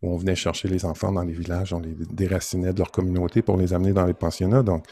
on 0.03 0.17
venait 0.17 0.35
chercher 0.35 0.69
les 0.69 0.85
enfants 0.85 1.13
dans 1.13 1.23
les 1.23 1.33
villages, 1.33 1.73
on 1.73 1.81
les 1.81 1.95
déracinait 2.11 2.73
de 2.73 2.79
leur 2.79 2.91
communauté 2.91 3.43
pour 3.43 3.57
les 3.57 3.73
amener 3.73 3.93
dans 3.93 4.07
les 4.07 4.15
pensionnats. 4.15 4.63
Donc, 4.63 4.87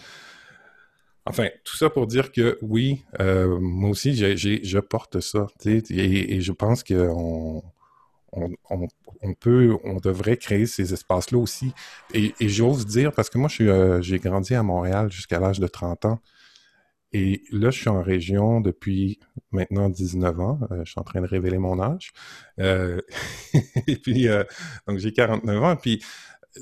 Enfin, 1.27 1.49
tout 1.65 1.77
ça 1.77 1.91
pour 1.91 2.07
dire 2.07 2.33
que 2.33 2.59
oui, 2.63 3.05
euh, 3.21 3.59
moi 3.61 3.91
aussi, 3.91 4.15
je 4.15 4.79
porte 4.79 5.21
ça. 5.21 5.47
Et, 5.65 5.83
et, 5.91 6.41
je 6.41 6.53
pense 6.53 6.83
qu'on 6.83 7.63
on, 8.33 9.35
peut, 9.39 9.77
on 9.85 9.97
devrait 9.97 10.39
créer 10.39 10.67
ces 10.67 10.93
espaces-là 10.95 11.39
aussi. 11.39 11.73
Et, 12.15 12.33
j'ose 12.41 12.87
dire, 12.87 13.13
parce 13.13 13.29
que 13.29 13.39
moi, 13.39 13.51
euh, 13.61 14.01
j'ai 14.01 14.19
grandi 14.19 14.55
à 14.55 14.63
Montréal 14.63 15.13
jusqu'à 15.13 15.39
l'âge 15.39 15.61
de 15.61 15.67
30 15.67 16.07
ans. 16.07 16.21
Et 17.13 17.43
là, 17.51 17.71
je 17.71 17.81
suis 17.81 17.89
en 17.89 18.03
région 18.03 18.61
depuis 18.61 19.19
maintenant 19.51 19.89
19 19.89 20.41
ans. 20.41 20.61
Euh, 20.71 20.85
je 20.85 20.93
suis 20.93 21.01
en 21.01 21.05
train 21.05 21.21
de 21.21 21.27
révéler 21.27 21.59
mon 21.59 21.81
âge. 21.81 22.13
et 22.59 23.97
puis, 23.97 24.29
donc 24.87 24.99
j'ai 24.99 25.13
49 25.13 25.63
ans. 25.65 25.77
Puis, 25.77 26.03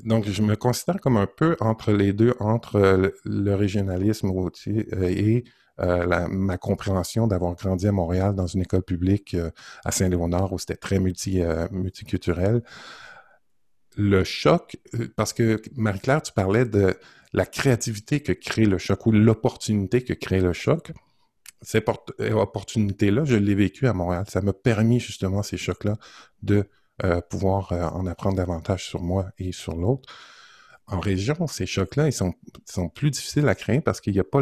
donc, 0.03 0.27
je 0.27 0.41
me 0.41 0.55
considère 0.55 0.99
comme 1.01 1.17
un 1.17 1.27
peu 1.27 1.55
entre 1.59 1.91
les 1.91 2.13
deux, 2.13 2.35
entre 2.39 2.75
euh, 2.75 3.09
le, 3.25 3.55
régionalisme 3.55 4.29
euh, 4.29 4.89
et 5.01 5.43
euh, 5.79 6.27
ma 6.29 6.57
compréhension 6.57 7.25
d'avoir 7.25 7.55
grandi 7.55 7.87
à 7.87 7.91
Montréal 7.91 8.35
dans 8.35 8.47
une 8.47 8.61
école 8.61 8.83
publique 8.83 9.35
à 9.85 9.91
Saint-Léonard 9.91 10.53
où 10.53 10.59
c'était 10.59 10.75
très 10.75 10.99
multi, 10.99 11.41
multiculturel. 11.71 12.61
Le 13.97 14.23
choc, 14.23 14.77
parce 15.15 15.33
que 15.33 15.61
Marie-Claire, 15.75 16.21
tu 16.21 16.33
parlais 16.33 16.65
de 16.65 16.95
la 17.33 17.45
créativité 17.45 18.21
que 18.21 18.31
crée 18.31 18.65
le 18.65 18.77
choc 18.77 19.05
ou 19.05 19.11
l'opportunité 19.11 20.03
que 20.03 20.13
crée 20.13 20.41
le 20.41 20.53
choc. 20.53 20.91
Cette 21.61 21.89
opportunité-là, 22.19 23.25
je 23.25 23.35
l'ai 23.35 23.55
vécue 23.55 23.87
à 23.87 23.93
Montréal. 23.93 24.25
Ça 24.27 24.41
m'a 24.41 24.53
permis 24.53 24.99
justement 24.99 25.43
ces 25.43 25.57
chocs-là 25.57 25.97
de 26.41 26.65
euh, 27.03 27.21
pouvoir 27.21 27.71
euh, 27.71 27.83
en 27.87 28.05
apprendre 28.07 28.37
davantage 28.37 28.85
sur 28.85 29.01
moi 29.01 29.29
et 29.37 29.51
sur 29.51 29.75
l'autre. 29.75 30.09
En 30.87 30.99
région, 30.99 31.45
ces 31.47 31.67
chocs-là, 31.67 32.07
ils 32.07 32.13
sont, 32.13 32.33
plus 32.89 33.11
difficiles 33.11 33.47
à 33.47 33.53
créer 33.53 33.79
parce 33.79 34.01
qu'il 34.01 34.13
n'y 34.13 34.19
a, 34.19 34.23
pas 34.23 34.41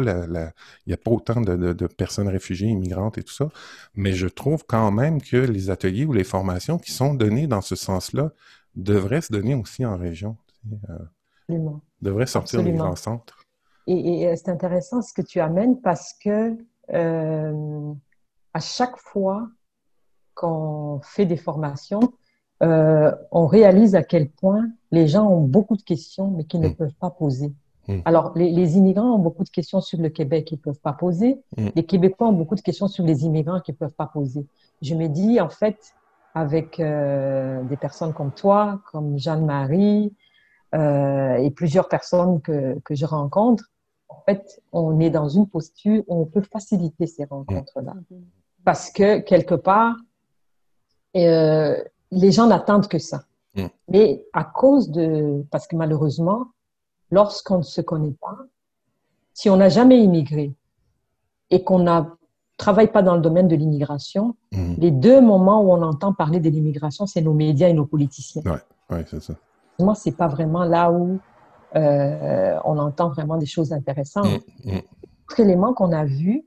autant 1.10 1.42
de, 1.42 1.86
personnes 1.88 2.28
réfugiées, 2.28 2.68
immigrantes 2.68 3.18
et 3.18 3.22
tout 3.22 3.34
ça. 3.34 3.50
Mais 3.94 4.14
je 4.14 4.28
trouve 4.28 4.64
quand 4.66 4.90
même 4.90 5.20
que 5.20 5.36
les 5.36 5.68
ateliers 5.68 6.06
ou 6.06 6.14
les 6.14 6.24
formations 6.24 6.78
qui 6.78 6.90
sont 6.90 7.12
données 7.12 7.46
dans 7.46 7.60
ce 7.60 7.76
sens-là 7.76 8.32
devraient 8.76 9.20
se 9.20 9.30
donner 9.30 9.54
aussi 9.54 9.84
en 9.84 9.98
région. 9.98 10.38
Euh, 11.50 11.56
devraient 12.00 12.26
sortir 12.26 12.62
des 12.62 12.72
grands 12.72 12.96
centres. 12.96 13.44
Et, 13.86 14.22
et 14.22 14.36
c'est 14.36 14.50
intéressant 14.50 15.02
ce 15.02 15.12
que 15.12 15.22
tu 15.22 15.40
amènes 15.40 15.80
parce 15.80 16.12
que 16.12 16.56
euh, 16.92 17.92
à 18.54 18.60
chaque 18.60 18.96
fois 18.96 19.48
qu'on 20.34 21.00
fait 21.02 21.26
des 21.26 21.36
formations, 21.36 22.12
euh, 22.62 23.14
on 23.30 23.46
réalise 23.46 23.94
à 23.94 24.02
quel 24.02 24.30
point 24.30 24.68
les 24.90 25.06
gens 25.06 25.26
ont 25.28 25.40
beaucoup 25.40 25.76
de 25.76 25.82
questions, 25.82 26.30
mais 26.30 26.44
qu'ils 26.44 26.60
ne 26.60 26.68
mm. 26.68 26.74
peuvent 26.74 26.94
pas 27.00 27.10
poser. 27.10 27.52
Mm. 27.86 27.98
Alors, 28.04 28.32
les, 28.34 28.76
immigrants 28.76 29.14
ont 29.14 29.18
beaucoup 29.18 29.44
de 29.44 29.50
questions 29.50 29.80
sur 29.80 30.00
le 30.00 30.08
Québec 30.08 30.46
qu'ils 30.46 30.58
ne 30.58 30.62
peuvent 30.62 30.80
pas 30.80 30.92
poser. 30.92 31.40
Mm. 31.56 31.68
Les 31.74 31.84
Québécois 31.84 32.28
ont 32.28 32.32
beaucoup 32.32 32.54
de 32.54 32.60
questions 32.60 32.88
sur 32.88 33.04
les 33.04 33.24
immigrants 33.24 33.60
qu'ils 33.60 33.74
ne 33.74 33.78
peuvent 33.78 33.94
pas 33.94 34.06
poser. 34.06 34.46
Je 34.82 34.94
me 34.94 35.08
dis, 35.08 35.40
en 35.40 35.48
fait, 35.48 35.94
avec 36.34 36.80
euh, 36.80 37.62
des 37.64 37.76
personnes 37.76 38.12
comme 38.12 38.32
toi, 38.32 38.80
comme 38.90 39.18
Jeanne-Marie, 39.18 40.14
euh, 40.74 41.36
et 41.36 41.50
plusieurs 41.50 41.88
personnes 41.88 42.40
que, 42.40 42.78
que 42.80 42.94
je 42.94 43.06
rencontre, 43.06 43.64
en 44.08 44.20
fait, 44.26 44.60
on 44.72 45.00
est 45.00 45.10
dans 45.10 45.28
une 45.28 45.48
posture 45.48 46.02
où 46.06 46.22
on 46.22 46.26
peut 46.26 46.42
faciliter 46.42 47.06
ces 47.06 47.24
rencontres-là. 47.24 47.94
Parce 48.64 48.90
que, 48.90 49.20
quelque 49.20 49.54
part, 49.54 49.96
euh, 51.16 51.76
les 52.10 52.32
gens 52.32 52.46
n'attendent 52.46 52.88
que 52.88 52.98
ça. 52.98 53.22
Mm. 53.54 53.66
Mais 53.88 54.24
à 54.32 54.44
cause 54.44 54.90
de, 54.90 55.44
parce 55.50 55.66
que 55.66 55.76
malheureusement, 55.76 56.48
lorsqu'on 57.10 57.58
ne 57.58 57.62
se 57.62 57.80
connaît 57.80 58.14
pas, 58.20 58.38
si 59.32 59.48
on 59.50 59.56
n'a 59.56 59.68
jamais 59.68 60.02
immigré 60.02 60.52
et 61.50 61.64
qu'on 61.64 61.78
ne 61.78 62.00
travaille 62.56 62.90
pas 62.90 63.02
dans 63.02 63.14
le 63.14 63.22
domaine 63.22 63.48
de 63.48 63.56
l'immigration, 63.56 64.36
mm. 64.52 64.74
les 64.78 64.90
deux 64.90 65.20
moments 65.20 65.62
où 65.62 65.72
on 65.72 65.82
entend 65.82 66.12
parler 66.12 66.40
de 66.40 66.50
l'immigration, 66.50 67.06
c'est 67.06 67.22
nos 67.22 67.34
médias 67.34 67.68
et 67.68 67.74
nos 67.74 67.86
politiciens. 67.86 68.42
Oui, 68.44 68.58
ouais, 68.90 69.04
c'est 69.08 69.22
ça. 69.22 69.34
Moi, 69.78 69.94
c'est 69.94 70.16
pas 70.16 70.28
vraiment 70.28 70.64
là 70.64 70.90
où 70.90 71.20
euh, 71.76 72.58
on 72.64 72.78
entend 72.78 73.10
vraiment 73.10 73.36
des 73.36 73.46
choses 73.46 73.72
intéressantes. 73.72 74.42
Mm, 74.64 74.78
Autre 75.28 75.40
élément 75.40 75.74
qu'on 75.74 75.92
a 75.92 76.04
vu, 76.04 76.46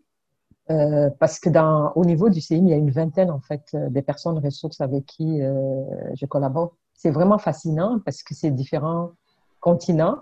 euh, 0.71 1.09
parce 1.19 1.39
que 1.39 1.49
dans, 1.49 1.91
au 1.95 2.05
niveau 2.05 2.29
du 2.29 2.41
CIM, 2.41 2.65
il 2.65 2.69
y 2.69 2.73
a 2.73 2.77
une 2.77 2.89
vingtaine 2.89 3.29
en 3.29 3.39
fait 3.39 3.63
euh, 3.73 3.89
des 3.89 4.01
personnes 4.01 4.39
ressources 4.39 4.82
avec 4.82 5.05
qui 5.05 5.39
je 5.39 6.25
collabore. 6.25 6.75
C'est 6.93 7.11
vraiment 7.11 7.38
fascinant 7.38 7.99
parce 8.03 8.23
que 8.23 8.34
c'est 8.34 8.51
différents 8.51 9.11
continents 9.59 10.17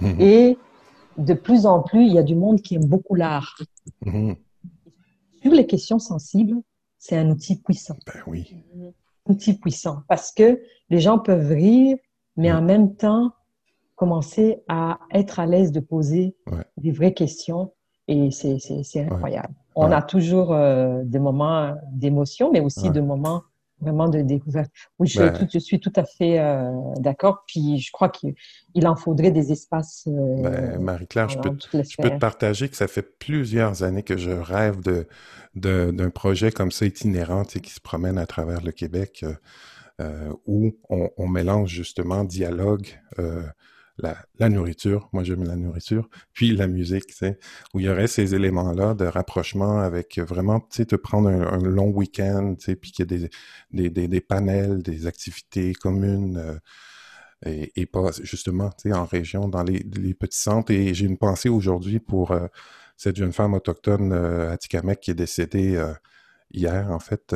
mhm. 0.00 0.20
et 0.20 0.58
de 1.18 1.34
plus 1.34 1.66
en 1.66 1.82
plus, 1.82 2.06
il 2.06 2.12
y 2.12 2.18
a 2.18 2.22
du 2.22 2.36
monde 2.36 2.60
qui 2.62 2.76
aime 2.76 2.86
beaucoup 2.86 3.14
l'art. 3.14 3.58
Mhm. 4.04 4.36
Sur 5.42 5.52
les 5.52 5.66
questions 5.66 5.98
sensibles, 5.98 6.56
c'est 6.98 7.16
un 7.16 7.28
outil 7.30 7.60
puissant. 7.60 7.96
Ben 8.06 8.22
oui. 8.26 8.64
Un 9.26 9.32
outil 9.32 9.58
puissant 9.58 10.02
parce 10.08 10.32
que 10.32 10.60
les 10.90 11.00
gens 11.00 11.18
peuvent 11.18 11.50
rire, 11.50 11.96
mais 12.38 12.50
en 12.50 12.62
même 12.62 12.94
temps 12.94 13.32
commencer 13.96 14.62
à 14.68 15.00
être 15.12 15.40
à 15.40 15.46
l'aise 15.46 15.72
de 15.72 15.80
poser 15.80 16.36
des 16.78 16.92
vraies 16.92 17.12
questions 17.12 17.72
et 18.06 18.30
c'est 18.30 19.00
incroyable. 19.00 19.52
On 19.74 19.92
a 19.92 20.00
toujours 20.00 20.54
euh, 20.54 21.02
des 21.04 21.18
moments 21.18 21.76
d'émotion, 21.92 22.50
mais 22.50 22.60
aussi 22.60 22.90
des 22.90 23.02
moments 23.02 23.42
vraiment 23.80 24.08
de 24.08 24.22
découverte. 24.22 24.70
Oui, 24.98 25.06
je, 25.06 25.20
je 25.52 25.58
suis 25.58 25.78
tout 25.78 25.92
à 25.94 26.04
fait 26.04 26.40
euh, 26.40 26.72
d'accord. 26.98 27.44
Puis 27.46 27.78
je 27.78 27.92
crois 27.92 28.08
qu'il 28.08 28.34
en 28.86 28.96
faudrait 28.96 29.30
des 29.30 29.52
espaces. 29.52 30.08
Euh, 30.08 30.42
ben, 30.42 30.80
Marie-Claire, 30.80 31.28
je, 31.28 31.38
peux, 31.38 31.50
je 31.72 31.96
peux 32.02 32.10
te 32.10 32.18
partager 32.18 32.68
que 32.68 32.76
ça 32.76 32.88
fait 32.88 33.02
plusieurs 33.02 33.82
années 33.82 34.02
que 34.02 34.16
je 34.16 34.30
rêve 34.30 34.80
d'un 34.80 35.04
de, 35.54 35.90
d'un 35.92 36.10
projet 36.10 36.50
comme 36.50 36.72
ça 36.72 36.86
itinérant 36.86 37.44
qui 37.44 37.70
se 37.70 37.80
promène 37.80 38.18
à 38.18 38.26
travers 38.26 38.62
le 38.62 38.72
Québec. 38.72 39.24
Où 40.46 40.76
on, 40.88 41.28
mélange 41.28 41.70
justement 41.70 42.24
dialogue, 42.24 42.86
la, 43.98 44.48
nourriture, 44.48 45.08
moi 45.12 45.24
j'aime 45.24 45.44
la 45.44 45.56
nourriture, 45.56 46.08
puis 46.32 46.54
la 46.54 46.68
musique, 46.68 47.06
tu 47.08 47.14
sais, 47.14 47.38
où 47.74 47.80
il 47.80 47.86
y 47.86 47.88
aurait 47.88 48.06
ces 48.06 48.34
éléments-là 48.34 48.94
de 48.94 49.04
rapprochement 49.04 49.80
avec 49.80 50.18
vraiment, 50.20 50.60
tu 50.60 50.68
sais, 50.70 50.86
te 50.86 50.96
prendre 50.96 51.28
un, 51.28 51.58
long 51.58 51.88
week-end, 51.88 52.54
tu 52.56 52.64
sais, 52.66 52.76
puis 52.76 52.92
qu'il 52.92 53.10
y 53.10 53.14
ait 53.14 53.28
des, 53.72 53.90
des, 53.90 54.08
des, 54.08 54.20
panels, 54.20 54.82
des 54.82 55.06
activités 55.06 55.74
communes, 55.74 56.36
euh, 56.38 56.58
et, 57.44 57.86
pas 57.86 58.10
justement, 58.22 58.70
tu 58.70 58.90
sais, 58.90 58.92
en 58.92 59.04
région, 59.04 59.48
dans 59.48 59.62
les, 59.62 59.82
petits 60.14 60.38
centres. 60.38 60.72
Et 60.72 60.94
j'ai 60.94 61.06
une 61.06 61.18
pensée 61.18 61.48
aujourd'hui 61.48 62.00
pour 62.00 62.32
euh, 62.32 62.46
cette 62.96 63.16
jeune 63.16 63.32
femme 63.32 63.54
autochtone 63.54 64.12
euh, 64.12 64.50
Atikamek 64.52 65.00
qui 65.00 65.10
est 65.12 65.14
décédée 65.14 65.76
euh, 65.76 65.94
hier, 66.52 66.90
en 66.90 66.98
fait, 66.98 67.34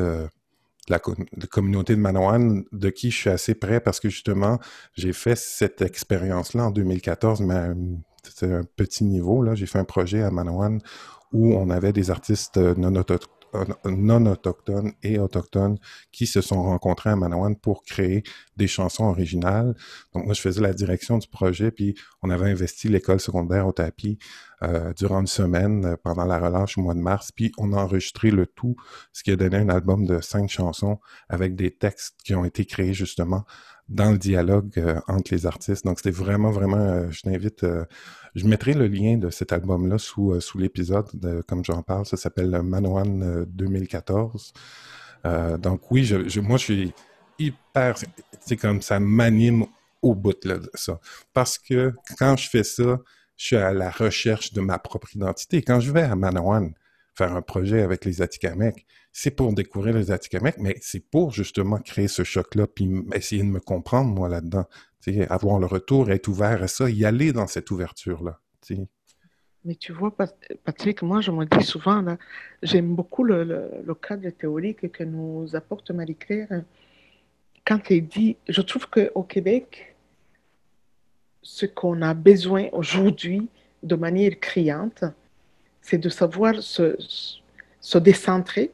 la, 0.89 0.99
communauté 0.99 1.95
de 1.95 2.01
Manawan, 2.01 2.63
de 2.71 2.89
qui 2.89 3.11
je 3.11 3.17
suis 3.17 3.29
assez 3.29 3.55
près 3.55 3.79
parce 3.79 3.99
que 3.99 4.09
justement, 4.09 4.59
j'ai 4.95 5.13
fait 5.13 5.37
cette 5.37 5.81
expérience-là 5.81 6.65
en 6.65 6.71
2014, 6.71 7.41
mais 7.41 7.69
c'est 8.23 8.51
un 8.51 8.63
petit 8.75 9.03
niveau. 9.03 9.41
Là, 9.41 9.55
j'ai 9.55 9.65
fait 9.65 9.79
un 9.79 9.85
projet 9.85 10.21
à 10.21 10.31
Manawan 10.31 10.79
où 11.31 11.53
on 11.55 11.69
avait 11.69 11.93
des 11.93 12.11
artistes 12.11 12.57
non 12.57 12.95
non 13.85 14.25
autochtones 14.25 14.93
et 15.03 15.19
autochtones 15.19 15.77
qui 16.11 16.27
se 16.27 16.41
sont 16.41 16.61
rencontrés 16.61 17.09
à 17.09 17.15
Manawan 17.15 17.55
pour 17.55 17.83
créer 17.83 18.23
des 18.57 18.67
chansons 18.67 19.05
originales. 19.05 19.75
Donc 20.13 20.25
moi, 20.25 20.33
je 20.33 20.41
faisais 20.41 20.61
la 20.61 20.73
direction 20.73 21.17
du 21.17 21.27
projet, 21.27 21.71
puis 21.71 21.95
on 22.21 22.29
avait 22.29 22.49
investi 22.49 22.87
l'école 22.87 23.19
secondaire 23.19 23.67
au 23.67 23.71
tapis 23.71 24.17
euh, 24.63 24.93
durant 24.93 25.19
une 25.19 25.27
semaine 25.27 25.85
euh, 25.85 25.95
pendant 26.01 26.25
la 26.25 26.39
relâche 26.39 26.77
au 26.77 26.81
mois 26.81 26.93
de 26.93 26.99
mars, 26.99 27.31
puis 27.31 27.51
on 27.57 27.73
a 27.73 27.77
enregistré 27.77 28.31
le 28.31 28.45
tout, 28.45 28.75
ce 29.11 29.23
qui 29.23 29.31
a 29.31 29.35
donné 29.35 29.57
un 29.57 29.69
album 29.69 30.05
de 30.05 30.21
cinq 30.21 30.49
chansons 30.49 30.99
avec 31.27 31.55
des 31.55 31.71
textes 31.71 32.15
qui 32.23 32.33
ont 32.33 32.45
été 32.45 32.65
créés 32.65 32.93
justement 32.93 33.43
dans 33.89 34.11
le 34.11 34.17
dialogue 34.17 34.71
euh, 34.77 34.99
entre 35.07 35.33
les 35.33 35.45
artistes. 35.45 35.85
Donc, 35.85 35.99
c'était 35.99 36.11
vraiment, 36.11 36.51
vraiment, 36.51 36.77
euh, 36.77 37.11
je 37.11 37.21
t'invite, 37.21 37.63
euh, 37.63 37.85
je 38.35 38.47
mettrai 38.47 38.73
le 38.73 38.87
lien 38.87 39.17
de 39.17 39.29
cet 39.29 39.51
album-là 39.53 39.97
sous, 39.97 40.39
sous 40.39 40.57
l'épisode, 40.57 41.07
comme 41.47 41.63
j'en 41.63 41.83
parle. 41.83 42.05
Ça 42.05 42.17
s'appelle 42.17 42.49
Manoan 42.63 43.45
2014. 43.47 44.53
donc, 45.59 45.91
oui, 45.91 46.03
je, 46.03 46.39
moi, 46.39 46.57
je 46.57 46.63
suis 46.63 46.93
hyper, 47.37 47.95
c'est 48.39 48.57
comme 48.57 48.81
ça 48.81 48.99
m'anime 48.99 49.65
au 50.01 50.15
bout 50.15 50.43
là, 50.45 50.57
de 50.57 50.69
ça. 50.73 50.99
Parce 51.33 51.59
que 51.59 51.93
quand 52.17 52.35
je 52.37 52.49
fais 52.49 52.63
ça, 52.63 52.99
je 53.37 53.45
suis 53.45 53.55
à 53.55 53.71
la 53.71 53.91
recherche 53.91 54.53
de 54.53 54.61
ma 54.61 54.79
propre 54.79 55.15
identité. 55.15 55.61
Quand 55.61 55.79
je 55.79 55.91
vais 55.91 56.01
à 56.01 56.15
Manawan 56.15 56.73
faire 57.15 57.35
un 57.35 57.41
projet 57.41 57.81
avec 57.81 58.05
les 58.05 58.21
Atikamekw, 58.21 58.75
c'est 59.11 59.31
pour 59.31 59.53
découvrir 59.53 59.95
les 59.95 60.11
Atikamekw, 60.11 60.59
mais 60.59 60.75
c'est 60.81 60.99
pour 61.09 61.31
justement 61.31 61.77
créer 61.77 62.07
ce 62.07 62.23
choc-là, 62.23 62.67
puis 62.67 62.89
essayer 63.13 63.43
de 63.43 63.47
me 63.47 63.59
comprendre, 63.59 64.13
moi, 64.13 64.29
là-dedans. 64.29 64.65
Avoir 65.29 65.59
le 65.59 65.65
retour, 65.65 66.09
être 66.11 66.29
ouvert 66.29 66.63
à 66.63 66.67
ça, 66.67 66.89
y 66.89 67.03
aller 67.03 67.33
dans 67.33 67.45
cette 67.45 67.69
ouverture-là. 67.71 68.39
Mais 69.65 69.75
tu 69.75 69.91
vois, 69.91 70.15
Patrick, 70.63 71.01
moi, 71.01 71.19
je 71.19 71.31
me 71.31 71.45
dis 71.45 71.65
souvent, 71.65 72.17
j'aime 72.61 72.95
beaucoup 72.95 73.23
le, 73.23 73.43
le, 73.85 73.95
cadre 73.95 74.29
théorique 74.29 74.91
que 74.91 75.03
nous 75.03 75.55
apporte 75.55 75.91
Marie-Claire 75.91 76.63
quand 77.65 77.79
elle 77.89 78.07
dit, 78.07 78.37
je 78.47 78.61
trouve 78.61 78.87
qu'au 78.89 79.23
Québec, 79.23 79.95
ce 81.41 81.65
qu'on 81.65 82.01
a 82.01 82.13
besoin 82.13 82.67
aujourd'hui 82.71 83.49
de 83.83 83.95
manière 83.95 84.39
criante, 84.39 85.03
c'est 85.83 85.99
de 85.99 86.09
savoir 86.09 86.63
se, 86.63 86.95
se 87.79 87.97
décentrer, 87.99 88.71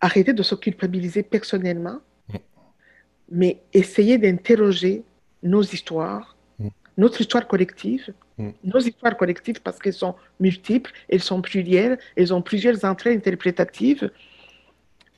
arrêter 0.00 0.32
de 0.32 0.42
se 0.42 0.54
culpabiliser 0.54 1.22
personnellement, 1.22 2.00
mais 3.30 3.60
essayer 3.72 4.16
d'interroger 4.16 5.04
nos 5.42 5.62
histoires, 5.62 6.36
notre 6.96 7.20
histoire 7.20 7.46
collective, 7.46 8.12
nos 8.64 8.78
histoires 8.78 9.16
collectives 9.16 9.60
parce 9.60 9.78
qu'elles 9.78 10.00
sont 10.06 10.14
multiples, 10.40 10.92
elles 11.08 11.22
sont 11.22 11.42
plurielles, 11.42 11.98
elles 12.16 12.32
ont 12.32 12.42
plusieurs 12.42 12.84
entrées 12.84 13.12
interprétatives, 13.12 14.10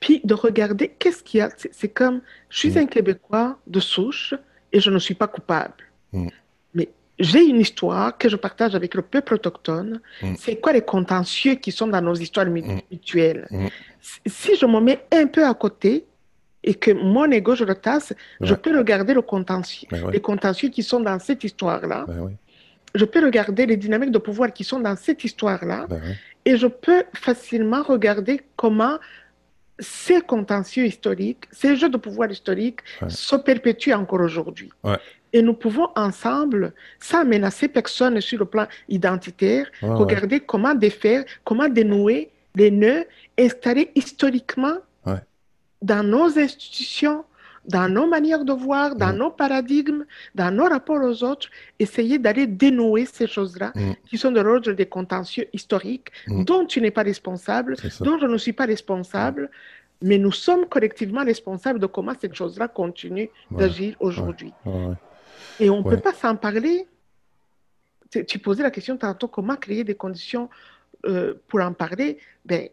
puis 0.00 0.20
de 0.24 0.34
regarder 0.34 0.88
qu'est-ce 0.98 1.22
qu'il 1.22 1.38
y 1.38 1.42
a. 1.42 1.50
C'est 1.70 1.92
comme, 2.00 2.20
je 2.48 2.58
suis 2.58 2.78
un 2.78 2.86
Québécois 2.86 3.58
de 3.66 3.80
souche 3.80 4.34
et 4.72 4.80
je 4.80 4.90
ne 4.90 4.98
suis 4.98 5.14
pas 5.14 5.28
coupable 5.28 5.84
j'ai 7.20 7.44
une 7.44 7.60
histoire 7.60 8.16
que 8.16 8.28
je 8.28 8.36
partage 8.36 8.74
avec 8.74 8.94
le 8.94 9.02
peuple 9.02 9.34
autochtone. 9.34 10.00
Mm. 10.22 10.34
C'est 10.38 10.56
quoi 10.56 10.72
les 10.72 10.80
contentieux 10.80 11.54
qui 11.54 11.70
sont 11.70 11.86
dans 11.86 12.00
nos 12.00 12.14
histoires 12.14 12.46
mm. 12.46 12.80
mutuelles? 12.90 13.46
Mm. 13.50 13.66
Si 14.26 14.56
je 14.56 14.66
me 14.66 14.80
mets 14.80 15.04
un 15.12 15.26
peu 15.26 15.46
à 15.46 15.54
côté 15.54 16.06
et 16.64 16.74
que 16.74 16.90
mon 16.90 17.30
ego, 17.30 17.54
je 17.54 17.64
le 17.64 17.74
tasse, 17.74 18.12
je 18.40 18.54
peux 18.54 18.76
regarder 18.76 19.14
le 19.14 19.22
contentieux, 19.22 19.88
ben 19.90 20.10
les 20.10 20.20
contentieux 20.20 20.68
qui 20.68 20.82
sont 20.82 21.00
dans 21.00 21.18
cette 21.18 21.44
histoire-là. 21.44 22.04
Ben 22.08 22.36
je 22.94 23.04
peux 23.04 23.24
regarder 23.24 23.66
les 23.66 23.76
dynamiques 23.76 24.10
de 24.10 24.18
pouvoir 24.18 24.52
qui 24.52 24.64
sont 24.64 24.80
dans 24.80 24.96
cette 24.96 25.22
histoire-là. 25.22 25.86
Ben 25.88 26.00
et 26.44 26.56
je 26.56 26.66
peux 26.66 27.04
facilement 27.14 27.82
regarder 27.82 28.40
comment 28.56 28.98
ces 29.78 30.20
contentieux 30.20 30.86
historiques, 30.86 31.44
ces 31.50 31.76
jeux 31.76 31.88
de 31.88 31.96
pouvoir 31.96 32.30
historiques 32.30 32.80
se 33.08 33.36
perpétuent 33.36 33.94
encore 33.94 34.20
aujourd'hui. 34.20 34.70
Et 35.32 35.42
nous 35.42 35.54
pouvons 35.54 35.88
ensemble, 35.96 36.72
sans 36.98 37.24
menacer 37.24 37.68
personne 37.68 38.20
sur 38.20 38.38
le 38.38 38.44
plan 38.44 38.66
identitaire, 38.88 39.70
regarder 39.82 40.40
comment 40.40 40.74
défaire, 40.74 41.24
comment 41.44 41.68
dénouer 41.68 42.30
les 42.56 42.70
nœuds 42.70 43.04
installés 43.38 43.90
historiquement 43.94 44.76
dans 45.82 46.02
nos 46.02 46.38
institutions, 46.38 47.24
dans 47.66 47.88
nos 47.88 48.06
manières 48.06 48.44
de 48.44 48.52
voir, 48.52 48.96
dans 48.96 49.12
nos 49.12 49.30
paradigmes, 49.30 50.04
dans 50.34 50.54
nos 50.54 50.64
rapports 50.64 51.02
aux 51.02 51.22
autres, 51.24 51.48
essayer 51.78 52.18
d'aller 52.18 52.46
dénouer 52.46 53.06
ces 53.06 53.26
choses-là 53.26 53.72
mm. 53.74 53.92
qui 54.08 54.18
sont 54.18 54.32
de 54.32 54.40
l'ordre 54.40 54.72
des 54.72 54.86
contentieux 54.86 55.46
historiques 55.52 56.08
mm. 56.26 56.44
dont 56.44 56.66
tu 56.66 56.80
n'es 56.80 56.90
pas 56.90 57.02
responsable, 57.02 57.76
dont 58.00 58.18
je 58.18 58.26
ne 58.26 58.36
suis 58.36 58.52
pas 58.52 58.66
responsable, 58.66 59.50
mais 60.02 60.18
nous 60.18 60.32
sommes 60.32 60.66
collectivement 60.66 61.24
responsables 61.24 61.78
de 61.78 61.86
comment 61.86 62.14
cette 62.18 62.34
chose-là 62.34 62.68
continue 62.68 63.28
d'agir 63.50 63.94
aujourd'hui. 64.00 64.52
Et 65.60 65.70
on 65.70 65.82
ne 65.82 65.88
peut 65.88 66.00
pas 66.00 66.12
s'en 66.12 66.36
parler. 66.36 66.86
Tu, 68.26 68.38
posais 68.38 68.62
la 68.62 68.70
question 68.70 68.96
tantôt, 68.96 69.28
comment 69.28 69.56
créer 69.56 69.84
des 69.84 69.94
conditions 69.94 70.48
euh, 71.06 71.34
pour 71.46 71.60
en 71.60 71.72
parler 71.72 72.18
ben, 72.44 72.68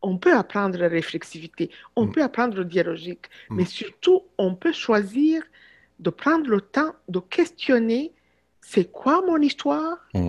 On 0.00 0.16
peut 0.16 0.34
apprendre 0.34 0.78
la 0.78 0.88
réflexivité, 0.88 1.70
on 1.96 2.06
mm. 2.06 2.12
peut 2.12 2.22
apprendre 2.22 2.56
le 2.56 2.64
dialogique, 2.64 3.26
mm. 3.50 3.56
mais 3.56 3.64
surtout, 3.66 4.22
on 4.38 4.54
peut 4.54 4.72
choisir 4.72 5.42
de 5.98 6.08
prendre 6.08 6.48
le 6.48 6.62
temps 6.62 6.94
de 7.08 7.18
questionner 7.18 8.12
c'est 8.62 8.90
quoi 8.90 9.22
mon 9.26 9.40
histoire, 9.42 9.98
mm. 10.14 10.28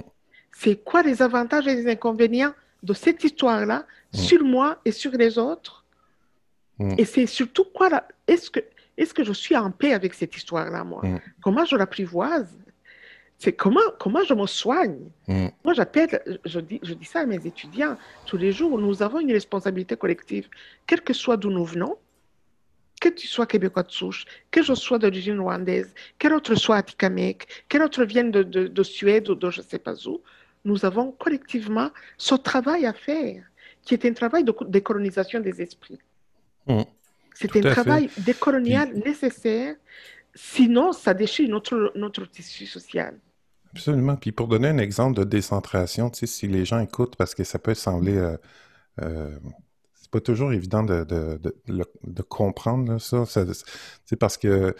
c'est 0.51 0.83
quoi 0.83 1.01
les 1.01 1.21
avantages 1.21 1.67
et 1.67 1.75
les 1.75 1.89
inconvénients 1.89 2.53
de 2.83 2.93
cette 2.93 3.23
histoire-là 3.23 3.85
sur 4.13 4.43
moi 4.43 4.79
et 4.83 4.91
sur 4.91 5.11
les 5.11 5.37
autres? 5.37 5.85
Et 6.97 7.03
c'est 7.03 7.25
surtout 7.25 7.65
quoi, 7.65 7.89
est-ce 8.25 8.49
que 8.49 8.61
est-ce 8.99 9.13
que 9.13 9.23
je 9.23 9.31
suis 9.31 9.55
en 9.55 9.71
paix 9.71 9.93
avec 9.93 10.13
cette 10.13 10.35
histoire-là, 10.35 10.83
moi? 10.83 11.01
Mm. 11.03 11.19
Comment 11.41 11.63
je 11.63 11.77
l'apprivoise? 11.77 12.53
C'est 13.37 13.53
comment, 13.53 13.79
comment 13.97 14.23
je 14.25 14.33
me 14.33 14.45
soigne? 14.45 14.99
Mm. 15.27 15.47
Moi, 15.63 15.73
j'appelle, 15.73 16.39
je 16.43 16.59
dis, 16.59 16.81
je 16.83 16.93
dis 16.93 17.05
ça 17.05 17.21
à 17.21 17.25
mes 17.25 17.47
étudiants 17.47 17.95
tous 18.25 18.35
les 18.35 18.51
jours, 18.51 18.77
nous 18.77 19.01
avons 19.01 19.21
une 19.21 19.31
responsabilité 19.31 19.95
collective, 19.95 20.49
quel 20.85 21.01
que 21.01 21.13
soit 21.13 21.37
d'où 21.37 21.49
nous 21.49 21.63
venons, 21.63 21.97
que 22.99 23.07
tu 23.07 23.25
sois 23.25 23.45
québécois 23.45 23.83
de 23.83 23.91
souche, 23.91 24.25
que 24.51 24.61
je 24.61 24.73
sois 24.73 24.99
d'origine 24.99 25.39
rwandaise, 25.39 25.93
quel 26.17 26.33
autre 26.33 26.55
soit 26.55 26.75
atikamekw, 26.75 27.45
quel 27.69 27.81
autre 27.81 28.03
vienne 28.03 28.31
de, 28.31 28.43
de, 28.43 28.83
Suède 28.83 29.29
ou 29.29 29.35
de 29.35 29.49
je 29.49 29.61
ne 29.61 29.65
sais 29.65 29.79
pas 29.79 29.95
où, 30.05 30.21
nous 30.65 30.83
avons 30.83 31.13
collectivement 31.13 31.91
ce 32.17 32.35
travail 32.35 32.85
à 32.85 32.91
faire, 32.91 33.45
qui 33.83 33.93
est 33.93 34.05
un 34.05 34.11
travail 34.11 34.43
de 34.43 34.53
décolonisation 34.67 35.39
des 35.39 35.61
esprits. 35.61 35.99
Mm. 36.67 36.81
C'est 37.39 37.55
un 37.55 37.71
travail 37.71 38.09
décolonial 38.17 38.93
nécessaire, 38.93 39.75
sinon 40.35 40.91
ça 40.91 41.13
déchire 41.13 41.49
notre, 41.49 41.93
notre 41.95 42.25
tissu 42.25 42.65
social. 42.65 43.17
Absolument. 43.71 44.15
Puis 44.15 44.31
pour 44.31 44.47
donner 44.47 44.67
un 44.67 44.77
exemple 44.77 45.17
de 45.17 45.23
décentration, 45.23 46.09
tu 46.09 46.19
sais, 46.19 46.25
si 46.27 46.47
les 46.47 46.65
gens 46.65 46.79
écoutent, 46.79 47.15
parce 47.15 47.35
que 47.35 47.43
ça 47.43 47.59
peut 47.59 47.73
sembler... 47.73 48.17
Euh, 48.17 48.37
euh, 49.01 49.37
c'est 49.93 50.11
pas 50.11 50.19
toujours 50.19 50.51
évident 50.51 50.83
de, 50.83 51.03
de, 51.03 51.39
de, 51.67 52.21
comprendre 52.23 52.97
ça. 52.99 53.25
C'est 54.05 54.15
parce 54.15 54.37
que 54.37 54.75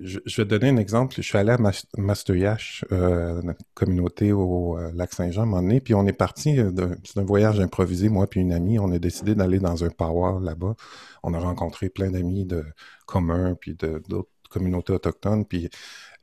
je, 0.00 0.18
vais 0.18 0.44
te 0.44 0.54
donner 0.54 0.68
un 0.68 0.76
exemple. 0.76 1.14
Je 1.16 1.22
suis 1.22 1.38
allé 1.38 1.52
à 1.52 1.58
Mastoyache, 1.96 2.84
euh, 2.92 3.42
communauté 3.74 4.32
au 4.32 4.78
euh, 4.78 4.90
lac 4.94 5.12
Saint-Jean, 5.12 5.42
un 5.42 5.46
moment 5.46 5.78
puis 5.84 5.94
on 5.94 6.06
est 6.06 6.12
parti 6.12 6.58
euh, 6.58 6.70
d'un 6.70 7.24
voyage 7.24 7.60
improvisé, 7.60 8.08
moi 8.08 8.26
puis 8.26 8.40
une 8.40 8.52
amie. 8.52 8.78
On 8.78 8.90
a 8.92 8.98
décidé 8.98 9.34
d'aller 9.34 9.58
dans 9.58 9.84
un 9.84 9.90
power 9.90 10.42
là-bas. 10.42 10.74
On 11.22 11.34
a 11.34 11.38
rencontré 11.38 11.90
plein 11.90 12.10
d'amis 12.10 12.46
de 12.46 12.64
communs, 13.06 13.54
puis 13.60 13.74
d'autres 13.74 14.28
communautés 14.48 14.92
autochtones, 14.92 15.44
puis 15.44 15.70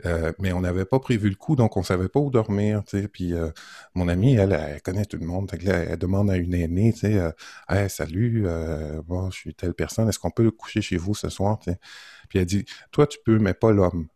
euh, 0.06 0.34
mais 0.38 0.52
on 0.52 0.60
n'avait 0.60 0.86
pas 0.86 1.00
prévu 1.00 1.30
le 1.30 1.36
coup, 1.36 1.56
donc 1.56 1.78
on 1.78 1.84
savait 1.84 2.10
pas 2.10 2.20
où 2.20 2.30
dormir. 2.30 2.84
Puis 3.14 3.34
mon 3.96 4.08
amie, 4.08 4.36
elle, 4.36 4.52
elle, 4.54 4.82
connaît 4.82 5.06
tout 5.06 5.18
le 5.18 5.26
monde, 5.26 5.50
elle, 5.54 5.98
demande 5.98 6.30
à 6.30 6.38
une 6.38 6.54
aînée, 6.54 6.94
tu 6.94 7.00
sais, 7.00 7.32
hey, 7.70 7.90
salut, 7.90 8.46
bon, 9.06 9.32
je 9.32 9.38
suis 9.38 9.56
telle 9.56 9.74
personne, 9.74 10.10
est-ce 10.10 10.20
qu'on 10.20 10.32
peut 10.32 10.52
coucher 10.52 10.82
chez 10.82 10.98
vous 10.98 11.16
ce 11.16 11.30
soir. 11.30 11.60
Puis 12.28 12.40
elle 12.40 12.46
dit, 12.46 12.66
toi, 12.92 13.08
tu 13.08 13.18
peux, 13.26 13.40
mais 13.40 13.54
pas 13.54 13.72
l'homme. 13.72 14.08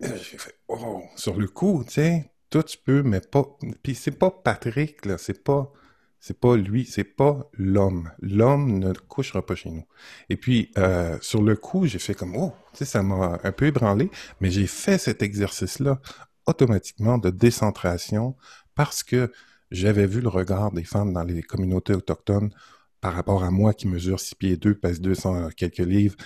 J'ai 0.00 0.38
fait, 0.38 0.54
oh, 0.68 1.02
sur 1.16 1.38
le 1.38 1.48
coup, 1.48 1.84
sais, 1.88 2.30
toi, 2.50 2.62
tu 2.62 2.78
peux, 2.78 3.02
mais 3.02 3.20
pas. 3.20 3.44
Puis 3.82 3.94
c'est 3.94 4.12
pas 4.12 4.30
Patrick, 4.30 5.04
là, 5.06 5.18
c'est 5.18 5.42
pas. 5.42 5.72
C'est 6.20 6.40
pas 6.40 6.56
lui, 6.56 6.84
c'est 6.84 7.04
pas 7.04 7.48
l'homme. 7.52 8.10
L'homme 8.20 8.80
ne 8.80 8.92
couchera 8.92 9.46
pas 9.46 9.54
chez 9.54 9.70
nous. 9.70 9.84
Et 10.28 10.36
puis, 10.36 10.72
euh, 10.76 11.16
sur 11.20 11.42
le 11.42 11.54
coup, 11.54 11.86
j'ai 11.86 12.00
fait 12.00 12.14
comme, 12.14 12.34
oh, 12.36 12.52
tu 12.76 12.84
ça 12.84 13.04
m'a 13.04 13.38
un 13.44 13.52
peu 13.52 13.66
ébranlé, 13.66 14.10
mais 14.40 14.50
j'ai 14.50 14.66
fait 14.66 14.98
cet 14.98 15.22
exercice-là 15.22 16.00
automatiquement 16.46 17.18
de 17.18 17.30
décentration 17.30 18.36
parce 18.74 19.04
que 19.04 19.30
j'avais 19.70 20.06
vu 20.06 20.20
le 20.20 20.28
regard 20.28 20.72
des 20.72 20.82
femmes 20.84 21.12
dans 21.12 21.22
les 21.22 21.42
communautés 21.42 21.94
autochtones 21.94 22.50
par 23.00 23.14
rapport 23.14 23.44
à 23.44 23.50
moi 23.50 23.74
qui 23.74 23.88
mesure 23.88 24.20
6 24.20 24.34
pieds 24.34 24.56
2, 24.56 24.74
pèse 24.74 25.00
200 25.00 25.50
quelques 25.56 25.78
livres, 25.78 26.16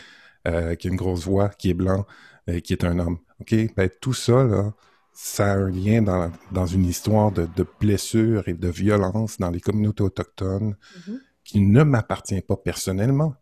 euh, 0.48 0.74
qui 0.74 0.88
a 0.88 0.90
une 0.90 0.96
grosse 0.96 1.24
voix, 1.24 1.48
qui 1.48 1.70
est 1.70 1.74
blanc, 1.74 2.06
euh, 2.48 2.60
qui 2.60 2.72
est 2.72 2.84
un 2.84 2.98
homme. 2.98 3.18
OK? 3.40 3.54
Ben, 3.76 3.90
tout 4.00 4.14
ça, 4.14 4.44
là, 4.44 4.72
ça 5.12 5.52
a 5.52 5.56
un 5.56 5.70
lien 5.70 6.02
dans, 6.02 6.32
dans 6.52 6.66
une 6.66 6.84
histoire 6.84 7.30
de, 7.32 7.46
de 7.56 7.66
blessure 7.80 8.48
et 8.48 8.54
de 8.54 8.68
violence 8.68 9.38
dans 9.38 9.50
les 9.50 9.60
communautés 9.60 10.02
autochtones 10.02 10.76
mm-hmm. 10.96 11.18
qui 11.44 11.60
ne 11.60 11.82
m'appartient 11.82 12.40
pas 12.40 12.56
personnellement. 12.56 13.34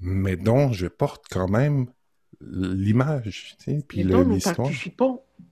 Mais 0.00 0.36
dont 0.36 0.72
je 0.72 0.86
porte 0.86 1.26
quand 1.30 1.48
même 1.48 1.86
l'image, 2.40 3.56
puis 3.88 4.02
l'histoire. 4.02 4.70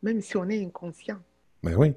même 0.02 0.20
si 0.20 0.36
on 0.36 0.48
est 0.48 0.64
inconscient. 0.64 1.19
Mais 1.62 1.73
ben 1.73 1.78
oui, 1.78 1.89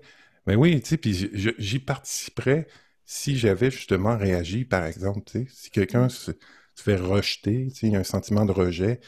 mais 0.46 0.56
ben 0.56 0.60
oui, 0.60 0.82
tu 0.82 0.90
sais, 0.90 0.98
puis 0.98 1.30
j'y 1.58 1.80
participerais 1.80 2.68
si 3.06 3.38
j'avais 3.38 3.72
justement 3.72 4.18
réagi, 4.18 4.66
par 4.66 4.86
exemple, 4.86 5.32
si 5.50 5.70
quelqu'un 5.70 6.10
se, 6.10 6.32
se, 6.76 6.84
fait 6.84 6.98
rejeter, 6.98 7.68
il 7.82 7.90
y 7.90 7.96
a 7.96 8.00
un 8.00 8.04
sentiment 8.04 8.46
de 8.46 8.52
rejet, 8.52 9.00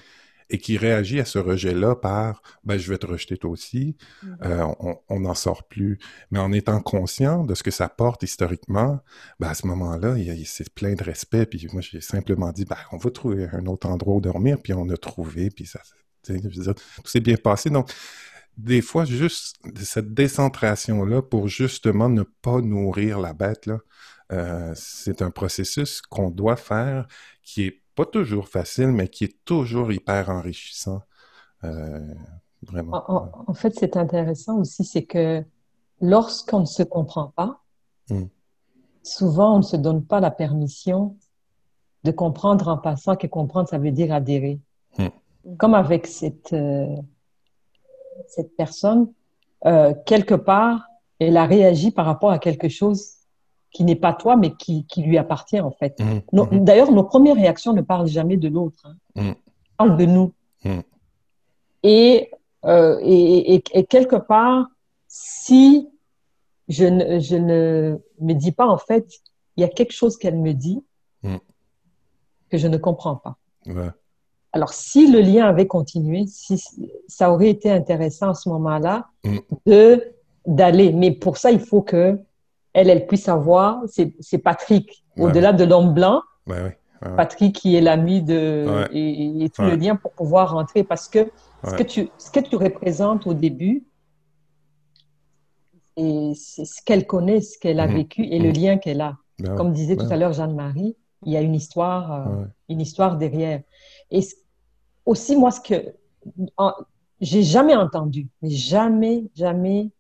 et 0.50 0.60
qui 0.60 0.78
réagit 0.78 1.20
à 1.20 1.26
ce 1.26 1.40
rejet-là 1.40 1.96
par 1.96 2.42
ben, 2.64 2.78
je 2.78 2.90
vais 2.90 2.98
te 2.98 3.06
rejeter 3.06 3.38
toi 3.38 3.52
aussi, 3.52 3.98
mm-hmm. 4.24 4.38
euh, 4.46 5.00
on 5.10 5.20
n'en 5.20 5.34
sort 5.34 5.68
plus. 5.68 6.00
Mais 6.32 6.40
en 6.40 6.52
étant 6.54 6.82
conscient 6.82 7.44
de 7.44 7.54
ce 7.54 7.64
que 7.64 7.72
ça 7.72 7.90
porte 7.90 8.24
historiquement, 8.24 9.02
ben, 9.40 9.50
à 9.50 9.54
ce 9.54 9.68
moment-là, 9.68 10.16
c'est 10.46 10.74
plein 10.74 10.94
de 10.94 11.04
respect. 11.04 11.46
Puis 11.46 11.68
moi, 11.74 11.82
j'ai 11.82 12.02
simplement 12.02 12.52
dit 12.52 12.66
ben, 12.66 12.78
on 12.92 12.98
va 12.98 13.12
trouver 13.12 13.48
un 13.52 13.66
autre 13.66 13.88
endroit 13.88 14.16
où 14.16 14.22
dormir, 14.22 14.58
puis 14.64 14.74
on 14.74 14.88
a 14.90 14.98
trouvé, 14.98 15.50
puis 15.50 15.66
ça, 15.66 15.82
tout 16.24 17.08
s'est 17.08 17.20
bien 17.20 17.38
passé. 17.38 17.70
Donc, 17.70 17.92
des 18.58 18.82
fois, 18.82 19.06
juste 19.06 19.58
cette 19.76 20.14
décentration-là 20.14 21.22
pour 21.22 21.48
justement 21.48 22.10
ne 22.10 22.24
pas 22.24 22.62
nourrir 22.62 23.20
la 23.20 23.34
bête, 23.34 23.68
là, 23.68 23.80
euh, 24.32 24.74
c'est 24.76 25.22
un 25.22 25.32
processus 25.32 26.02
qu'on 26.02 26.30
doit 26.30 26.58
faire 26.58 27.08
qui 27.44 27.64
est 27.64 27.82
pas 27.96 28.06
toujours 28.06 28.50
facile, 28.50 28.88
mais 28.88 29.08
qui 29.08 29.24
est 29.24 29.44
toujours 29.46 29.92
hyper 29.92 30.30
enrichissant. 30.30 31.02
Euh, 31.64 32.14
vraiment. 32.64 33.04
En, 33.48 33.54
fait, 33.54 33.74
c'est 33.78 33.96
intéressant 33.96 34.60
aussi, 34.60 34.84
c'est 34.84 35.06
que 35.06 35.44
lorsqu'on 36.02 36.62
ne 36.62 36.66
se 36.66 36.84
comprend 36.84 37.28
pas, 37.36 37.62
hmm. 38.10 38.26
souvent 39.04 39.56
on 39.56 39.58
ne 39.60 39.64
se 39.64 39.78
donne 39.78 40.04
pas 40.04 40.20
la 40.20 40.32
permission 40.32 41.16
de 42.04 42.12
comprendre 42.12 42.68
en 42.68 42.78
passant 42.78 43.16
que 43.16 43.28
comprendre, 43.28 43.70
ça 43.70 43.78
veut 43.78 43.92
dire 43.92 44.14
adhérer. 44.14 44.60
Hmm. 44.98 45.08
Comme 45.58 45.74
avec 45.74 46.06
cette, 46.06 46.54
euh, 46.54 46.96
cette 48.28 48.56
personne, 48.56 49.12
euh, 49.66 49.94
quelque 50.06 50.36
part, 50.36 50.88
elle 51.20 51.38
a 51.38 51.46
réagi 51.46 51.92
par 51.92 52.06
rapport 52.06 52.32
à 52.32 52.40
quelque 52.40 52.70
chose 52.70 53.14
qui 53.72 53.84
n'est 53.84 53.96
pas 53.96 54.14
toi, 54.14 54.36
mais 54.36 54.54
qui, 54.56 54.86
qui, 54.86 55.02
lui 55.02 55.18
appartient 55.18 55.60
en 55.60 55.72
fait. 55.72 56.00
Mmh, 56.00 56.40
mmh. 56.40 56.64
D'ailleurs, 56.64 56.92
nos 56.92 57.04
premières 57.04 57.36
réactions 57.36 57.74
ne 57.74 57.82
parlent 57.82 58.08
jamais 58.08 58.38
de 58.38 58.48
l'autre, 58.48 58.88
hein. 59.16 59.22
mmh. 59.22 59.32
parlent 59.78 59.98
de 59.98 60.06
nous. 60.06 60.34
Et, 61.84 62.32
euh, 62.66 63.00
et, 63.02 63.56
et, 63.56 63.86
quelque 63.86 64.16
part, 64.16 64.68
si 65.08 65.88
je 66.68 66.86
ne, 66.86 67.20
je 67.20 67.36
ne 67.36 67.98
me 68.20 68.34
dis 68.34 68.52
pas 68.52 68.68
en 68.68 68.78
fait, 68.78 69.08
il 69.56 69.62
y 69.62 69.64
a 69.64 69.70
quelque 69.70 69.94
chose 69.94 70.18
qu'elle 70.18 70.38
me 70.38 70.54
dit 70.54 70.84
que 72.50 72.58
je 72.58 72.68
ne 72.68 72.78
comprends 72.78 73.16
pas. 73.16 73.38
Alors, 74.54 74.74
si 74.74 75.12
le 75.12 75.20
lien 75.20 75.46
avait 75.46 75.68
continué, 75.68 76.26
si, 76.28 76.64
ça 77.08 77.32
aurait 77.32 77.50
été 77.50 77.70
intéressant 77.70 78.30
à 78.30 78.34
ce 78.34 78.50
moment-là 78.50 79.08
de 79.66 80.14
d'aller. 80.46 80.94
Mais 80.94 81.12
pour 81.12 81.38
ça, 81.38 81.52
il 81.52 81.60
faut 81.60 81.82
que 81.82 82.18
elle, 82.74 82.90
elle 82.90 83.06
puisse 83.08 83.28
avoir, 83.28 83.82
c'est 83.88 84.38
Patrick, 84.38 85.04
au-delà 85.18 85.52
de 85.52 85.64
l'homme 85.64 85.94
blanc. 85.94 86.22
Patrick 87.16 87.56
qui 87.56 87.76
est 87.76 87.82
l'ami 87.82 88.22
de 88.22 88.88
et, 88.92 89.50
tout 89.50 89.62
le 89.62 89.76
lien 89.76 89.96
pour 89.96 90.12
pouvoir 90.12 90.54
rentrer 90.54 90.84
parce 90.84 91.08
que 91.08 91.30
ce 91.64 91.76
que 91.76 91.84
tu 91.84 92.10
ce 92.18 92.32
que 92.32 92.40
tu 92.40 92.56
représentes 92.56 93.28
au 93.28 93.34
début 93.34 93.86
et 95.96 96.34
c'est 96.36 96.66
ce 96.66 96.82
qu'elle 96.84 97.08
connaît, 97.08 97.42
ce 97.42 97.58
qu'elle 97.58 97.80
a 97.80 97.88
mhm. 97.88 97.96
vécu 97.96 98.24
et 98.24 98.40
le 98.40 98.50
mhm. 98.50 98.56
lien 98.56 98.78
qu'elle 98.78 99.02
a. 99.02 99.18
Ben 99.40 99.56
Comme 99.56 99.74
disait 99.74 99.96
tout 99.96 100.06
ben 100.06 100.14
à 100.14 100.18
l'heure 100.18 100.34
Jeanne-Marie, 100.34 100.96
il 101.26 101.34
y 101.34 101.38
a 101.38 101.42
une 101.42 101.56
histoire 101.56 102.28
euh, 102.28 102.46
une 102.70 102.82
histoire 102.82 103.18
derrière. 103.18 103.62
Et 104.12 104.22
aussi 105.06 105.36
moi 105.36 105.52
ce 105.52 105.62
que 105.62 105.94
j'ai 107.20 107.44
jamais 107.44 107.76
entendu, 107.76 108.28
mais 108.42 108.50
jamais 108.50 109.26
jamais 109.36 109.92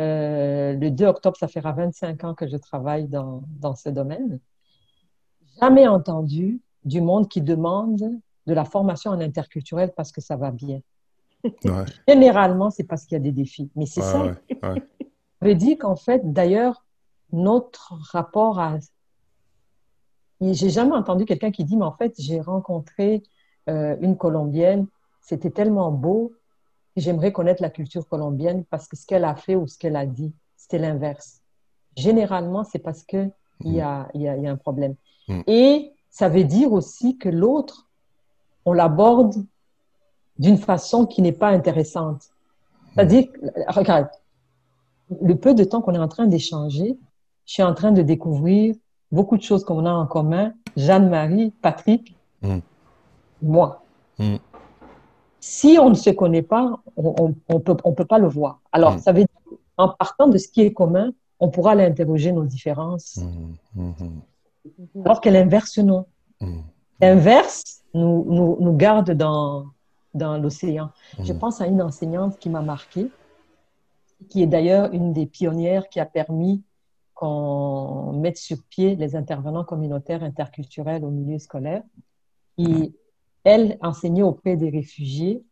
euh, 0.00 0.74
le 0.74 0.90
2 0.90 1.06
octobre, 1.06 1.36
ça 1.36 1.48
fera 1.48 1.72
25 1.72 2.24
ans 2.24 2.34
que 2.34 2.46
je 2.46 2.56
travaille 2.56 3.08
dans, 3.08 3.42
dans 3.60 3.74
ce 3.74 3.88
domaine. 3.88 4.38
Jamais 5.60 5.88
entendu 5.88 6.60
du 6.84 7.00
monde 7.00 7.28
qui 7.28 7.42
demande 7.42 8.00
de 8.46 8.54
la 8.54 8.64
formation 8.64 9.10
en 9.10 9.20
interculturel 9.20 9.92
parce 9.96 10.12
que 10.12 10.20
ça 10.20 10.36
va 10.36 10.50
bien. 10.50 10.80
Généralement, 12.08 12.70
c'est 12.70 12.84
parce 12.84 13.04
qu'il 13.04 13.16
y 13.16 13.20
a 13.20 13.22
des 13.22 13.32
défis. 13.32 13.70
Mais 13.74 13.86
c'est 13.86 14.02
ça. 14.02 14.34
Ça 14.62 14.74
veut 15.42 15.54
dire 15.54 15.78
qu'en 15.78 15.96
fait, 15.96 16.32
d'ailleurs, 16.32 16.84
notre 17.32 17.94
rapport 18.10 18.58
à... 18.58 18.78
J'ai 20.40 20.70
jamais 20.70 20.94
entendu 20.94 21.24
quelqu'un 21.24 21.50
qui 21.50 21.64
dit, 21.64 21.76
mais 21.76 21.84
en 21.84 21.96
fait, 21.96 22.14
j'ai 22.18 22.40
rencontré 22.40 23.22
euh, 23.68 23.96
une 24.00 24.16
Colombienne, 24.16 24.86
c'était 25.20 25.50
tellement 25.50 25.90
beau, 25.90 26.32
j'aimerais 26.96 27.32
connaître 27.32 27.62
la 27.62 27.70
culture 27.70 28.06
colombienne 28.08 28.64
parce 28.70 28.88
que 28.88 28.96
ce 28.96 29.06
qu'elle 29.06 29.24
a 29.24 29.34
fait 29.34 29.56
ou 29.56 29.66
ce 29.66 29.78
qu'elle 29.78 29.96
a 29.96 30.06
dit, 30.06 30.32
c'était 30.56 30.78
l'inverse. 30.78 31.40
Généralement, 31.96 32.64
c'est 32.64 32.78
parce 32.78 33.02
qu'il 33.02 33.32
y 33.64 33.80
a, 33.80 34.08
y, 34.14 34.28
a, 34.28 34.36
y 34.36 34.46
a 34.46 34.50
un 34.50 34.56
problème. 34.56 34.94
Mm. 35.28 35.40
Et 35.46 35.92
ça 36.10 36.28
veut 36.28 36.44
dire 36.44 36.72
aussi 36.72 37.16
que 37.18 37.28
l'autre, 37.28 37.88
on 38.64 38.72
l'aborde 38.72 39.34
d'une 40.38 40.58
façon 40.58 41.06
qui 41.06 41.22
n'est 41.22 41.32
pas 41.32 41.48
intéressante. 41.48 42.30
C'est-à-dire, 42.94 43.28
regarde, 43.68 44.08
le 45.20 45.34
peu 45.34 45.54
de 45.54 45.64
temps 45.64 45.80
qu'on 45.80 45.94
est 45.94 45.98
en 45.98 46.08
train 46.08 46.26
d'échanger, 46.26 46.96
je 47.46 47.52
suis 47.52 47.62
en 47.62 47.74
train 47.74 47.92
de 47.92 48.02
découvrir 48.02 48.74
beaucoup 49.10 49.36
de 49.36 49.42
choses 49.42 49.64
qu'on 49.64 49.86
a 49.86 49.92
en 49.92 50.06
commun. 50.06 50.52
Jeanne-Marie, 50.76 51.52
Patrick, 51.62 52.16
mm. 52.42 52.58
Moi. 53.42 53.82
Mm 54.18 54.36
si 55.40 55.78
on 55.80 55.90
ne 55.90 55.94
se 55.94 56.10
connaît 56.10 56.42
pas, 56.42 56.80
on 56.96 57.34
ne 57.48 57.58
peut, 57.58 57.76
on 57.84 57.92
peut 57.92 58.04
pas 58.04 58.18
le 58.18 58.28
voir. 58.28 58.60
Alors, 58.72 58.96
mm. 58.96 58.98
ça 58.98 59.12
veut 59.12 59.20
dire, 59.20 59.58
en 59.76 59.88
partant 59.88 60.28
de 60.28 60.38
ce 60.38 60.48
qui 60.48 60.62
est 60.62 60.72
commun, 60.72 61.12
on 61.40 61.48
pourra 61.48 61.72
aller 61.72 61.84
interroger 61.84 62.32
nos 62.32 62.44
différences. 62.44 63.20
Mm, 63.74 63.92
mm, 63.92 65.02
Alors 65.04 65.20
que 65.20 65.28
l'inverse, 65.28 65.78
non. 65.78 66.06
L'inverse 67.00 67.82
nous, 67.94 68.24
nous, 68.28 68.56
nous, 68.60 68.76
garde 68.76 69.12
dans, 69.12 69.66
dans 70.14 70.36
l'océan. 70.36 70.90
Je 71.22 71.32
pense 71.32 71.60
à 71.60 71.66
une 71.66 71.80
enseignante 71.80 72.38
qui 72.38 72.50
m'a 72.50 72.60
marquée, 72.60 73.10
qui 74.28 74.42
est 74.42 74.46
d'ailleurs 74.46 74.92
une 74.92 75.12
des 75.12 75.26
pionnières 75.26 75.88
qui 75.88 76.00
a 76.00 76.06
permis 76.06 76.62
qu'on 77.14 78.12
mette 78.12 78.36
sur 78.36 78.58
pied 78.68 78.94
les 78.96 79.16
intervenants 79.16 79.64
communautaires 79.64 80.22
interculturels 80.22 81.04
au 81.04 81.10
milieu 81.10 81.38
scolaire. 81.38 81.82
Et 82.58 82.92
elle 83.48 83.78
enseignait 83.80 84.22
auprès 84.22 84.58
des 84.58 84.68
réfugiés 84.68 85.42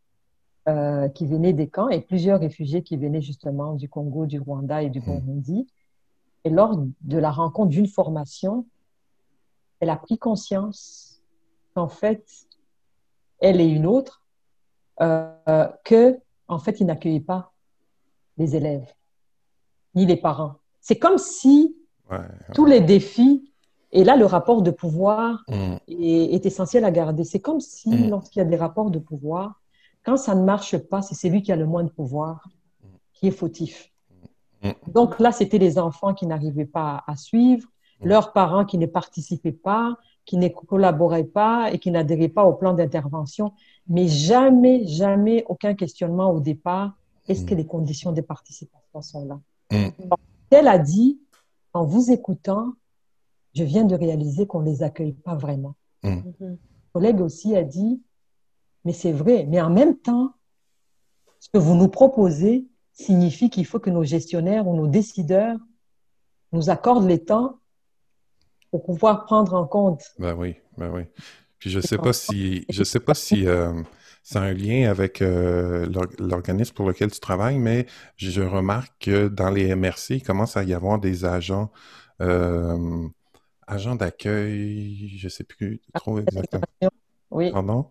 euh, 0.68 1.08
qui 1.08 1.26
venaient 1.26 1.54
des 1.54 1.66
camps 1.66 1.88
et 1.88 2.02
plusieurs 2.02 2.40
réfugiés 2.40 2.82
qui 2.82 2.98
venaient 2.98 3.22
justement 3.22 3.72
du 3.72 3.88
Congo, 3.88 4.26
du 4.26 4.38
Rwanda 4.38 4.82
et 4.82 4.90
du 4.90 5.00
hmm. 5.00 5.04
Burundi. 5.04 5.66
Et 6.44 6.50
lors 6.50 6.78
de 7.00 7.16
la 7.16 7.30
rencontre 7.30 7.70
d'une 7.70 7.86
formation, 7.86 8.66
elle 9.80 9.88
a 9.88 9.96
pris 9.96 10.18
conscience 10.18 11.22
qu'en 11.74 11.88
fait, 11.88 12.28
elle 13.38 13.62
et 13.62 13.66
une 13.66 13.86
autre, 13.86 14.26
euh, 15.00 15.66
que 15.82 16.18
en 16.48 16.58
fait, 16.58 16.80
ils 16.80 16.86
n'accueillaient 16.86 17.20
pas 17.20 17.54
les 18.36 18.56
élèves 18.56 18.92
ni 19.94 20.04
les 20.04 20.16
parents. 20.16 20.56
C'est 20.82 20.98
comme 20.98 21.16
si 21.16 21.74
tous 22.52 22.66
les 22.66 22.82
défis 22.82 23.50
et 23.92 24.04
là, 24.04 24.16
le 24.16 24.26
rapport 24.26 24.62
de 24.62 24.70
pouvoir 24.70 25.44
mm. 25.48 25.76
est, 25.88 26.46
essentiel 26.46 26.84
à 26.84 26.90
garder. 26.90 27.24
C'est 27.24 27.40
comme 27.40 27.60
si, 27.60 27.88
mm. 27.88 28.10
lorsqu'il 28.10 28.40
y 28.40 28.42
a 28.42 28.48
des 28.48 28.56
rapports 28.56 28.90
de 28.90 28.98
pouvoir, 28.98 29.60
quand 30.04 30.16
ça 30.16 30.34
ne 30.34 30.44
marche 30.44 30.76
pas, 30.76 31.02
c'est 31.02 31.14
celui 31.14 31.42
qui 31.42 31.52
a 31.52 31.56
le 31.56 31.66
moins 31.66 31.84
de 31.84 31.90
pouvoir 31.90 32.48
qui 33.12 33.28
est 33.28 33.32
fautif. 33.32 33.92
Mm. 34.62 34.70
Donc 34.92 35.18
là, 35.18 35.32
c'était 35.32 35.58
les 35.58 35.78
enfants 35.78 36.14
qui 36.14 36.26
n'arrivaient 36.26 36.66
pas 36.66 37.04
à 37.06 37.16
suivre, 37.16 37.68
leurs 38.02 38.32
parents 38.32 38.64
qui 38.64 38.76
ne 38.76 38.86
participaient 38.86 39.52
pas, 39.52 39.96
qui 40.26 40.36
ne 40.36 40.48
collaboraient 40.48 41.24
pas 41.24 41.72
et 41.72 41.78
qui 41.78 41.90
n'adhéraient 41.90 42.28
pas 42.28 42.44
au 42.44 42.52
plan 42.52 42.74
d'intervention. 42.74 43.52
Mais 43.88 44.08
jamais, 44.08 44.84
jamais 44.86 45.44
aucun 45.48 45.74
questionnement 45.74 46.30
au 46.30 46.40
départ. 46.40 46.92
Est-ce 47.28 47.44
que 47.44 47.54
les 47.54 47.66
conditions 47.66 48.12
de 48.12 48.20
participation 48.20 49.02
sont 49.02 49.24
là? 49.24 49.40
Elle 50.50 50.68
a 50.68 50.78
dit, 50.78 51.18
en 51.72 51.84
vous 51.84 52.10
écoutant, 52.10 52.72
je 53.56 53.64
viens 53.64 53.84
de 53.84 53.94
réaliser 53.94 54.46
qu'on 54.46 54.60
ne 54.60 54.66
les 54.66 54.82
accueille 54.82 55.14
pas 55.14 55.34
vraiment. 55.34 55.74
Un 56.02 56.16
mm. 56.16 56.34
mhm. 56.40 56.58
collègue 56.92 57.20
aussi 57.20 57.56
a 57.56 57.64
dit, 57.64 58.02
mais 58.84 58.92
c'est 58.92 59.12
vrai, 59.12 59.46
mais 59.48 59.60
en 59.60 59.70
même 59.70 59.96
temps, 59.96 60.34
ce 61.40 61.48
que 61.48 61.58
vous 61.58 61.74
nous 61.74 61.88
proposez 61.88 62.66
signifie 62.92 63.50
qu'il 63.50 63.66
faut 63.66 63.78
que 63.78 63.90
nos 63.90 64.04
gestionnaires 64.04 64.66
ou 64.66 64.76
nos 64.76 64.86
décideurs 64.86 65.58
nous 66.52 66.70
accordent 66.70 67.08
les 67.08 67.22
temps 67.22 67.58
pour 68.70 68.84
pouvoir 68.84 69.24
prendre 69.24 69.54
en 69.54 69.66
compte. 69.66 70.02
Ben 70.18 70.34
oui, 70.34 70.56
ben 70.76 70.90
oui. 70.92 71.02
Puis 71.58 71.70
je 71.70 71.80
sais 71.80 71.98
pas 71.98 72.12
si, 72.12 72.64
je 72.68 72.84
sais 72.84 73.00
pas 73.00 73.14
si, 73.14 73.46
euh, 73.46 73.72
ça 74.26 74.40
a 74.40 74.46
un 74.46 74.52
lien 74.52 74.90
avec 74.90 75.22
euh, 75.22 75.86
l'organisme 76.18 76.74
pour 76.74 76.88
lequel 76.88 77.12
tu 77.12 77.20
travailles, 77.20 77.60
mais 77.60 77.86
je 78.16 78.42
remarque 78.42 78.92
que 78.98 79.28
dans 79.28 79.50
les 79.50 79.72
MRC, 79.72 80.16
il 80.16 80.22
commence 80.22 80.56
à 80.56 80.64
y 80.64 80.74
avoir 80.74 80.98
des 80.98 81.24
agents, 81.24 81.70
euh, 82.20 83.06
agents 83.66 83.94
d'accueil, 83.94 85.08
je 85.16 85.26
ne 85.26 85.30
sais 85.30 85.44
plus 85.44 85.80
trop 85.94 86.18
exactement. 86.18 86.62
Oui. 87.30 87.50
Pardon? 87.50 87.86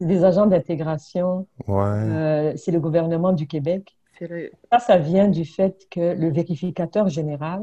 Des 0.00 0.24
agents 0.24 0.46
d'intégration. 0.46 1.46
Ouais. 1.66 1.84
Euh, 1.84 2.52
c'est 2.56 2.70
le 2.70 2.80
gouvernement 2.80 3.32
du 3.32 3.46
Québec. 3.46 3.96
Ça, 4.70 4.78
ça 4.80 4.98
vient 4.98 5.28
du 5.28 5.44
fait 5.44 5.86
que 5.90 6.14
le 6.14 6.30
vérificateur 6.30 7.08
général 7.08 7.62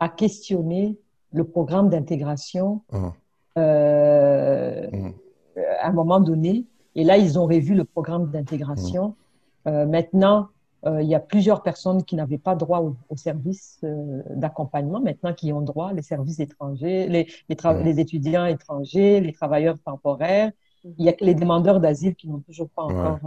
a 0.00 0.08
questionné 0.08 0.98
le 1.32 1.44
programme 1.44 1.90
d'intégration 1.90 2.82
ah. 2.92 3.12
mmh. 3.56 5.12
à 5.80 5.88
un 5.88 5.92
moment 5.92 6.20
donné 6.20 6.66
et 6.94 7.04
là, 7.04 7.16
ils 7.16 7.38
ont 7.38 7.46
revu 7.46 7.74
le 7.74 7.84
programme 7.84 8.30
d'intégration. 8.30 9.08
Mmh. 9.08 9.68
Euh, 9.68 9.86
maintenant, 9.86 10.40
euh, 10.40 10.53
il 11.00 11.06
y 11.06 11.14
a 11.14 11.20
plusieurs 11.20 11.62
personnes 11.62 12.04
qui 12.04 12.16
n'avaient 12.16 12.38
pas 12.38 12.54
droit 12.54 12.80
au, 12.80 13.16
service 13.16 13.80
euh, 13.84 14.22
d'accompagnement, 14.30 15.00
maintenant 15.00 15.32
qui 15.32 15.52
ont 15.52 15.62
droit, 15.62 15.92
les 15.92 16.02
services 16.02 16.40
étrangers, 16.40 17.06
les, 17.08 17.26
les, 17.48 17.56
mmh. 17.56 17.82
les, 17.84 18.00
étudiants 18.00 18.44
étrangers, 18.44 19.20
les 19.20 19.32
travailleurs 19.32 19.78
temporaires. 19.78 20.50
Mmh. 20.84 20.88
Il 20.98 21.04
y 21.06 21.08
a 21.08 21.12
que 21.12 21.24
les 21.24 21.34
demandeurs 21.34 21.80
d'asile 21.80 22.14
qui 22.14 22.28
n'ont 22.28 22.40
toujours 22.40 22.68
pas 22.68 22.82
encore 22.82 23.20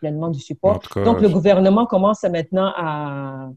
pleinement 0.00 0.28
du 0.28 0.38
support. 0.38 0.80
Donc, 1.04 1.20
le 1.20 1.28
gouvernement 1.28 1.86
commence 1.86 2.22
maintenant 2.22 2.72
à, 2.76 3.48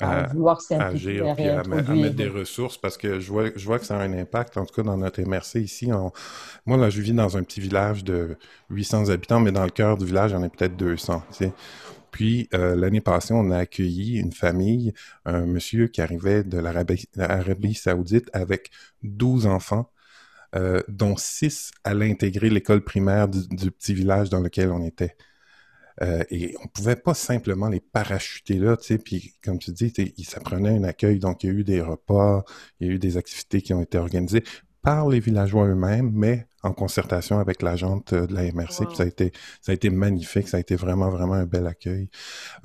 à, 0.00 0.26
vouloir 0.28 0.60
agir, 0.70 1.34
puis 1.36 1.48
à, 1.48 1.62
mettre 1.62 2.14
des 2.14 2.28
ressources 2.28 2.78
parce 2.78 2.96
que 2.96 3.20
je 3.20 3.30
vois, 3.30 3.50
je 3.54 3.64
vois 3.64 3.78
que 3.78 3.86
ça 3.86 3.98
a 3.98 4.02
un 4.02 4.12
impact, 4.12 4.56
en 4.56 4.64
tout 4.64 4.74
cas 4.74 4.82
dans 4.82 4.96
notre 4.96 5.20
MRC 5.22 5.56
ici. 5.56 5.90
moi, 6.66 6.76
là, 6.76 6.90
je 6.90 7.00
vis 7.00 7.12
dans 7.12 7.36
un 7.36 7.42
petit 7.42 7.60
village 7.60 8.04
de 8.04 8.36
800 8.70 9.10
habitants, 9.10 9.40
mais 9.40 9.52
dans 9.52 9.64
le 9.64 9.70
cœur 9.70 9.96
du 9.96 10.04
village, 10.04 10.30
il 10.30 10.34
y 10.34 10.36
en 10.36 10.42
a 10.42 10.48
peut-être 10.48 10.76
200. 10.76 11.22
Puis, 12.10 12.48
euh, 12.54 12.74
l'année 12.74 13.00
passée, 13.00 13.34
on 13.34 13.50
a 13.50 13.58
accueilli 13.58 14.18
une 14.18 14.32
famille, 14.32 14.92
un 15.24 15.46
monsieur 15.46 15.86
qui 15.86 16.00
arrivait 16.00 16.42
de 16.42 16.58
l'Arabie 16.58 17.74
saoudite 17.74 18.28
avec 18.32 18.70
12 19.02 19.46
enfants, 19.46 19.90
euh, 20.56 20.80
dont 20.88 21.16
6 21.16 21.70
allaient 21.84 22.10
intégrer 22.10 22.50
l'école 22.50 22.82
primaire 22.82 23.28
du 23.28 23.70
petit 23.70 23.94
village 23.94 24.30
dans 24.30 24.40
lequel 24.40 24.70
on 24.72 24.82
était. 24.82 25.16
Euh, 26.02 26.24
et 26.30 26.54
on 26.62 26.68
pouvait 26.68 26.96
pas 26.96 27.14
simplement 27.14 27.68
les 27.68 27.80
parachuter 27.80 28.54
là, 28.54 28.76
tu 28.76 28.86
sais, 28.86 28.98
puis 28.98 29.34
comme 29.44 29.58
tu 29.58 29.72
dis, 29.72 29.92
ça 30.24 30.40
prenait 30.40 30.70
un 30.70 30.84
accueil, 30.84 31.18
donc 31.18 31.44
il 31.44 31.46
y 31.48 31.50
a 31.50 31.52
eu 31.52 31.64
des 31.64 31.80
repas, 31.80 32.44
il 32.80 32.86
y 32.88 32.90
a 32.90 32.94
eu 32.94 32.98
des 32.98 33.16
activités 33.16 33.62
qui 33.62 33.74
ont 33.74 33.82
été 33.82 33.98
organisées 33.98 34.44
par 34.82 35.08
les 35.08 35.20
villageois 35.20 35.66
eux-mêmes, 35.66 36.10
mais 36.14 36.46
en 36.62 36.72
concertation 36.72 37.38
avec 37.38 37.62
l'agente 37.62 38.12
de 38.14 38.34
la 38.34 38.42
MRC, 38.52 38.86
puis 38.86 38.96
ça 38.96 39.02
a 39.04 39.06
été 39.06 39.32
ça 39.62 39.72
a 39.72 39.74
été 39.74 39.90
magnifique, 39.90 40.48
ça 40.48 40.58
a 40.58 40.60
été 40.60 40.76
vraiment 40.76 41.10
vraiment 41.10 41.34
un 41.34 41.46
bel 41.46 41.66
accueil. 41.66 42.08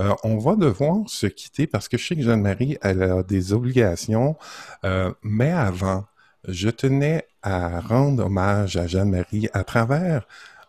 Euh, 0.01 0.13
on 0.23 0.37
va 0.37 0.55
devoir 0.55 1.09
se 1.09 1.27
quitter 1.27 1.67
parce 1.67 1.87
que 1.87 1.97
je 1.97 2.07
sais 2.07 2.15
que 2.15 2.21
Jeanne-Marie 2.21 2.77
elle 2.81 3.03
a 3.03 3.23
des 3.23 3.53
obligations, 3.53 4.37
euh, 4.83 5.13
mais 5.23 5.51
avant, 5.51 6.05
je 6.47 6.69
tenais 6.69 7.25
à 7.41 7.79
rendre 7.79 8.25
hommage 8.25 8.77
à 8.77 8.87
Jeanne-Marie 8.87 9.49
à 9.53 9.63
travers 9.63 10.27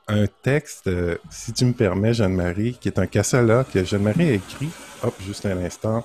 un 0.09 0.27
texte, 0.43 0.87
euh, 0.87 1.17
si 1.31 1.53
tu 1.53 1.65
me 1.65 1.73
permets, 1.73 2.15
Jeanne-Marie, 2.15 2.77
qui 2.81 2.89
est 2.89 2.99
un 2.99 3.07
cassala 3.07 3.65
que 3.65 3.85
Jeanne-Marie 3.85 4.29
a 4.29 4.33
écrit. 4.33 4.69
Hop, 5.03 5.15
juste 5.23 5.47
un 5.47 5.59
instant. 5.59 6.05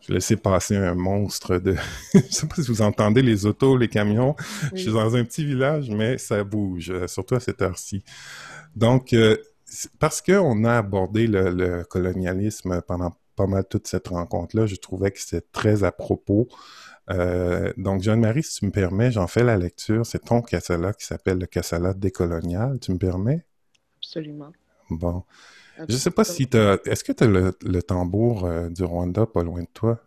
Je 0.00 0.14
laissais 0.14 0.36
passer 0.36 0.76
un 0.76 0.94
monstre 0.94 1.58
de... 1.58 1.76
je 2.14 2.20
sais 2.30 2.46
pas 2.46 2.56
si 2.56 2.68
vous 2.68 2.82
entendez 2.82 3.22
les 3.22 3.46
autos, 3.46 3.76
les 3.76 3.88
camions. 3.88 4.34
Je 4.72 4.82
suis 4.82 4.92
dans 4.92 5.14
un 5.14 5.24
petit 5.24 5.44
village, 5.44 5.90
mais 5.90 6.18
ça 6.18 6.42
bouge, 6.44 6.90
euh, 6.90 7.06
surtout 7.06 7.34
à 7.34 7.40
cette 7.40 7.62
heure-ci. 7.62 8.02
Donc, 8.74 9.12
euh, 9.12 9.36
parce 9.98 10.20
qu'on 10.20 10.64
a 10.64 10.78
abordé 10.78 11.26
le, 11.26 11.84
colonialisme 11.84 12.82
pendant 12.86 13.14
pas 13.40 13.46
mal 13.46 13.64
toute 13.64 13.86
cette 13.86 14.08
rencontre-là, 14.08 14.66
je 14.66 14.76
trouvais 14.76 15.10
que 15.12 15.18
c'était 15.18 15.46
très 15.50 15.82
à 15.82 15.92
propos. 15.92 16.46
Euh, 17.08 17.72
donc, 17.78 18.02
Jeanne-Marie, 18.02 18.42
si 18.42 18.58
tu 18.58 18.66
me 18.66 18.70
permets, 18.70 19.10
j'en 19.10 19.26
fais 19.26 19.42
la 19.42 19.56
lecture. 19.56 20.04
C'est 20.04 20.26
ton 20.26 20.42
cassala 20.42 20.92
qui 20.92 21.06
s'appelle 21.06 21.38
le 21.38 21.46
cassala 21.46 21.94
décolonial. 21.94 22.78
Tu 22.80 22.92
me 22.92 22.98
permets? 22.98 23.46
Absolument. 23.96 24.52
Bon. 24.90 25.24
Je 25.88 25.94
ne 25.94 25.98
sais 25.98 26.10
pas 26.10 26.24
si 26.24 26.48
tu 26.48 26.58
as... 26.58 26.78
Est-ce 26.84 27.02
que 27.02 27.12
tu 27.12 27.24
as 27.24 27.26
le, 27.28 27.82
tambour 27.82 28.44
euh, 28.44 28.68
du 28.68 28.84
Rwanda 28.84 29.24
pas 29.24 29.42
loin 29.42 29.62
de 29.62 29.68
toi? 29.72 29.98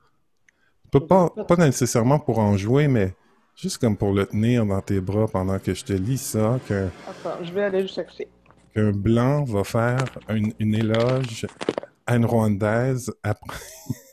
Pas, 0.91 1.30
pas 1.30 1.55
nécessairement 1.55 2.19
pour 2.19 2.38
en 2.38 2.55
jouer, 2.55 2.88
mais 2.88 3.15
juste 3.55 3.80
comme 3.80 3.97
pour 3.97 4.14
le 4.14 4.27
tenir 4.27 4.64
dans 4.64 4.81
tes 4.81 5.01
bras 5.01 5.26
pendant 5.27 5.57
que 5.57 5.73
je 5.73 5.84
te 5.84 5.93
lis 5.93 6.22
ça. 6.22 6.60
Attends, 7.07 7.43
je 7.43 7.51
vais 7.51 7.64
aller 7.64 7.81
le 7.81 7.88
chercher. 7.88 8.27
Qu'un 8.76 8.91
blanc 8.91 9.43
va 9.43 9.64
faire 9.64 10.05
une, 10.30 10.53
une 10.60 10.76
éloge 10.76 11.47
à 12.05 12.15
une 12.15 12.25
Rwandaise 12.25 13.11
après... 13.23 13.57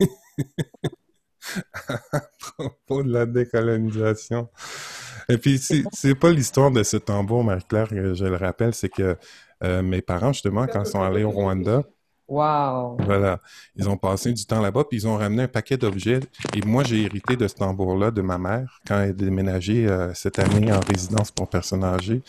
à 2.13 2.21
propos 2.39 3.03
de 3.03 3.13
la 3.13 3.27
décolonisation. 3.27 4.49
Et 5.29 5.39
puis, 5.39 5.59
c'est 5.59 6.15
pas 6.15 6.31
l'histoire 6.31 6.71
de 6.71 6.83
ce 6.83 6.97
tambour, 6.97 7.45
Marie-Claire, 7.45 7.89
je 7.91 8.25
le 8.25 8.37
rappelle, 8.37 8.75
c'est 8.75 8.89
que 8.89 9.17
euh, 9.63 9.83
mes 9.83 10.03
parents, 10.03 10.33
justement, 10.33 10.67
quand 10.67 10.85
ils 10.85 10.91
sont 10.91 11.03
allés 11.03 11.25
au 11.25 11.31
Rwanda, 11.31 11.83
Wow. 12.31 12.97
Voilà. 13.01 13.41
Ils 13.75 13.89
ont 13.89 13.97
passé 13.97 14.33
du 14.33 14.47
temps 14.47 14.61
là-bas, 14.61 14.85
puis 14.85 14.99
ils 14.99 15.09
ont 15.09 15.17
ramené 15.17 15.43
un 15.43 15.49
paquet 15.49 15.77
d'objets. 15.77 16.21
Et 16.55 16.65
moi, 16.65 16.85
j'ai 16.85 17.03
hérité 17.03 17.37
de 17.37 17.49
ce 17.49 17.57
tambour-là 17.57 18.13
de 18.13 18.23
ma 18.23 18.39
mère 18.39 18.81
quand 18.87 19.01
elle 19.01 19.11
a 19.11 19.13
déménagé 19.13 19.89
euh, 19.89 20.15
cette 20.15 20.39
année 20.39 20.73
en 20.73 20.79
résidence 20.79 21.33
pour 21.33 21.49
personnes 21.49 21.83
âgées. 21.83 22.23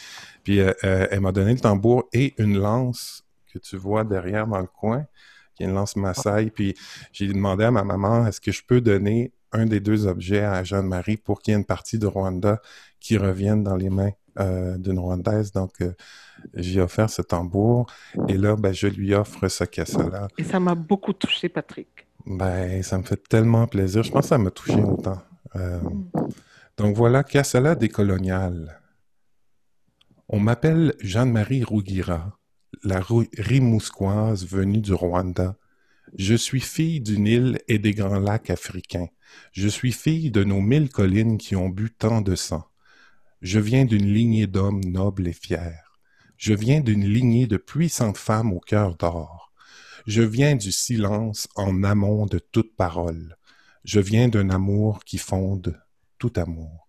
Puis 0.44 0.60
euh, 0.60 0.74
elle 0.82 1.20
m'a 1.20 1.32
donné 1.32 1.54
le 1.54 1.60
tambour 1.60 2.10
et 2.14 2.34
une 2.40 2.58
lance 2.58 3.24
que 3.54 3.60
tu 3.60 3.78
vois 3.78 4.04
derrière 4.04 4.48
dans 4.48 4.58
le 4.58 4.66
coin 4.66 5.06
qui 5.62 5.68
lance 5.68 5.96
Maasai. 5.96 6.50
Puis 6.50 6.76
j'ai 7.12 7.28
demandé 7.28 7.64
à 7.64 7.72
ma 7.72 7.84
maman, 7.84 8.28
est-ce 8.28 8.42
que 8.42 8.52
je 8.52 8.64
peux 8.66 8.82
donner 8.82 9.32
un 9.52 9.66
des 9.66 9.80
deux 9.80 10.08
objets 10.08 10.44
à 10.44 10.64
Jeanne-Marie 10.64 11.18
pour 11.18 11.42
qu'il 11.42 11.52
y 11.52 11.56
ait 11.56 11.60
une 11.60 11.66
partie 11.66 12.00
de 12.00 12.08
Rwanda 12.08 12.62
qui 13.00 13.18
revienne 13.18 13.64
dans 13.64 13.76
les 13.76 13.90
mains 13.90 14.12
euh, 14.40 14.78
d'une 14.78 15.00
Rwandaise? 15.00 15.52
Donc, 15.52 15.82
euh, 15.82 15.94
j'ai 16.54 16.82
offert 16.82 17.10
ce 17.10 17.22
tambour. 17.22 17.88
Et 18.28 18.38
là, 18.38 18.56
ben, 18.56 18.74
je 18.74 18.88
lui 18.88 19.14
offre 19.14 19.48
ce 19.48 19.64
casse-là. 19.64 20.28
Et 20.38 20.44
ça 20.44 20.60
m'a 20.60 20.76
beaucoup 20.76 21.14
touché, 21.14 21.50
Patrick. 21.50 22.08
Ben, 22.26 22.82
ça 22.84 22.98
me 22.98 23.04
fait 23.04 23.22
tellement 23.28 23.68
plaisir. 23.68 24.04
Je 24.04 24.12
pense 24.12 24.24
que 24.24 24.30
ça 24.30 24.38
m'a 24.38 24.52
touché 24.52 24.82
autant. 24.82 25.22
Euh, 25.56 25.80
donc 26.78 26.96
voilà, 26.96 27.24
casse-là 27.24 27.76
décolonial. 27.76 28.80
On 30.30 30.40
m'appelle 30.40 30.94
Jeanne-Marie 31.02 31.64
Rougira 31.64 32.38
la 32.84 33.02
rimousquoise 33.38 34.46
venue 34.46 34.82
du 34.82 34.94
Rwanda. 34.94 35.58
Je 36.18 36.36
suis 36.36 36.62
fille 36.62 37.02
d'une 37.02 37.28
île 37.28 37.60
et 37.68 37.80
des 37.80 37.94
grands 37.94 38.20
lacs 38.20 38.50
africains. 38.50 39.08
Je 39.52 39.68
suis 39.68 39.92
fille 39.92 40.32
de 40.32 40.44
nos 40.44 40.62
mille 40.62 40.90
collines 40.90 41.38
qui 41.38 41.56
ont 41.56 41.70
bu 41.70 41.92
tant 41.92 42.22
de 42.22 42.36
sang. 42.36 42.66
Je 43.42 43.60
viens 43.60 43.86
d'une 43.86 44.12
lignée 44.12 44.48
d'hommes 44.48 44.84
nobles 44.84 45.28
et 45.28 45.34
fiers. 45.34 45.80
Je 46.38 46.54
viens 46.54 46.82
d'une 46.82 47.06
lignée 47.06 47.48
de 47.48 47.58
puissantes 47.58 48.18
femmes 48.18 48.52
au 48.52 48.60
cœur 48.60 48.96
d'or. 48.96 49.52
Je 50.08 50.24
viens 50.24 50.56
du 50.56 50.72
silence 50.72 51.48
en 51.56 51.84
amont 51.84 52.26
de 52.26 52.40
toute 52.40 52.76
parole. 52.76 53.38
Je 53.84 54.00
viens 54.00 54.28
d'un 54.28 54.50
amour 54.50 55.04
qui 55.04 55.18
fonde 55.18 55.80
tout 56.18 56.34
amour. 56.36 56.81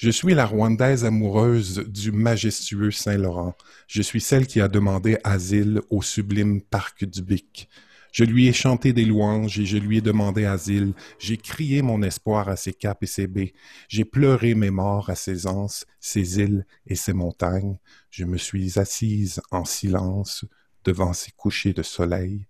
Je 0.00 0.10
suis 0.10 0.32
la 0.32 0.46
Rwandaise 0.46 1.04
amoureuse 1.04 1.78
du 1.88 2.12
majestueux 2.12 2.92
Saint-Laurent. 2.92 3.56
Je 3.88 4.00
suis 4.00 4.20
celle 4.20 4.46
qui 4.46 4.60
a 4.60 4.68
demandé 4.68 5.18
asile 5.24 5.80
au 5.90 6.02
sublime 6.02 6.62
parc 6.62 7.04
du 7.04 7.20
Bic. 7.20 7.68
Je 8.12 8.22
lui 8.22 8.46
ai 8.46 8.52
chanté 8.52 8.92
des 8.92 9.04
louanges 9.04 9.58
et 9.58 9.66
je 9.66 9.76
lui 9.76 9.98
ai 9.98 10.00
demandé 10.00 10.44
asile. 10.44 10.92
J'ai 11.18 11.36
crié 11.36 11.82
mon 11.82 12.00
espoir 12.02 12.48
à 12.48 12.54
ses 12.54 12.74
caps 12.74 13.02
et 13.02 13.06
ses 13.06 13.26
baies. 13.26 13.54
J'ai 13.88 14.04
pleuré 14.04 14.54
mes 14.54 14.70
morts 14.70 15.10
à 15.10 15.16
ses 15.16 15.48
anses, 15.48 15.84
ses 15.98 16.38
îles 16.38 16.64
et 16.86 16.94
ses 16.94 17.12
montagnes. 17.12 17.80
Je 18.08 18.24
me 18.24 18.38
suis 18.38 18.78
assise 18.78 19.40
en 19.50 19.64
silence 19.64 20.44
devant 20.84 21.12
ces 21.12 21.32
couchers 21.32 21.72
de 21.72 21.82
soleil, 21.82 22.46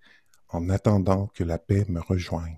en 0.51 0.69
attendant 0.69 1.29
que 1.29 1.45
la 1.45 1.57
paix 1.57 1.87
me 1.89 2.01
rejoigne 2.01 2.58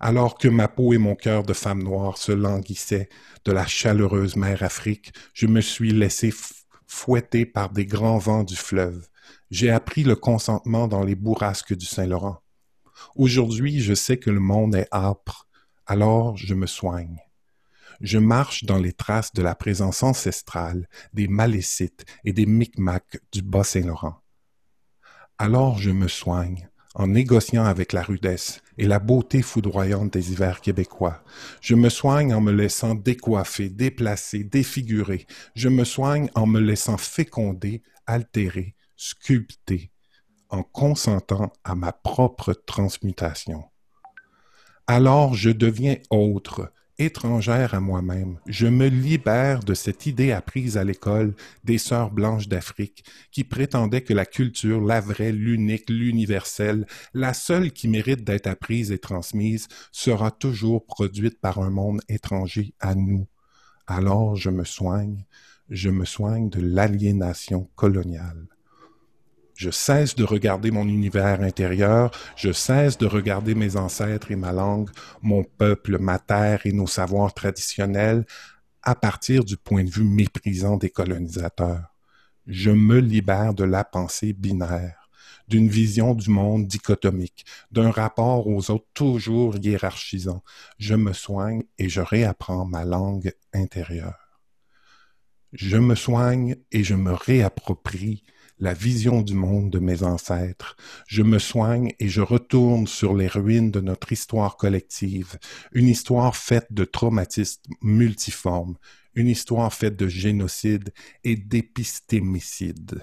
alors 0.00 0.38
que 0.38 0.48
ma 0.48 0.68
peau 0.68 0.92
et 0.92 0.98
mon 0.98 1.14
cœur 1.14 1.42
de 1.42 1.52
femme 1.52 1.82
noire 1.82 2.18
se 2.18 2.32
languissaient 2.32 3.08
de 3.44 3.52
la 3.52 3.66
chaleureuse 3.66 4.36
mer 4.36 4.62
Afrique, 4.62 5.12
je 5.34 5.46
me 5.46 5.60
suis 5.60 5.92
laissé 5.92 6.32
fouetter 6.86 7.46
par 7.46 7.70
des 7.70 7.86
grands 7.86 8.18
vents 8.18 8.44
du 8.44 8.56
fleuve. 8.56 9.08
J'ai 9.50 9.70
appris 9.70 10.04
le 10.04 10.16
consentement 10.16 10.88
dans 10.88 11.02
les 11.02 11.14
bourrasques 11.14 11.74
du 11.74 11.86
Saint-Laurent. 11.86 12.40
Aujourd'hui, 13.16 13.80
je 13.80 13.94
sais 13.94 14.18
que 14.18 14.30
le 14.30 14.40
monde 14.40 14.74
est 14.74 14.88
âpre, 14.92 15.48
alors 15.86 16.36
je 16.36 16.54
me 16.54 16.66
soigne. 16.66 17.18
Je 18.00 18.18
marche 18.18 18.64
dans 18.64 18.78
les 18.78 18.92
traces 18.92 19.32
de 19.32 19.42
la 19.42 19.54
présence 19.54 20.02
ancestrale 20.02 20.88
des 21.12 21.26
Malécites 21.26 22.04
et 22.24 22.32
des 22.32 22.46
Micmacs 22.46 23.20
du 23.32 23.42
Bas-Saint-Laurent. 23.42 24.22
Alors 25.36 25.78
je 25.78 25.90
me 25.90 26.08
soigne 26.08 26.68
en 26.98 27.06
négociant 27.06 27.64
avec 27.64 27.92
la 27.92 28.02
rudesse 28.02 28.60
et 28.76 28.86
la 28.86 28.98
beauté 28.98 29.40
foudroyante 29.40 30.12
des 30.12 30.32
hivers 30.32 30.60
québécois. 30.60 31.22
Je 31.60 31.76
me 31.76 31.88
soigne 31.88 32.34
en 32.34 32.40
me 32.40 32.52
laissant 32.52 32.94
décoiffer, 32.96 33.70
déplacer, 33.70 34.42
défigurer. 34.42 35.26
Je 35.54 35.68
me 35.68 35.84
soigne 35.84 36.28
en 36.34 36.46
me 36.46 36.60
laissant 36.60 36.98
féconder, 36.98 37.82
altérer, 38.06 38.74
sculpter, 38.96 39.92
en 40.50 40.64
consentant 40.64 41.52
à 41.62 41.76
ma 41.76 41.92
propre 41.92 42.52
transmutation. 42.52 43.64
Alors 44.88 45.34
je 45.34 45.50
deviens 45.50 45.96
autre, 46.10 46.72
étrangère 46.98 47.74
à 47.74 47.80
moi-même, 47.80 48.38
je 48.46 48.66
me 48.66 48.88
libère 48.88 49.60
de 49.60 49.74
cette 49.74 50.06
idée 50.06 50.32
apprise 50.32 50.76
à 50.76 50.84
l'école 50.84 51.34
des 51.64 51.78
sœurs 51.78 52.10
blanches 52.10 52.48
d'Afrique 52.48 53.04
qui 53.30 53.44
prétendaient 53.44 54.02
que 54.02 54.14
la 54.14 54.26
culture, 54.26 54.80
la 54.80 55.00
vraie, 55.00 55.32
l'unique, 55.32 55.88
l'universelle, 55.88 56.86
la 57.14 57.34
seule 57.34 57.72
qui 57.72 57.88
mérite 57.88 58.24
d'être 58.24 58.48
apprise 58.48 58.90
et 58.90 58.98
transmise, 58.98 59.68
sera 59.92 60.30
toujours 60.30 60.84
produite 60.84 61.40
par 61.40 61.58
un 61.58 61.70
monde 61.70 62.00
étranger 62.08 62.74
à 62.80 62.94
nous. 62.94 63.26
Alors 63.86 64.36
je 64.36 64.50
me 64.50 64.64
soigne, 64.64 65.24
je 65.70 65.90
me 65.90 66.04
soigne 66.04 66.50
de 66.50 66.60
l'aliénation 66.60 67.70
coloniale. 67.76 68.46
Je 69.58 69.70
cesse 69.70 70.14
de 70.14 70.22
regarder 70.22 70.70
mon 70.70 70.86
univers 70.86 71.40
intérieur, 71.42 72.12
je 72.36 72.52
cesse 72.52 72.96
de 72.96 73.06
regarder 73.06 73.56
mes 73.56 73.74
ancêtres 73.74 74.30
et 74.30 74.36
ma 74.36 74.52
langue, 74.52 74.88
mon 75.20 75.42
peuple, 75.42 75.98
ma 75.98 76.20
terre 76.20 76.60
et 76.64 76.70
nos 76.70 76.86
savoirs 76.86 77.34
traditionnels 77.34 78.24
à 78.84 78.94
partir 78.94 79.42
du 79.42 79.56
point 79.56 79.82
de 79.82 79.90
vue 79.90 80.04
méprisant 80.04 80.76
des 80.76 80.90
colonisateurs. 80.90 81.92
Je 82.46 82.70
me 82.70 83.00
libère 83.00 83.52
de 83.52 83.64
la 83.64 83.82
pensée 83.82 84.32
binaire, 84.32 85.10
d'une 85.48 85.66
vision 85.66 86.14
du 86.14 86.30
monde 86.30 86.68
dichotomique, 86.68 87.44
d'un 87.72 87.90
rapport 87.90 88.46
aux 88.46 88.70
autres 88.70 88.86
toujours 88.94 89.56
hiérarchisant. 89.56 90.44
Je 90.78 90.94
me 90.94 91.12
soigne 91.12 91.64
et 91.78 91.88
je 91.88 92.00
réapprends 92.00 92.64
ma 92.64 92.84
langue 92.84 93.32
intérieure. 93.52 94.38
Je 95.52 95.78
me 95.78 95.96
soigne 95.96 96.54
et 96.70 96.84
je 96.84 96.94
me 96.94 97.12
réapproprie 97.12 98.22
la 98.60 98.74
vision 98.74 99.22
du 99.22 99.34
monde 99.34 99.70
de 99.70 99.78
mes 99.78 100.02
ancêtres. 100.02 100.76
Je 101.06 101.22
me 101.22 101.38
soigne 101.38 101.92
et 101.98 102.08
je 102.08 102.20
retourne 102.20 102.86
sur 102.86 103.14
les 103.14 103.28
ruines 103.28 103.70
de 103.70 103.80
notre 103.80 104.12
histoire 104.12 104.56
collective, 104.56 105.38
une 105.72 105.88
histoire 105.88 106.36
faite 106.36 106.68
de 106.70 106.84
traumatismes 106.84 107.62
multiformes, 107.82 108.76
une 109.14 109.28
histoire 109.28 109.72
faite 109.72 109.96
de 109.96 110.08
génocide 110.08 110.92
et 111.24 111.36
d'épistémicide. 111.36 113.02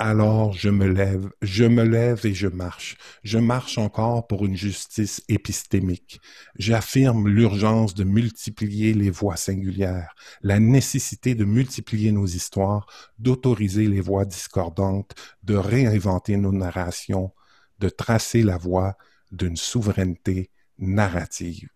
Alors 0.00 0.52
je 0.54 0.70
me 0.70 0.86
lève, 0.86 1.30
je 1.40 1.64
me 1.64 1.84
lève 1.84 2.26
et 2.26 2.34
je 2.34 2.48
marche. 2.48 2.96
Je 3.22 3.38
marche 3.38 3.78
encore 3.78 4.26
pour 4.26 4.44
une 4.44 4.56
justice 4.56 5.22
épistémique. 5.28 6.20
J'affirme 6.56 7.28
l'urgence 7.28 7.94
de 7.94 8.02
multiplier 8.02 8.92
les 8.92 9.10
voix 9.10 9.36
singulières, 9.36 10.14
la 10.42 10.58
nécessité 10.58 11.36
de 11.36 11.44
multiplier 11.44 12.10
nos 12.10 12.26
histoires, 12.26 12.86
d'autoriser 13.18 13.86
les 13.86 14.00
voix 14.00 14.24
discordantes, 14.24 15.14
de 15.44 15.54
réinventer 15.54 16.36
nos 16.38 16.52
narrations, 16.52 17.32
de 17.78 17.88
tracer 17.88 18.42
la 18.42 18.56
voie 18.56 18.96
d'une 19.30 19.56
souveraineté 19.56 20.50
narrative. 20.76 21.68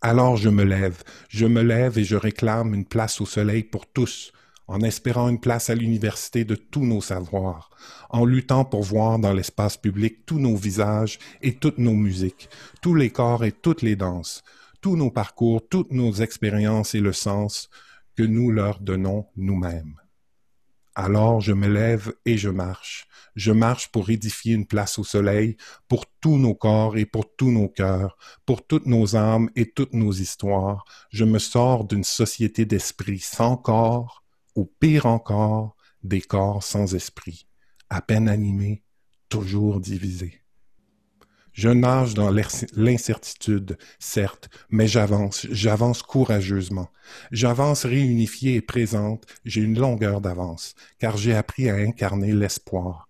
Alors 0.00 0.38
je 0.38 0.48
me 0.48 0.64
lève, 0.64 1.02
je 1.28 1.44
me 1.44 1.62
lève 1.62 1.98
et 1.98 2.04
je 2.04 2.16
réclame 2.16 2.72
une 2.72 2.86
place 2.86 3.20
au 3.20 3.26
soleil 3.26 3.62
pour 3.62 3.86
tous, 3.86 4.32
en 4.68 4.80
espérant 4.80 5.28
une 5.28 5.40
place 5.40 5.70
à 5.70 5.74
l'université 5.74 6.44
de 6.44 6.54
tous 6.54 6.84
nos 6.84 7.00
savoirs, 7.00 7.70
en 8.10 8.24
luttant 8.24 8.64
pour 8.64 8.82
voir 8.82 9.18
dans 9.18 9.32
l'espace 9.32 9.76
public 9.76 10.26
tous 10.26 10.38
nos 10.38 10.56
visages 10.56 11.18
et 11.42 11.54
toutes 11.54 11.78
nos 11.78 11.94
musiques, 11.94 12.48
tous 12.82 12.94
les 12.94 13.10
corps 13.10 13.44
et 13.44 13.52
toutes 13.52 13.82
les 13.82 13.96
danses, 13.96 14.42
tous 14.80 14.96
nos 14.96 15.10
parcours, 15.10 15.66
toutes 15.68 15.92
nos 15.92 16.12
expériences 16.12 16.94
et 16.94 17.00
le 17.00 17.12
sens 17.12 17.68
que 18.16 18.22
nous 18.22 18.50
leur 18.50 18.80
donnons 18.80 19.26
nous-mêmes. 19.36 19.94
Alors 20.94 21.42
je 21.42 21.52
me 21.52 21.68
lève 21.68 22.14
et 22.24 22.38
je 22.38 22.48
marche. 22.48 23.06
Je 23.34 23.52
marche 23.52 23.88
pour 23.92 24.08
édifier 24.08 24.54
une 24.54 24.66
place 24.66 24.98
au 24.98 25.04
soleil 25.04 25.58
pour 25.88 26.06
tous 26.22 26.38
nos 26.38 26.54
corps 26.54 26.96
et 26.96 27.04
pour 27.04 27.36
tous 27.36 27.50
nos 27.50 27.68
cœurs, 27.68 28.16
pour 28.46 28.66
toutes 28.66 28.86
nos 28.86 29.14
âmes 29.14 29.50
et 29.56 29.70
toutes 29.70 29.92
nos 29.92 30.12
histoires. 30.12 30.86
Je 31.10 31.24
me 31.26 31.38
sors 31.38 31.84
d'une 31.84 32.02
société 32.02 32.64
d'esprit 32.64 33.18
sans 33.18 33.58
corps 33.58 34.25
ou 34.56 34.64
pire 34.64 35.06
encore, 35.06 35.76
des 36.02 36.20
corps 36.20 36.62
sans 36.62 36.94
esprit, 36.94 37.46
à 37.90 38.02
peine 38.02 38.28
animés, 38.28 38.82
toujours 39.28 39.80
divisés. 39.80 40.42
Je 41.52 41.70
nage 41.70 42.12
dans 42.12 42.30
l'incertitude, 42.74 43.78
certes, 43.98 44.50
mais 44.68 44.86
j'avance, 44.86 45.46
j'avance 45.50 46.02
courageusement. 46.02 46.90
J'avance 47.32 47.86
réunifiée 47.86 48.56
et 48.56 48.60
présente, 48.60 49.24
j'ai 49.46 49.62
une 49.62 49.78
longueur 49.78 50.20
d'avance, 50.20 50.74
car 50.98 51.16
j'ai 51.16 51.34
appris 51.34 51.70
à 51.70 51.76
incarner 51.76 52.34
l'espoir. 52.34 53.08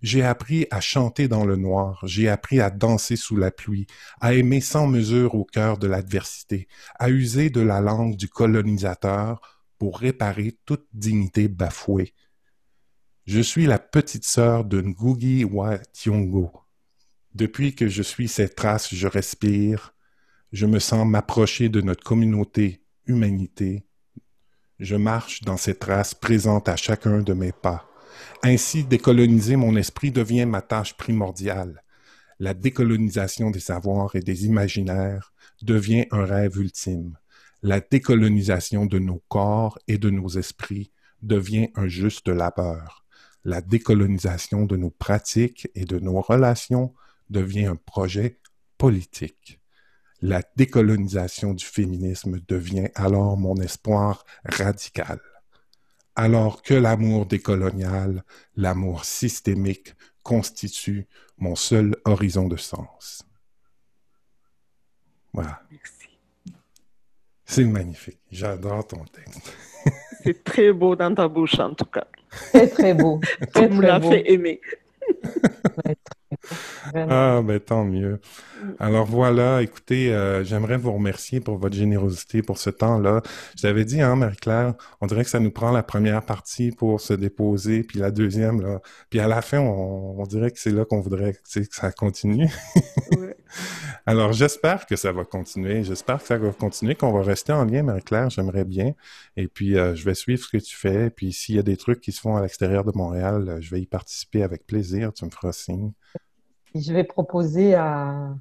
J'ai 0.00 0.22
appris 0.22 0.68
à 0.70 0.80
chanter 0.80 1.26
dans 1.26 1.44
le 1.44 1.56
noir, 1.56 1.98
j'ai 2.04 2.28
appris 2.28 2.60
à 2.60 2.70
danser 2.70 3.16
sous 3.16 3.36
la 3.36 3.50
pluie, 3.50 3.88
à 4.20 4.32
aimer 4.32 4.60
sans 4.60 4.86
mesure 4.86 5.34
au 5.34 5.44
cœur 5.44 5.76
de 5.76 5.88
l'adversité, 5.88 6.68
à 7.00 7.10
user 7.10 7.50
de 7.50 7.60
la 7.60 7.80
langue 7.80 8.14
du 8.14 8.28
colonisateur, 8.28 9.57
pour 9.78 9.98
réparer 9.98 10.58
toute 10.64 10.86
dignité 10.92 11.48
bafouée. 11.48 12.14
Je 13.26 13.40
suis 13.40 13.66
la 13.66 13.78
petite 13.78 14.24
sœur 14.24 14.64
de 14.64 14.80
Ngugi 14.80 15.44
wa 15.44 15.78
Thiong'o. 15.78 16.50
Depuis 17.34 17.74
que 17.74 17.88
je 17.88 18.02
suis 18.02 18.26
cette 18.26 18.56
trace, 18.56 18.94
je 18.94 19.06
respire, 19.06 19.94
je 20.52 20.66
me 20.66 20.78
sens 20.78 21.06
m'approcher 21.06 21.68
de 21.68 21.80
notre 21.80 22.02
communauté, 22.02 22.82
humanité. 23.06 23.86
Je 24.78 24.96
marche 24.96 25.42
dans 25.42 25.56
cette 25.56 25.80
traces 25.80 26.14
présente 26.14 26.68
à 26.68 26.76
chacun 26.76 27.20
de 27.20 27.32
mes 27.34 27.52
pas. 27.52 27.88
Ainsi, 28.42 28.84
décoloniser 28.84 29.56
mon 29.56 29.76
esprit 29.76 30.10
devient 30.10 30.46
ma 30.46 30.62
tâche 30.62 30.96
primordiale. 30.96 31.82
La 32.38 32.54
décolonisation 32.54 33.50
des 33.50 33.60
savoirs 33.60 34.16
et 34.16 34.20
des 34.20 34.46
imaginaires 34.46 35.32
devient 35.62 36.06
un 36.12 36.24
rêve 36.24 36.56
ultime 36.56 37.18
la 37.62 37.80
décolonisation 37.80 38.86
de 38.86 38.98
nos 38.98 39.22
corps 39.28 39.78
et 39.88 39.98
de 39.98 40.10
nos 40.10 40.28
esprits 40.28 40.92
devient 41.22 41.70
un 41.74 41.88
juste 41.88 42.28
labeur. 42.28 43.04
La 43.44 43.60
décolonisation 43.60 44.64
de 44.64 44.76
nos 44.76 44.90
pratiques 44.90 45.68
et 45.74 45.84
de 45.84 45.98
nos 45.98 46.20
relations 46.20 46.94
devient 47.30 47.66
un 47.66 47.76
projet 47.76 48.38
politique. 48.76 49.60
La 50.20 50.42
décolonisation 50.56 51.54
du 51.54 51.64
féminisme 51.64 52.40
devient 52.48 52.88
alors 52.94 53.36
mon 53.36 53.56
espoir 53.56 54.24
radical. 54.44 55.20
Alors 56.16 56.62
que 56.62 56.74
l'amour 56.74 57.26
décolonial, 57.26 58.24
l'amour 58.56 59.04
systémique, 59.04 59.94
constitue 60.24 61.06
mon 61.38 61.54
seul 61.54 61.94
horizon 62.04 62.48
de 62.48 62.56
sens. 62.56 63.24
Voilà. 65.32 65.62
C'est 67.48 67.64
magnifique. 67.64 68.18
J'adore 68.30 68.86
ton 68.86 69.04
texte. 69.04 69.56
C'est 70.22 70.44
très 70.44 70.70
beau 70.70 70.94
dans 70.94 71.14
ta 71.14 71.28
bouche, 71.28 71.58
en 71.58 71.72
tout 71.72 71.86
cas. 71.86 72.06
Très, 72.52 72.68
très 72.68 72.94
beau. 72.94 73.20
tu 73.54 73.68
me 73.68 73.80
l'as 73.80 74.00
fait 74.00 74.30
aimer. 74.30 74.60
Ah, 76.94 77.40
ben 77.42 77.58
tant 77.58 77.84
mieux. 77.84 78.20
Alors 78.78 79.06
voilà, 79.06 79.62
écoutez, 79.62 80.12
euh, 80.12 80.44
j'aimerais 80.44 80.76
vous 80.76 80.92
remercier 80.92 81.40
pour 81.40 81.56
votre 81.56 81.74
générosité 81.74 82.42
pour 82.42 82.58
ce 82.58 82.70
temps-là. 82.70 83.22
Je 83.56 83.62
t'avais 83.62 83.84
dit, 83.84 84.00
hein, 84.02 84.16
Marie-Claire, 84.16 84.74
on 85.00 85.06
dirait 85.06 85.24
que 85.24 85.30
ça 85.30 85.40
nous 85.40 85.50
prend 85.50 85.70
la 85.70 85.82
première 85.82 86.22
partie 86.22 86.70
pour 86.70 87.00
se 87.00 87.14
déposer, 87.14 87.82
puis 87.82 87.98
la 87.98 88.10
deuxième, 88.10 88.60
là. 88.60 88.80
Puis 89.10 89.20
à 89.20 89.28
la 89.28 89.40
fin, 89.42 89.60
on, 89.60 90.22
dirait 90.24 90.50
que 90.50 90.58
c'est 90.58 90.70
là 90.70 90.84
qu'on 90.84 91.00
voudrait 91.00 91.32
que 91.32 91.62
ça 91.70 91.92
continue. 91.92 92.50
Alors 94.06 94.32
j'espère 94.32 94.86
que 94.86 94.96
ça 94.96 95.12
va 95.12 95.24
continuer. 95.24 95.84
J'espère 95.84 96.18
que 96.18 96.26
ça 96.26 96.38
va 96.38 96.50
continuer, 96.52 96.94
qu'on 96.94 97.12
va 97.12 97.22
rester 97.22 97.52
en 97.52 97.64
lien, 97.64 97.82
Marie-Claire. 97.82 98.30
J'aimerais 98.30 98.64
bien. 98.64 98.94
Et 99.36 99.48
puis, 99.48 99.76
euh, 99.76 99.94
je 99.94 100.04
vais 100.04 100.14
suivre 100.14 100.42
ce 100.42 100.50
que 100.50 100.62
tu 100.62 100.76
fais. 100.76 101.10
Puis 101.10 101.32
s'il 101.32 101.56
y 101.56 101.58
a 101.58 101.62
des 101.62 101.76
trucs 101.76 102.00
qui 102.00 102.12
se 102.12 102.20
font 102.20 102.36
à 102.36 102.42
l'extérieur 102.42 102.84
de 102.84 102.92
Montréal, 102.94 103.48
euh, 103.48 103.60
je 103.60 103.70
vais 103.70 103.80
y 103.80 103.86
participer 103.86 104.42
avec 104.42 104.66
plaisir. 104.66 105.12
Tu 105.12 105.24
me 105.24 105.30
feras 105.30 105.52
signe 105.52 105.92
je 106.74 106.92
vais 106.92 107.04
proposer 107.04 107.74
à, 107.74 108.34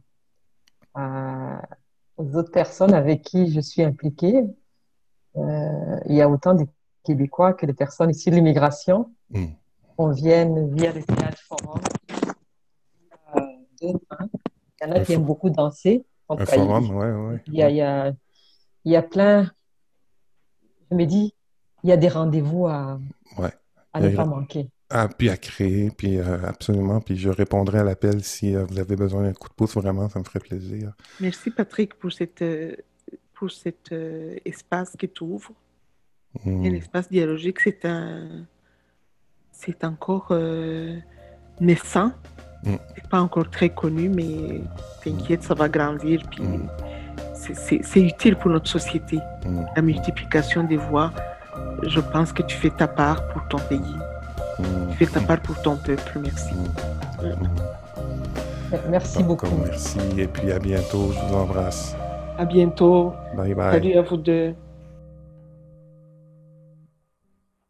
aux 2.18 2.36
autres 2.36 2.52
personnes 2.52 2.94
avec 2.94 3.24
qui 3.24 3.52
je 3.52 3.60
suis 3.60 3.84
impliquée. 3.84 4.44
Euh, 5.36 6.00
il 6.08 6.16
y 6.16 6.22
a 6.22 6.30
autant 6.30 6.54
des 6.54 6.68
Québécois 7.04 7.54
que 7.54 7.66
des 7.66 7.74
personnes 7.74 8.10
issues 8.10 8.32
de 8.32 8.36
l'immigration. 8.36 9.12
Mm. 9.30 9.46
On 9.98 10.12
vient 10.12 10.68
via 10.74 10.92
les 10.92 11.04
plateformes. 11.04 11.80
Euh, 13.84 13.94
il 14.82 14.88
y 14.88 14.92
en 14.92 14.96
a 14.96 15.00
qui 15.00 15.14
aiment 15.14 15.26
beaucoup 15.26 15.50
danser. 15.50 16.06
Un 16.30 16.46
forum, 16.46 16.90
oui, 16.92 17.08
oui. 17.08 17.40
Il 17.48 17.54
y 17.56 17.64
a, 17.64 17.70
il 17.70 17.78
y, 17.78 17.82
a, 17.82 18.14
il 18.86 18.92
y 18.92 18.96
a 18.96 19.02
plein. 19.02 19.50
Je 20.92 20.96
me 20.96 21.06
dis, 21.06 21.34
il 21.84 21.90
y 21.90 21.94
a 21.94 21.98
des 21.98 22.10
rendez-vous 22.10 22.68
à, 22.68 23.00
à 23.94 24.02
ne 24.02 24.16
pas 24.16 24.26
manquer. 24.26 24.70
Ah, 24.90 25.10
puis 25.10 25.30
à 25.30 25.38
créer, 25.38 25.90
puis 25.92 26.18
euh, 26.18 26.46
absolument. 26.46 27.02
Puis 27.02 27.18
je 27.18 27.30
répondrai 27.30 27.80
à 27.80 27.84
l'appel 27.84 28.24
si 28.24 28.56
euh, 28.56 28.66
vous 28.66 28.80
avez 28.80 28.96
besoin 28.96 29.24
d'un 29.24 29.34
coup 29.34 29.50
de 29.50 29.54
pouce, 29.54 29.76
vraiment, 29.76 30.10
ça 30.10 30.20
me 30.20 30.24
ferait 30.24 30.40
plaisir. 30.40 30.94
Merci 31.20 31.52
Patrick 31.52 31.94
pour, 31.96 32.12
cette, 32.12 32.44
pour 33.34 33.52
cet 33.52 33.94
espace 34.46 34.96
que 34.98 35.06
tu 35.06 35.24
ouvres. 35.24 35.54
Hmm. 36.44 36.64
l'espace 36.64 37.10
dialogique, 37.10 37.60
c'est 37.62 37.86
un. 37.86 38.46
C'est 39.52 39.84
encore 39.84 40.38
naissant. 41.60 42.12
Mm. 42.64 42.76
C'est 42.96 43.08
pas 43.08 43.22
encore 43.22 43.50
très 43.50 43.70
connu, 43.70 44.10
mais 44.10 44.62
t'inquiète, 45.04 45.44
ça 45.44 45.54
va 45.54 45.70
grandir. 45.70 46.22
Puis 46.30 46.44
mm. 46.44 46.70
c'est 47.34 48.02
utile 48.02 48.36
pour 48.36 48.52
notre 48.52 48.70
société. 48.70 49.20
Mm. 49.46 49.62
La 49.76 49.82
multiplication 49.82 50.64
des 50.64 50.78
voix, 50.78 51.12
je 51.84 52.00
pense 52.00 52.32
que 52.34 52.44
tu 52.44 52.56
fais 52.58 52.70
ta 52.70 52.88
part 52.88 53.28
pour 53.30 53.48
ton 53.48 53.60
pays. 53.60 53.96
Tu 54.92 54.98
fais 54.98 55.06
ta 55.06 55.22
part 55.22 55.40
pour 55.40 55.62
ton 55.62 55.76
peuple. 55.78 56.20
Merci. 56.22 56.56
Merci 58.90 59.24
beaucoup. 59.24 59.48
Merci 59.64 60.00
et 60.18 60.28
puis 60.28 60.52
à 60.52 60.60
bientôt. 60.60 61.12
Je 61.14 61.20
vous 61.28 61.36
embrasse. 61.36 61.96
À 62.38 62.46
bientôt. 62.46 63.14
Bye 63.36 63.54
bye. 63.54 63.74
Salut 63.74 63.98
à 63.98 64.02
vous 64.02 64.18
deux. 64.18 64.54